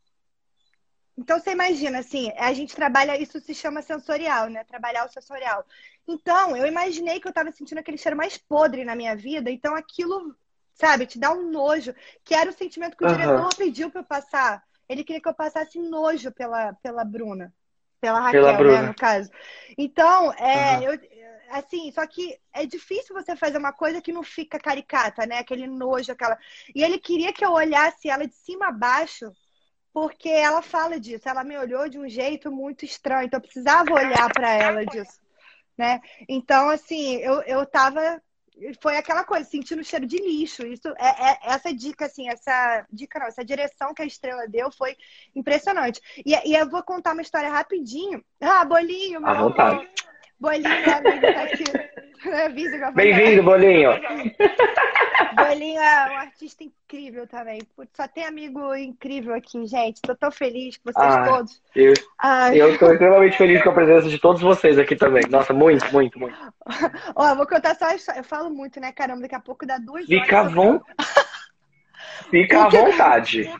Então 1.19 1.41
você 1.41 1.53
imagina, 1.53 2.01
assim, 2.01 2.31
a 2.37 2.53
gente 2.53 2.77
trabalha, 2.77 3.21
isso 3.21 3.41
se 3.41 3.55
chama 3.55 3.81
sensorial, 3.81 4.49
né? 4.49 4.65
Trabalhar 4.65 5.07
o 5.07 5.13
sensorial. 5.13 5.65
Então, 6.07 6.57
eu 6.57 6.67
imaginei 6.67 7.19
que 7.19 7.27
eu 7.27 7.31
estava 7.31 7.51
sentindo 7.51 7.79
aquele 7.79 7.97
cheiro 7.97 8.17
mais 8.17 8.37
podre 8.37 8.85
na 8.85 8.95
minha 8.95 9.17
vida, 9.17 9.51
então 9.51 9.75
aquilo 9.75 10.37
sabe? 10.77 11.07
Te 11.07 11.19
dá 11.19 11.33
um 11.33 11.51
nojo, 11.51 11.95
que 12.23 12.35
era 12.35 12.49
o 12.49 12.53
sentimento 12.53 12.97
que 12.97 13.05
o 13.05 13.09
uhum. 13.09 13.15
diretor 13.15 13.55
pediu 13.57 13.91
para 13.91 14.03
eu 14.03 14.05
passar. 14.05 14.63
Ele 14.89 15.03
queria 15.03 15.21
que 15.21 15.29
eu 15.29 15.35
passasse 15.35 15.79
nojo 15.81 16.31
pela, 16.31 16.75
pela 16.75 17.05
Bruna. 17.05 17.53
Pela 18.01 18.21
Raquel, 18.21 18.43
pela 18.43 18.53
né, 18.53 18.59
Bruna. 18.59 18.83
né, 18.83 18.89
no 18.89 18.95
caso. 18.95 19.31
Então, 19.77 20.33
é, 20.35 20.77
uhum. 20.77 20.83
eu, 20.85 21.01
assim, 21.51 21.91
só 21.91 22.07
que 22.07 22.39
é 22.53 22.67
difícil 22.67 23.15
você 23.15 23.35
fazer 23.35 23.59
uma 23.59 23.73
coisa 23.73 24.03
que 24.03 24.13
não 24.13 24.23
fica 24.23 24.61
caricata, 24.61 25.27
né? 25.27 25.39
Aquele 25.39 25.67
nojo, 25.67 26.13
aquela. 26.13 26.39
E 26.75 26.85
ele 26.85 26.99
queria 26.99 27.33
que 27.33 27.45
eu 27.45 27.53
olhasse 27.53 28.09
ela 28.09 28.27
de 28.27 28.35
cima 28.35 28.69
a 28.69 28.73
baixo, 28.73 29.33
porque 29.97 30.29
ela 30.29 30.61
fala 30.61 31.01
disso. 31.01 31.27
Ela 31.27 31.43
me 31.43 31.57
olhou 31.57 31.89
de 31.89 31.99
um 31.99 32.07
jeito 32.07 32.53
muito 32.53 32.85
estranho, 32.85 33.25
então 33.25 33.39
eu 33.39 33.43
precisava 33.43 33.95
olhar 33.95 34.31
para 34.31 34.53
ela 34.53 34.85
disso, 34.85 35.19
né? 35.75 36.03
Então, 36.29 36.69
assim, 36.69 37.17
eu, 37.17 37.41
eu 37.45 37.65
tava 37.65 38.21
foi 38.83 38.99
aquela 38.99 39.25
coisa, 39.25 39.49
sentindo 39.49 39.81
o 39.81 39.85
cheiro 39.85 40.07
de 40.07 40.19
lixo. 40.19 40.67
Isso 40.67 40.89
é, 40.99 41.31
é, 41.31 41.39
essa 41.45 41.73
dica, 41.73 42.05
assim, 42.05 42.29
essa 42.29 42.87
dica 42.93 43.19
não, 43.19 43.27
essa 43.27 43.43
direção 43.43 43.95
que 43.95 44.03
a 44.03 44.07
estrela 44.07 44.47
deu 44.47 44.71
foi 44.71 44.95
impressionante. 45.35 45.99
E, 46.27 46.35
e 46.47 46.55
eu 46.55 46.69
vou 46.69 46.83
contar 46.83 47.15
uma 47.15 47.23
história 47.23 47.49
rapidinho. 47.49 48.23
Ah, 48.39 48.67
bolinho, 48.67 49.23
meu. 49.23 49.31
À 49.31 49.35
vontade. 49.35 49.89
Bolinho, 50.39 50.69
meu 50.69 50.95
amigo, 50.97 51.21
tá 51.21 51.43
aqui. 51.43 51.65
Bem-vindo, 52.95 53.43
Bolinho. 53.43 53.91
Bolinho 55.37 55.81
é 55.81 56.13
um 56.13 56.17
artista 56.17 56.65
incrível 56.65 57.27
também. 57.27 57.61
Só 57.95 58.09
tem 58.09 58.25
amigo 58.25 58.75
incrível 58.75 59.35
aqui, 59.35 59.65
gente. 59.67 60.03
Tô 60.03 60.15
tão 60.15 60.31
feliz 60.31 60.77
com 60.77 60.93
vocês 60.93 61.15
ah, 61.15 61.25
todos. 61.25 61.63
Eu, 61.75 61.95
eu 62.55 62.79
tô 62.79 62.93
extremamente 62.93 63.37
feliz 63.37 63.63
com 63.63 63.71
a 63.71 63.75
presença 63.75 64.09
de 64.09 64.19
todos 64.19 64.43
vocês 64.43 64.79
aqui 64.79 64.97
também. 64.97 65.23
Nossa, 65.29 65.53
muito, 65.53 65.91
muito, 65.93 66.19
muito. 66.19 66.37
Ó, 67.15 67.35
vou 67.35 67.47
contar 67.47 67.75
só 67.77 67.87
a 67.87 67.95
história. 67.95 68.21
Eu 68.21 68.25
falo 68.25 68.51
muito, 68.51 68.81
né, 68.81 68.93
caramba? 68.93 69.23
Daqui 69.23 69.35
a 69.35 69.41
pouco 69.41 69.65
dá 69.65 69.79
duas 69.79 70.07
Fica 70.07 70.41
horas. 70.41 70.53
Bom. 70.53 70.81
Fica 72.31 72.65
à 72.65 72.69
vontade. 72.71 73.51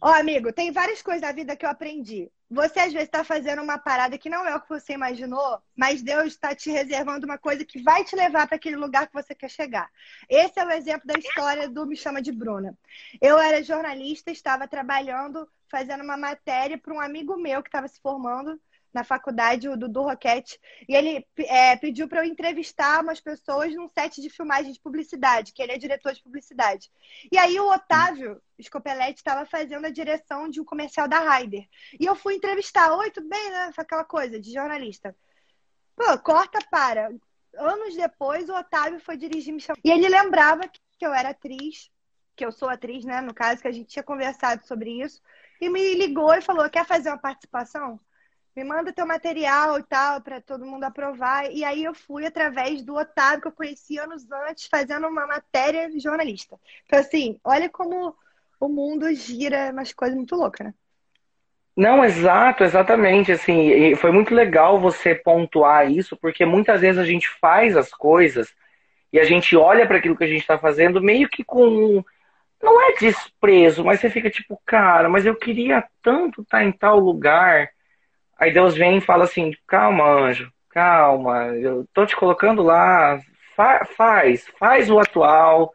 Ó, 0.00 0.08
amigo, 0.12 0.52
tem 0.52 0.70
várias 0.70 1.02
coisas 1.02 1.22
da 1.22 1.32
vida 1.32 1.56
que 1.56 1.66
eu 1.66 1.70
aprendi. 1.70 2.30
Você 2.50 2.80
às 2.80 2.92
vezes 2.92 3.06
está 3.06 3.22
fazendo 3.22 3.62
uma 3.62 3.78
parada 3.78 4.18
que 4.18 4.28
não 4.28 4.44
é 4.44 4.56
o 4.56 4.60
que 4.60 4.68
você 4.68 4.94
imaginou, 4.94 5.62
mas 5.76 6.02
Deus 6.02 6.26
está 6.26 6.52
te 6.52 6.68
reservando 6.68 7.24
uma 7.24 7.38
coisa 7.38 7.64
que 7.64 7.80
vai 7.80 8.02
te 8.02 8.16
levar 8.16 8.48
para 8.48 8.56
aquele 8.56 8.74
lugar 8.74 9.06
que 9.06 9.14
você 9.14 9.36
quer 9.36 9.48
chegar. 9.48 9.88
Esse 10.28 10.58
é 10.58 10.66
o 10.66 10.70
exemplo 10.70 11.06
da 11.06 11.14
história 11.16 11.68
do 11.68 11.86
Me 11.86 11.96
Chama 11.96 12.20
de 12.20 12.32
Bruna. 12.32 12.76
Eu 13.20 13.38
era 13.38 13.62
jornalista, 13.62 14.32
estava 14.32 14.66
trabalhando, 14.66 15.48
fazendo 15.70 16.02
uma 16.02 16.16
matéria 16.16 16.76
para 16.76 16.92
um 16.92 17.00
amigo 17.00 17.36
meu 17.36 17.62
que 17.62 17.68
estava 17.68 17.86
se 17.86 18.00
formando 18.00 18.60
na 18.92 19.04
faculdade, 19.04 19.68
o 19.68 19.76
Dudu 19.76 20.02
Roquete, 20.02 20.58
e 20.88 20.94
ele 20.94 21.26
é, 21.38 21.76
pediu 21.76 22.08
para 22.08 22.20
eu 22.20 22.28
entrevistar 22.28 23.02
umas 23.02 23.20
pessoas 23.20 23.74
num 23.74 23.88
set 23.88 24.20
de 24.20 24.28
filmagem 24.28 24.72
de 24.72 24.80
publicidade, 24.80 25.52
que 25.52 25.62
ele 25.62 25.72
é 25.72 25.78
diretor 25.78 26.12
de 26.12 26.22
publicidade. 26.22 26.90
E 27.30 27.38
aí 27.38 27.58
o 27.60 27.70
Otávio 27.70 28.40
Scopelletti 28.60 29.20
estava 29.20 29.46
fazendo 29.46 29.86
a 29.86 29.90
direção 29.90 30.48
de 30.48 30.60
um 30.60 30.64
comercial 30.64 31.06
da 31.06 31.20
Ryder. 31.20 31.66
E 31.98 32.04
eu 32.04 32.16
fui 32.16 32.34
entrevistar, 32.34 32.92
oi, 32.92 33.10
tudo 33.10 33.28
bem, 33.28 33.50
né? 33.50 33.72
Aquela 33.76 34.04
coisa 34.04 34.40
de 34.40 34.52
jornalista. 34.52 35.14
Pô, 35.96 36.18
corta 36.18 36.58
para. 36.70 37.10
Anos 37.56 37.94
depois, 37.94 38.48
o 38.48 38.54
Otávio 38.54 39.00
foi 39.00 39.16
dirigir 39.16 39.52
me 39.52 39.60
chamou. 39.60 39.80
E 39.84 39.90
ele 39.90 40.08
lembrava 40.08 40.68
que 40.68 41.06
eu 41.06 41.12
era 41.12 41.30
atriz, 41.30 41.90
que 42.36 42.44
eu 42.44 42.52
sou 42.52 42.68
atriz, 42.68 43.04
né? 43.04 43.20
No 43.20 43.34
caso, 43.34 43.60
que 43.60 43.68
a 43.68 43.72
gente 43.72 43.88
tinha 43.88 44.02
conversado 44.02 44.66
sobre 44.66 45.02
isso. 45.02 45.20
E 45.60 45.68
me 45.68 45.94
ligou 45.94 46.32
e 46.34 46.40
falou: 46.40 46.68
quer 46.70 46.86
fazer 46.86 47.10
uma 47.10 47.18
participação? 47.18 48.00
Me 48.56 48.64
manda 48.64 48.92
teu 48.92 49.06
material 49.06 49.78
e 49.78 49.82
tal, 49.84 50.20
para 50.20 50.40
todo 50.40 50.66
mundo 50.66 50.84
aprovar. 50.84 51.50
E 51.50 51.64
aí 51.64 51.84
eu 51.84 51.94
fui 51.94 52.26
através 52.26 52.82
do 52.82 52.96
Otávio, 52.96 53.42
que 53.42 53.48
eu 53.48 53.52
conheci 53.52 53.98
anos 53.98 54.30
antes, 54.48 54.66
fazendo 54.66 55.06
uma 55.06 55.26
matéria 55.26 55.88
jornalista. 55.98 56.58
Então, 56.84 56.98
assim, 56.98 57.38
olha 57.44 57.68
como 57.68 58.14
o 58.58 58.68
mundo 58.68 59.12
gira 59.14 59.70
umas 59.72 59.92
coisas 59.92 60.16
muito 60.16 60.34
loucas, 60.34 60.66
né? 60.66 60.74
Não, 61.76 62.04
exato, 62.04 62.64
exatamente. 62.64 63.32
Assim, 63.32 63.94
foi 63.96 64.10
muito 64.10 64.34
legal 64.34 64.78
você 64.78 65.14
pontuar 65.14 65.90
isso, 65.90 66.16
porque 66.16 66.44
muitas 66.44 66.80
vezes 66.80 67.00
a 67.00 67.06
gente 67.06 67.28
faz 67.40 67.76
as 67.76 67.90
coisas 67.90 68.52
e 69.12 69.18
a 69.18 69.24
gente 69.24 69.56
olha 69.56 69.86
para 69.86 69.96
aquilo 69.98 70.16
que 70.16 70.24
a 70.24 70.28
gente 70.28 70.40
está 70.40 70.58
fazendo 70.58 71.00
meio 71.00 71.28
que 71.28 71.42
com. 71.42 72.04
Não 72.62 72.82
é 72.82 72.94
desprezo, 72.96 73.82
mas 73.82 74.00
você 74.00 74.10
fica 74.10 74.28
tipo, 74.28 74.60
cara, 74.66 75.08
mas 75.08 75.24
eu 75.24 75.34
queria 75.34 75.82
tanto 76.02 76.42
estar 76.42 76.58
tá 76.58 76.64
em 76.64 76.70
tal 76.70 76.98
lugar 76.98 77.70
Aí 78.40 78.50
Deus 78.50 78.74
vem 78.74 78.96
e 78.96 79.02
fala 79.02 79.24
assim: 79.24 79.52
calma, 79.66 80.04
anjo, 80.04 80.50
calma, 80.70 81.48
eu 81.56 81.86
tô 81.92 82.06
te 82.06 82.16
colocando 82.16 82.62
lá, 82.62 83.20
fa 83.54 83.84
faz, 83.84 84.48
faz 84.58 84.90
o 84.90 84.98
atual, 84.98 85.70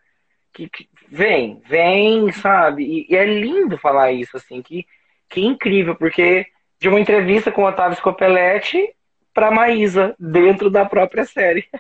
que, 0.52 0.68
que 0.68 0.90
vem, 1.08 1.62
vem, 1.68 2.32
sabe? 2.32 2.84
E, 2.84 3.14
e, 3.14 3.16
é 3.16 3.24
lindo 3.24 3.78
falar 3.78 4.12
isso, 4.12 4.36
assim, 4.36 4.64
que, 4.64 4.86
que 5.30 5.42
incrível, 5.46 5.96
porque 5.96 6.48
de 6.80 6.90
uma 6.90 7.00
entrevista 7.00 7.52
com 7.52 7.62
o 7.62 7.68
Otávio 7.68 7.98
Scopelletti 7.98 8.90
para 9.32 9.52
Maísa, 9.52 10.16
dentro 10.18 10.70
da 10.70 10.86
própria 10.86 11.24
série. 11.24 11.68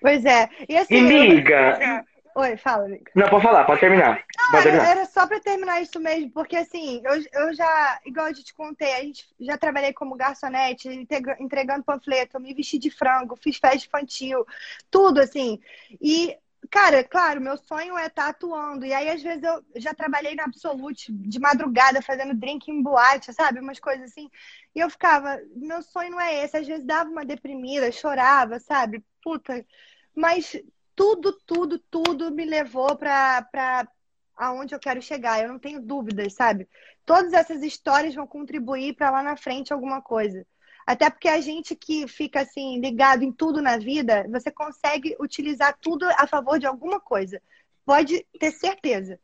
Pois 0.00 0.22
é. 0.26 0.50
E, 0.68 0.76
assim, 0.76 0.96
e 0.96 1.00
liga. 1.00 1.78
Eu... 1.80 2.13
Oi, 2.36 2.56
fala, 2.56 2.86
amiga. 2.86 3.12
Não, 3.14 3.28
pode 3.28 3.44
falar, 3.44 3.64
pode 3.64 3.80
terminar. 3.80 4.24
Não, 4.36 4.50
pode 4.50 4.64
terminar. 4.64 4.88
Era 4.88 5.06
só 5.06 5.24
para 5.24 5.38
terminar 5.38 5.80
isso 5.80 6.00
mesmo, 6.00 6.32
porque 6.32 6.56
assim, 6.56 7.00
eu, 7.04 7.24
eu 7.32 7.54
já, 7.54 8.00
igual 8.04 8.26
eu 8.26 8.34
te 8.34 8.52
contei, 8.52 8.92
a 8.92 9.02
gente 9.02 9.24
já 9.38 9.56
trabalhei 9.56 9.92
como 9.92 10.16
garçonete, 10.16 10.88
entregando 11.38 11.84
panfleto, 11.84 12.40
me 12.40 12.52
vesti 12.52 12.76
de 12.76 12.90
frango, 12.90 13.36
fiz 13.36 13.56
festa 13.58 13.86
infantil, 13.86 14.44
tudo 14.90 15.20
assim. 15.20 15.60
E, 16.02 16.36
cara, 16.68 17.04
claro, 17.04 17.40
meu 17.40 17.56
sonho 17.56 17.96
é 17.96 18.06
estar 18.06 18.24
tá 18.24 18.28
atuando. 18.30 18.84
E 18.84 18.92
aí, 18.92 19.10
às 19.10 19.22
vezes, 19.22 19.44
eu 19.44 19.62
já 19.76 19.94
trabalhei 19.94 20.34
na 20.34 20.42
Absolute 20.42 21.12
de 21.12 21.38
madrugada, 21.38 22.02
fazendo 22.02 22.34
drink 22.34 22.68
em 22.68 22.82
boate, 22.82 23.32
sabe? 23.32 23.60
Umas 23.60 23.78
coisas 23.78 24.10
assim. 24.10 24.28
E 24.74 24.80
eu 24.80 24.90
ficava, 24.90 25.40
meu 25.54 25.82
sonho 25.82 26.10
não 26.10 26.20
é 26.20 26.44
esse. 26.44 26.56
Às 26.56 26.66
vezes 26.66 26.84
dava 26.84 27.08
uma 27.08 27.24
deprimida, 27.24 27.92
chorava, 27.92 28.58
sabe? 28.58 29.04
Puta. 29.22 29.64
Mas 30.16 30.56
tudo, 30.94 31.32
tudo, 31.46 31.78
tudo 31.78 32.30
me 32.30 32.44
levou 32.44 32.96
para 32.96 33.88
aonde 34.36 34.74
eu 34.74 34.80
quero 34.80 35.00
chegar. 35.02 35.42
Eu 35.42 35.48
não 35.48 35.58
tenho 35.58 35.80
dúvidas, 35.80 36.34
sabe? 36.34 36.68
Todas 37.04 37.32
essas 37.32 37.62
histórias 37.62 38.14
vão 38.14 38.26
contribuir 38.26 38.94
para 38.94 39.10
lá 39.10 39.22
na 39.22 39.36
frente 39.36 39.72
alguma 39.72 40.00
coisa. 40.00 40.46
Até 40.86 41.08
porque 41.08 41.28
a 41.28 41.40
gente 41.40 41.74
que 41.74 42.06
fica 42.06 42.40
assim 42.42 42.78
ligado 42.78 43.22
em 43.22 43.32
tudo 43.32 43.62
na 43.62 43.78
vida, 43.78 44.26
você 44.30 44.50
consegue 44.50 45.16
utilizar 45.18 45.76
tudo 45.80 46.06
a 46.18 46.26
favor 46.26 46.58
de 46.58 46.66
alguma 46.66 47.00
coisa. 47.00 47.40
Pode 47.86 48.26
ter 48.38 48.50
certeza. 48.52 49.18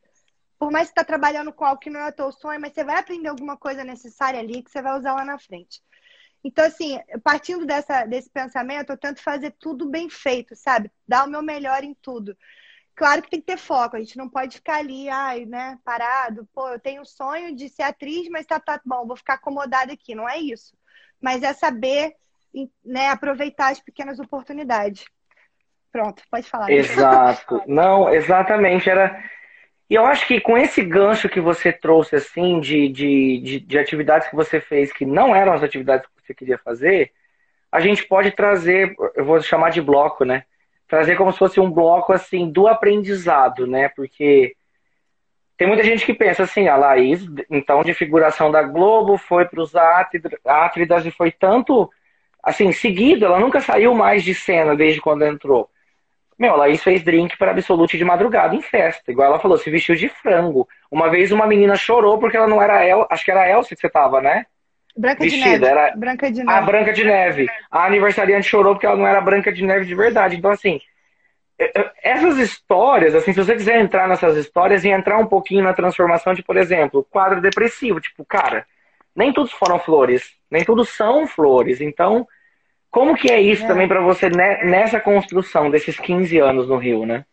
Por 0.57 0.71
mais 0.71 0.89
que 0.89 0.93
você 0.93 1.01
está 1.01 1.03
trabalhando 1.03 1.53
com 1.53 1.65
algo 1.65 1.79
que 1.79 1.89
não 1.89 1.99
é 1.99 2.09
o 2.09 2.13
teu 2.13 2.31
sonho, 2.31 2.59
mas 2.59 2.73
você 2.73 2.83
vai 2.83 2.97
aprender 2.99 3.27
alguma 3.27 3.57
coisa 3.57 3.83
necessária 3.83 4.39
ali 4.39 4.63
que 4.63 4.71
você 4.71 4.81
vai 4.81 4.97
usar 4.97 5.13
lá 5.13 5.25
na 5.25 5.39
frente. 5.39 5.81
Então, 6.43 6.65
assim, 6.65 6.99
partindo 7.23 7.65
dessa, 7.65 8.05
desse 8.05 8.29
pensamento, 8.29 8.91
eu 8.91 8.97
tento 8.97 9.21
fazer 9.21 9.53
tudo 9.59 9.89
bem 9.89 10.09
feito, 10.09 10.55
sabe? 10.55 10.91
Dar 11.07 11.25
o 11.25 11.29
meu 11.29 11.41
melhor 11.41 11.83
em 11.83 11.93
tudo. 12.01 12.35
Claro 12.95 13.21
que 13.21 13.29
tem 13.29 13.39
que 13.39 13.45
ter 13.45 13.57
foco, 13.57 13.95
a 13.95 13.99
gente 13.99 14.17
não 14.17 14.29
pode 14.29 14.57
ficar 14.57 14.77
ali, 14.77 15.07
ai, 15.09 15.45
né, 15.45 15.77
parado. 15.83 16.47
Pô, 16.53 16.69
eu 16.69 16.79
tenho 16.79 17.03
o 17.03 17.05
sonho 17.05 17.55
de 17.55 17.69
ser 17.69 17.83
atriz, 17.83 18.27
mas 18.29 18.45
tá, 18.45 18.59
tá 18.59 18.79
bom, 18.85 19.07
vou 19.07 19.15
ficar 19.15 19.35
acomodada 19.35 19.93
aqui. 19.93 20.13
Não 20.13 20.27
é 20.27 20.37
isso. 20.37 20.75
Mas 21.19 21.43
é 21.43 21.53
saber, 21.53 22.15
né, 22.83 23.09
aproveitar 23.09 23.71
as 23.71 23.79
pequenas 23.79 24.19
oportunidades. 24.19 25.05
Pronto, 25.91 26.23
pode 26.29 26.49
falar. 26.49 26.69
Exato. 26.71 27.61
Não, 27.67 28.09
exatamente. 28.09 28.89
Era 28.89 29.23
e 29.91 29.95
eu 29.95 30.05
acho 30.05 30.25
que 30.25 30.39
com 30.39 30.57
esse 30.57 30.81
gancho 30.81 31.27
que 31.27 31.41
você 31.41 31.69
trouxe, 31.69 32.15
assim, 32.15 32.61
de, 32.61 32.87
de, 32.87 33.41
de, 33.41 33.59
de, 33.59 33.77
atividades 33.77 34.29
que 34.29 34.35
você 34.37 34.61
fez 34.61 34.89
que 34.93 35.05
não 35.05 35.35
eram 35.35 35.51
as 35.51 35.61
atividades 35.61 36.07
você 36.31 36.33
queria 36.33 36.57
fazer, 36.57 37.11
a 37.71 37.79
gente 37.79 38.05
pode 38.05 38.31
trazer, 38.31 38.95
eu 39.15 39.25
vou 39.25 39.41
chamar 39.41 39.69
de 39.69 39.81
bloco, 39.81 40.25
né? 40.25 40.43
Trazer 40.87 41.15
como 41.15 41.31
se 41.31 41.39
fosse 41.39 41.59
um 41.59 41.71
bloco, 41.71 42.11
assim, 42.11 42.49
do 42.49 42.67
aprendizado, 42.67 43.65
né? 43.67 43.89
Porque 43.89 44.55
tem 45.57 45.67
muita 45.67 45.83
gente 45.83 46.05
que 46.05 46.13
pensa 46.13 46.43
assim, 46.43 46.67
a 46.67 46.75
Laís, 46.75 47.21
então, 47.49 47.83
de 47.83 47.93
figuração 47.93 48.51
da 48.51 48.63
Globo, 48.63 49.17
foi 49.17 49.45
para 49.45 49.61
os 49.61 49.73
Átridas 50.45 51.05
e 51.05 51.11
foi 51.11 51.31
tanto, 51.31 51.89
assim, 52.41 52.71
seguido, 52.71 53.25
ela 53.25 53.39
nunca 53.39 53.61
saiu 53.61 53.93
mais 53.93 54.23
de 54.23 54.33
cena 54.33 54.75
desde 54.75 54.99
quando 54.99 55.23
entrou. 55.23 55.69
Meu, 56.37 56.53
a 56.53 56.57
Laís 56.57 56.81
fez 56.81 57.03
drink 57.03 57.37
para 57.37 57.51
Absolute 57.51 57.99
de 57.99 58.03
madrugada 58.03 58.55
em 58.55 58.61
festa. 58.63 59.11
Igual 59.11 59.27
ela 59.27 59.39
falou, 59.39 59.59
se 59.59 59.69
vestiu 59.69 59.93
de 59.93 60.09
frango. 60.09 60.67
Uma 60.89 61.07
vez 61.07 61.31
uma 61.31 61.45
menina 61.45 61.75
chorou 61.75 62.17
porque 62.17 62.35
ela 62.35 62.47
não 62.47 62.59
era 62.59 62.83
El... 62.83 63.05
Acho 63.11 63.23
que 63.23 63.29
era 63.29 63.41
a 63.41 63.49
Elsa 63.49 63.75
que 63.75 63.79
você 63.79 63.87
tava, 63.87 64.19
né? 64.19 64.47
Branca 64.97 65.27
de 65.27 65.37
Neve. 65.37 65.65
Era 65.65 65.95
Branca 65.95 66.31
de 66.31 66.43
Neve. 66.43 66.57
A 66.57 66.61
Branca 66.61 66.93
de 66.93 67.03
Neve. 67.03 67.47
A 67.69 67.85
aniversariante 67.85 68.47
chorou 68.47 68.73
porque 68.73 68.85
ela 68.85 68.97
não 68.97 69.07
era 69.07 69.21
Branca 69.21 69.51
de 69.51 69.63
Neve 69.63 69.85
de 69.85 69.95
verdade. 69.95 70.35
Então, 70.35 70.51
assim, 70.51 70.79
essas 72.03 72.37
histórias, 72.37 73.13
assim, 73.13 73.33
se 73.33 73.43
você 73.43 73.55
quiser 73.55 73.79
entrar 73.79 74.07
nessas 74.07 74.35
histórias 74.35 74.83
e 74.83 74.89
entrar 74.89 75.17
um 75.17 75.27
pouquinho 75.27 75.63
na 75.63 75.73
transformação 75.73 76.33
de, 76.33 76.43
por 76.43 76.57
exemplo, 76.57 77.05
quadro 77.09 77.41
depressivo, 77.41 78.01
tipo, 78.01 78.25
cara, 78.25 78.65
nem 79.15 79.31
todos 79.31 79.51
foram 79.51 79.79
flores, 79.79 80.23
nem 80.49 80.65
todos 80.65 80.89
são 80.89 81.27
flores. 81.27 81.81
Então, 81.81 82.27
como 82.89 83.15
que 83.15 83.31
é 83.31 83.39
isso 83.39 83.63
é. 83.63 83.67
também 83.67 83.87
para 83.87 84.01
você 84.01 84.29
né, 84.29 84.63
nessa 84.63 84.99
construção 84.99 85.69
desses 85.69 85.97
15 85.99 86.37
anos 86.39 86.67
no 86.67 86.77
Rio, 86.77 87.05
né? 87.05 87.25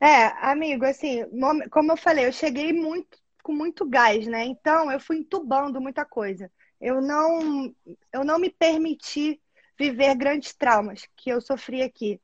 É, 0.00 0.32
amigo, 0.42 0.84
assim, 0.84 1.24
como 1.70 1.92
eu 1.92 1.96
falei, 1.96 2.26
eu 2.26 2.32
cheguei 2.32 2.72
muito 2.72 3.21
com 3.42 3.52
muito 3.52 3.88
gás, 3.88 4.26
né? 4.26 4.44
Então 4.44 4.90
eu 4.90 5.00
fui 5.00 5.18
entubando 5.18 5.80
muita 5.80 6.04
coisa. 6.04 6.50
Eu 6.80 7.00
não, 7.00 7.74
eu 8.12 8.24
não 8.24 8.38
me 8.38 8.50
permiti 8.50 9.40
viver 9.78 10.14
grandes 10.14 10.52
traumas 10.54 11.06
que 11.16 11.30
eu 11.30 11.40
sofri 11.40 11.82
aqui. 11.82 12.20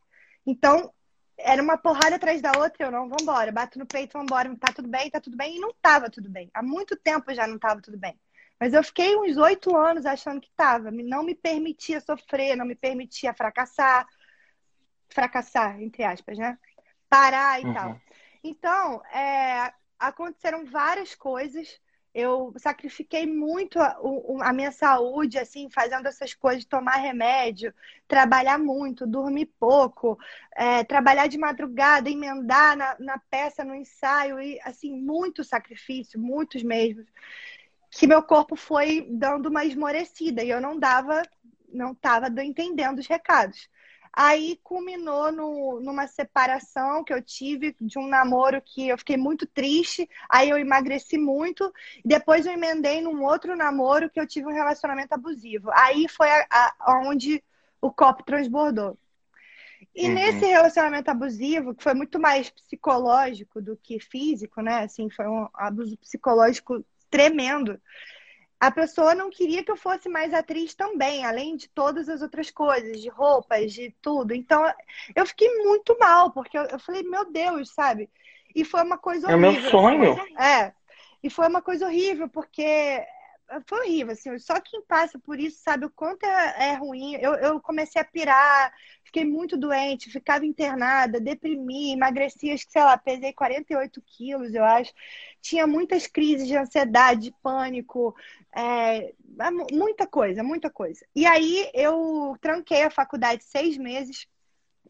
Então, 0.47 0.93
era 1.39 1.63
uma 1.63 1.79
porrada 1.79 2.17
atrás 2.17 2.43
da 2.43 2.53
outra, 2.59 2.87
eu 2.87 2.91
não, 2.91 3.09
vambora, 3.09 3.53
bato 3.53 3.79
no 3.79 3.87
peito, 3.87 4.19
vambora, 4.19 4.55
tá 4.57 4.73
tudo 4.73 4.89
bem, 4.89 5.11
tá 5.11 5.21
tudo 5.21 5.37
bem, 5.37 5.57
e 5.57 5.61
não 5.61 5.73
tava 5.81 6.11
tudo 6.11 6.29
bem. 6.29 6.51
Há 6.53 6.63
muito 6.63 6.97
tempo 6.97 7.33
já 7.33 7.47
não 7.47 7.59
tava 7.59 7.81
tudo 7.81 7.97
bem. 7.97 8.19
Mas 8.61 8.75
eu 8.75 8.83
fiquei 8.83 9.17
uns 9.17 9.37
oito 9.37 9.77
anos 9.77 10.05
achando 10.05 10.41
que 10.41 10.51
tava, 10.57 10.91
não 10.91 11.23
me 11.23 11.35
permitia 11.35 12.01
sofrer, 12.01 12.57
não 12.57 12.67
me 12.67 12.75
permitia 12.75 13.33
fracassar, 13.33 14.05
fracassar, 15.09 15.81
entre 15.81 16.03
aspas, 16.03 16.37
né? 16.37 16.59
Parar 17.09 17.63
e 17.63 17.67
uhum. 17.67 17.75
tal. 17.75 18.01
Então, 18.43 19.03
é, 19.07 19.73
aconteceram 19.99 20.65
várias 20.65 21.15
coisas 21.15 21.81
eu 22.15 22.53
sacrifiquei 22.57 23.27
muito 23.27 23.79
a, 23.79 23.97
a, 24.43 24.53
minha 24.53 24.73
saúde, 24.73 25.39
assim, 25.39 25.69
fazendo 25.71 26.07
essas 26.07 26.35
coisas, 26.35 26.65
tomar 26.65 26.97
remédio, 26.97 27.73
trabalhar 28.09 28.59
muito, 28.59 29.07
dormir 29.07 29.47
pouco, 29.59 30.19
é, 30.57 30.83
trabalhar 30.85 31.27
de 31.29 31.39
madrugada, 31.39 32.11
emendar 32.11 32.77
na, 32.77 32.97
na, 32.99 33.19
peça, 33.31 33.65
no 33.65 33.75
ensaio, 33.75 34.41
e, 34.41 34.61
assim, 34.63 34.93
muito 34.93 35.45
sacrifício, 35.45 36.19
muitos 36.19 36.63
mesmo, 36.63 37.05
que 37.91 38.07
meu 38.07 38.23
corpo 38.23 38.57
foi 38.57 39.07
dando 39.11 39.49
uma 39.49 39.65
esmorecida 39.65 40.43
e 40.43 40.51
eu 40.51 40.61
não 40.61 40.79
dava, 40.79 41.23
não 41.69 41.93
estava 41.93 42.29
entendendo 42.43 42.99
os 42.99 43.07
recados. 43.07 43.69
Aí 44.13 44.59
culminou 44.63 45.31
no, 45.31 45.81
numa 45.81 46.07
separação 46.07 47.05
que 47.05 47.13
eu 47.13 47.23
tive 47.23 47.75
de 47.81 47.99
um 47.99 48.07
namoro 48.07 48.61
que 48.63 48.89
eu 48.89 48.99
fiquei 48.99 49.17
muito 49.17 49.47
triste. 49.47 50.09
Aí 50.29 50.49
eu 50.51 50.59
emagreci 50.59 51.19
muito. 51.19 51.73
Depois 52.05 52.47
eu 52.47 52.53
emendei 52.53 53.01
num 53.01 53.25
outro 53.25 53.57
namoro 53.57 54.11
que 54.11 54.21
eu 54.21 54.27
tive 54.27 54.47
um 54.47 54.55
relacionamento 54.55 55.13
abusivo. 55.13 55.71
Aí 55.73 56.09
foi 56.09 56.29
a, 56.31 56.47
a, 56.51 57.03
onde 57.07 57.43
o 57.81 57.91
copo 57.91 58.23
transbordou. 58.25 58.99
E 59.95 60.07
uhum. 60.09 60.15
nesse 60.15 60.45
relacionamento 60.47 61.11
abusivo, 61.11 61.75
que 61.75 61.83
foi 61.83 61.95
muito 61.95 62.19
mais 62.19 62.51
psicológico 62.51 63.61
do 63.61 63.77
que 63.77 64.01
físico, 64.01 64.61
né? 64.61 64.85
Assim, 64.85 65.09
foi 65.11 65.27
um 65.27 65.49
abuso 65.55 65.97
psicológico 65.97 66.85
tremendo 67.11 67.81
a 68.61 68.71
pessoa 68.71 69.15
não 69.15 69.31
queria 69.31 69.63
que 69.63 69.71
eu 69.71 69.77
fosse 69.77 70.09
mais 70.09 70.35
atriz 70.35 70.75
também, 70.75 71.25
além 71.25 71.57
de 71.57 71.69
todas 71.69 72.09
as 72.09 72.23
outras 72.23 72.51
coisas, 72.51 73.01
de 73.01 73.09
roupas, 73.09 73.73
de 73.73 73.95
tudo. 74.03 74.35
Então, 74.35 74.65
eu 75.15 75.25
fiquei 75.27 75.49
muito 75.63 75.97
mal, 75.99 76.33
porque 76.33 76.59
eu, 76.59 76.65
eu 76.65 76.79
falei, 76.79 77.03
meu 77.05 77.31
Deus, 77.31 77.71
sabe? 77.71 78.11
E 78.55 78.65
foi 78.65 78.83
uma 78.83 78.99
coisa 78.99 79.29
horrível. 79.29 79.49
É 79.51 79.61
meu 79.61 79.71
sonho. 79.71 80.17
É. 80.37 80.73
E 81.23 81.31
foi 81.31 81.47
uma 81.49 81.63
coisa 81.63 81.87
horrível, 81.87 82.29
porque 82.29 83.05
foi 83.67 83.81
horrível, 83.81 84.13
assim, 84.13 84.39
só 84.39 84.61
quem 84.61 84.83
passa 84.83 85.19
por 85.19 85.41
isso 85.41 85.61
sabe 85.63 85.87
o 85.87 85.91
quanto 85.91 86.25
é, 86.25 86.71
é 86.71 86.75
ruim. 86.75 87.15
Eu, 87.17 87.35
eu, 87.35 87.61
comecei 87.61 88.01
a 88.01 88.05
pirar, 88.05 88.73
fiquei 89.03 89.25
muito 89.25 89.57
doente, 89.57 90.11
ficava 90.11 90.45
internada, 90.45 91.21
deprimi, 91.21 91.93
emagreci, 91.93 92.57
sei 92.59 92.83
lá, 92.83 92.99
pesei 92.99 93.33
48 93.33 94.03
quilos, 94.03 94.55
eu 94.55 94.65
acho. 94.65 94.93
Tinha 95.41 95.67
muitas 95.67 96.07
crises 96.07 96.47
de 96.47 96.57
ansiedade, 96.57 97.23
de 97.23 97.35
pânico, 97.43 98.15
é, 98.55 99.15
é 99.41 99.51
muita 99.73 100.07
coisa, 100.07 100.43
muita 100.43 100.71
coisa. 100.71 101.05
E 101.15 101.25
aí 101.27 101.71
eu 101.73 102.37
tranquei 102.41 102.83
a 102.83 102.91
faculdade 102.91 103.45
seis 103.45 103.79
meses, 103.79 104.27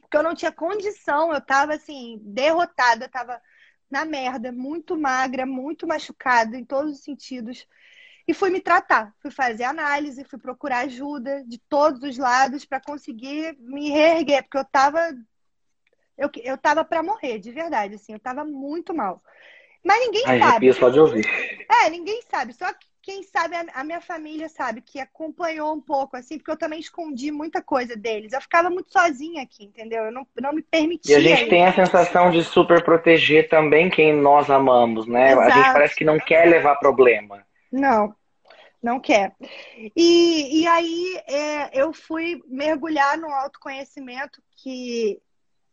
porque 0.00 0.16
eu 0.16 0.22
não 0.22 0.34
tinha 0.34 0.50
condição, 0.50 1.32
eu 1.32 1.40
tava 1.40 1.74
assim, 1.74 2.18
derrotada, 2.22 3.08
tava 3.08 3.40
na 3.90 4.04
merda, 4.04 4.52
muito 4.52 4.96
magra, 4.98 5.46
muito 5.46 5.86
machucada 5.86 6.56
em 6.56 6.64
todos 6.64 6.94
os 6.94 7.04
sentidos. 7.04 7.66
E 8.28 8.34
fui 8.34 8.50
me 8.50 8.60
tratar, 8.60 9.14
fui 9.20 9.30
fazer 9.30 9.64
análise, 9.64 10.22
fui 10.24 10.38
procurar 10.38 10.80
ajuda 10.80 11.42
de 11.46 11.58
todos 11.68 12.02
os 12.02 12.18
lados 12.18 12.64
para 12.66 12.78
conseguir 12.78 13.56
me 13.58 13.88
reerguer, 13.88 14.42
porque 14.42 14.58
eu 14.58 14.64
tava 14.66 15.00
eu, 16.18 16.28
eu 16.42 16.58
tava 16.58 16.84
para 16.84 17.02
morrer, 17.02 17.38
de 17.38 17.52
verdade, 17.52 17.94
assim, 17.94 18.12
eu 18.12 18.18
tava 18.18 18.44
muito 18.44 18.92
mal. 18.92 19.22
Mas 19.84 20.00
ninguém 20.00 20.24
Ai, 20.26 20.40
sabe. 20.40 20.72
só 20.72 20.90
de 20.90 20.98
ouvir. 20.98 21.24
É, 21.70 21.88
ninguém 21.88 22.20
sabe. 22.28 22.52
Só 22.52 22.66
que 22.72 22.86
quem 23.00 23.22
sabe 23.22 23.54
a, 23.72 23.84
minha 23.84 24.00
família 24.00 24.48
sabe 24.48 24.82
que 24.82 25.00
acompanhou 25.00 25.72
um 25.72 25.80
pouco, 25.80 26.16
assim, 26.16 26.36
porque 26.36 26.50
eu 26.50 26.58
também 26.58 26.80
escondi 26.80 27.30
muita 27.30 27.62
coisa 27.62 27.96
deles. 27.96 28.32
Eu 28.32 28.40
ficava 28.40 28.68
muito 28.68 28.92
sozinha 28.92 29.42
aqui, 29.42 29.64
entendeu? 29.64 30.04
Eu 30.04 30.12
não, 30.12 30.26
não 30.40 30.52
me 30.52 30.60
permitia. 30.60 31.14
E 31.14 31.16
a 31.16 31.20
gente 31.20 31.48
tem 31.48 31.64
a 31.64 31.72
sensação 31.72 32.30
de 32.30 32.42
super 32.42 32.82
proteger 32.84 33.48
também 33.48 33.88
quem 33.88 34.12
nós 34.12 34.50
amamos, 34.50 35.06
né? 35.06 35.32
Exato. 35.32 35.48
A 35.48 35.50
gente 35.50 35.72
parece 35.72 35.94
que 35.94 36.04
não 36.04 36.18
quer 36.18 36.46
levar 36.48 36.76
problema. 36.76 37.46
Não, 37.70 38.14
não 38.82 39.00
quer. 39.00 39.34
E, 39.96 40.62
e 40.62 40.66
aí 40.66 41.22
é, 41.26 41.82
eu 41.82 41.92
fui 41.92 42.42
mergulhar 42.46 43.18
no 43.18 43.28
autoconhecimento 43.28 44.42
que 44.62 45.20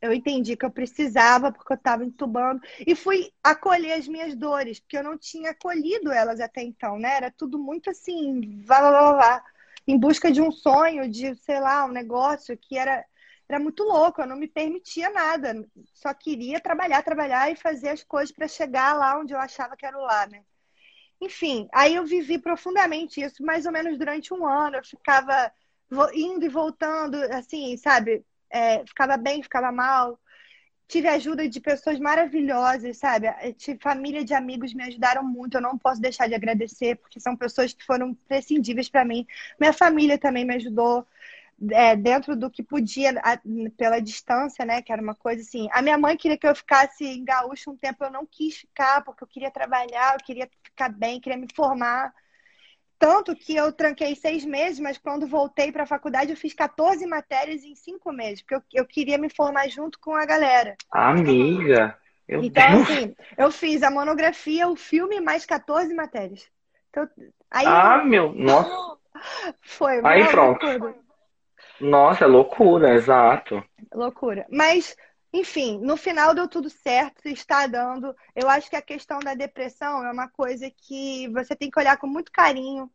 eu 0.02 0.14
entendi 0.14 0.56
que 0.56 0.66
eu 0.66 0.72
precisava, 0.72 1.52
porque 1.52 1.74
eu 1.74 1.78
estava 1.78 2.06
entubando, 2.06 2.62
e 2.86 2.96
fui 2.96 3.32
acolher 3.44 3.94
as 3.94 4.08
minhas 4.08 4.36
dores, 4.36 4.80
porque 4.80 4.98
eu 4.98 5.04
não 5.04 5.18
tinha 5.18 5.52
acolhido 5.52 6.12
elas 6.12 6.40
até 6.40 6.62
então, 6.62 7.00
né? 7.00 7.16
Era 7.16 7.32
tudo 7.32 7.58
muito 7.58 7.90
assim, 7.90 8.62
vá, 8.64 8.82
vá, 8.82 8.92
vá, 8.92 9.12
vá 9.14 9.44
em 9.88 9.98
busca 9.98 10.32
de 10.32 10.42
um 10.42 10.52
sonho, 10.52 11.10
de, 11.10 11.36
sei 11.36 11.60
lá, 11.60 11.86
um 11.86 11.92
negócio 11.92 12.58
que 12.58 12.78
era, 12.78 13.06
era 13.48 13.60
muito 13.60 13.84
louco, 13.84 14.22
eu 14.22 14.28
não 14.28 14.36
me 14.36 14.48
permitia 14.48 15.10
nada, 15.12 15.66
só 15.94 16.14
queria 16.14 16.60
trabalhar, 16.60 17.04
trabalhar 17.04 17.52
e 17.52 17.56
fazer 17.56 17.90
as 17.90 18.04
coisas 18.04 18.32
para 18.32 18.48
chegar 18.48 18.94
lá 18.94 19.20
onde 19.20 19.34
eu 19.34 19.40
achava 19.40 19.78
que 19.78 19.86
era 19.86 19.98
o 19.98 20.02
lá, 20.02 20.28
né? 20.28 20.44
Enfim, 21.26 21.68
aí 21.74 21.96
eu 21.96 22.06
vivi 22.06 22.38
profundamente 22.38 23.20
isso, 23.20 23.44
mais 23.44 23.66
ou 23.66 23.72
menos 23.72 23.98
durante 23.98 24.32
um 24.32 24.46
ano. 24.46 24.78
Eu 24.78 24.84
ficava 24.84 25.52
indo 26.14 26.46
e 26.46 26.50
voltando, 26.50 27.16
assim, 27.34 27.76
sabe? 27.78 28.24
É, 28.50 28.86
ficava 28.86 29.18
bem, 29.18 29.42
ficava 29.42 29.72
mal. 29.72 30.20
Tive 30.88 31.08
ajuda 31.08 31.50
de 31.50 31.60
pessoas 31.60 32.00
maravilhosas, 32.00 32.98
sabe? 32.98 33.28
Tive 33.54 33.80
família 33.80 34.24
de 34.24 34.36
amigos 34.36 34.72
me 34.74 34.84
ajudaram 34.84 35.24
muito. 35.24 35.58
Eu 35.58 35.62
não 35.62 35.80
posso 35.80 36.00
deixar 36.00 36.28
de 36.28 36.36
agradecer, 36.36 36.96
porque 36.98 37.20
são 37.20 37.36
pessoas 37.36 37.74
que 37.74 37.84
foram 37.84 38.14
prescindíveis 38.28 38.88
para 38.88 39.04
mim. 39.04 39.26
Minha 39.60 39.74
família 39.74 40.20
também 40.20 40.46
me 40.46 40.56
ajudou 40.56 41.08
é, 41.72 41.96
dentro 41.96 42.36
do 42.36 42.50
que 42.50 42.62
podia 42.62 43.12
a, 43.24 43.40
pela 43.78 44.00
distância, 44.00 44.66
né? 44.66 44.82
Que 44.82 44.92
era 44.92 45.02
uma 45.02 45.16
coisa 45.16 45.42
assim. 45.42 45.68
A 45.72 45.82
minha 45.82 45.98
mãe 45.98 46.18
queria 46.18 46.38
que 46.38 46.48
eu 46.48 46.56
ficasse 46.56 47.06
em 47.06 47.24
gaúcho 47.24 47.72
um 47.72 47.78
tempo, 47.78 48.04
eu 48.04 48.12
não 48.12 48.26
quis 48.26 48.58
ficar, 48.58 49.04
porque 49.04 49.24
eu 49.24 49.28
queria 49.28 49.52
trabalhar, 49.52 50.14
eu 50.14 50.26
queria 50.26 50.50
ficar 50.64 50.90
bem, 50.90 51.20
queria 51.20 51.38
me 51.38 51.48
formar. 51.56 52.14
Tanto 52.98 53.36
que 53.36 53.56
eu 53.56 53.72
tranquei 53.74 54.16
seis 54.16 54.46
meses, 54.46 54.80
mas 54.80 54.98
quando 54.98 55.28
voltei 55.28 55.72
para 55.72 55.84
a 55.84 55.88
faculdade 55.88 56.32
eu 56.32 56.38
fiz 56.38 56.54
14 56.54 57.06
matérias 57.06 57.64
em 57.64 57.76
cinco 57.76 58.12
meses, 58.12 58.42
porque 58.42 58.56
eu, 58.56 58.64
eu 58.74 58.86
queria 58.86 59.18
me 59.18 59.30
formar 59.30 59.68
junto 59.70 60.00
com 60.00 60.16
a 60.16 60.26
galera. 60.26 60.76
Amiga! 60.92 61.98
Meu 62.28 62.44
então, 62.44 62.84
Deus. 62.84 62.90
assim, 62.90 63.16
eu 63.38 63.52
fiz 63.52 63.84
a 63.84 63.92
monografia, 63.92 64.68
o 64.68 64.76
filme, 64.76 65.20
mais 65.20 65.46
14 65.46 65.94
matérias. 65.94 66.50
Então, 66.90 67.08
aí, 67.52 67.66
ah, 67.68 68.04
meu, 68.04 68.34
nossa. 68.34 68.98
Foi. 69.62 70.02
Aí 70.04 70.28
pronto. 70.28 70.66
Loucura. 70.66 71.05
Nossa, 71.80 72.24
é 72.24 72.28
loucura, 72.28 72.94
exato. 72.94 73.64
Loucura. 73.94 74.46
Mas, 74.50 74.96
enfim, 75.34 75.80
no 75.80 75.98
final 75.98 76.34
deu 76.34 76.48
tudo 76.48 76.70
certo, 76.70 77.28
está 77.28 77.68
dando. 77.68 78.16
Eu 78.36 78.50
acho 78.50 78.70
que 78.70 78.76
a 78.76 78.82
questão 78.82 79.20
da 79.20 79.34
depressão 79.34 80.06
é 80.06 80.12
uma 80.12 80.30
coisa 80.30 80.70
que 80.70 81.28
você 81.30 81.56
tem 81.56 81.70
que 81.70 81.80
olhar 81.80 81.98
com 81.98 82.08
muito 82.08 82.32
carinho, 82.32 82.90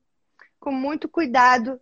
com 0.59 0.73
muito 0.73 1.09
cuidado, 1.09 1.81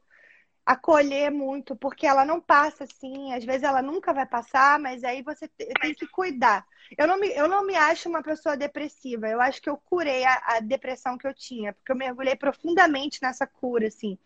acolher 0.69 1.31
muito, 1.31 1.75
porque 1.75 2.07
ela 2.07 2.27
não 2.27 2.43
passa 2.43 2.85
assim, 2.85 3.33
às 3.33 3.43
vezes 3.43 3.63
ela 3.63 3.81
nunca 3.81 4.13
vai 4.13 4.27
passar, 4.27 4.79
mas 4.79 5.03
aí 5.03 5.23
você 5.23 5.49
tem 5.49 5.95
que 5.95 6.07
cuidar. 6.09 6.63
Eu 6.97 7.07
não 7.07 7.19
me, 7.19 7.29
eu 7.31 7.49
não 7.49 7.65
me 7.65 7.75
acho 7.75 8.07
uma 8.07 8.23
pessoa 8.23 8.55
depressiva, 8.55 9.27
eu 9.29 9.41
acho 9.41 9.63
que 9.63 9.71
eu 9.71 9.79
curei 9.79 10.25
a, 10.27 10.43
a 10.45 10.61
depressão 10.61 11.17
que 11.17 11.27
eu 11.27 11.33
tinha, 11.33 11.73
porque 11.73 11.91
eu 11.91 11.97
mergulhei 11.97 12.37
profundamente 12.37 13.19
nessa 13.23 13.47
cura, 13.47 13.89
assim. 13.89 14.19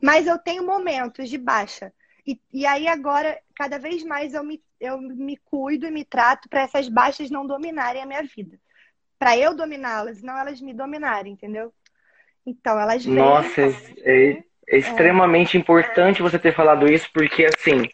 Mas 0.00 0.26
eu 0.26 0.38
tenho 0.38 0.64
momentos 0.64 1.28
de 1.28 1.36
baixa. 1.36 1.92
E, 2.26 2.40
e 2.52 2.66
aí 2.66 2.86
agora, 2.86 3.38
cada 3.54 3.78
vez 3.78 4.04
mais 4.04 4.34
eu 4.34 4.44
me, 4.44 4.62
eu 4.80 5.00
me 5.00 5.36
cuido 5.36 5.86
e 5.86 5.90
me 5.90 6.04
trato 6.04 6.48
para 6.48 6.62
essas 6.62 6.88
baixas 6.88 7.30
não 7.30 7.46
dominarem 7.46 8.02
a 8.02 8.06
minha 8.06 8.22
vida. 8.22 8.58
Para 9.18 9.36
eu 9.36 9.54
dominá-las, 9.54 10.22
não 10.22 10.36
elas 10.36 10.60
me 10.60 10.72
dominarem, 10.72 11.32
entendeu? 11.32 11.72
Então, 12.44 12.78
elas 12.78 13.04
vêm... 13.04 13.14
Nossa, 13.14 13.62
é, 13.62 13.70
é, 14.04 14.44
é 14.68 14.76
extremamente 14.76 15.56
é. 15.56 15.60
importante 15.60 16.22
você 16.22 16.38
ter 16.38 16.54
falado 16.54 16.90
isso, 16.90 17.08
porque 17.12 17.44
assim, 17.44 17.88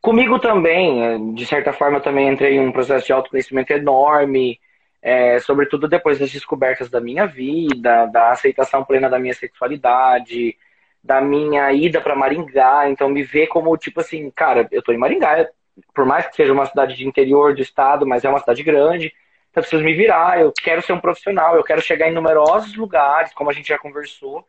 comigo 0.00 0.38
também, 0.38 1.02
é, 1.02 1.18
de 1.34 1.46
certa 1.46 1.72
forma, 1.72 1.98
eu 1.98 2.02
também 2.02 2.28
entrei 2.28 2.56
em 2.56 2.60
um 2.60 2.72
processo 2.72 3.06
de 3.06 3.12
autoconhecimento 3.12 3.72
enorme, 3.72 4.58
é, 5.02 5.38
sobretudo 5.40 5.86
depois 5.86 6.18
das 6.18 6.30
descobertas 6.30 6.88
da 6.88 6.98
minha 7.00 7.26
vida, 7.26 8.06
da 8.06 8.30
aceitação 8.30 8.84
plena 8.84 9.08
da 9.08 9.18
minha 9.18 9.34
sexualidade, 9.34 10.56
da 11.04 11.20
minha 11.20 11.70
ida 11.72 12.00
para 12.00 12.16
Maringá, 12.16 12.88
então 12.88 13.10
me 13.10 13.22
ver 13.22 13.46
como 13.48 13.76
tipo 13.76 14.00
assim, 14.00 14.30
cara, 14.30 14.66
eu 14.72 14.82
tô 14.82 14.90
em 14.90 14.96
Maringá, 14.96 15.48
por 15.94 16.06
mais 16.06 16.26
que 16.26 16.34
seja 16.34 16.52
uma 16.52 16.64
cidade 16.64 16.96
de 16.96 17.06
interior 17.06 17.54
do 17.54 17.60
estado, 17.60 18.06
mas 18.06 18.24
é 18.24 18.28
uma 18.28 18.38
cidade 18.38 18.62
grande, 18.62 19.12
então 19.50 19.60
eu 19.60 19.62
preciso 19.62 19.84
me 19.84 19.92
virar, 19.92 20.40
eu 20.40 20.50
quero 20.52 20.80
ser 20.80 20.94
um 20.94 21.00
profissional, 21.00 21.56
eu 21.56 21.62
quero 21.62 21.82
chegar 21.82 22.08
em 22.08 22.14
numerosos 22.14 22.74
lugares, 22.74 23.34
como 23.34 23.50
a 23.50 23.52
gente 23.52 23.68
já 23.68 23.78
conversou. 23.78 24.44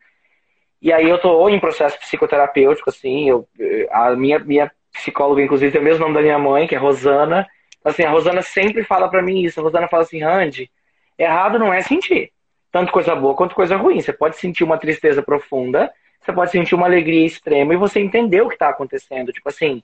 E 0.80 0.92
aí 0.92 1.08
eu 1.08 1.18
tô 1.18 1.48
em 1.48 1.60
processo 1.60 1.98
psicoterapêutico, 1.98 2.90
assim, 2.90 3.28
eu, 3.28 3.46
a 3.90 4.16
minha, 4.16 4.38
minha 4.38 4.72
psicóloga, 4.92 5.42
inclusive, 5.42 5.72
tem 5.72 5.80
o 5.80 5.84
mesmo 5.84 6.00
nome 6.00 6.14
da 6.14 6.22
minha 6.22 6.38
mãe, 6.38 6.66
que 6.66 6.74
é 6.74 6.78
Rosana. 6.78 7.46
Assim, 7.84 8.02
a 8.02 8.10
Rosana 8.10 8.42
sempre 8.42 8.82
fala 8.82 9.08
para 9.08 9.22
mim 9.22 9.42
isso. 9.42 9.60
A 9.60 9.62
Rosana 9.62 9.88
fala 9.88 10.02
assim, 10.02 10.22
Randy, 10.22 10.70
errado 11.18 11.58
não 11.58 11.72
é 11.72 11.82
sentir. 11.82 12.32
Tanto 12.72 12.92
coisa 12.92 13.14
boa 13.14 13.34
quanto 13.34 13.54
coisa 13.54 13.76
ruim. 13.76 14.00
Você 14.00 14.12
pode 14.12 14.36
sentir 14.36 14.64
uma 14.64 14.78
tristeza 14.78 15.22
profunda, 15.22 15.92
você 16.26 16.32
pode 16.32 16.50
sentir 16.50 16.74
uma 16.74 16.86
alegria 16.86 17.24
extrema 17.24 17.72
e 17.72 17.76
você 17.76 18.00
entender 18.00 18.42
o 18.42 18.48
que 18.48 18.58
tá 18.58 18.68
acontecendo. 18.68 19.32
Tipo 19.32 19.48
assim, 19.48 19.82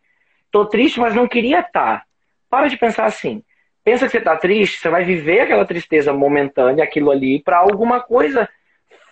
tô 0.51 0.67
triste, 0.67 1.01
mas 1.01 1.15
não 1.15 1.29
queria 1.29 1.61
estar. 1.61 2.01
Tá. 2.01 2.03
Para 2.51 2.69
de 2.69 2.77
pensar 2.77 3.05
assim. 3.05 3.43
Pensa 3.85 4.07
que 4.07 4.13
você 4.13 4.21
tá 4.21 4.37
triste, 4.37 4.79
você 4.79 4.89
vai 4.89 5.05
viver 5.05 5.41
aquela 5.41 5.65
tristeza 5.65 6.13
momentânea, 6.13 6.85
aquilo 6.85 7.11
ali, 7.11 7.41
para 7.41 7.59
alguma 7.59 8.01
coisa 8.01 8.49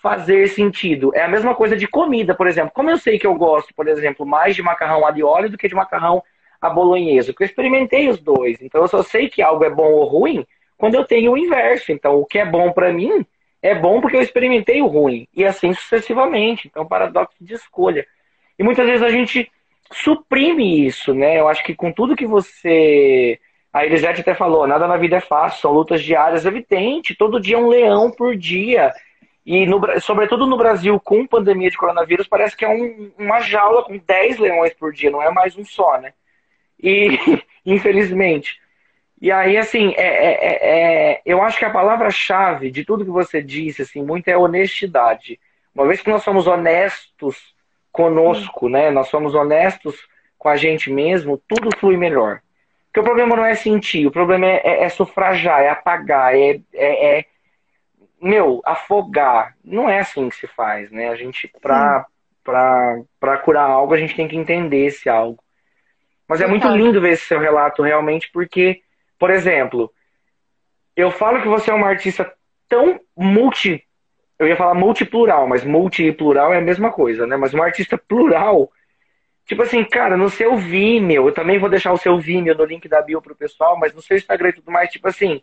fazer 0.03 0.49
sentido. 0.49 1.13
É 1.15 1.23
a 1.23 1.29
mesma 1.29 1.55
coisa 1.55 1.77
de 1.77 1.87
comida, 1.87 2.35
por 2.35 2.47
exemplo. 2.47 2.73
Como 2.75 2.91
eu 2.91 2.99
sei 2.99 3.19
que 3.19 3.27
eu 3.27 3.35
gosto, 3.35 3.75
por 3.75 3.89
exemplo, 3.89 4.27
mais 4.27 4.57
de 4.57 4.63
macarrão 4.63 5.03
e 5.17 5.23
óleo 5.23 5.51
do 5.51 5.59
que 5.59 5.69
de 5.69 5.75
macarrão 5.75 6.23
a 6.61 6.69
bolonhesa, 6.69 7.33
porque 7.33 7.45
eu 7.45 7.47
experimentei 7.47 8.09
os 8.09 8.21
dois. 8.21 8.61
Então 8.61 8.83
eu 8.83 8.89
só 8.89 9.03
sei 9.03 9.29
que 9.29 9.41
algo 9.41 9.65
é 9.65 9.71
bom 9.71 9.93
ou 9.93 10.05
ruim 10.05 10.47
quando 10.77 10.95
eu 10.95 11.05
tenho 11.05 11.33
o 11.33 11.39
inverso. 11.39 11.91
Então 11.93 12.21
o 12.21 12.27
que 12.27 12.39
é 12.39 12.45
bom 12.45 12.73
para 12.73 12.93
mim 12.93 13.27
é 13.63 13.75
bom 13.75 14.01
porque 14.01 14.17
eu 14.17 14.23
experimentei 14.23 14.81
o 14.81 14.87
ruim 14.87 15.27
e 15.35 15.45
assim 15.45 15.73
sucessivamente. 15.75 16.69
Então 16.69 16.87
paradoxo 16.87 17.37
de 17.41 17.55
escolha. 17.55 18.07
E 18.59 18.63
muitas 18.63 18.87
vezes 18.87 19.03
a 19.03 19.11
gente 19.11 19.51
suprime 19.93 20.87
isso, 20.87 21.15
né? 21.15 21.39
Eu 21.39 21.49
acho 21.49 21.65
que 21.65 21.75
com 21.75 21.93
tudo 21.93 22.17
que 22.17 22.27
você 22.27 23.39
a 23.73 23.87
Elisete 23.87 24.21
até 24.21 24.35
falou, 24.35 24.67
nada 24.67 24.87
na 24.89 24.97
vida 24.97 25.17
é 25.17 25.21
fácil, 25.21 25.61
são 25.61 25.73
lutas 25.73 26.03
diárias, 26.03 26.45
evidente, 26.45 27.15
todo 27.15 27.41
dia 27.41 27.57
é 27.57 27.59
um 27.59 27.69
leão 27.69 28.11
por 28.11 28.37
dia. 28.37 28.93
E, 29.47 29.65
no, 29.65 29.81
sobretudo 30.01 30.47
no 30.47 30.57
Brasil, 30.57 30.99
com 31.01 31.27
pandemia 31.27 31.71
de 31.71 31.77
coronavírus, 31.77 32.27
parece 32.27 32.57
que 32.57 32.65
é 32.65 32.69
um, 32.69 33.13
uma 33.17 33.41
jaula 33.41 33.85
com 33.85 33.97
10 33.97 34.39
leões 34.39 34.75
por 34.75 34.93
dia, 34.93 35.11
não 35.11 35.23
é 35.23 35.31
mais 35.31 35.57
um 35.57 35.65
só, 35.65 35.99
né? 36.01 36.13
E, 36.83 37.17
infelizmente. 37.65 38.60
E 39.21 39.31
aí, 39.31 39.57
assim, 39.59 39.93
é, 39.97 40.03
é, 40.03 40.33
é, 40.33 41.13
é 41.13 41.23
eu 41.27 41.43
acho 41.43 41.59
que 41.59 41.65
a 41.65 41.71
palavra-chave 41.71 42.71
de 42.71 42.85
tudo 42.85 43.05
que 43.05 43.11
você 43.11 43.43
disse, 43.43 43.83
assim, 43.83 44.03
muito 44.03 44.29
é 44.29 44.37
honestidade. 44.37 45.39
Uma 45.75 45.87
vez 45.87 46.01
que 46.01 46.11
nós 46.11 46.23
somos 46.23 46.47
honestos 46.47 47.55
conosco, 47.93 48.67
Sim. 48.67 48.73
né? 48.73 48.91
Nós 48.91 49.09
somos 49.09 49.35
honestos 49.35 49.97
com 50.39 50.49
a 50.49 50.57
gente 50.57 50.91
mesmo, 50.91 51.41
tudo 51.47 51.77
flui 51.77 51.97
melhor. 51.97 52.41
Porque 52.87 53.01
o 53.01 53.05
problema 53.05 53.37
não 53.37 53.45
é 53.45 53.55
sentir, 53.55 54.07
o 54.07 54.11
problema 54.11 54.47
é, 54.47 54.63
é, 54.65 54.83
é 54.85 54.89
sufragar, 54.89 55.61
é 55.61 55.69
apagar, 55.69 56.35
é 56.35 57.25
meu, 58.21 58.61
afogar. 58.65 59.57
Não 59.65 59.89
é 59.89 60.01
assim 60.01 60.29
que 60.29 60.37
se 60.37 60.47
faz, 60.47 60.91
né? 60.91 61.09
A 61.09 61.17
gente, 61.17 61.51
pra, 61.61 62.05
pra, 62.45 63.01
pra 63.19 63.39
curar 63.39 63.69
algo, 63.69 63.95
a 63.95 63.97
gente 63.97 64.15
tem 64.15 64.29
que 64.29 64.37
entender 64.37 64.87
esse 64.87 65.09
algo. 65.09 65.43
Mas 66.29 66.41
é 66.41 66.47
muito 66.47 66.69
lindo 66.69 67.01
ver 67.01 67.15
esse 67.15 67.25
seu 67.25 67.41
relato 67.41 67.83
realmente, 67.83 68.31
porque, 68.33 68.83
por 69.21 69.31
exemplo, 69.31 69.93
eu 70.97 71.11
falo 71.11 71.43
que 71.43 71.47
você 71.47 71.71
é 71.71 71.75
uma 71.75 71.89
artista 71.89 72.33
tão 72.67 72.99
multi. 73.15 73.85
Eu 74.39 74.49
ia 74.49 74.57
falar 74.57 74.75
multiplural, 74.75 75.47
mas 75.47 75.63
multi 75.63 76.05
e 76.05 76.13
plural 76.13 76.55
é 76.55 76.57
a 76.57 76.63
mesma 76.63 76.91
coisa, 76.91 77.27
né? 77.27 77.37
Mas 77.37 77.53
uma 77.53 77.67
artista 77.67 77.99
plural. 77.99 78.73
Tipo 79.45 79.63
assim, 79.63 79.85
cara, 79.85 80.17
no 80.17 80.31
seu 80.31 80.57
Vimeo, 80.57 81.29
eu 81.29 81.35
também 81.35 81.59
vou 81.59 81.69
deixar 81.69 81.93
o 81.93 81.99
seu 81.99 82.19
Vimeo 82.19 82.55
no 82.55 82.65
link 82.65 82.89
da 82.89 83.03
bio 83.03 83.21
pro 83.21 83.37
pessoal, 83.37 83.77
mas 83.79 83.93
no 83.93 84.01
seu 84.01 84.17
Instagram 84.17 84.49
e 84.49 84.53
tudo 84.55 84.71
mais, 84.71 84.91
tipo 84.91 85.07
assim, 85.07 85.43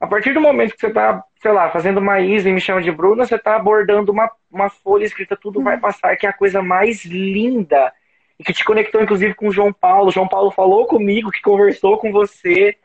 a 0.00 0.06
partir 0.08 0.34
do 0.34 0.40
momento 0.40 0.72
que 0.74 0.80
você 0.80 0.88
está, 0.88 1.22
sei 1.40 1.52
lá, 1.52 1.70
fazendo 1.70 1.98
uma 1.98 2.20
Isa 2.20 2.48
e 2.48 2.52
me 2.52 2.60
chama 2.60 2.82
de 2.82 2.90
Bruna, 2.90 3.24
você 3.24 3.36
está 3.36 3.54
abordando 3.54 4.10
uma, 4.10 4.28
uma 4.50 4.68
folha 4.68 5.04
escrita 5.04 5.36
Tudo 5.36 5.62
Vai 5.62 5.78
Passar, 5.78 6.16
que 6.16 6.26
é 6.26 6.30
a 6.30 6.32
coisa 6.32 6.60
mais 6.60 7.04
linda. 7.04 7.92
E 8.38 8.42
que 8.42 8.52
te 8.52 8.64
conectou, 8.64 9.00
inclusive, 9.00 9.34
com 9.34 9.46
o 9.46 9.52
João 9.52 9.72
Paulo. 9.72 10.08
O 10.08 10.12
João 10.12 10.26
Paulo 10.26 10.50
falou 10.50 10.86
comigo, 10.86 11.30
que 11.30 11.40
conversou 11.40 11.98
com 11.98 12.10
você. 12.10 12.76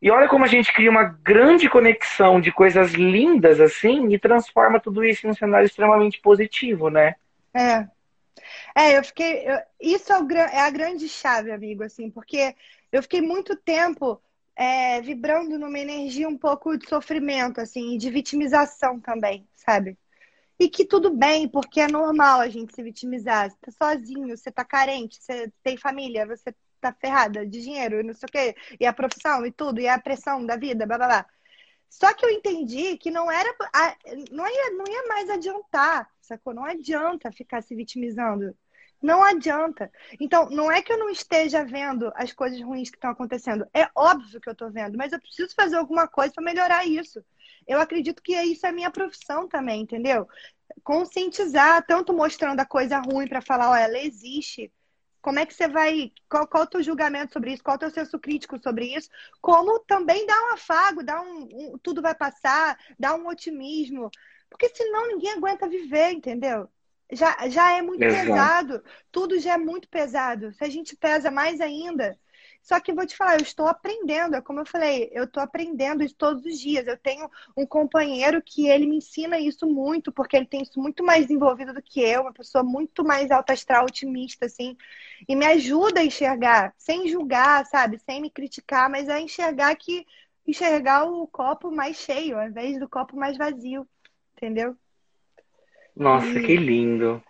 E 0.00 0.10
olha 0.10 0.28
como 0.28 0.44
a 0.44 0.48
gente 0.48 0.72
cria 0.72 0.90
uma 0.90 1.04
grande 1.04 1.68
conexão 1.68 2.40
de 2.40 2.52
coisas 2.52 2.92
lindas, 2.92 3.60
assim, 3.60 4.12
e 4.12 4.18
transforma 4.18 4.78
tudo 4.78 5.02
isso 5.04 5.26
em 5.26 5.30
um 5.30 5.34
cenário 5.34 5.66
extremamente 5.66 6.20
positivo, 6.20 6.90
né? 6.90 7.14
É. 7.54 7.88
É, 8.74 8.98
eu 8.98 9.04
fiquei. 9.04 9.48
Eu, 9.48 9.58
isso 9.80 10.12
é, 10.12 10.20
o, 10.20 10.32
é 10.32 10.60
a 10.60 10.70
grande 10.70 11.08
chave, 11.08 11.50
amigo, 11.50 11.82
assim, 11.82 12.10
porque 12.10 12.54
eu 12.92 13.02
fiquei 13.02 13.22
muito 13.22 13.56
tempo 13.56 14.20
é, 14.54 15.00
vibrando 15.00 15.58
numa 15.58 15.78
energia 15.78 16.28
um 16.28 16.36
pouco 16.36 16.76
de 16.76 16.88
sofrimento, 16.88 17.60
assim, 17.60 17.96
de 17.96 18.10
vitimização 18.10 19.00
também, 19.00 19.48
sabe? 19.54 19.98
E 20.58 20.68
que 20.68 20.84
tudo 20.84 21.10
bem, 21.10 21.48
porque 21.48 21.80
é 21.80 21.88
normal 21.88 22.40
a 22.40 22.48
gente 22.48 22.74
se 22.74 22.82
vitimizar. 22.82 23.50
Você 23.50 23.56
tá 23.60 23.70
sozinho, 23.72 24.36
você 24.36 24.50
tá 24.50 24.64
carente, 24.64 25.18
você 25.22 25.52
tem 25.62 25.76
família, 25.76 26.26
você 26.26 26.54
tá 26.80 26.92
ferrada 26.92 27.46
de 27.46 27.60
dinheiro, 27.60 28.04
não 28.04 28.14
sei 28.14 28.26
o 28.28 28.32
quê, 28.32 28.56
e 28.80 28.86
a 28.86 28.92
profissão 28.92 29.44
e 29.46 29.52
tudo, 29.52 29.80
e 29.80 29.88
a 29.88 29.98
pressão 29.98 30.44
da 30.44 30.56
vida, 30.56 30.86
blá 30.86 30.96
blá 30.98 31.06
blá. 31.06 31.26
Só 31.88 32.12
que 32.14 32.24
eu 32.24 32.30
entendi 32.30 32.96
que 32.98 33.10
não 33.10 33.30
era. 33.30 33.54
Não 34.30 34.46
ia, 34.46 34.70
não 34.72 34.84
ia 34.86 35.06
mais 35.08 35.30
adiantar, 35.30 36.10
sacou? 36.20 36.52
Não 36.52 36.64
adianta 36.64 37.32
ficar 37.32 37.62
se 37.62 37.74
vitimizando. 37.74 38.54
Não 39.00 39.22
adianta. 39.22 39.90
Então, 40.20 40.48
não 40.50 40.70
é 40.70 40.82
que 40.82 40.92
eu 40.92 40.98
não 40.98 41.08
esteja 41.10 41.64
vendo 41.64 42.10
as 42.14 42.32
coisas 42.32 42.60
ruins 42.60 42.90
que 42.90 42.96
estão 42.96 43.10
acontecendo. 43.10 43.66
É 43.74 43.88
óbvio 43.94 44.40
que 44.40 44.48
eu 44.48 44.52
estou 44.52 44.70
vendo, 44.70 44.96
mas 44.96 45.12
eu 45.12 45.20
preciso 45.20 45.54
fazer 45.54 45.76
alguma 45.76 46.08
coisa 46.08 46.32
para 46.34 46.44
melhorar 46.44 46.86
isso. 46.86 47.24
Eu 47.66 47.80
acredito 47.80 48.22
que 48.22 48.34
isso 48.42 48.66
é 48.66 48.72
minha 48.72 48.90
profissão 48.90 49.48
também, 49.48 49.82
entendeu? 49.82 50.26
Conscientizar, 50.82 51.84
tanto 51.86 52.12
mostrando 52.12 52.60
a 52.60 52.66
coisa 52.66 52.98
ruim 52.98 53.28
para 53.28 53.42
falar, 53.42 53.70
olha, 53.70 53.82
ela 53.82 53.98
existe. 53.98 54.72
Como 55.26 55.40
é 55.40 55.44
que 55.44 55.52
você 55.52 55.66
vai. 55.66 56.12
Qual, 56.30 56.46
qual 56.46 56.62
é 56.62 56.66
o 56.66 56.70
teu 56.70 56.80
julgamento 56.84 57.32
sobre 57.32 57.52
isso? 57.52 57.60
Qual 57.60 57.74
é 57.74 57.78
o 57.78 57.80
teu 57.80 57.90
senso 57.90 58.16
crítico 58.16 58.62
sobre 58.62 58.94
isso? 58.94 59.10
Como 59.40 59.80
também 59.80 60.24
dar 60.24 60.40
um 60.40 60.52
afago, 60.52 61.02
dar 61.02 61.20
um, 61.20 61.48
um 61.50 61.78
tudo 61.82 62.00
vai 62.00 62.14
passar, 62.14 62.78
dar 62.96 63.16
um 63.16 63.26
otimismo. 63.26 64.08
Porque 64.48 64.68
senão 64.68 65.08
ninguém 65.08 65.32
aguenta 65.32 65.68
viver, 65.68 66.12
entendeu? 66.12 66.68
já, 67.12 67.48
já 67.48 67.72
é 67.72 67.82
muito 67.82 68.04
Exato. 68.04 68.24
pesado. 68.24 68.84
Tudo 69.10 69.40
já 69.40 69.54
é 69.54 69.58
muito 69.58 69.88
pesado. 69.88 70.52
Se 70.52 70.62
a 70.62 70.68
gente 70.68 70.96
pesa 70.96 71.28
mais 71.28 71.60
ainda. 71.60 72.16
Só 72.66 72.80
que 72.80 72.92
vou 72.92 73.06
te 73.06 73.16
falar, 73.16 73.34
eu 73.34 73.42
estou 73.42 73.68
aprendendo. 73.68 74.34
É 74.34 74.40
como 74.40 74.58
eu 74.58 74.66
falei, 74.66 75.08
eu 75.12 75.22
estou 75.22 75.40
aprendendo 75.40 76.02
isso 76.02 76.16
todos 76.16 76.44
os 76.44 76.58
dias. 76.58 76.84
Eu 76.88 76.98
tenho 76.98 77.30
um 77.56 77.64
companheiro 77.64 78.42
que 78.42 78.66
ele 78.66 78.88
me 78.88 78.96
ensina 78.96 79.38
isso 79.38 79.68
muito, 79.68 80.10
porque 80.10 80.36
ele 80.36 80.46
tem 80.46 80.62
isso 80.62 80.80
muito 80.80 81.04
mais 81.04 81.28
desenvolvido 81.28 81.72
do 81.72 81.80
que 81.80 82.00
eu, 82.00 82.22
uma 82.22 82.32
pessoa 82.32 82.64
muito 82.64 83.04
mais 83.04 83.30
alta 83.30 83.52
astral, 83.52 83.84
otimista, 83.84 84.46
assim, 84.46 84.76
e 85.28 85.36
me 85.36 85.46
ajuda 85.46 86.00
a 86.00 86.04
enxergar, 86.04 86.74
sem 86.76 87.06
julgar, 87.06 87.64
sabe? 87.66 88.00
Sem 88.00 88.20
me 88.20 88.30
criticar, 88.30 88.90
mas 88.90 89.08
a 89.08 89.20
enxergar 89.20 89.72
que 89.76 90.04
enxergar 90.44 91.04
o 91.04 91.24
copo 91.28 91.70
mais 91.70 91.96
cheio, 91.98 92.36
ao 92.36 92.48
invés 92.48 92.80
do 92.80 92.88
copo 92.88 93.16
mais 93.16 93.36
vazio. 93.38 93.86
Entendeu? 94.36 94.76
Nossa, 95.94 96.36
e... 96.36 96.42
que 96.42 96.56
lindo. 96.56 97.22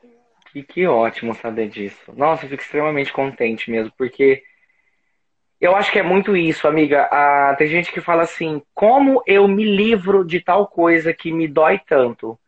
E 0.55 0.63
que 0.63 0.87
ótimo 0.87 1.35
saber 1.35 1.69
disso. 1.69 2.11
Nossa, 2.17 2.47
eu 2.47 2.49
fico 2.49 2.63
extremamente 2.63 3.13
contente 3.13 3.71
mesmo, 3.71 3.93
porque 3.99 4.43
eu 5.61 5.75
acho 5.75 5.91
que 5.91 5.99
é 5.99 6.03
muito 6.03 6.37
isso, 6.37 6.69
amiga. 6.69 7.09
Ah, 7.11 7.55
tem 7.57 7.67
gente 7.67 7.91
que 7.93 8.01
fala 8.01 8.23
assim: 8.23 8.63
como 8.75 9.23
eu 9.27 9.49
me 9.49 9.65
livro 9.65 10.25
de 10.25 10.41
tal 10.41 10.67
coisa 10.67 11.13
que 11.13 11.33
me 11.33 11.49
dói 11.49 11.81
tanto? 11.87 12.39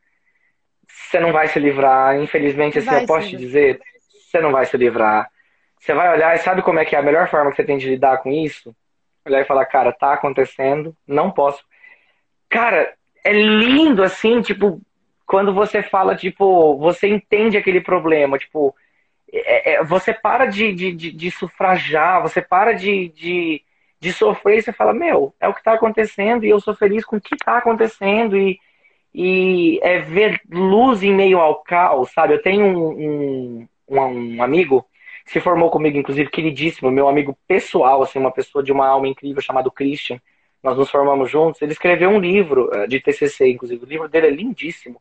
Você 0.87 1.19
não 1.19 1.33
vai 1.33 1.49
se 1.49 1.59
livrar, 1.59 2.21
infelizmente, 2.21 2.79
assim, 2.79 2.95
eu 2.95 3.07
posso 3.07 3.29
te 3.31 3.37
dizer, 3.37 3.81
você 4.11 4.41
não 4.41 4.53
vai 4.53 4.67
se 4.67 4.77
livrar. 4.77 5.31
Você 5.79 5.95
vai 5.95 6.13
olhar 6.13 6.35
e 6.35 6.39
sabe 6.39 6.61
como 6.61 6.79
é 6.79 6.85
que 6.85 6.97
é 6.97 6.99
a 6.99 7.03
melhor 7.03 7.29
forma 7.31 7.51
que 7.51 7.57
você 7.57 7.65
tem 7.65 7.79
de 7.79 7.89
lidar 7.89 8.19
com 8.19 8.31
isso? 8.31 8.75
Olhar 9.25 9.41
e 9.41 9.47
falar, 9.47 9.65
cara, 9.67 9.93
tá 9.93 10.13
acontecendo, 10.13 10.95
não 11.07 11.31
posso. 11.31 11.65
Cara, 12.49 12.93
é 13.25 13.33
lindo 13.33 14.03
assim, 14.03 14.43
tipo, 14.43 14.81
quando 15.27 15.55
você 15.55 15.83
fala, 15.83 16.17
tipo, 16.17 16.77
você 16.79 17.07
entende 17.07 17.57
aquele 17.57 17.81
problema, 17.81 18.39
tipo, 18.39 18.75
é, 19.33 19.75
é, 19.75 19.85
você 19.85 20.13
para 20.13 20.47
de, 20.47 20.73
de, 20.73 20.93
de, 20.93 21.13
de, 21.13 21.31
sufragar, 21.31 22.23
você 22.23 22.41
para 22.41 22.73
de, 22.73 23.09
de, 23.11 23.63
de 24.01 24.13
sofrer 24.13 24.59
e 24.59 24.63
você 24.63 24.73
fala, 24.73 24.93
meu, 24.93 25.35
é 25.41 25.49
o 25.49 25.53
que 25.53 25.61
está 25.61 25.75
acontecendo 25.75 26.45
e 26.45 26.51
eu 26.51 26.61
sou 26.61 26.75
feliz 26.75 27.05
com 27.05 27.17
o 27.17 27.21
que 27.21 27.35
está 27.35 27.59
acontecendo 27.59 28.37
e, 28.37 28.59
e 29.15 29.79
é 29.83 29.99
ver 29.99 30.41
luz 30.51 31.03
em 31.03 31.15
meio 31.15 31.39
ao 31.39 31.57
caos, 31.63 32.11
sabe? 32.13 32.35
Eu 32.35 32.43
tenho 32.43 32.65
um, 32.65 33.69
um, 33.89 34.37
um 34.37 34.43
amigo 34.43 34.87
que 35.25 35.33
se 35.33 35.41
formou 35.41 35.71
comigo, 35.71 35.99
inclusive, 35.99 36.31
queridíssimo, 36.31 36.91
meu 36.91 37.07
amigo 37.07 37.37
pessoal, 37.47 38.03
assim, 38.03 38.19
uma 38.19 38.33
pessoa 38.33 38.65
de 38.65 38.73
uma 38.73 38.87
alma 38.87 39.09
incrível 39.09 39.43
chamado 39.43 39.71
Christian. 39.71 40.19
Nós 40.63 40.77
nos 40.77 40.91
formamos 40.91 41.31
juntos. 41.31 41.61
Ele 41.61 41.73
escreveu 41.73 42.11
um 42.11 42.19
livro 42.19 42.71
eh, 42.73 42.87
de 42.87 42.99
TCC, 42.99 43.49
inclusive. 43.51 43.85
O 43.85 43.89
livro 43.89 44.09
dele 44.09 44.27
é 44.29 44.31
lindíssimo 44.31 45.01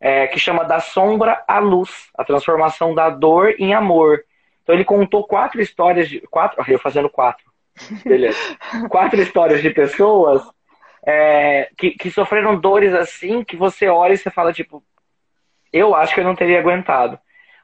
é, 0.00 0.26
que 0.26 0.38
chama 0.38 0.64
Da 0.64 0.80
Sombra 0.80 1.42
à 1.46 1.58
Luz, 1.58 2.10
a 2.16 2.24
transformação 2.24 2.94
da 2.94 3.10
dor 3.10 3.54
em 3.58 3.74
amor. 3.74 4.24
Então 4.62 4.74
ele 4.74 4.84
contou 4.84 5.26
quatro 5.26 5.60
histórias 5.60 6.08
de. 6.08 6.20
Quatro, 6.22 6.62
eu 6.68 6.78
fazendo 6.78 7.08
quatro. 7.08 7.44
Beleza. 8.04 8.38
quatro 8.90 9.20
histórias 9.20 9.62
de 9.62 9.70
pessoas 9.70 10.42
é, 11.06 11.70
que, 11.76 11.92
que 11.92 12.10
sofreram 12.10 12.58
dores 12.58 12.92
assim, 12.92 13.44
que 13.44 13.56
você 13.56 13.88
olha 13.88 14.14
e 14.14 14.18
você 14.18 14.30
fala, 14.30 14.52
tipo, 14.52 14.82
eu 15.72 15.94
acho 15.94 16.14
que 16.14 16.20
eu 16.20 16.24
não 16.24 16.34
teria 16.34 16.58
aguentado. 16.58 17.18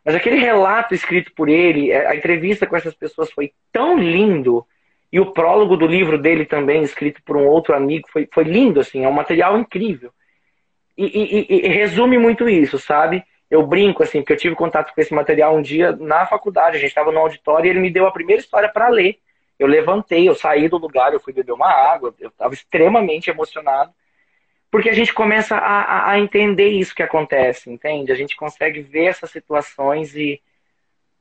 Mas 0.05 0.15
aquele 0.15 0.37
relato 0.37 0.95
escrito 0.95 1.33
por 1.35 1.49
ele, 1.49 1.91
é, 1.91 2.07
a 2.07 2.17
entrevista 2.17 2.67
com 2.67 2.77
essas 2.77 2.95
pessoas 2.95 3.31
foi 3.31 3.53
tão 3.73 3.99
lindo, 3.99 4.67
e 5.13 5.21
o 5.21 5.33
prólogo 5.33 5.77
do 5.77 5.87
livro 5.87 6.17
dele 6.17 6.47
também, 6.47 6.83
escrito 6.83 7.23
por 7.23 7.37
um 7.37 7.47
outro 7.47 7.75
amigo, 7.75 8.09
foi, 8.11 8.27
foi 8.33 8.45
lindo, 8.45 8.81
assim, 8.81 9.05
é 9.05 9.09
um 9.09 9.13
material 9.13 9.59
incrível. 9.59 10.11
E, 10.97 11.05
e, 11.05 11.67
e, 11.67 11.69
resume 11.69 12.19
muito 12.19 12.49
isso, 12.49 12.79
sabe? 12.79 13.25
Eu 13.51 13.67
brinco, 13.67 14.03
assim, 14.03 14.21
porque 14.21 14.33
eu 14.33 14.39
tive 14.39 14.55
contato 14.55 14.95
com 14.95 15.01
esse 15.01 15.13
material 15.13 15.57
um 15.57 15.63
dia 15.63 15.93
na 15.93 16.27
faculdade, 16.27 16.77
a 16.77 16.81
gente 16.81 16.91
estava 16.91 17.13
no 17.13 17.19
auditório 17.19 17.67
e 17.67 17.71
ele 17.71 17.81
me 17.81 17.91
deu 17.91 18.07
a 18.07 18.13
primeira 18.13 18.41
história 18.41 18.69
para 18.69 18.89
ler. 18.89 19.19
Eu 19.59 19.67
levantei, 19.67 20.29
eu 20.29 20.35
saí 20.35 20.69
do 20.69 20.77
lugar, 20.79 21.13
eu 21.13 21.21
fui 21.21 21.33
beber 21.33 21.53
uma 21.53 21.71
água, 21.71 22.15
eu 22.19 22.29
estava 22.29 22.53
extremamente 22.53 23.31
emocionado. 23.31 23.93
Porque 24.71 24.89
a 24.89 24.95
gente 24.95 25.13
começa 25.13 25.55
a, 25.55 26.13
a, 26.13 26.19
entender 26.19 26.71
isso 26.71 26.95
que 26.95 27.03
acontece, 27.03 27.71
entende? 27.71 28.11
A 28.11 28.15
gente 28.15 28.35
consegue 28.35 28.81
ver 28.81 29.05
essas 29.05 29.31
situações 29.31 30.17
e, 30.17 30.41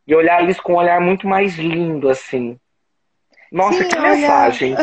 e 0.08 0.16
olhar 0.16 0.48
isso 0.50 0.64
com 0.64 0.74
um 0.74 0.78
olhar 0.78 1.02
muito 1.02 1.28
mais 1.28 1.58
lindo, 1.58 2.08
assim. 2.08 2.58
Nossa, 3.52 3.84
Sim, 3.84 3.90
que 3.90 4.00
olhar... 4.00 4.16
mensagem! 4.16 4.76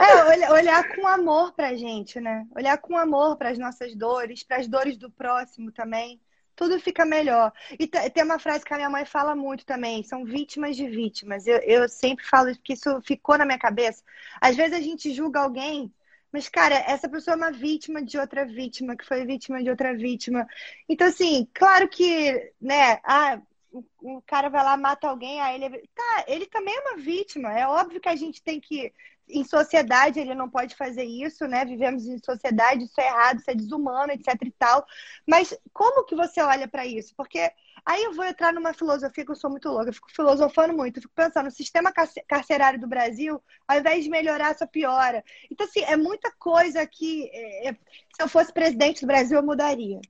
É, 0.00 0.50
olhar 0.50 0.96
com 0.96 1.06
amor 1.06 1.52
pra 1.52 1.76
gente, 1.76 2.20
né? 2.20 2.44
Olhar 2.56 2.76
com 2.78 2.96
amor 2.96 3.36
para 3.36 3.50
as 3.50 3.58
nossas 3.58 3.94
dores, 3.94 4.42
para 4.42 4.56
as 4.56 4.66
dores 4.66 4.96
do 4.96 5.10
próximo 5.10 5.70
também. 5.70 6.20
Tudo 6.56 6.80
fica 6.80 7.04
melhor. 7.04 7.52
E 7.78 7.86
tem 7.86 8.24
uma 8.24 8.38
frase 8.38 8.64
que 8.64 8.74
a 8.74 8.76
minha 8.76 8.90
mãe 8.90 9.04
fala 9.04 9.34
muito 9.36 9.64
também: 9.64 10.02
são 10.02 10.24
vítimas 10.24 10.76
de 10.76 10.88
vítimas. 10.88 11.46
Eu, 11.46 11.58
eu 11.58 11.88
sempre 11.88 12.24
falo 12.26 12.52
que 12.62 12.72
isso 12.72 13.00
ficou 13.02 13.38
na 13.38 13.44
minha 13.44 13.58
cabeça. 13.58 14.02
Às 14.40 14.56
vezes 14.56 14.76
a 14.76 14.80
gente 14.80 15.14
julga 15.14 15.40
alguém 15.40 15.92
mas, 16.32 16.48
cara, 16.48 16.76
essa 16.76 17.08
pessoa 17.08 17.34
é 17.34 17.36
uma 17.36 17.52
vítima 17.52 18.02
de 18.02 18.16
outra 18.16 18.46
vítima, 18.46 18.96
que 18.96 19.04
foi 19.04 19.26
vítima 19.26 19.62
de 19.62 19.68
outra 19.68 19.94
vítima. 19.94 20.48
Então, 20.88 21.06
assim, 21.06 21.46
claro 21.52 21.86
que, 21.88 22.52
né, 22.58 22.98
ah, 23.04 23.38
o, 23.72 23.84
o 24.00 24.22
cara 24.22 24.48
vai 24.48 24.62
lá, 24.62 24.76
mata 24.76 25.08
alguém, 25.08 25.40
aí 25.40 25.62
ele. 25.62 25.88
Tá, 25.94 26.24
ele 26.28 26.46
também 26.46 26.74
é 26.74 26.80
uma 26.80 26.98
vítima. 26.98 27.52
É 27.58 27.66
óbvio 27.66 28.00
que 28.00 28.08
a 28.08 28.16
gente 28.16 28.42
tem 28.42 28.60
que 28.60 28.92
em 29.28 29.44
sociedade 29.44 30.20
ele 30.20 30.34
não 30.34 30.48
pode 30.48 30.74
fazer 30.74 31.04
isso, 31.04 31.46
né? 31.46 31.64
Vivemos 31.64 32.06
em 32.06 32.18
sociedade, 32.18 32.84
isso 32.84 33.00
é 33.00 33.06
errado, 33.06 33.38
isso 33.38 33.50
é 33.50 33.54
desumano, 33.54 34.12
etc 34.12 34.34
e 34.42 34.50
tal. 34.52 34.84
Mas 35.26 35.56
como 35.72 36.04
que 36.04 36.14
você 36.14 36.40
olha 36.42 36.68
para 36.68 36.86
isso? 36.86 37.14
Porque 37.16 37.50
aí 37.84 38.04
eu 38.04 38.12
vou 38.12 38.24
entrar 38.24 38.52
numa 38.52 38.74
filosofia 38.74 39.24
que 39.24 39.30
eu 39.30 39.36
sou 39.36 39.50
muito 39.50 39.68
louca, 39.68 39.88
eu 39.88 39.94
fico 39.94 40.10
filosofando 40.12 40.74
muito, 40.74 40.98
eu 40.98 41.02
fico 41.02 41.14
pensando, 41.14 41.48
o 41.48 41.50
sistema 41.50 41.92
carcerário 42.28 42.80
do 42.80 42.86
Brasil, 42.86 43.42
ao 43.66 43.78
invés 43.78 44.04
de 44.04 44.10
melhorar, 44.10 44.56
só 44.56 44.66
piora. 44.66 45.24
Então, 45.50 45.66
assim, 45.66 45.80
é 45.80 45.96
muita 45.96 46.30
coisa 46.32 46.86
que 46.86 47.30
é, 47.32 47.68
é, 47.68 47.72
se 47.72 48.22
eu 48.22 48.28
fosse 48.28 48.52
presidente 48.52 49.00
do 49.00 49.06
Brasil, 49.06 49.38
eu 49.38 49.42
mudaria. 49.42 50.00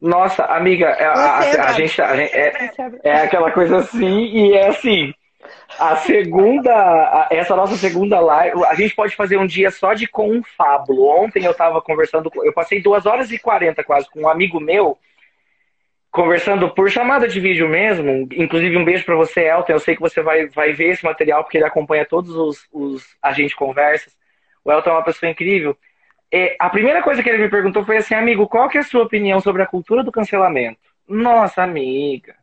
Nossa, 0.00 0.44
amiga, 0.44 0.90
a, 0.90 1.12
a, 1.12 1.38
a, 1.38 1.68
a 1.70 1.72
gente, 1.72 2.00
a 2.00 2.16
gente 2.16 2.32
é, 2.36 2.70
é 3.02 3.14
aquela 3.22 3.50
coisa 3.50 3.78
assim, 3.78 4.26
e 4.26 4.54
é 4.54 4.68
assim, 4.68 5.12
a 5.78 5.96
segunda, 5.96 7.28
essa 7.30 7.56
nossa 7.56 7.76
segunda 7.76 8.20
live, 8.20 8.64
a 8.64 8.74
gente 8.74 8.94
pode 8.94 9.14
fazer 9.14 9.36
um 9.36 9.46
dia 9.46 9.70
só 9.70 9.94
de 9.94 10.06
confábulo. 10.06 11.06
Ontem 11.08 11.44
eu 11.44 11.52
estava 11.52 11.80
conversando, 11.80 12.30
eu 12.44 12.52
passei 12.52 12.80
duas 12.80 13.06
horas 13.06 13.30
e 13.30 13.38
quarenta 13.38 13.84
quase 13.84 14.08
com 14.10 14.22
um 14.22 14.28
amigo 14.28 14.60
meu, 14.60 14.98
conversando 16.10 16.68
por 16.70 16.90
chamada 16.90 17.28
de 17.28 17.40
vídeo 17.40 17.68
mesmo. 17.68 18.28
Inclusive, 18.32 18.76
um 18.76 18.84
beijo 18.84 19.04
para 19.04 19.16
você, 19.16 19.48
Elton. 19.48 19.72
Eu 19.72 19.80
sei 19.80 19.94
que 19.94 20.00
você 20.00 20.22
vai, 20.22 20.46
vai 20.46 20.72
ver 20.72 20.90
esse 20.90 21.04
material, 21.04 21.44
porque 21.44 21.58
ele 21.58 21.66
acompanha 21.66 22.04
todos 22.04 22.34
os, 22.34 22.66
os 22.72 23.16
a 23.22 23.32
gente 23.32 23.54
conversas. 23.54 24.16
O 24.64 24.72
Elton 24.72 24.90
é 24.90 24.92
uma 24.94 25.04
pessoa 25.04 25.30
incrível. 25.30 25.76
E 26.32 26.56
a 26.58 26.68
primeira 26.68 27.02
coisa 27.02 27.22
que 27.22 27.28
ele 27.28 27.42
me 27.42 27.48
perguntou 27.48 27.84
foi 27.84 27.96
assim, 27.96 28.14
amigo, 28.14 28.46
qual 28.46 28.68
que 28.68 28.76
é 28.76 28.80
a 28.80 28.84
sua 28.84 29.02
opinião 29.02 29.40
sobre 29.40 29.62
a 29.62 29.66
cultura 29.66 30.04
do 30.04 30.12
cancelamento? 30.12 30.80
Nossa, 31.08 31.62
amiga. 31.62 32.34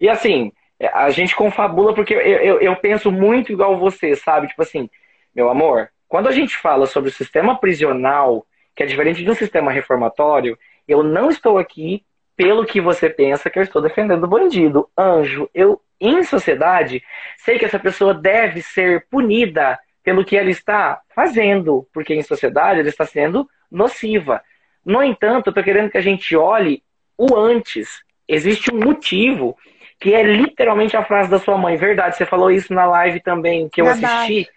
E 0.00 0.08
assim, 0.08 0.52
a 0.92 1.10
gente 1.10 1.34
confabula 1.34 1.94
porque 1.94 2.14
eu, 2.14 2.20
eu, 2.20 2.60
eu, 2.60 2.76
penso 2.76 3.10
muito 3.10 3.50
igual 3.50 3.76
você, 3.76 4.14
sabe? 4.14 4.46
Tipo 4.46 4.62
assim, 4.62 4.88
meu 5.34 5.50
amor, 5.50 5.90
quando 6.06 6.28
a 6.28 6.32
gente 6.32 6.56
fala 6.56 6.86
sobre 6.86 7.10
o 7.10 7.12
sistema 7.12 7.58
prisional, 7.58 8.46
que 8.74 8.84
é 8.84 8.86
diferente 8.86 9.24
de 9.24 9.30
um 9.30 9.34
sistema 9.34 9.72
reformatório, 9.72 10.56
eu 10.86 11.02
não 11.02 11.28
estou 11.28 11.58
aqui 11.58 12.04
pelo 12.36 12.64
que 12.64 12.80
você 12.80 13.10
pensa 13.10 13.50
que 13.50 13.58
eu 13.58 13.62
estou 13.64 13.82
defendendo 13.82 14.22
o 14.22 14.28
bandido. 14.28 14.88
Anjo, 14.96 15.50
eu, 15.52 15.82
em 16.00 16.22
sociedade, 16.22 17.02
sei 17.38 17.58
que 17.58 17.64
essa 17.64 17.80
pessoa 17.80 18.14
deve 18.14 18.62
ser 18.62 19.08
punida 19.10 19.76
pelo 20.02 20.24
que 20.24 20.36
ela 20.36 20.50
está 20.50 21.00
fazendo, 21.14 21.86
porque 21.92 22.14
em 22.14 22.22
sociedade 22.22 22.80
ela 22.80 22.88
está 22.88 23.04
sendo 23.04 23.48
nociva. 23.70 24.42
No 24.84 25.02
entanto, 25.02 25.48
eu 25.48 25.50
estou 25.50 25.64
querendo 25.64 25.90
que 25.90 25.98
a 25.98 26.02
gente 26.02 26.34
olhe 26.36 26.82
o 27.16 27.36
antes. 27.36 28.02
Existe 28.26 28.72
um 28.72 28.78
motivo 28.78 29.56
que 30.00 30.14
é 30.14 30.22
literalmente 30.22 30.96
a 30.96 31.04
frase 31.04 31.30
da 31.30 31.38
sua 31.38 31.58
mãe. 31.58 31.76
Verdade, 31.76 32.16
você 32.16 32.24
falou 32.24 32.50
isso 32.50 32.72
na 32.72 32.86
live 32.86 33.20
também, 33.20 33.68
que 33.68 33.80
eu 33.80 33.86
da 33.86 33.92
assisti, 33.92 34.48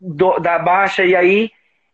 do, 0.00 0.38
da 0.38 0.58
Baixa, 0.58 1.04
e 1.04 1.16
aí 1.16 1.50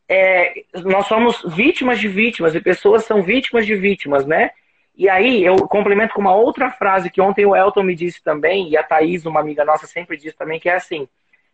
é, 0.08 0.62
nós 0.84 1.06
somos 1.06 1.42
vítimas 1.54 2.00
de 2.00 2.08
vítimas, 2.08 2.54
e 2.54 2.60
pessoas 2.60 3.04
são 3.04 3.22
vítimas 3.22 3.64
de 3.66 3.74
vítimas, 3.76 4.26
né? 4.26 4.50
E 4.96 5.08
aí 5.08 5.44
eu 5.44 5.56
complemento 5.68 6.14
com 6.14 6.20
uma 6.20 6.34
outra 6.34 6.70
frase 6.70 7.10
que 7.10 7.20
ontem 7.20 7.46
o 7.46 7.54
Elton 7.54 7.84
me 7.84 7.94
disse 7.94 8.22
também, 8.22 8.68
e 8.68 8.76
a 8.76 8.82
Thaís, 8.82 9.24
uma 9.26 9.38
amiga 9.38 9.64
nossa, 9.64 9.86
sempre 9.86 10.16
disse 10.16 10.36
também, 10.36 10.58
que 10.58 10.68
é 10.68 10.74
assim, 10.74 11.08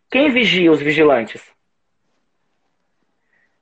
quem 0.09 0.31
vigia 0.31 0.71
os 0.71 0.81
vigilantes? 0.81 1.41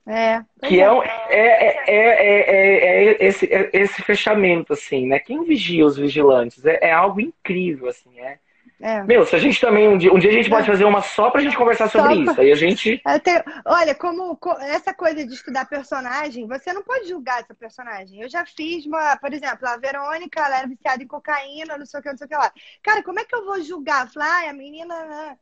É. 0.05 0.43
Que 0.67 0.81
é, 0.81 0.85
é, 1.29 1.83
é, 1.87 3.11
é, 3.11 3.25
esse, 3.25 3.49
esse 3.71 4.01
fechamento, 4.01 4.73
assim, 4.73 5.07
né? 5.07 5.17
Quem 5.19 5.43
vigia 5.45 5.85
os 5.85 5.97
vigilantes? 5.97 6.65
É, 6.65 6.91
algo 6.91 7.21
incrível, 7.21 7.87
assim, 7.87 8.19
é. 8.19 8.37
Meu, 9.07 9.25
se 9.25 9.33
a 9.33 9.39
gente 9.39 9.61
também, 9.61 9.87
um 9.87 9.97
dia, 9.97 10.13
um 10.13 10.19
dia 10.19 10.29
a 10.29 10.33
gente 10.33 10.49
pode 10.49 10.67
fazer 10.67 10.83
uma 10.83 11.01
só 11.01 11.29
pra 11.29 11.39
gente 11.39 11.55
conversar 11.55 11.89
sobre 11.89 12.15
isso. 12.15 12.41
Aí 12.41 12.51
a 12.51 12.55
gente. 12.55 13.01
Tenho, 13.23 13.41
olha, 13.65 13.95
como 13.95 14.37
essa 14.59 14.93
coisa 14.93 15.25
de 15.25 15.33
estudar 15.33 15.69
personagem, 15.69 16.45
você 16.47 16.73
não 16.73 16.83
pode 16.83 17.07
julgar 17.07 17.39
essa 17.39 17.55
personagem. 17.55 18.21
Eu 18.21 18.27
já 18.27 18.45
fiz 18.45 18.85
uma, 18.85 19.15
por 19.15 19.31
exemplo, 19.31 19.65
a 19.65 19.77
Verônica, 19.77 20.37
ela 20.37 20.57
era 20.57 20.67
viciada 20.67 21.01
em 21.01 21.07
cocaína, 21.07 21.77
não 21.77 21.85
sei 21.85 22.01
o 22.01 22.03
que, 22.03 22.09
não 22.09 22.17
sei 22.17 22.25
o 22.25 22.29
que 22.29 22.35
lá. 22.35 22.51
Cara, 22.81 23.01
como 23.03 23.21
é 23.21 23.23
que 23.23 23.33
eu 23.33 23.45
vou 23.45 23.61
julgar? 23.61 24.11
Falar, 24.11 24.47
ah, 24.47 24.49
a 24.49 24.53
menina 24.53 25.05
não 25.05 25.37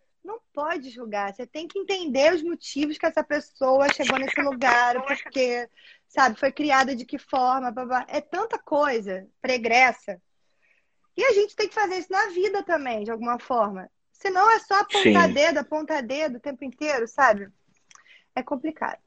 pode 0.53 0.89
julgar. 0.89 1.34
Você 1.34 1.45
tem 1.45 1.68
que 1.68 1.80
entender 1.80 2.34
os 2.34 2.43
motivos 2.43 2.98
que 2.98 3.06
essa 3.06 3.23
pessoa 3.23 3.91
chegou 3.93 4.19
nesse 4.19 4.41
lugar, 4.41 5.02
porque, 5.03 5.68
sabe, 6.07 6.39
foi 6.39 6.52
criada 6.52 6.95
de 6.95 7.06
que 7.06 7.18
forma, 7.18 7.72
blá, 7.72 7.85
blá. 7.85 8.06
é 8.07 8.22
tanta 8.22 8.57
coisa 8.60 9.27
pregressa. 9.41 10.22
E 11.15 11.23
a 11.23 11.31
gente 11.34 11.56
tem 11.56 11.68
que 11.68 11.76
fazer 11.76 11.98
isso 11.98 12.11
na 12.11 12.27
vida 12.27 12.64
também, 12.64 13.03
de 13.03 13.11
alguma 13.11 13.39
forma. 13.39 13.89
Senão 14.11 14.49
é 14.52 14.60
só 14.60 14.76
apontar 14.76 15.27
Sim. 15.27 15.34
dedo, 15.34 15.57
apontar 15.57 16.03
dedo 16.03 16.38
o 16.38 16.41
tempo 16.41 16.64
inteiro, 16.64 17.07
sabe? 17.07 17.49
É 18.35 18.43
complicado. 18.43 18.99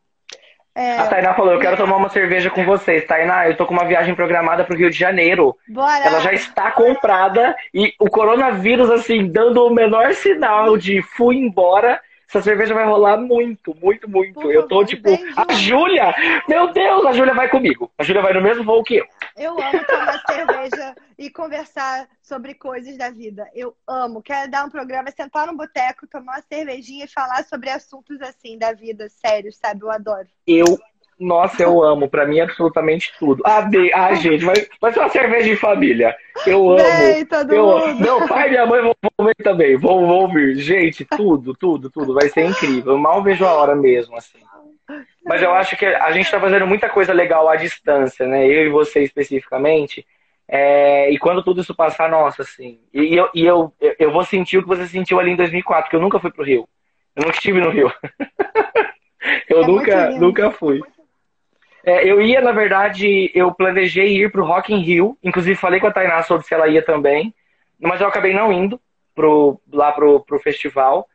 É... 0.75 0.99
A 0.99 1.07
Tainá 1.07 1.35
falou, 1.35 1.53
eu 1.53 1.61
quero 1.61 1.77
tomar 1.77 1.97
uma 1.97 2.09
cerveja 2.09 2.51
com 2.51 2.65
vocês. 2.65 3.07
Tainá, 3.07 3.49
eu 3.49 3.57
tô 3.57 3.65
com 3.65 3.73
uma 3.73 3.85
viagem 3.85 4.15
programada 4.15 4.65
pro 4.65 4.77
Rio 4.77 4.91
de 4.91 4.99
Janeiro. 4.99 5.57
Bora! 5.69 6.05
Ela 6.05 6.21
já 6.21 6.33
está 6.33 6.73
comprada 6.73 7.57
e 7.73 7.95
o 8.01 8.11
coronavírus, 8.11 8.91
assim, 8.91 9.31
dando 9.31 9.65
o 9.65 9.73
menor 9.73 10.13
sinal 10.15 10.77
de 10.77 11.01
fui 11.01 11.37
embora. 11.37 12.01
Essa 12.29 12.43
cerveja 12.43 12.75
vai 12.75 12.85
rolar 12.85 13.17
muito, 13.17 13.77
muito, 13.81 14.11
muito. 14.11 14.41
Por 14.41 14.53
eu 14.53 14.67
tô 14.67 14.85
tipo, 14.85 15.09
a 15.37 15.53
Júlia, 15.53 16.13
meu 16.49 16.73
Deus, 16.73 17.07
a 17.07 17.13
Júlia 17.13 17.35
vai 17.35 17.49
comigo. 17.49 17.89
A 17.97 18.03
Júlia 18.03 18.23
vai 18.23 18.33
no 18.33 18.41
mesmo 18.41 18.65
voo 18.65 18.83
que 18.83 18.97
eu. 18.97 19.07
Eu 19.37 19.53
amo 19.53 19.85
tomar 19.85 20.21
cerveja 20.29 20.95
e 21.19 21.31
conversar 21.31 22.09
sobre 22.23 22.55
coisas 22.55 22.97
da 22.97 23.11
vida. 23.11 23.49
Eu 23.55 23.75
amo. 23.87 24.23
Quero 24.23 24.51
dar 24.51 24.65
um 24.65 24.71
programa, 24.71 25.11
sentar 25.11 25.47
no 25.47 25.57
boteco, 25.57 26.07
tomar 26.07 26.35
uma 26.35 26.43
cervejinha 26.43 27.05
e 27.05 27.09
falar 27.09 27.45
sobre 27.45 27.71
assuntos 27.71 28.21
assim 28.21 28.59
da 28.59 28.73
vida, 28.73 29.09
sério, 29.09 29.53
sabe? 29.53 29.83
Eu 29.83 29.91
adoro. 29.91 30.29
Eu 30.47 30.79
nossa, 31.19 31.63
eu 31.63 31.83
amo. 31.83 32.09
Pra 32.09 32.27
mim, 32.27 32.41
absolutamente 32.41 33.13
tudo. 33.19 33.43
Ah, 33.47 33.61
de... 33.63 33.93
ah 33.93 34.15
gente, 34.15 34.45
vai, 34.45 34.55
vai 34.81 34.93
ser 34.93 35.01
uma 35.01 35.09
cerveja 35.09 35.49
de 35.49 35.57
família. 35.57 36.15
Eu 36.47 36.71
amo. 36.71 36.83
Bem, 36.83 37.25
todo 37.25 37.53
eu... 37.53 37.67
mundo. 37.67 38.01
Meu 38.01 38.27
pai 38.27 38.49
e 38.49 38.51
minha 38.51 38.67
mãe 38.67 38.83
vão, 38.83 38.95
vão 39.03 39.27
ver 39.27 39.35
também. 39.43 39.77
Vão, 39.77 40.07
vão 40.07 40.33
vir. 40.33 40.57
Gente, 40.57 41.05
tudo, 41.05 41.55
tudo, 41.55 41.91
tudo. 41.91 42.15
Vai 42.15 42.29
ser 42.29 42.45
incrível. 42.45 42.93
Eu 42.93 42.99
mal 42.99 43.23
vejo 43.23 43.45
a 43.45 43.53
hora 43.53 43.75
mesmo, 43.75 44.17
assim. 44.17 44.39
Mas 45.25 45.41
eu 45.43 45.53
acho 45.55 45.77
que 45.77 45.87
a 45.87 46.13
gente 46.13 46.31
tá 46.31 46.39
fazendo 46.39 46.67
muita 46.67 46.89
coisa 46.89 47.13
legal 47.13 47.49
à 47.49 47.57
distância, 47.57 48.27
né? 48.27 48.47
Eu 48.47 48.67
e 48.67 48.69
você 48.69 49.03
especificamente. 49.03 50.05
É... 50.47 51.11
e 51.11 51.19
quando 51.19 51.43
tudo 51.43 51.61
isso 51.61 51.75
passar, 51.75 52.11
nossa, 52.11 52.43
assim. 52.43 52.81
E, 52.93 53.15
eu, 53.15 53.29
e 53.35 53.45
eu, 53.45 53.73
eu 53.99 54.13
vou 54.13 54.25
sentir 54.25 54.59
o 54.59 54.63
que 54.63 54.69
você 54.69 54.87
sentiu 54.87 55.19
ali 55.19 55.31
em 55.31 55.37
2004, 55.37 55.91
que 55.91 55.97
eu 55.97 56.01
nunca 56.01 56.19
fui 56.19 56.31
pro 56.31 56.45
Rio. 56.45 56.69
Eu 57.17 57.23
nunca 57.25 57.37
estive 57.37 57.61
no 57.61 57.71
Rio. 57.71 57.93
eu 59.49 59.63
é 59.63 59.67
nunca, 59.67 60.11
nunca 60.11 60.51
fui. 60.51 60.83
É, 61.85 62.11
eu 62.11 62.21
ia, 62.21 62.41
na 62.41 62.53
verdade, 62.53 63.31
eu 63.35 63.55
planejei 63.55 64.17
ir 64.17 64.33
pro 64.33 64.45
Rock 64.45 64.73
in 64.73 64.79
Rio. 64.79 65.19
Inclusive, 65.23 65.55
falei 65.55 65.79
com 65.81 65.87
a 65.87 65.93
Tainá 65.93 66.23
sobre 66.23 66.47
se 66.47 66.55
ela 66.55 66.67
ia 66.67 66.83
também. 66.83 67.35
Mas 67.79 68.01
eu 68.01 68.09
acabei 68.09 68.33
não 68.33 68.53
indo 68.53 68.81
pro, 69.15 69.61
lá 69.71 69.93
pro, 69.93 70.21
pro 70.21 70.41
festival. 70.41 71.07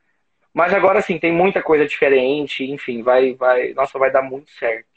Mas 0.54 0.74
agora, 0.74 1.02
sim, 1.02 1.18
tem 1.18 1.32
muita 1.32 1.62
coisa 1.62 1.88
diferente. 1.88 2.64
Enfim, 2.64 3.02
vai, 3.02 3.34
vai, 3.34 3.74
nossa, 3.74 3.98
vai 3.98 4.12
dar 4.12 4.22
muito 4.22 4.52
certo. 4.52 4.89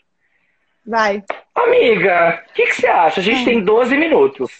Vai. 0.87 1.23
Amiga, 1.55 2.43
o 2.49 2.53
que, 2.55 2.67
que, 2.67 2.75
você 2.75 2.87
acha? 2.87 3.21
A 3.21 3.23
gente 3.23 3.43
hum. 3.43 3.45
tem 3.45 3.65
12 3.65 3.97
minutos. 3.97 4.51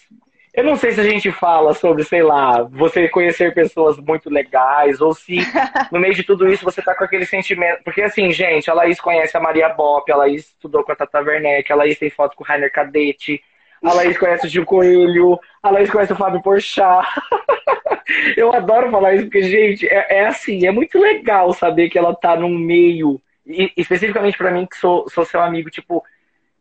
Eu 0.55 0.65
não 0.65 0.77
sei 0.77 0.93
se 0.93 1.01
a 1.01 1.05
gente 1.05 1.33
fala 1.33 1.73
sobre, 1.73 2.05
sei 2.05 2.23
lá, 2.23 2.63
você 2.63 3.09
conhecer 3.09 3.55
pessoas 3.55 3.97
muito 3.97 4.29
legais, 4.29 5.01
ou 5.01 5.15
se 5.15 5.39
no 5.91 5.99
meio 5.99 6.15
de 6.15 6.23
tudo 6.23 6.47
isso 6.47 6.65
você 6.65 6.83
tá 6.83 6.95
com 6.95 7.05
aquele 7.05 7.25
sentimento. 7.25 7.83
Porque 7.83 8.03
assim, 8.03 8.31
gente, 8.31 8.71
a 8.71 8.75
Laís 8.75 9.01
conhece 9.01 9.37
a 9.37 9.41
Maria 9.41 9.71
Bop, 9.71 10.11
a 10.13 10.17
Laís 10.17 10.49
estudou 10.49 10.85
com 10.85 10.93
a 10.93 10.97
Tata 10.97 11.21
Werneck, 11.21 11.73
a 11.73 11.77
Laís 11.77 11.99
tem 11.99 12.11
foto 12.11 12.37
com 12.37 12.45
o 12.45 12.47
Rainer 12.47 12.71
Cadete, 12.71 13.43
a 13.83 13.95
Laís 13.95 14.17
conhece 14.19 14.47
o 14.47 14.51
Gil 14.51 14.67
Coelho, 14.67 15.41
a 15.63 15.71
Laís 15.71 15.91
conhece 15.91 16.13
o 16.13 16.17
Fábio 16.17 16.43
Porchat. 16.43 17.09
Eu 18.37 18.53
adoro 18.53 18.91
falar 18.91 19.15
isso, 19.15 19.25
porque, 19.25 19.43
gente, 19.43 19.87
é, 19.89 20.19
é, 20.19 20.27
assim, 20.27 20.67
é 20.67 20.71
muito 20.71 20.99
legal 20.99 21.53
saber 21.53 21.89
que 21.89 21.99
ela 21.99 22.15
tá 22.15 22.37
num 22.37 22.57
meio, 22.57 23.21
e, 23.47 23.73
especificamente 23.77 24.39
para 24.39 24.51
mim, 24.51 24.67
que 24.67 24.77
sou, 24.77 25.09
sou 25.09 25.25
seu 25.25 25.41
amigo, 25.41 25.71
tipo, 25.71 26.05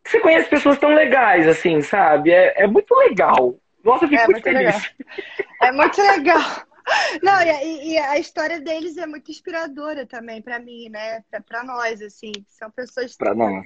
você 0.03 0.19
conhece 0.19 0.49
pessoas 0.49 0.79
tão 0.79 0.89
legais, 0.89 1.47
assim, 1.47 1.81
sabe? 1.81 2.31
É, 2.31 2.63
é 2.63 2.67
muito 2.67 2.93
legal. 2.95 3.55
Nossa, 3.83 4.05
eu 4.05 4.09
fico 4.09 4.21
é 4.21 4.27
muito, 4.27 4.31
muito 4.31 4.43
feliz. 4.43 4.75
Legal. 4.75 5.41
É 5.61 5.71
muito 5.71 6.01
legal. 6.01 6.41
Não, 7.21 7.41
e, 7.41 7.93
e, 7.93 7.97
a 7.97 8.17
história 8.17 8.59
deles 8.59 8.97
é 8.97 9.05
muito 9.05 9.29
inspiradora 9.29 10.05
também 10.05 10.41
para 10.41 10.59
mim, 10.59 10.89
né? 10.89 11.23
Para 11.47 11.63
nós, 11.63 12.01
assim. 12.01 12.31
São 12.47 12.71
pessoas 12.71 13.15
pra 13.15 13.35
nós 13.35 13.63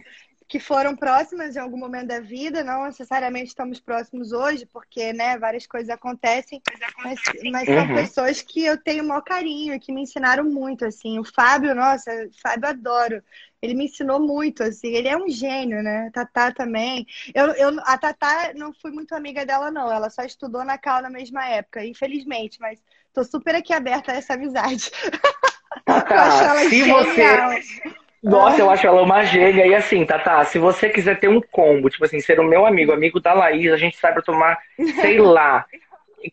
que 0.47 0.59
foram 0.59 0.95
próximas 0.95 1.55
em 1.55 1.59
algum 1.59 1.77
momento 1.77 2.07
da 2.07 2.19
vida, 2.19 2.63
não 2.63 2.85
necessariamente 2.85 3.47
estamos 3.47 3.79
próximos 3.79 4.31
hoje, 4.31 4.65
porque 4.67 5.11
né, 5.11 5.37
várias 5.39 5.65
coisas 5.65 5.89
acontecem, 5.89 6.61
mas, 7.03 7.19
mas 7.51 7.67
uhum. 7.67 7.75
são 7.75 7.95
pessoas 7.95 8.41
que 8.41 8.63
eu 8.63 8.77
tenho 8.77 9.03
o 9.03 9.07
maior 9.07 9.21
carinho, 9.21 9.79
que 9.79 9.91
me 9.91 10.01
ensinaram 10.01 10.43
muito, 10.43 10.85
assim. 10.85 11.17
O 11.17 11.23
Fábio, 11.23 11.73
nossa, 11.73 12.11
o 12.11 12.41
Fábio 12.41 12.69
adoro. 12.69 13.23
Ele 13.59 13.73
me 13.73 13.85
ensinou 13.85 14.19
muito, 14.19 14.61
assim. 14.61 14.89
Ele 14.89 15.07
é 15.07 15.17
um 15.17 15.27
gênio, 15.27 15.81
né? 15.81 16.07
A 16.07 16.11
Tatá 16.11 16.51
também. 16.51 17.07
Eu, 17.33 17.47
eu, 17.53 17.79
a 17.79 17.97
Tatá 17.97 18.51
não 18.55 18.71
fui 18.71 18.91
muito 18.91 19.15
amiga 19.15 19.43
dela, 19.45 19.71
não. 19.71 19.91
Ela 19.91 20.11
só 20.11 20.21
estudou 20.21 20.63
na 20.63 20.77
Cal 20.77 21.01
na 21.01 21.09
mesma 21.09 21.43
época, 21.47 21.83
infelizmente, 21.83 22.59
mas 22.59 22.79
tô 23.11 23.23
super 23.23 23.55
aqui 23.55 23.73
aberta 23.73 24.11
a 24.11 24.15
essa 24.15 24.35
amizade. 24.35 24.91
Tatá, 25.85 26.59
se 26.59 26.69
genial. 26.69 27.03
você 27.03 28.04
nossa, 28.25 28.59
eu 28.59 28.71
acho 28.71 28.87
ela 28.87 29.03
uma 29.03 29.23
gênia. 29.23 29.67
E 29.67 29.75
assim, 29.75 30.03
Tata, 30.03 30.43
se 30.45 30.57
você 30.57 30.89
quiser 30.89 31.19
ter 31.19 31.27
um 31.27 31.39
combo, 31.39 31.91
tipo 31.91 32.03
assim, 32.03 32.19
ser 32.19 32.39
o 32.39 32.43
meu 32.43 32.65
amigo, 32.65 32.91
amigo 32.91 33.19
da 33.19 33.33
Laís, 33.33 33.71
a 33.71 33.77
gente 33.77 33.97
sabe 33.97 34.23
tomar, 34.23 34.57
sei 34.99 35.19
lá. 35.19 35.63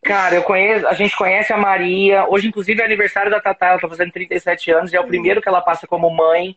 Cara, 0.03 0.37
eu 0.37 0.43
conheço, 0.43 0.89
a 0.89 0.95
gente 0.95 1.15
conhece 1.15 1.53
a 1.53 1.59
Maria. 1.59 2.27
Hoje, 2.27 2.49
inclusive, 2.49 2.81
é 2.81 2.85
aniversário 2.87 3.31
da 3.31 3.43
Tata, 3.43 3.67
ela 3.67 3.79
tá 3.79 3.87
fazendo 3.87 4.11
37 4.11 4.71
anos 4.71 4.91
e 4.91 4.97
é 4.97 5.01
o 5.01 5.07
primeiro 5.07 5.43
que 5.43 5.49
ela 5.49 5.61
passa 5.61 5.87
como 5.87 6.09
mãe. 6.09 6.57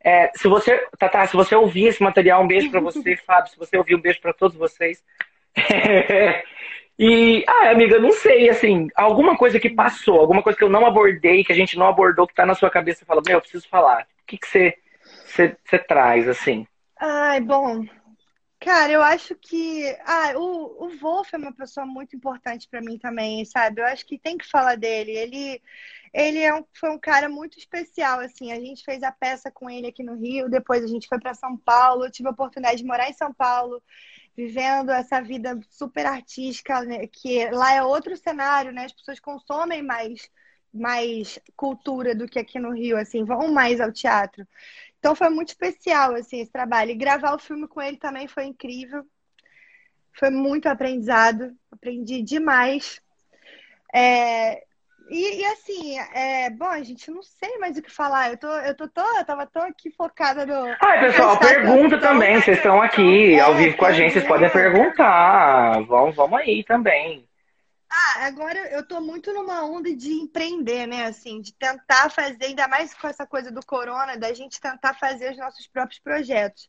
É, 0.00 0.30
se 0.36 0.46
você, 0.46 0.86
Tata, 0.96 1.26
se 1.26 1.34
você 1.34 1.56
ouvir 1.56 1.88
esse 1.88 2.00
material, 2.00 2.40
um 2.44 2.46
beijo 2.46 2.70
para 2.70 2.80
você, 2.80 3.16
Fábio. 3.26 3.50
Se 3.50 3.58
você 3.58 3.76
ouvir, 3.76 3.96
um 3.96 4.00
beijo 4.00 4.20
para 4.20 4.32
todos 4.32 4.56
vocês. 4.56 5.02
e, 6.96 7.44
ah, 7.48 7.70
amiga, 7.70 7.98
não 7.98 8.12
sei, 8.12 8.48
assim, 8.48 8.86
alguma 8.94 9.36
coisa 9.36 9.58
que 9.58 9.70
passou, 9.70 10.20
alguma 10.20 10.40
coisa 10.40 10.56
que 10.56 10.62
eu 10.62 10.70
não 10.70 10.86
abordei, 10.86 11.42
que 11.42 11.52
a 11.52 11.56
gente 11.56 11.76
não 11.76 11.88
abordou, 11.88 12.28
que 12.28 12.34
tá 12.34 12.46
na 12.46 12.54
sua 12.54 12.70
cabeça, 12.70 13.04
fala, 13.04 13.20
meu, 13.26 13.38
eu 13.38 13.40
preciso 13.40 13.68
falar 13.68 14.06
que, 14.28 14.38
que 14.38 14.46
você, 14.46 14.74
você, 15.26 15.56
você 15.64 15.78
traz, 15.78 16.28
assim? 16.28 16.66
Ai, 17.00 17.40
bom. 17.40 17.84
Cara, 18.60 18.92
eu 18.92 19.02
acho 19.02 19.34
que. 19.36 19.84
Ah, 20.04 20.32
o, 20.36 20.86
o 20.86 20.98
Wolf 20.98 21.32
é 21.32 21.38
uma 21.38 21.52
pessoa 21.52 21.86
muito 21.86 22.14
importante 22.14 22.68
para 22.68 22.80
mim 22.80 22.98
também, 22.98 23.44
sabe? 23.44 23.80
Eu 23.80 23.86
acho 23.86 24.04
que 24.04 24.18
tem 24.18 24.36
que 24.36 24.46
falar 24.48 24.76
dele. 24.76 25.12
Ele, 25.12 25.62
ele 26.12 26.38
é 26.40 26.54
um, 26.54 26.64
foi 26.74 26.90
um 26.90 26.98
cara 26.98 27.28
muito 27.28 27.56
especial, 27.56 28.20
assim. 28.20 28.52
A 28.52 28.60
gente 28.60 28.84
fez 28.84 29.02
a 29.02 29.12
peça 29.12 29.50
com 29.50 29.70
ele 29.70 29.86
aqui 29.86 30.02
no 30.02 30.16
Rio, 30.16 30.50
depois 30.50 30.84
a 30.84 30.88
gente 30.88 31.08
foi 31.08 31.18
para 31.20 31.34
São 31.34 31.56
Paulo. 31.56 32.04
Eu 32.04 32.10
tive 32.10 32.28
a 32.28 32.32
oportunidade 32.32 32.78
de 32.78 32.84
morar 32.84 33.08
em 33.08 33.14
São 33.14 33.32
Paulo, 33.32 33.82
vivendo 34.36 34.90
essa 34.90 35.20
vida 35.22 35.58
super 35.70 36.04
artística, 36.06 36.82
né? 36.82 37.06
que 37.06 37.48
lá 37.50 37.74
é 37.74 37.82
outro 37.82 38.16
cenário, 38.16 38.72
né? 38.72 38.84
As 38.86 38.92
pessoas 38.92 39.20
consomem 39.20 39.82
mais 39.82 40.28
mais 40.72 41.38
cultura 41.56 42.14
do 42.14 42.28
que 42.28 42.38
aqui 42.38 42.58
no 42.58 42.72
Rio, 42.72 42.96
assim, 42.96 43.24
vão 43.24 43.52
mais 43.52 43.80
ao 43.80 43.92
teatro. 43.92 44.46
Então 44.98 45.14
foi 45.14 45.28
muito 45.30 45.48
especial, 45.48 46.14
assim, 46.14 46.40
esse 46.40 46.50
trabalho. 46.50 46.90
E 46.90 46.96
gravar 46.96 47.34
o 47.34 47.38
filme 47.38 47.68
com 47.68 47.80
ele 47.80 47.96
também 47.96 48.26
foi 48.26 48.44
incrível. 48.44 49.04
Foi 50.12 50.30
muito 50.30 50.66
aprendizado, 50.66 51.54
aprendi 51.70 52.22
demais. 52.22 53.00
É, 53.94 54.62
e, 55.10 55.40
e, 55.40 55.44
assim, 55.46 55.98
é, 56.14 56.50
bom, 56.50 56.66
a 56.66 56.82
gente 56.82 57.10
não 57.10 57.22
sei 57.22 57.56
mais 57.58 57.78
o 57.78 57.82
que 57.82 57.90
falar. 57.90 58.30
Eu 58.30 58.36
tô, 58.36 58.48
eu 58.48 58.76
tô, 58.76 58.88
tô 58.88 59.00
eu 59.00 59.24
tava 59.24 59.46
tão 59.46 59.62
aqui 59.62 59.90
focada 59.90 60.44
no. 60.44 60.70
Ah, 60.80 60.98
pessoal, 61.00 61.38
pergunta 61.38 61.98
também. 61.98 62.40
Vocês 62.40 62.58
estão 62.58 62.82
aqui 62.82 63.34
é, 63.34 63.40
ao 63.40 63.54
vivo 63.54 63.76
com 63.76 63.86
a 63.86 63.92
gente, 63.92 64.12
vocês 64.12 64.26
podem 64.26 64.50
perguntar. 64.50 65.80
Vamos, 65.84 66.14
vamos 66.14 66.40
aí 66.40 66.62
também. 66.64 67.27
Ah, 67.90 68.26
agora 68.26 68.58
eu 68.70 68.86
tô 68.86 69.00
muito 69.00 69.32
numa 69.32 69.64
onda 69.64 69.94
de 69.94 70.12
empreender, 70.12 70.86
né? 70.86 71.06
Assim, 71.06 71.40
de 71.40 71.54
tentar 71.54 72.10
fazer, 72.10 72.46
ainda 72.46 72.68
mais 72.68 72.92
com 72.94 73.08
essa 73.08 73.26
coisa 73.26 73.50
do 73.50 73.64
corona, 73.64 74.16
da 74.16 74.32
gente 74.34 74.60
tentar 74.60 74.94
fazer 74.94 75.32
os 75.32 75.38
nossos 75.38 75.66
próprios 75.66 76.00
projetos. 76.00 76.68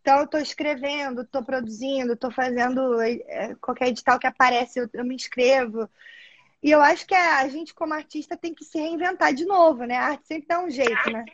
Então, 0.00 0.20
eu 0.20 0.26
tô 0.26 0.38
escrevendo, 0.38 1.26
tô 1.26 1.42
produzindo, 1.42 2.16
tô 2.16 2.30
fazendo 2.30 3.00
é, 3.00 3.54
qualquer 3.60 3.88
edital 3.88 4.18
que 4.18 4.26
aparece, 4.26 4.78
eu, 4.78 4.88
eu 4.92 5.04
me 5.04 5.14
inscrevo. 5.14 5.88
E 6.62 6.70
eu 6.70 6.80
acho 6.80 7.06
que 7.06 7.14
a 7.14 7.46
gente, 7.48 7.74
como 7.74 7.94
artista, 7.94 8.36
tem 8.36 8.54
que 8.54 8.64
se 8.64 8.78
reinventar 8.78 9.32
de 9.32 9.44
novo, 9.44 9.84
né? 9.84 9.96
A 9.96 10.06
arte 10.08 10.26
sempre 10.26 10.48
dá 10.48 10.60
um 10.62 10.70
jeito, 10.70 11.10
né? 11.10 11.24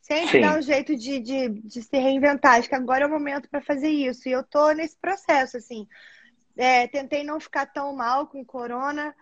Sempre 0.00 0.36
Sim. 0.36 0.40
dá 0.40 0.56
um 0.56 0.62
jeito 0.62 0.96
de, 0.96 1.18
de, 1.18 1.48
de 1.48 1.82
se 1.82 1.98
reinventar. 1.98 2.58
Acho 2.58 2.68
que 2.68 2.74
agora 2.74 3.04
é 3.04 3.06
o 3.06 3.10
momento 3.10 3.48
para 3.48 3.60
fazer 3.60 3.88
isso. 3.88 4.28
E 4.28 4.32
eu 4.32 4.42
tô 4.42 4.70
nesse 4.72 4.96
processo, 4.96 5.56
assim. 5.56 5.86
É, 6.58 6.88
tentei 6.88 7.22
não 7.22 7.38
ficar 7.38 7.66
tão 7.66 7.94
mal 7.94 8.26
com 8.26 8.44
corona. 8.44 9.14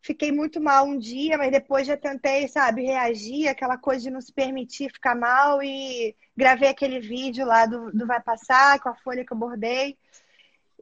Fiquei 0.00 0.30
muito 0.30 0.60
mal 0.60 0.86
um 0.86 0.96
dia, 0.96 1.36
mas 1.36 1.50
depois 1.50 1.84
já 1.84 1.96
tentei, 1.96 2.46
sabe, 2.46 2.84
reagir, 2.84 3.48
aquela 3.48 3.76
coisa 3.76 4.04
de 4.04 4.10
não 4.10 4.20
se 4.20 4.32
permitir 4.32 4.92
ficar 4.92 5.16
mal 5.16 5.60
e 5.60 6.14
gravei 6.36 6.68
aquele 6.68 7.00
vídeo 7.00 7.44
lá 7.44 7.66
do, 7.66 7.90
do 7.90 8.06
Vai 8.06 8.20
Passar, 8.22 8.78
com 8.78 8.88
a 8.88 8.94
folha 8.94 9.24
que 9.24 9.32
eu 9.32 9.36
bordei. 9.36 9.98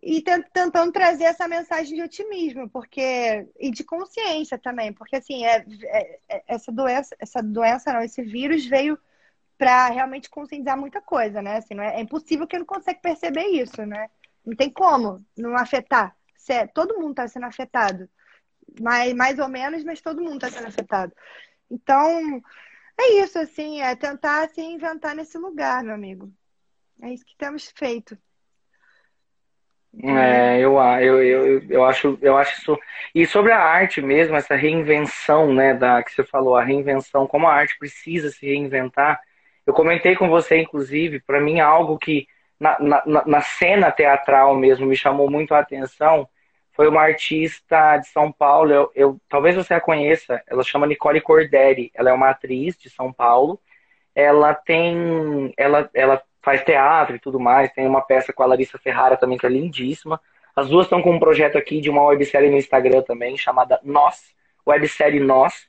E 0.02 0.20
tentando 0.20 0.92
trazer 0.92 1.24
essa 1.24 1.48
mensagem 1.48 1.96
de 1.96 2.02
otimismo, 2.02 2.68
porque 2.68 3.48
e 3.58 3.70
de 3.70 3.82
consciência 3.82 4.58
também, 4.58 4.92
porque 4.92 5.16
assim, 5.16 5.46
é, 5.46 5.64
é, 5.84 6.18
é 6.28 6.44
essa 6.46 6.70
doença, 6.70 7.16
essa 7.18 7.42
doença 7.42 7.90
não, 7.90 8.02
esse 8.02 8.20
vírus 8.20 8.66
veio 8.66 8.98
para 9.56 9.88
realmente 9.88 10.28
conscientizar 10.28 10.78
muita 10.78 11.00
coisa, 11.00 11.40
né? 11.40 11.56
Assim, 11.56 11.80
é, 11.80 11.96
é 11.96 12.00
impossível 12.00 12.46
que 12.46 12.58
não 12.58 12.66
consiga 12.66 13.00
perceber 13.00 13.46
isso, 13.46 13.86
né? 13.86 14.10
Não 14.44 14.54
tem 14.54 14.70
como 14.70 15.24
não 15.36 15.56
afetar. 15.56 16.16
É, 16.48 16.66
todo 16.66 16.98
mundo 16.98 17.10
está 17.10 17.26
sendo 17.26 17.46
afetado. 17.46 18.08
Mais, 18.80 19.14
mais 19.14 19.38
ou 19.38 19.48
menos, 19.48 19.84
mas 19.84 20.00
todo 20.00 20.22
mundo 20.22 20.44
está 20.44 20.50
sendo 20.50 20.68
afetado. 20.68 21.12
Então, 21.70 22.42
é 23.00 23.22
isso, 23.22 23.38
assim, 23.38 23.80
é 23.80 23.94
tentar 23.96 24.48
se 24.48 24.60
inventar 24.60 25.14
nesse 25.14 25.38
lugar, 25.38 25.82
meu 25.82 25.94
amigo. 25.94 26.32
É 27.02 27.10
isso 27.10 27.24
que 27.24 27.36
temos 27.36 27.72
feito. 27.74 28.16
É, 30.02 30.58
eu, 30.58 30.76
eu, 31.00 31.22
eu, 31.22 31.62
eu, 31.70 31.84
acho, 31.84 32.18
eu 32.20 32.36
acho 32.36 32.60
isso. 32.60 32.78
E 33.14 33.26
sobre 33.26 33.52
a 33.52 33.60
arte 33.60 34.00
mesmo, 34.02 34.34
essa 34.34 34.56
reinvenção, 34.56 35.54
né, 35.54 35.72
da 35.72 36.02
que 36.02 36.12
você 36.12 36.24
falou, 36.24 36.56
a 36.56 36.64
reinvenção, 36.64 37.26
como 37.26 37.46
a 37.46 37.54
arte 37.54 37.78
precisa 37.78 38.30
se 38.30 38.46
reinventar. 38.46 39.20
Eu 39.66 39.72
comentei 39.72 40.16
com 40.16 40.28
você, 40.28 40.60
inclusive, 40.60 41.20
para 41.20 41.40
mim 41.40 41.60
algo 41.60 41.98
que 41.98 42.26
na, 42.58 42.78
na, 42.80 43.24
na 43.26 43.40
cena 43.40 43.90
teatral 43.90 44.54
mesmo 44.56 44.86
me 44.86 44.96
chamou 44.96 45.30
muito 45.30 45.54
a 45.54 45.60
atenção 45.60 46.28
foi 46.74 46.88
uma 46.88 47.02
artista 47.02 47.96
de 47.98 48.08
São 48.08 48.30
Paulo, 48.32 48.72
eu, 48.72 48.92
eu, 48.94 49.20
talvez 49.28 49.54
você 49.54 49.74
a 49.74 49.80
conheça, 49.80 50.42
ela 50.46 50.62
chama 50.64 50.86
Nicole 50.86 51.20
Corderi, 51.20 51.90
ela 51.94 52.10
é 52.10 52.12
uma 52.12 52.30
atriz 52.30 52.76
de 52.76 52.90
São 52.90 53.12
Paulo, 53.12 53.60
ela 54.14 54.52
tem, 54.52 55.54
ela, 55.56 55.88
ela 55.94 56.20
faz 56.42 56.64
teatro 56.64 57.14
e 57.14 57.18
tudo 57.20 57.38
mais, 57.38 57.72
tem 57.72 57.86
uma 57.86 58.02
peça 58.02 58.32
com 58.32 58.42
a 58.42 58.46
Larissa 58.46 58.76
Ferrara 58.76 59.16
também 59.16 59.38
que 59.38 59.46
é 59.46 59.48
lindíssima, 59.48 60.20
as 60.54 60.68
duas 60.68 60.86
estão 60.86 61.00
com 61.00 61.12
um 61.12 61.18
projeto 61.18 61.56
aqui 61.56 61.80
de 61.80 61.88
uma 61.88 62.02
websérie 62.02 62.50
no 62.50 62.56
Instagram 62.56 63.02
também, 63.02 63.36
chamada 63.36 63.78
Nós, 63.84 64.34
websérie 64.66 65.20
Nós, 65.20 65.68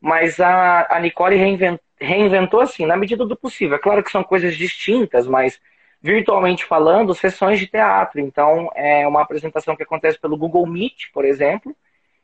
mas 0.00 0.38
a, 0.38 0.86
a 0.88 1.00
Nicole 1.00 1.36
reinventou, 1.36 1.84
reinventou 1.98 2.60
assim, 2.60 2.86
na 2.86 2.96
medida 2.96 3.26
do 3.26 3.36
possível, 3.36 3.76
é 3.76 3.80
claro 3.80 4.02
que 4.02 4.12
são 4.12 4.22
coisas 4.22 4.56
distintas, 4.56 5.26
mas 5.26 5.60
virtualmente 6.06 6.64
falando, 6.64 7.12
sessões 7.12 7.58
de 7.58 7.66
teatro. 7.66 8.20
Então, 8.20 8.70
é 8.76 9.06
uma 9.08 9.22
apresentação 9.22 9.74
que 9.74 9.82
acontece 9.82 10.18
pelo 10.18 10.36
Google 10.36 10.64
Meet, 10.64 11.10
por 11.12 11.24
exemplo, 11.24 11.74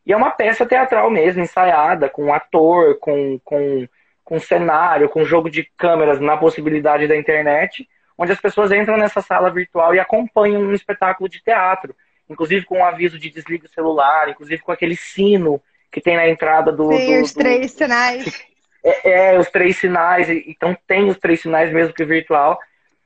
e 0.06 0.12
é 0.12 0.16
uma 0.16 0.30
peça 0.30 0.64
teatral 0.64 1.10
mesmo, 1.10 1.42
ensaiada, 1.42 2.08
com 2.08 2.32
ator, 2.32 2.96
com, 3.00 3.40
com, 3.44 3.88
com 4.24 4.38
cenário, 4.38 5.08
com 5.08 5.24
jogo 5.24 5.50
de 5.50 5.64
câmeras 5.76 6.20
na 6.20 6.36
possibilidade 6.36 7.08
da 7.08 7.16
internet, 7.16 7.88
onde 8.16 8.30
as 8.30 8.40
pessoas 8.40 8.70
entram 8.70 8.96
nessa 8.96 9.20
sala 9.20 9.50
virtual 9.50 9.94
e 9.94 10.00
acompanham 10.00 10.62
um 10.62 10.72
espetáculo 10.72 11.28
de 11.28 11.42
teatro, 11.42 11.94
inclusive 12.30 12.64
com 12.64 12.78
um 12.78 12.84
aviso 12.84 13.18
de 13.18 13.30
desliga 13.30 13.66
o 13.66 13.70
celular, 13.70 14.28
inclusive 14.28 14.62
com 14.62 14.70
aquele 14.70 14.94
sino 14.94 15.60
que 15.90 16.00
tem 16.00 16.16
na 16.16 16.28
entrada 16.28 16.70
do. 16.70 16.92
Sim, 16.92 17.16
do, 17.16 17.22
os 17.22 17.34
do... 17.34 17.40
três 17.40 17.72
sinais. 17.72 18.44
É, 18.84 19.34
é, 19.34 19.38
os 19.38 19.48
três 19.50 19.76
sinais, 19.76 20.28
então 20.28 20.76
tem 20.86 21.08
os 21.08 21.18
três 21.18 21.40
sinais 21.40 21.72
mesmo 21.72 21.92
que 21.92 22.04
virtual. 22.04 22.58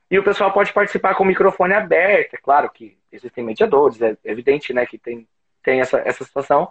E 0.09 0.17
o 0.17 0.23
pessoal 0.23 0.51
pode 0.51 0.71
participar 0.71 1.15
com 1.15 1.23
o 1.23 1.27
microfone 1.27 1.73
aberto. 1.73 2.35
É 2.35 2.37
claro 2.37 2.69
que 2.69 2.97
existem 3.11 3.43
mediadores, 3.43 4.01
é 4.01 4.15
evidente 4.23 4.73
né, 4.73 4.85
que 4.85 4.97
tem, 4.97 5.27
tem 5.61 5.81
essa, 5.81 5.99
essa 5.99 6.23
situação. 6.23 6.69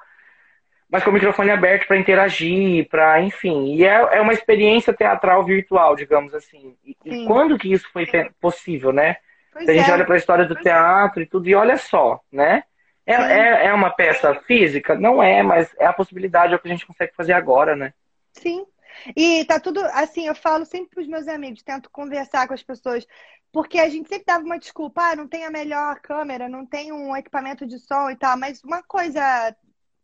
Mas 0.88 1.02
com 1.02 1.10
o 1.10 1.12
microfone 1.12 1.50
aberto 1.50 1.86
para 1.86 1.98
interagir, 1.98 2.88
para, 2.88 3.20
enfim. 3.20 3.74
E 3.74 3.84
é, 3.84 4.16
é 4.16 4.20
uma 4.20 4.32
experiência 4.32 4.94
teatral 4.94 5.44
virtual, 5.44 5.96
digamos 5.96 6.32
assim. 6.32 6.76
E, 6.84 6.96
e 7.04 7.26
quando 7.26 7.58
que 7.58 7.72
isso 7.72 7.88
foi 7.92 8.06
possível, 8.40 8.92
né? 8.92 9.16
Pois 9.52 9.68
a 9.68 9.72
gente 9.72 9.90
é. 9.90 9.92
olha 9.92 10.04
para 10.04 10.14
a 10.14 10.18
história 10.18 10.44
do 10.44 10.54
teatro 10.54 11.22
e 11.22 11.26
tudo, 11.26 11.48
e 11.48 11.54
olha 11.54 11.76
só, 11.76 12.20
né? 12.30 12.62
É, 13.06 13.14
é, 13.14 13.66
é, 13.66 13.72
uma 13.72 13.90
peça 13.90 14.34
física? 14.46 14.94
Não 14.94 15.22
é, 15.22 15.42
mas 15.42 15.74
é 15.78 15.86
a 15.86 15.92
possibilidade, 15.92 16.52
é 16.52 16.56
o 16.56 16.58
que 16.58 16.68
a 16.68 16.70
gente 16.70 16.86
consegue 16.86 17.12
fazer 17.14 17.32
agora, 17.32 17.74
né? 17.74 17.92
Sim, 18.32 18.66
e 19.14 19.44
tá 19.44 19.60
tudo 19.60 19.80
assim, 19.86 20.26
eu 20.26 20.34
falo 20.34 20.64
sempre 20.64 20.90
para 20.90 21.02
os 21.02 21.08
meus 21.08 21.28
amigos, 21.28 21.62
tento 21.62 21.90
conversar 21.90 22.48
com 22.48 22.54
as 22.54 22.62
pessoas, 22.62 23.06
porque 23.52 23.78
a 23.78 23.88
gente 23.88 24.08
sempre 24.08 24.24
dava 24.26 24.44
uma 24.44 24.58
desculpa, 24.58 25.02
ah, 25.02 25.16
não 25.16 25.28
tem 25.28 25.44
a 25.44 25.50
melhor 25.50 26.00
câmera, 26.00 26.48
não 26.48 26.64
tem 26.66 26.92
um 26.92 27.16
equipamento 27.16 27.66
de 27.66 27.78
som 27.78 28.10
e 28.10 28.16
tal, 28.16 28.36
mas 28.36 28.62
uma 28.64 28.82
coisa 28.82 29.54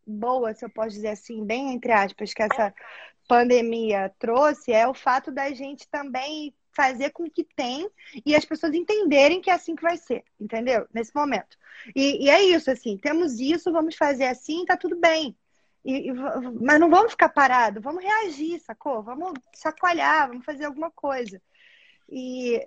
boa, 0.06 0.54
se 0.54 0.64
eu 0.64 0.70
posso 0.70 0.90
dizer 0.90 1.08
assim, 1.08 1.44
bem 1.44 1.72
entre 1.72 1.92
aspas, 1.92 2.34
que 2.34 2.42
essa 2.42 2.74
pandemia 3.28 4.12
trouxe 4.18 4.72
é 4.72 4.86
o 4.86 4.94
fato 4.94 5.30
da 5.30 5.50
gente 5.52 5.88
também 5.88 6.54
fazer 6.74 7.10
com 7.10 7.28
que 7.30 7.44
tem 7.44 7.88
e 8.24 8.34
as 8.34 8.44
pessoas 8.44 8.74
entenderem 8.74 9.40
que 9.40 9.50
é 9.50 9.52
assim 9.52 9.76
que 9.76 9.82
vai 9.82 9.96
ser, 9.96 10.24
entendeu? 10.40 10.86
Nesse 10.92 11.14
momento. 11.14 11.56
E, 11.94 12.24
e 12.24 12.30
é 12.30 12.42
isso, 12.42 12.70
assim, 12.70 12.96
temos 12.96 13.38
isso, 13.38 13.72
vamos 13.72 13.94
fazer 13.94 14.26
assim, 14.26 14.64
tá 14.64 14.76
tudo 14.76 14.96
bem. 14.98 15.36
E, 15.84 16.10
e, 16.10 16.12
mas 16.12 16.78
não 16.78 16.88
vamos 16.88 17.12
ficar 17.12 17.28
parados, 17.28 17.82
vamos 17.82 18.02
reagir, 18.02 18.60
sacou? 18.60 19.02
Vamos 19.02 19.32
chacoalhar, 19.54 20.28
vamos 20.28 20.44
fazer 20.44 20.64
alguma 20.64 20.90
coisa. 20.90 21.40
E, 22.09 22.64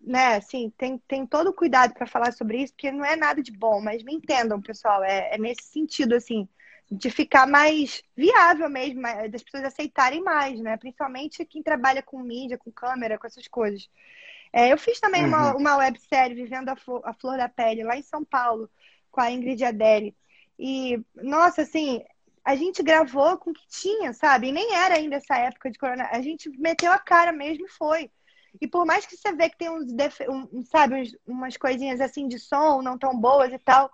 né, 0.00 0.36
assim, 0.36 0.70
tem, 0.76 0.98
tem 1.06 1.26
todo 1.26 1.48
o 1.48 1.54
cuidado 1.54 1.94
para 1.94 2.06
falar 2.06 2.32
sobre 2.32 2.62
isso, 2.62 2.72
porque 2.74 2.90
não 2.90 3.04
é 3.04 3.16
nada 3.16 3.42
de 3.42 3.52
bom, 3.52 3.80
mas 3.80 4.02
me 4.02 4.14
entendam, 4.14 4.60
pessoal, 4.60 5.02
é, 5.02 5.34
é 5.34 5.38
nesse 5.38 5.64
sentido, 5.64 6.14
assim, 6.14 6.48
de 6.90 7.08
ficar 7.08 7.46
mais 7.46 8.02
viável 8.16 8.68
mesmo, 8.68 9.02
das 9.30 9.42
pessoas 9.42 9.64
aceitarem 9.64 10.22
mais, 10.22 10.60
né? 10.60 10.76
Principalmente 10.76 11.44
quem 11.44 11.62
trabalha 11.62 12.02
com 12.02 12.18
mídia, 12.18 12.58
com 12.58 12.70
câmera, 12.72 13.16
com 13.16 13.26
essas 13.26 13.46
coisas. 13.46 13.88
É, 14.52 14.72
eu 14.72 14.76
fiz 14.76 14.98
também 14.98 15.22
uhum. 15.22 15.28
uma, 15.28 15.56
uma 15.56 15.76
websérie, 15.76 16.34
Vivendo 16.34 16.68
a 16.68 16.76
Flor, 16.76 17.00
a 17.04 17.14
Flor 17.14 17.36
da 17.36 17.48
Pele, 17.48 17.84
lá 17.84 17.96
em 17.96 18.02
São 18.02 18.24
Paulo, 18.24 18.68
com 19.10 19.20
a 19.20 19.30
Ingrid 19.30 19.64
Adeli. 19.64 20.16
E, 20.58 21.00
nossa, 21.14 21.62
assim, 21.62 22.02
a 22.44 22.56
gente 22.56 22.82
gravou 22.82 23.36
com 23.38 23.50
o 23.50 23.54
que 23.54 23.66
tinha, 23.68 24.12
sabe? 24.12 24.48
E 24.48 24.52
nem 24.52 24.74
era 24.74 24.94
ainda 24.94 25.16
essa 25.16 25.36
época 25.36 25.70
de 25.70 25.78
corona. 25.78 26.08
A 26.10 26.20
gente 26.22 26.48
meteu 26.58 26.90
a 26.92 26.98
cara 26.98 27.32
mesmo 27.32 27.66
e 27.66 27.70
foi. 27.70 28.10
E 28.60 28.66
por 28.66 28.84
mais 28.84 29.06
que 29.06 29.16
você 29.16 29.32
vê 29.32 29.48
que 29.48 29.58
tem 29.58 29.70
uns, 29.70 29.92
um, 30.28 30.64
sabe, 30.64 30.94
uns, 30.94 31.16
umas 31.26 31.56
coisinhas 31.56 32.00
assim 32.00 32.26
de 32.26 32.38
som 32.38 32.82
não 32.82 32.98
tão 32.98 33.18
boas 33.18 33.52
e 33.52 33.58
tal, 33.58 33.90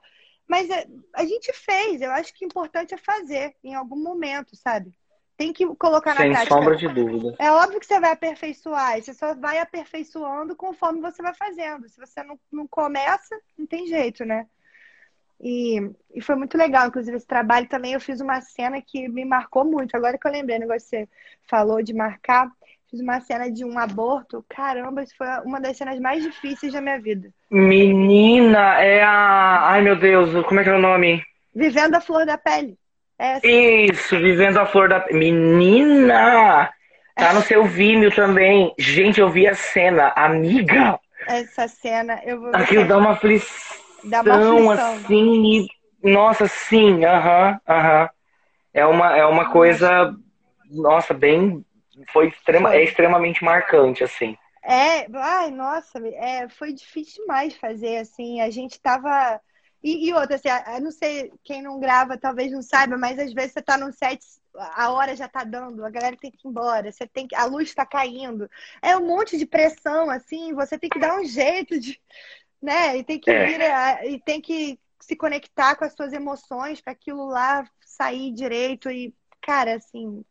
mas 0.48 0.70
a, 0.70 0.85
a, 1.14 1.24
gente 1.27 1.52
fez. 1.52 2.01
Eu 2.01 2.10
acho 2.12 2.32
que 2.32 2.44
o 2.44 2.47
importante 2.47 2.94
é 2.94 2.97
fazer 2.97 3.55
em 3.62 3.74
algum 3.74 3.97
momento, 3.97 4.56
sabe? 4.56 4.97
Tem 5.36 5.52
que 5.52 5.66
colocar 5.77 6.14
na 6.14 6.20
Sem 6.23 6.31
prática. 6.31 6.55
Sem 6.55 6.62
sombra 6.62 6.77
de 6.77 6.89
dúvida. 6.89 7.36
É 7.39 7.51
óbvio 7.51 7.81
que 7.81 7.86
você 7.86 8.01
vai 8.01 8.12
aperfeiçoar. 8.12 9.02
Você 9.02 9.12
só 9.12 9.35
vai 9.35 9.59
aperfeiçoando 9.59 10.56
conforme 10.56 11.01
você 11.01 11.20
vai 11.20 11.35
fazendo. 11.35 11.86
Se 11.89 12.01
você 12.01 12.23
não, 12.23 12.39
não 12.51 12.66
começa, 12.66 13.39
não 13.59 13.66
tem 13.66 13.86
jeito, 13.86 14.24
né? 14.24 14.47
E, 15.40 15.90
e 16.14 16.20
foi 16.20 16.34
muito 16.34 16.56
legal, 16.56 16.88
inclusive, 16.88 17.16
esse 17.16 17.26
trabalho 17.26 17.68
também. 17.68 17.92
Eu 17.92 18.00
fiz 18.00 18.20
uma 18.20 18.40
cena 18.40 18.80
que 18.80 19.08
me 19.08 19.24
marcou 19.24 19.64
muito. 19.64 19.94
Agora 19.94 20.18
que 20.18 20.26
eu 20.26 20.32
lembrei, 20.32 20.56
o 20.56 20.60
negócio 20.60 20.88
que 20.88 20.96
você 20.96 21.08
falou 21.46 21.82
de 21.82 21.92
marcar, 21.92 22.48
fiz 22.90 23.00
uma 23.00 23.20
cena 23.20 23.50
de 23.50 23.64
um 23.64 23.78
aborto. 23.78 24.44
Caramba, 24.48 25.02
isso 25.02 25.14
foi 25.16 25.26
uma 25.44 25.60
das 25.60 25.76
cenas 25.76 26.00
mais 26.00 26.22
difíceis 26.22 26.72
da 26.72 26.80
minha 26.80 27.00
vida. 27.00 27.28
Menina, 27.50 28.80
é 28.80 29.02
a. 29.02 29.70
Ai, 29.70 29.82
meu 29.82 29.96
Deus, 29.96 30.30
como 30.46 30.60
é 30.60 30.64
que 30.64 30.70
é 30.70 30.74
o 30.74 30.80
nome? 30.80 31.22
Vivendo 31.54 31.94
a 31.94 32.00
Flor 32.00 32.24
da 32.24 32.38
Pele. 32.38 32.76
É 33.18 33.40
Isso, 33.46 34.18
Vivendo 34.18 34.58
a 34.58 34.66
Flor 34.66 34.88
da 34.88 35.00
Pele. 35.00 35.18
Menina! 35.18 36.70
Tá 37.14 37.32
no 37.32 37.40
seu 37.40 37.64
Vimeo 37.64 38.14
também. 38.14 38.74
Gente, 38.78 39.20
eu 39.20 39.30
vi 39.30 39.46
a 39.46 39.54
cena. 39.54 40.12
Amiga! 40.14 40.98
Essa 41.26 41.66
cena, 41.66 42.20
eu 42.24 42.38
vou. 42.38 42.54
Aquilo 42.54 42.86
dá 42.86 42.98
uma 42.98 43.12
aflição 43.12 43.85
Dá 44.07 44.23
uma 44.23 44.74
assim, 44.74 45.62
e... 45.62 45.69
nossa, 46.03 46.47
sim, 46.47 47.05
aham, 47.05 47.61
aham. 47.69 48.11
É 48.73 48.85
uma, 48.87 49.16
é 49.16 49.24
uma 49.24 49.51
coisa, 49.51 50.15
nossa, 50.70 51.15
bem, 51.15 51.65
foi, 52.12 52.28
extrema, 52.28 52.70
foi. 52.70 52.78
é 52.78 52.85
extremamente 52.85 53.43
marcante, 53.43 54.05
assim. 54.05 54.37
É, 54.62 55.07
ai, 55.15 55.51
nossa, 55.51 55.99
é, 56.09 56.49
foi 56.49 56.73
difícil 56.73 57.23
demais 57.23 57.57
fazer, 57.57 57.99
assim, 57.99 58.41
a 58.41 58.51
gente 58.51 58.81
tava... 58.81 59.41
E, 59.83 60.09
e 60.09 60.12
outra, 60.12 60.35
assim, 60.35 60.49
eu 60.74 60.81
não 60.81 60.91
sei, 60.91 61.33
quem 61.45 61.62
não 61.62 61.78
grava 61.78 62.19
talvez 62.19 62.51
não 62.51 62.61
saiba, 62.61 62.99
mas 62.99 63.19
às 63.19 63.33
vezes 63.33 63.53
você 63.53 63.62
tá 63.62 63.78
num 63.78 63.93
set, 63.93 64.20
a 64.74 64.91
hora 64.91 65.15
já 65.15 65.28
tá 65.28 65.45
dando, 65.45 65.85
a 65.85 65.91
galera 65.91 66.16
tem 66.16 66.31
que 66.31 66.47
ir 66.47 66.51
embora, 66.51 66.91
você 66.91 67.07
tem 67.07 67.27
que, 67.27 67.35
a 67.35 67.45
luz 67.45 67.73
tá 67.74 67.87
caindo. 67.87 68.51
É 68.83 68.97
um 68.97 69.07
monte 69.07 69.39
de 69.39 69.47
pressão, 69.47 70.11
assim, 70.11 70.53
você 70.55 70.78
tem 70.78 70.91
que 70.91 70.99
dar 70.99 71.19
um 71.19 71.24
jeito 71.24 71.78
de, 71.78 72.01
né? 72.61 72.97
E 72.99 73.05
tem 73.05 73.19
que 73.19 73.31
é. 73.31 73.47
vir, 73.47 73.61
é, 73.61 74.11
e 74.11 74.20
tem 74.20 74.41
que 74.41 74.78
se 75.01 75.15
conectar 75.15 75.77
com 75.77 75.85
as 75.85 75.95
suas 75.95 76.12
emoções 76.12 76.81
para 76.81 76.93
aquilo 76.93 77.27
lá 77.27 77.69
sair 77.81 78.33
direito 78.33 78.91
e 78.91 79.15
cara, 79.41 79.77
assim, 79.77 80.24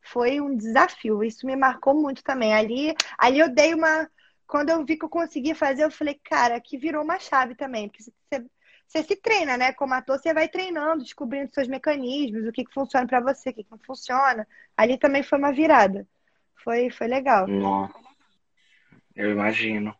foi 0.00 0.40
um 0.40 0.56
desafio. 0.56 1.22
Isso 1.22 1.46
me 1.46 1.54
marcou 1.54 1.94
muito 1.94 2.22
também. 2.24 2.52
Ali, 2.54 2.94
ali 3.18 3.38
eu 3.38 3.48
dei 3.48 3.74
uma 3.74 4.08
quando 4.46 4.70
eu 4.70 4.84
vi 4.84 4.96
que 4.96 5.04
eu 5.04 5.08
conseguia 5.08 5.54
fazer, 5.54 5.84
eu 5.84 5.90
falei, 5.90 6.20
cara, 6.22 6.56
aqui 6.56 6.78
virou 6.78 7.02
uma 7.02 7.18
chave 7.18 7.54
também, 7.54 7.88
porque 7.88 8.04
você, 8.04 8.46
você 8.86 9.02
se 9.02 9.16
treina, 9.16 9.56
né? 9.56 9.72
Como 9.72 9.92
ator, 9.92 10.18
você 10.18 10.32
vai 10.32 10.48
treinando, 10.48 11.02
descobrindo 11.02 11.52
seus 11.52 11.66
mecanismos, 11.66 12.46
o 12.46 12.52
que, 12.52 12.64
que 12.64 12.72
funciona 12.72 13.06
para 13.06 13.20
você, 13.20 13.50
o 13.50 13.54
que, 13.54 13.64
que 13.64 13.70
não 13.70 13.78
funciona. 13.78 14.46
Ali 14.76 14.98
também 14.98 15.22
foi 15.22 15.38
uma 15.38 15.52
virada. 15.52 16.06
Foi, 16.62 16.90
foi 16.90 17.08
legal. 17.08 17.46
Nossa. 17.46 17.94
Eu 19.14 19.32
imagino. 19.32 19.94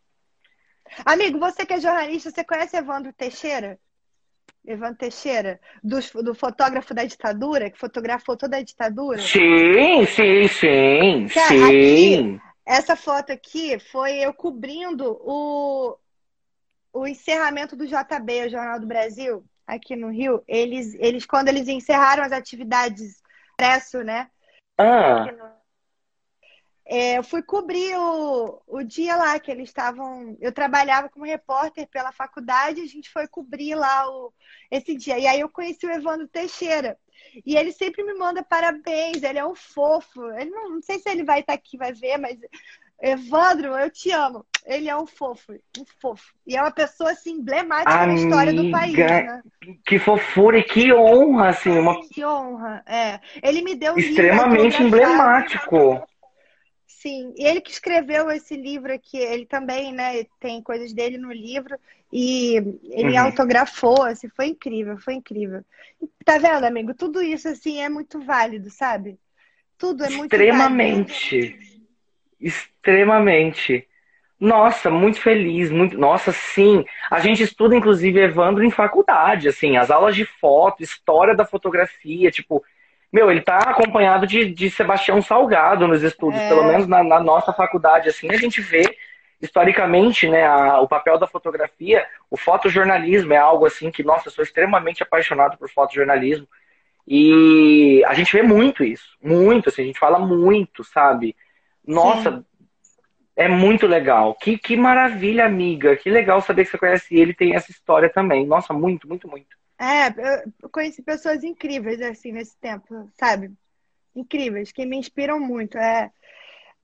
Amigo, 1.05 1.39
você 1.39 1.65
que 1.67 1.75
é 1.75 1.81
jornalista, 1.81 2.31
você 2.31 2.45
conhece 2.45 2.77
Evandro 2.77 3.13
Teixeira? 3.13 3.79
Evandro 4.67 4.99
Teixeira, 4.99 5.61
do, 5.83 5.99
do, 6.23 6.35
fotógrafo 6.35 6.93
da 6.93 7.05
ditadura, 7.05 7.71
que 7.71 7.79
fotografou 7.79 8.37
toda 8.37 8.57
a 8.57 8.63
ditadura? 8.63 9.19
Sim, 9.19 10.05
sim, 10.07 10.49
sim, 10.49 11.29
Cara, 11.33 11.49
sim. 11.49 11.65
Aqui, 11.65 12.41
essa 12.65 12.97
foto 12.97 13.33
aqui 13.33 13.79
foi 13.79 14.19
eu 14.19 14.35
cobrindo 14.35 15.17
o, 15.23 15.97
o 16.93 17.07
encerramento 17.07 17.77
do 17.77 17.87
JB, 17.87 18.47
o 18.47 18.51
Jornal 18.51 18.81
do 18.81 18.87
Brasil, 18.87 19.45
aqui 19.65 19.95
no 19.95 20.11
Rio. 20.11 20.43
Eles, 20.49 20.95
eles 20.95 21.25
quando 21.25 21.49
eles 21.49 21.69
encerraram 21.69 22.25
as 22.25 22.33
atividades 22.33 23.23
presso, 23.57 24.03
né? 24.03 24.29
Ah. 24.77 25.25
É, 26.89 27.19
eu 27.19 27.25
fui 27.25 27.43
cobrir 27.43 27.97
o, 27.97 28.63
o 28.67 28.83
dia 28.85 29.17
lá 29.17 29.39
que 29.41 29.51
eles 29.51 29.69
estavam. 29.69 30.37
Eu 30.41 30.53
trabalhava 30.53 31.09
como 31.09 31.25
repórter 31.25 31.89
pela 31.89 32.13
faculdade, 32.13 32.81
a 32.81 32.87
gente 32.87 33.11
foi 33.11 33.27
cobrir 33.27 33.75
lá 33.75 34.09
o, 34.09 34.33
esse 34.71 34.95
dia. 34.95 35.19
E 35.19 35.27
aí 35.27 35.41
eu 35.41 35.49
conheci 35.49 35.85
o 35.85 35.91
Evandro 35.91 36.29
Teixeira. 36.29 36.97
E 37.45 37.57
ele 37.57 37.73
sempre 37.73 38.05
me 38.05 38.15
manda 38.15 38.43
parabéns, 38.43 39.23
ele 39.23 39.39
é 39.39 39.45
um 39.45 39.55
fofo. 39.55 40.31
Ele 40.33 40.51
não, 40.51 40.71
não 40.71 40.83
sei 40.83 40.99
se 41.01 41.09
ele 41.09 41.25
vai 41.25 41.41
estar 41.41 41.55
aqui, 41.55 41.77
vai 41.77 41.93
ver, 41.93 42.19
mas 42.19 42.39
Evandro, 43.03 43.77
eu 43.77 43.91
te 43.91 44.11
amo. 44.11 44.47
Ele 44.65 44.89
é 44.89 44.97
um 44.97 45.07
fofo, 45.07 45.53
um 45.53 45.85
fofo. 46.01 46.33
E 46.47 46.57
é 46.57 46.63
uma 46.63 46.71
pessoa 46.71 47.11
assim, 47.11 47.33
emblemática 47.33 47.91
Amiga, 47.91 48.07
na 48.07 48.15
história 48.15 48.53
do 48.53 48.71
país, 48.71 48.97
né? 48.97 49.43
Que 49.85 49.99
fofura 49.99 50.59
e 50.59 50.63
que 50.63 50.93
honra, 50.93 51.49
assim. 51.49 51.77
Uma... 51.79 52.01
Que 52.09 52.25
honra, 52.25 52.83
é. 52.87 53.21
Ele 53.43 53.63
me 53.63 53.75
deu 53.75 53.95
um 53.95 53.99
Extremamente 53.99 54.83
emblemático. 54.83 56.07
Sim, 57.07 57.33
e 57.37 57.47
ele 57.47 57.61
que 57.61 57.71
escreveu 57.71 58.29
esse 58.33 58.57
livro 58.57 58.93
aqui, 58.93 59.17
ele 59.17 59.47
também, 59.47 59.93
né, 59.93 60.25
tem 60.41 60.61
coisas 60.61 60.93
dele 60.93 61.17
no 61.17 61.33
livro 61.33 61.79
e 62.13 62.57
ele 62.91 63.13
uhum. 63.13 63.27
autografou, 63.27 64.03
assim, 64.03 64.29
foi 64.29 64.47
incrível, 64.47 64.99
foi 64.99 65.15
incrível. 65.15 65.65
Tá 66.25 66.37
vendo, 66.37 66.65
amigo? 66.65 66.95
Tudo 66.95 67.23
isso, 67.23 67.47
assim, 67.47 67.81
é 67.81 67.89
muito 67.89 68.19
válido, 68.19 68.71
sabe? 68.71 69.21
Tudo 69.79 70.05
é 70.05 70.11
muito 70.11 70.33
Extremamente. 70.33 71.41
Válido. 71.43 71.65
Extremamente. 72.41 73.87
Nossa, 74.41 74.91
muito 74.91 75.21
feliz, 75.21 75.71
muito. 75.71 75.97
Nossa, 75.97 76.33
sim. 76.33 76.85
A 77.09 77.21
gente 77.21 77.41
estuda, 77.41 77.77
inclusive, 77.77 78.19
Evandro 78.19 78.65
em 78.65 78.71
faculdade, 78.73 79.47
assim, 79.47 79.77
as 79.77 79.93
aulas 79.93 80.17
de 80.17 80.25
foto, 80.25 80.83
história 80.83 81.37
da 81.37 81.45
fotografia, 81.45 82.33
tipo, 82.33 82.65
meu, 83.13 83.31
ele 83.31 83.41
tá 83.41 83.59
acompanhado 83.59 84.27
de, 84.27 84.53
de 84.53 84.71
Sebastião 84.71 85.23
Salgado 85.23 85.87
nos 85.87 86.03
estudos, 86.03 86.39
é. 86.39 86.49
pelo 86.49 86.65
menos 86.65 86.87
na, 86.87 87.03
na, 87.03 87.21
nossa 87.21 87.53
faculdade, 87.53 88.09
assim, 88.09 88.31
a 88.31 88.37
gente 88.37 88.61
vê 88.61 88.85
historicamente, 89.41 90.29
né, 90.29 90.47
a, 90.47 90.81
o 90.81 90.89
papel 90.89 91.19
da 91.19 91.27
fotografia, 91.27 92.07
o 92.31 92.37
fotojornalismo 92.37 93.33
é 93.33 93.37
algo 93.37 93.67
assim 93.67 93.91
que, 93.91 94.03
nossa, 94.03 94.29
eu 94.29 94.33
sou 94.33 94.45
extremamente 94.45 95.03
apaixonado 95.03 95.57
por 95.59 95.71
fotojornalismo. 95.71 96.49
E 97.07 98.03
a 98.07 98.15
gente 98.15 98.33
vê 98.33 98.43
muito 98.43 98.83
isso, 98.83 99.17
muito, 99.23 99.69
assim, 99.69 99.83
a 99.83 99.87
gente 99.87 99.99
fala 99.99 100.19
muito, 100.19 100.83
sabe? 100.83 101.37
Nossa, 101.87 102.33
Sim. 102.33 102.45
É 103.37 103.47
muito 103.47 103.87
legal. 103.87 104.35
Que, 104.35 104.57
que 104.57 104.77
maravilha, 104.79 105.45
amiga. 105.45 105.95
Que 105.95 106.09
legal 106.09 106.41
saber 106.41 106.65
que 106.65 106.71
você 106.71 106.79
conhece 106.79 107.15
ele 107.15 107.35
tem 107.35 107.55
essa 107.55 107.71
história 107.71 108.09
também. 108.09 108.47
Nossa, 108.47 108.73
muito, 108.73 109.07
muito, 109.07 109.29
muito. 109.29 109.55
É, 109.79 110.09
eu 110.63 110.69
conheci 110.71 111.03
pessoas 111.03 111.45
incríveis, 111.45 112.01
assim, 112.01 112.33
nesse 112.33 112.57
tempo, 112.59 113.11
sabe? 113.15 113.53
Incríveis, 114.15 114.73
que 114.73 114.87
me 114.87 114.97
inspiram 114.97 115.39
muito. 115.39 115.77
É... 115.77 116.11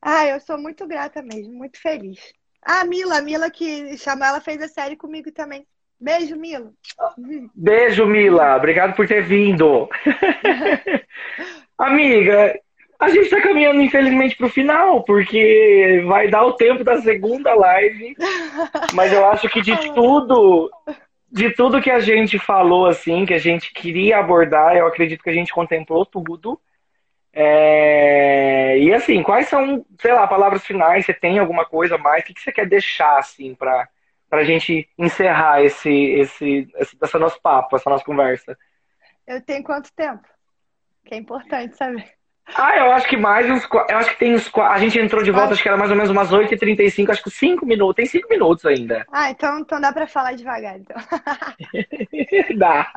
Ah, 0.01 0.27
eu 0.27 0.41
sou 0.41 0.59
muito 0.59 0.87
grata 0.87 1.23
mesmo, 1.23 1.55
muito 1.55 1.81
feliz. 1.81 2.19
Ah, 2.61 2.85
Mila, 2.85 3.19
a 3.19 3.23
Mila 3.23 3.51
que 3.51 3.97
chamou, 3.97 4.27
ela 4.27 4.41
fez 4.41 4.61
a 4.63 4.69
série 4.69 4.97
comigo 4.97 5.33
também. 5.33 5.67
Beijo, 5.99 6.37
Mila. 6.37 6.73
Beijo, 7.55 8.07
Mila. 8.07 8.57
Obrigado 8.57 8.95
por 8.95 9.07
ter 9.07 9.23
vindo. 9.23 9.89
Amiga, 11.79 12.61
a 12.99 13.09
gente 13.09 13.25
está 13.25 13.41
caminhando, 13.41 13.81
infelizmente, 13.81 14.37
para 14.37 14.47
o 14.47 14.51
final, 14.51 15.03
porque 15.03 16.05
vai 16.07 16.29
dar 16.29 16.45
o 16.45 16.53
tempo 16.53 16.85
da 16.85 17.01
segunda 17.01 17.55
live. 17.55 18.17
Mas 18.93 19.13
eu 19.13 19.27
acho 19.27 19.49
que 19.49 19.61
de 19.61 19.77
tudo, 19.95 20.71
de 21.33 21.51
tudo 21.51 21.81
que 21.81 21.91
a 21.91 21.99
gente 21.99 22.39
falou, 22.39 22.87
assim, 22.87 23.25
que 23.25 23.33
a 23.33 23.39
gente 23.39 23.73
queria 23.73 24.19
abordar, 24.19 24.77
eu 24.77 24.87
acredito 24.87 25.23
que 25.23 25.31
a 25.31 25.33
gente 25.33 25.53
contemplou 25.53 26.05
tudo. 26.05 26.61
É... 27.33 28.79
E 28.79 28.93
assim, 28.93 29.23
quais 29.23 29.49
são, 29.49 29.85
sei 29.99 30.13
lá, 30.13 30.27
palavras 30.27 30.65
finais? 30.67 31.07
Você 31.07 31.15
tem 31.15 31.39
alguma 31.39 31.65
coisa 31.65 31.97
mais? 31.97 32.23
O 32.23 32.27
que 32.27 32.39
você 32.39 32.53
quer 32.53 32.69
deixar, 32.69 33.19
assim, 33.19 33.55
para 33.55 33.89
a 34.31 34.45
gente 34.45 34.87
encerrar 34.99 35.63
esse, 35.63 35.91
esse, 35.91 36.69
esse, 36.77 36.99
esse 37.03 37.19
nosso 37.19 37.41
papo, 37.41 37.77
essa 37.77 37.89
nossa 37.89 38.05
conversa? 38.05 38.57
Eu 39.27 39.41
tenho 39.41 39.65
quanto 39.65 39.91
tempo? 39.95 40.29
Que 41.07 41.15
é 41.15 41.17
importante 41.17 41.75
saber. 41.79 42.22
Ah, 42.55 42.77
eu 42.77 42.93
acho 42.93 43.09
que 43.09 43.17
mais 43.17 43.49
uns. 43.51 43.67
Eu 43.89 43.99
acho 43.99 44.11
que 44.11 44.19
tem 44.19 44.35
uns. 44.35 44.51
A 44.55 44.79
gente 44.79 44.99
entrou 44.99 45.23
de 45.23 45.31
volta, 45.31 45.47
acho, 45.47 45.55
acho 45.55 45.63
que 45.63 45.69
era 45.69 45.77
mais 45.77 45.91
ou 45.91 45.97
menos 45.97 46.11
umas 46.11 46.31
8h35, 46.31 47.11
acho 47.11 47.23
que 47.23 47.31
5 47.31 47.65
minutos. 47.67 47.97
Tem 47.97 48.07
5 48.07 48.29
minutos 48.29 48.65
ainda. 48.67 49.07
Ah, 49.11 49.31
então, 49.31 49.61
então 49.61 49.81
dá 49.81 49.93
pra 49.93 50.07
falar 50.07 50.35
devagar, 50.35 50.79
então. 50.79 50.97
dá. 52.59 52.91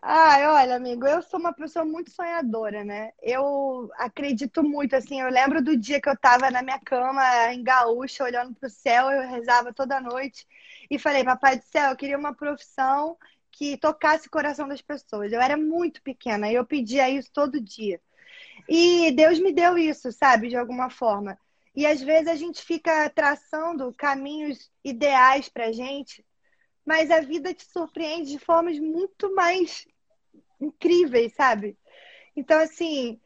Ai, 0.00 0.46
olha, 0.46 0.76
amigo, 0.76 1.06
eu 1.06 1.20
sou 1.22 1.40
uma 1.40 1.52
pessoa 1.52 1.84
muito 1.84 2.10
sonhadora, 2.10 2.84
né? 2.84 3.10
Eu 3.20 3.90
acredito 3.98 4.62
muito, 4.62 4.94
assim, 4.94 5.20
eu 5.20 5.28
lembro 5.28 5.62
do 5.62 5.76
dia 5.76 6.00
que 6.00 6.08
eu 6.08 6.16
tava 6.16 6.50
na 6.50 6.62
minha 6.62 6.78
cama, 6.78 7.22
em 7.52 7.62
gaúcha, 7.62 8.24
olhando 8.24 8.54
pro 8.54 8.70
céu, 8.70 9.10
eu 9.10 9.28
rezava 9.28 9.72
toda 9.72 10.00
noite 10.00 10.46
e 10.90 10.98
falei, 10.98 11.24
papai 11.24 11.58
do 11.58 11.64
céu, 11.64 11.90
eu 11.90 11.96
queria 11.96 12.16
uma 12.16 12.32
profissão 12.34 13.16
que 13.58 13.76
tocasse 13.76 14.28
o 14.28 14.30
coração 14.30 14.68
das 14.68 14.80
pessoas. 14.80 15.32
Eu 15.32 15.40
era 15.40 15.56
muito 15.56 16.00
pequena 16.00 16.48
e 16.48 16.54
eu 16.54 16.64
pedia 16.64 17.10
isso 17.10 17.28
todo 17.32 17.60
dia. 17.60 18.00
E 18.68 19.10
Deus 19.10 19.40
me 19.40 19.52
deu 19.52 19.76
isso, 19.76 20.12
sabe, 20.12 20.48
de 20.48 20.56
alguma 20.56 20.88
forma. 20.88 21.36
E 21.74 21.84
às 21.84 22.00
vezes 22.00 22.28
a 22.28 22.36
gente 22.36 22.62
fica 22.62 23.10
traçando 23.10 23.92
caminhos 23.94 24.70
ideais 24.84 25.48
pra 25.48 25.72
gente, 25.72 26.24
mas 26.86 27.10
a 27.10 27.18
vida 27.18 27.52
te 27.52 27.64
surpreende 27.64 28.30
de 28.30 28.38
formas 28.38 28.78
muito 28.78 29.34
mais 29.34 29.84
incríveis, 30.60 31.34
sabe? 31.34 31.76
Então, 32.36 32.60
assim, 32.60 33.20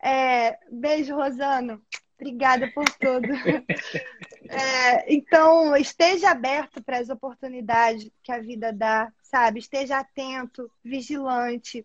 é... 0.00 0.56
beijo, 0.70 1.16
Rosano. 1.16 1.82
Obrigada 2.16 2.70
por 2.72 2.84
tudo. 2.90 3.28
É, 4.46 5.12
então, 5.12 5.74
esteja 5.74 6.30
aberto 6.30 6.84
para 6.84 6.98
as 6.98 7.08
oportunidades 7.08 8.10
que 8.22 8.30
a 8.30 8.38
vida 8.38 8.74
dá, 8.74 9.10
sabe? 9.34 9.58
Esteja 9.58 9.98
atento, 9.98 10.70
vigilante. 10.84 11.84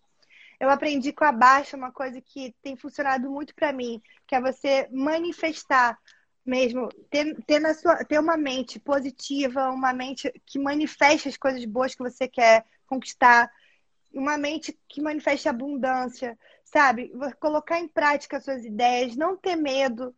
Eu 0.59 0.69
aprendi 0.69 1.11
com 1.11 1.23
a 1.23 1.31
Baixa 1.31 1.75
uma 1.75 1.91
coisa 1.91 2.21
que 2.21 2.53
tem 2.61 2.77
funcionado 2.77 3.27
muito 3.27 3.55
para 3.55 3.73
mim, 3.73 3.99
que 4.27 4.35
é 4.35 4.41
você 4.41 4.87
manifestar 4.91 5.97
mesmo, 6.45 6.89
ter, 7.09 7.35
ter, 7.47 7.59
na 7.59 7.73
sua, 7.73 8.05
ter 8.05 8.19
uma 8.19 8.37
mente 8.37 8.79
positiva, 8.79 9.71
uma 9.71 9.91
mente 9.91 10.31
que 10.45 10.59
manifeste 10.59 11.27
as 11.27 11.37
coisas 11.37 11.65
boas 11.65 11.95
que 11.95 12.03
você 12.03 12.27
quer 12.27 12.65
conquistar, 12.85 13.51
uma 14.13 14.37
mente 14.37 14.77
que 14.87 15.01
manifeste 15.01 15.49
abundância, 15.49 16.37
sabe? 16.63 17.11
Colocar 17.39 17.79
em 17.79 17.87
prática 17.87 18.39
suas 18.39 18.63
ideias, 18.63 19.15
não 19.15 19.35
ter 19.35 19.55
medo, 19.55 20.15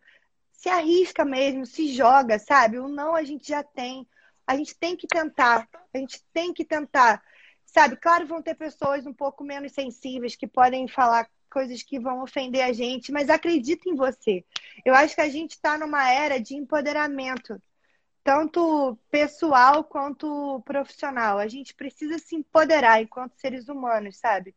se 0.51 0.67
arrisca 0.67 1.23
mesmo, 1.23 1.65
se 1.65 1.93
joga, 1.93 2.37
sabe? 2.39 2.77
O 2.77 2.89
não 2.89 3.15
a 3.15 3.23
gente 3.23 3.47
já 3.47 3.63
tem. 3.63 4.05
A 4.52 4.56
gente 4.57 4.76
tem 4.76 4.98
que 4.98 5.07
tentar, 5.07 5.65
a 5.94 5.98
gente 5.98 6.22
tem 6.34 6.53
que 6.53 6.65
tentar. 6.65 7.23
Sabe, 7.65 7.95
claro, 7.95 8.28
vão 8.28 8.41
ter 8.41 8.53
pessoas 8.53 9.06
um 9.06 9.14
pouco 9.14 9.45
menos 9.45 9.72
sensíveis 9.72 10.36
que 10.36 10.45
podem 10.45 10.90
falar 10.90 11.26
coisas 11.49 11.82
que 11.82 11.98
vão 11.98 12.22
ofender 12.22 12.61
a 12.61 12.73
gente, 12.73 13.14
mas 13.14 13.30
acredita 13.30 13.90
em 13.90 13.95
você. 13.95 14.44
Eu 14.84 14.94
acho 14.94 15.15
que 15.15 15.22
a 15.22 15.30
gente 15.30 15.52
está 15.52 15.78
numa 15.78 16.11
era 16.11 16.38
de 16.38 16.53
empoderamento, 16.56 17.61
tanto 18.26 18.98
pessoal 19.10 19.86
quanto 19.86 20.61
profissional. 20.65 21.38
A 21.38 21.48
gente 21.48 21.73
precisa 21.73 22.19
se 22.19 22.36
empoderar 22.36 23.02
enquanto 23.02 23.40
seres 23.40 23.69
humanos, 23.69 24.18
sabe? 24.18 24.53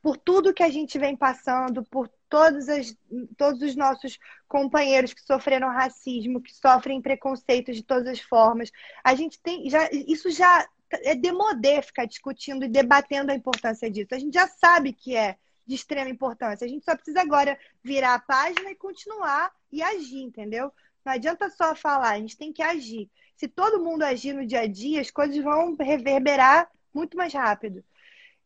Por 0.00 0.16
tudo 0.16 0.54
que 0.54 0.62
a 0.62 0.70
gente 0.70 0.98
vem 0.98 1.14
passando, 1.14 1.84
por 1.84 2.10
todos, 2.28 2.68
as, 2.68 2.96
todos 3.36 3.62
os 3.62 3.76
nossos 3.76 4.18
companheiros 4.48 5.14
que 5.14 5.22
sofreram 5.22 5.68
racismo, 5.68 6.40
que 6.40 6.54
sofrem 6.54 7.00
preconceitos 7.00 7.76
de 7.76 7.82
todas 7.82 8.06
as 8.06 8.20
formas. 8.20 8.70
A 9.04 9.14
gente 9.14 9.40
tem. 9.40 9.68
Já, 9.68 9.88
isso 9.92 10.30
já 10.30 10.66
é 10.90 11.14
demodé 11.14 11.82
ficar 11.82 12.06
discutindo 12.06 12.64
e 12.64 12.68
debatendo 12.68 13.32
a 13.32 13.34
importância 13.34 13.90
disso. 13.90 14.14
A 14.14 14.18
gente 14.18 14.34
já 14.34 14.46
sabe 14.46 14.92
que 14.92 15.16
é 15.16 15.36
de 15.66 15.74
extrema 15.74 16.08
importância. 16.08 16.64
A 16.64 16.68
gente 16.68 16.84
só 16.84 16.94
precisa 16.94 17.20
agora 17.20 17.58
virar 17.82 18.14
a 18.14 18.20
página 18.20 18.70
e 18.70 18.76
continuar 18.76 19.52
e 19.70 19.82
agir, 19.82 20.22
entendeu? 20.22 20.72
Não 21.04 21.12
adianta 21.12 21.50
só 21.50 21.74
falar, 21.74 22.10
a 22.10 22.18
gente 22.18 22.36
tem 22.36 22.52
que 22.52 22.62
agir. 22.62 23.10
Se 23.36 23.48
todo 23.48 23.82
mundo 23.82 24.02
agir 24.02 24.32
no 24.32 24.46
dia 24.46 24.60
a 24.60 24.66
dia, 24.66 25.00
as 25.00 25.10
coisas 25.10 25.36
vão 25.42 25.74
reverberar 25.76 26.70
muito 26.94 27.16
mais 27.16 27.32
rápido. 27.34 27.84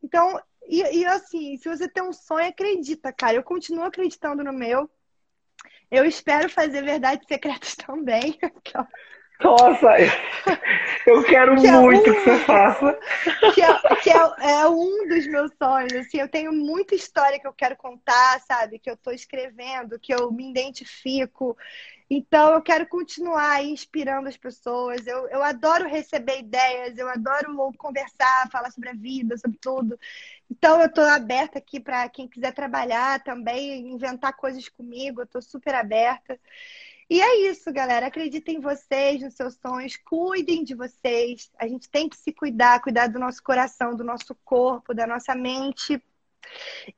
Então, 0.03 0.41
e, 0.67 1.01
e, 1.01 1.07
assim, 1.07 1.57
se 1.57 1.69
você 1.69 1.89
tem 1.89 2.03
um 2.03 2.13
sonho, 2.13 2.49
acredita, 2.49 3.13
cara. 3.13 3.37
Eu 3.37 3.43
continuo 3.43 3.85
acreditando 3.85 4.45
no 4.45 4.53
meu. 4.53 4.89
Eu 5.91 6.05
espero 6.05 6.49
fazer 6.49 6.83
verdades 6.83 7.27
secretas 7.27 7.75
também. 7.77 8.39
Nossa, 9.43 9.89
eu 11.07 11.25
quero 11.25 11.57
que 11.57 11.67
muito 11.67 11.67
é 11.67 11.79
um, 11.79 12.03
que 12.03 12.11
você 12.11 12.39
faça. 12.45 12.99
Que, 13.55 13.63
é, 13.63 13.97
que 14.03 14.11
é, 14.11 14.51
é, 14.53 14.69
um 14.69 15.09
dos 15.09 15.27
meus 15.27 15.51
sonhos. 15.57 15.95
Assim, 15.95 16.21
eu 16.21 16.29
tenho 16.29 16.53
muita 16.53 16.95
história 16.95 17.41
que 17.41 17.47
eu 17.47 17.53
quero 17.53 17.75
contar, 17.77 18.39
sabe? 18.41 18.79
Que 18.79 18.91
eu 18.91 18.95
estou 18.95 19.13
escrevendo, 19.13 19.99
que 19.99 20.13
eu 20.13 20.31
me 20.31 20.51
identifico. 20.51 21.57
Então, 22.13 22.55
eu 22.55 22.61
quero 22.61 22.89
continuar 22.89 23.65
inspirando 23.65 24.29
as 24.29 24.37
pessoas. 24.37 25.07
Eu, 25.07 25.29
eu 25.29 25.45
adoro 25.45 25.89
receber 25.89 26.41
ideias, 26.41 26.99
eu 26.99 27.09
adoro 27.09 27.73
conversar, 27.79 28.51
falar 28.51 28.73
sobre 28.73 28.89
a 28.89 28.95
vida, 28.95 29.39
sobre 29.39 29.57
tudo. 29.59 29.97
Então, 30.51 30.81
eu 30.81 30.87
estou 30.87 31.05
aberta 31.05 31.59
aqui 31.59 31.79
para 31.79 32.09
quem 32.09 32.27
quiser 32.27 32.53
trabalhar 32.53 33.23
também, 33.23 33.89
inventar 33.93 34.37
coisas 34.37 34.69
comigo, 34.69 35.21
eu 35.21 35.25
estou 35.25 35.41
super 35.41 35.73
aberta. 35.73 36.37
E 37.09 37.21
é 37.21 37.49
isso, 37.51 37.73
galera. 37.73 38.07
Acreditem 38.07 38.57
em 38.57 38.61
vocês, 38.61 39.23
nos 39.23 39.35
seus 39.35 39.55
sonhos, 39.55 39.97
cuidem 39.97 40.65
de 40.65 40.75
vocês. 40.75 41.49
A 41.59 41.69
gente 41.69 41.89
tem 41.89 42.09
que 42.09 42.17
se 42.17 42.33
cuidar, 42.33 42.81
cuidar 42.81 43.07
do 43.07 43.21
nosso 43.21 43.41
coração, 43.41 43.95
do 43.95 44.03
nosso 44.03 44.35
corpo, 44.45 44.93
da 44.93 45.07
nossa 45.07 45.35
mente, 45.35 46.03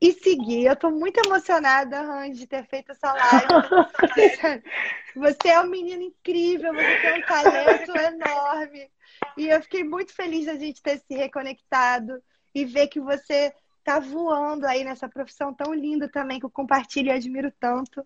e 0.01 0.12
seguir. 0.12 0.66
Eu 0.66 0.77
tô 0.77 0.90
muito 0.90 1.20
emocionada, 1.24 2.01
Randy, 2.01 2.40
de 2.40 2.47
ter 2.47 2.66
feito 2.66 2.93
essa 2.93 3.12
live. 3.12 3.47
você 5.16 5.48
é 5.48 5.60
um 5.60 5.69
menino 5.69 6.02
incrível, 6.02 6.73
você 6.73 6.98
tem 7.01 7.19
um 7.19 7.27
talento 7.27 7.97
enorme. 7.97 8.90
E 9.36 9.48
eu 9.48 9.62
fiquei 9.62 9.85
muito 9.85 10.12
feliz 10.14 10.47
da 10.47 10.56
gente 10.56 10.82
ter 10.82 10.98
se 10.98 11.14
reconectado 11.14 12.23
e 12.55 12.64
ver 12.64 12.89
que 12.89 13.01
você 13.01 13.52
tá 13.85 13.98
voando 13.98 14.66
aí 14.66 14.85
nessa 14.85 15.09
profissão 15.09 15.52
tão 15.52 15.74
linda 15.74 16.09
também, 16.09 16.39
que 16.39 16.47
eu 16.47 16.51
compartilho 16.51 17.09
e 17.09 17.12
admiro 17.12 17.52
tanto. 17.59 18.05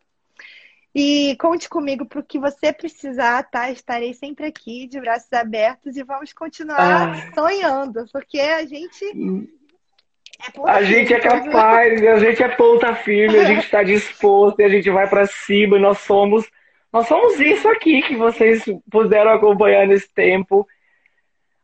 E 0.94 1.36
conte 1.36 1.68
comigo 1.68 2.06
para 2.06 2.20
o 2.20 2.24
que 2.24 2.38
você 2.38 2.72
precisar, 2.72 3.42
tá? 3.50 3.70
Estarei 3.70 4.14
sempre 4.14 4.46
aqui, 4.46 4.86
de 4.86 4.98
braços 4.98 5.30
abertos, 5.30 5.94
e 5.94 6.02
vamos 6.02 6.32
continuar 6.32 7.10
ah. 7.10 7.34
sonhando, 7.34 8.06
porque 8.10 8.40
a 8.40 8.64
gente 8.64 9.04
hum. 9.14 9.46
É 10.38 10.70
a 10.70 10.82
gente 10.82 11.14
é 11.14 11.20
capaz, 11.20 12.06
a 12.06 12.18
gente 12.18 12.42
é 12.42 12.48
ponta 12.48 12.94
firme, 12.94 13.38
a 13.38 13.44
gente 13.44 13.64
está 13.64 13.82
disposto, 13.82 14.60
e 14.60 14.64
a 14.64 14.68
gente 14.68 14.90
vai 14.90 15.08
para 15.08 15.26
cima, 15.26 15.76
e 15.76 15.80
nós 15.80 15.98
somos, 15.98 16.46
nós 16.92 17.06
somos 17.06 17.40
isso 17.40 17.68
aqui 17.68 18.02
que 18.02 18.16
vocês 18.16 18.64
puderam 18.90 19.30
acompanhar 19.32 19.86
nesse 19.86 20.12
tempo. 20.12 20.66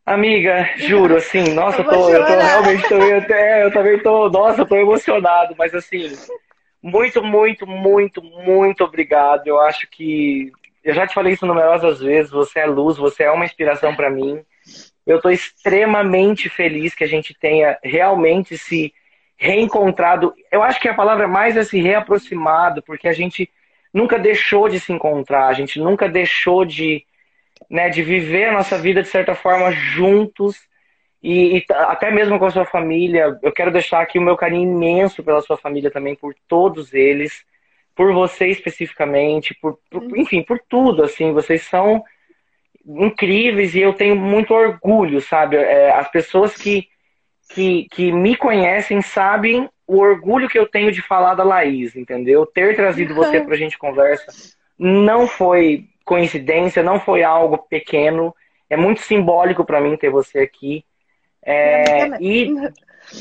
Amiga, 0.05 0.69
juro, 0.77 1.17
assim, 1.17 1.55
nossa, 1.55 1.83
eu, 1.83 1.85
tô, 1.85 2.11
eu 2.11 2.27
tô 2.27 2.35
realmente 2.35 2.89
também 2.89 3.13
até, 3.13 3.65
eu 3.65 3.73
também 3.73 3.99
tô, 4.01 4.29
nossa, 4.29 4.63
eu 4.63 4.67
tô 4.67 4.77
emocionado, 4.77 5.55
mas 5.57 5.73
assim, 5.75 6.11
muito, 6.83 7.23
muito, 7.23 7.67
muito, 7.67 8.23
muito 8.23 8.83
obrigado. 8.83 9.47
Eu 9.47 9.61
acho 9.61 9.87
que 9.89 10.51
eu 10.83 10.93
já 10.93 11.07
te 11.07 11.15
falei 11.15 11.35
isso 11.35 11.47
numerosas 11.47 12.01
vezes, 12.01 12.33
você 12.33 12.59
é 12.59 12.67
luz, 12.67 12.97
você 12.97 13.23
é 13.23 13.31
uma 13.31 13.45
inspiração 13.45 13.95
para 13.95 14.11
mim. 14.11 14.45
Eu 15.07 15.17
estou 15.17 15.31
extremamente 15.31 16.49
feliz 16.49 16.95
que 16.95 17.05
a 17.05 17.09
gente 17.09 17.35
tenha 17.35 17.79
realmente 17.83 18.57
se 18.57 18.93
reencontrado. 19.37 20.33
Eu 20.51 20.63
acho 20.63 20.81
que 20.81 20.89
a 20.89 20.95
palavra 20.95 21.27
mais 21.27 21.57
é 21.57 21.65
se 21.65 21.81
reaproximado, 21.81 22.83
porque 22.83 23.09
a 23.09 23.13
gente 23.13 23.51
nunca 23.93 24.19
deixou 24.19 24.69
de 24.69 24.79
se 24.79 24.93
encontrar, 24.93 25.49
a 25.49 25.53
gente 25.53 25.79
nunca 25.79 26.09
deixou 26.09 26.65
de, 26.65 27.05
né, 27.69 27.91
de 27.91 28.03
viver 28.03 28.47
a 28.47 28.53
nossa 28.53 28.79
vida 28.79 29.03
de 29.03 29.09
certa 29.09 29.35
forma 29.35 29.71
juntos 29.73 30.57
e, 31.23 31.59
e, 31.59 31.67
até 31.71 32.11
mesmo 32.11 32.39
com 32.39 32.47
a 32.47 32.51
sua 32.51 32.65
família. 32.65 33.39
Eu 33.43 33.53
quero 33.53 33.71
deixar 33.71 34.01
aqui 34.01 34.19
o 34.19 34.23
meu 34.23 34.37
carinho 34.37 34.71
imenso 34.71 35.23
pela 35.23 35.41
sua 35.41 35.57
família 35.57 35.91
também, 35.91 36.15
por 36.15 36.35
todos 36.49 36.95
eles, 36.95 37.45
por 37.95 38.13
você 38.13 38.47
especificamente, 38.47 39.55
por, 39.61 39.79
por 39.91 40.03
uhum. 40.03 40.17
enfim, 40.17 40.43
por 40.43 40.59
tudo. 40.69 41.05
Assim, 41.05 41.33
vocês 41.33 41.63
são 41.63 42.03
incríveis 42.87 43.75
e 43.75 43.81
eu 43.81 43.93
tenho 43.93 44.17
muito 44.17 44.53
orgulho, 44.53 45.21
sabe? 45.21 45.57
É, 45.57 45.93
as 45.93 46.11
pessoas 46.11 46.57
que, 46.57 46.89
que, 47.51 47.87
que 47.91 48.13
me 48.13 48.37
conhecem 48.37 49.01
sabem 49.01 49.69
o 49.87 49.99
orgulho 49.99 50.49
que 50.49 50.59
eu 50.59 50.67
tenho 50.67 50.91
de 50.91 51.03
falar 51.03 51.35
da 51.35 51.45
Laís, 51.45 51.95
entendeu? 51.95 52.47
Ter 52.47 52.75
trazido 52.75 53.15
você 53.15 53.41
para 53.41 53.55
a 53.55 53.59
gente 53.59 53.79
conversa 53.79 54.33
não 54.79 55.29
foi 55.29 55.87
coincidência, 56.05 56.83
não 56.83 56.99
foi 56.99 57.23
algo 57.23 57.59
pequeno. 57.59 58.35
É 58.69 58.77
muito 58.77 59.01
simbólico 59.01 59.65
para 59.65 59.81
mim 59.81 59.97
ter 59.97 60.11
você 60.11 60.41
aqui. 60.41 60.85
É, 61.45 62.09
e, 62.21 62.53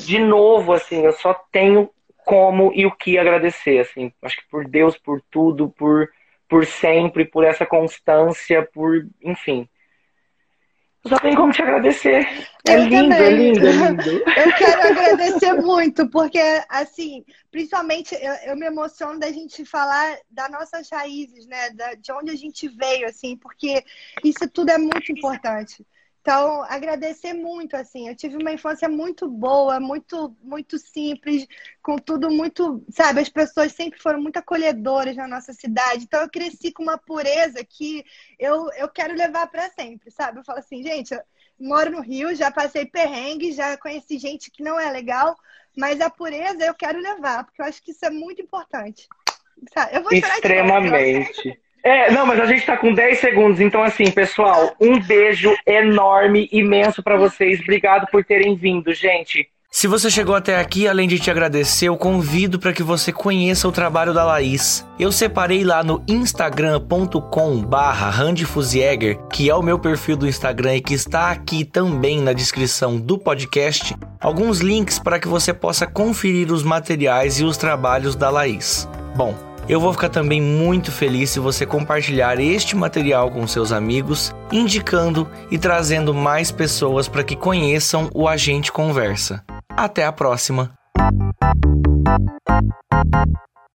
de 0.06 0.20
novo, 0.20 0.74
assim, 0.74 1.06
eu 1.06 1.12
só 1.12 1.34
tenho 1.52 1.90
como 2.26 2.72
e 2.74 2.86
o 2.86 2.92
que 2.92 3.18
agradecer, 3.18 3.80
assim. 3.80 4.12
Acho 4.22 4.38
que 4.38 4.50
por 4.50 4.68
Deus, 4.68 4.98
por 4.98 5.22
tudo, 5.30 5.70
por, 5.70 6.10
por 6.52 6.66
sempre, 6.66 7.24
por 7.24 7.46
essa 7.46 7.66
constância, 7.66 8.68
por, 8.74 9.08
enfim. 9.24 9.70
Só 11.08 11.18
tenho 11.18 11.38
como 11.38 11.54
te 11.54 11.62
agradecer. 11.62 12.28
É 12.68 12.76
eu 12.76 12.84
lindo, 12.84 13.14
é 13.14 13.30
lindo, 13.30 13.66
é 13.66 13.72
lindo. 13.72 14.10
Eu 14.36 14.54
quero 14.58 14.82
agradecer 14.82 15.54
muito, 15.54 16.10
porque, 16.10 16.42
assim, 16.68 17.24
principalmente 17.50 18.14
eu, 18.14 18.34
eu, 18.48 18.58
me 18.58 18.66
emociono 18.66 19.18
da 19.18 19.32
gente 19.32 19.64
falar 19.64 20.18
das 20.30 20.52
nossas 20.52 20.90
raízes, 20.92 21.48
né? 21.48 21.70
Da, 21.72 21.94
de 21.94 22.12
onde 22.12 22.32
a 22.32 22.36
gente 22.36 22.68
veio, 22.68 23.08
assim, 23.08 23.38
porque 23.38 23.84
isso 24.24 24.48
tudo 24.50 24.72
é 24.72 24.78
muito 24.78 25.10
importante. 25.10 25.86
Então, 26.22 26.64
agradecer 26.64 27.34
muito, 27.34 27.76
assim. 27.76 28.08
Eu 28.08 28.16
tive 28.16 28.38
uma 28.38 28.52
infância 28.52 28.88
muito 28.88 29.28
boa, 29.28 29.80
muito, 29.80 30.36
muito 30.44 30.78
simples, 30.78 31.48
com 31.82 31.98
tudo 31.98 32.30
muito, 32.30 32.86
sabe? 32.92 33.22
As 33.22 33.30
pessoas 33.30 33.72
sempre 33.72 34.00
foram 34.00 34.22
muito 34.22 34.38
acolhedoras 34.38 35.16
na 35.16 35.28
nossa 35.28 35.52
cidade. 35.52 36.04
Então, 36.04 36.22
eu 36.22 36.30
cresci 36.30 36.72
com 36.72 36.84
uma 36.84 36.98
pureza 36.98 37.66
que 37.68 38.06
eu, 38.38 38.72
eu 38.74 38.88
quero 38.88 39.16
levar 39.16 39.48
para 39.48 39.70
sempre, 39.72 40.12
sabe? 40.12 40.40
Eu 40.40 40.44
falo 40.44 40.60
assim, 40.60 40.84
gente, 40.84 41.12
eu 41.12 41.22
moro 41.60 41.90
no 41.90 42.02
Rio, 42.02 42.36
já 42.36 42.52
passei 42.52 42.86
perrengue, 42.86 43.52
já 43.52 43.76
conheci 43.76 44.20
gente 44.20 44.52
que 44.52 44.64
não 44.64 44.80
é 44.80 44.92
legal, 44.92 45.36
mas 45.76 46.00
a 46.00 46.10
pureza 46.10 46.64
eu 46.64 46.76
quero 46.76 47.00
levar, 47.00 47.46
porque 47.46 47.64
eu 47.64 47.66
acho 47.66 47.82
que 47.82 47.92
isso 47.92 48.06
é 48.06 48.12
muito 48.12 48.42
importante. 48.42 49.08
Sabe? 49.74 49.98
Eu 49.98 50.04
vou 50.04 50.14
Extremamente. 50.14 51.60
É, 51.84 52.12
não, 52.12 52.26
mas 52.26 52.40
a 52.40 52.46
gente 52.46 52.66
tá 52.66 52.78
com 52.78 52.94
10 52.94 53.20
segundos, 53.20 53.60
então 53.60 53.82
assim, 53.82 54.10
pessoal, 54.12 54.76
um 54.80 55.00
beijo 55.00 55.54
enorme, 55.66 56.48
imenso 56.52 57.02
para 57.02 57.18
vocês. 57.18 57.60
Obrigado 57.60 58.08
por 58.12 58.24
terem 58.24 58.56
vindo, 58.56 58.94
gente. 58.94 59.50
Se 59.74 59.88
você 59.88 60.12
chegou 60.12 60.36
até 60.36 60.60
aqui, 60.60 60.86
além 60.86 61.08
de 61.08 61.18
te 61.18 61.32
agradecer, 61.32 61.88
eu 61.88 61.96
convido 61.96 62.60
para 62.60 62.74
que 62.74 62.84
você 62.84 63.10
conheça 63.10 63.70
o 63.70 63.72
trabalho 63.72 64.14
da 64.14 64.26
Laís. 64.26 64.86
Eu 65.00 65.14
separei 65.14 65.64
lá 65.64 65.82
no 65.82 66.04
instagram.com 66.10 67.62
barra 67.62 68.12
que 69.32 69.50
é 69.50 69.56
o 69.56 69.62
meu 69.64 69.80
perfil 69.80 70.18
do 70.18 70.28
Instagram 70.28 70.76
e 70.76 70.82
que 70.82 70.94
está 70.94 71.32
aqui 71.32 71.64
também 71.64 72.22
na 72.22 72.34
descrição 72.34 73.00
do 73.00 73.18
podcast, 73.18 73.96
alguns 74.20 74.60
links 74.60 75.00
para 75.00 75.18
que 75.18 75.28
você 75.30 75.54
possa 75.54 75.88
conferir 75.88 76.52
os 76.52 76.64
materiais 76.64 77.40
e 77.40 77.46
os 77.46 77.56
trabalhos 77.56 78.14
da 78.14 78.30
Laís. 78.30 78.90
Bom, 79.16 79.51
eu 79.68 79.80
vou 79.80 79.94
ficar 79.94 80.10
também 80.10 80.42
muito 80.42 80.92
feliz 80.92 81.30
se 81.30 81.40
você 81.40 81.66
compartilhar 81.66 82.40
este 82.40 82.76
material 82.76 83.32
com 83.32 83.48
seus 83.48 83.72
amigos, 83.72 84.34
indicando 84.52 85.28
e 85.50 85.58
trazendo 85.58 86.14
mais 86.14 86.52
pessoas 86.52 87.08
para 87.08 87.24
que 87.24 87.36
conheçam 87.36 88.10
o 88.14 88.28
Agente 88.28 88.72
Conversa. 88.72 89.44
Até 89.70 90.06
a 90.06 90.12
próxima! 90.12 90.74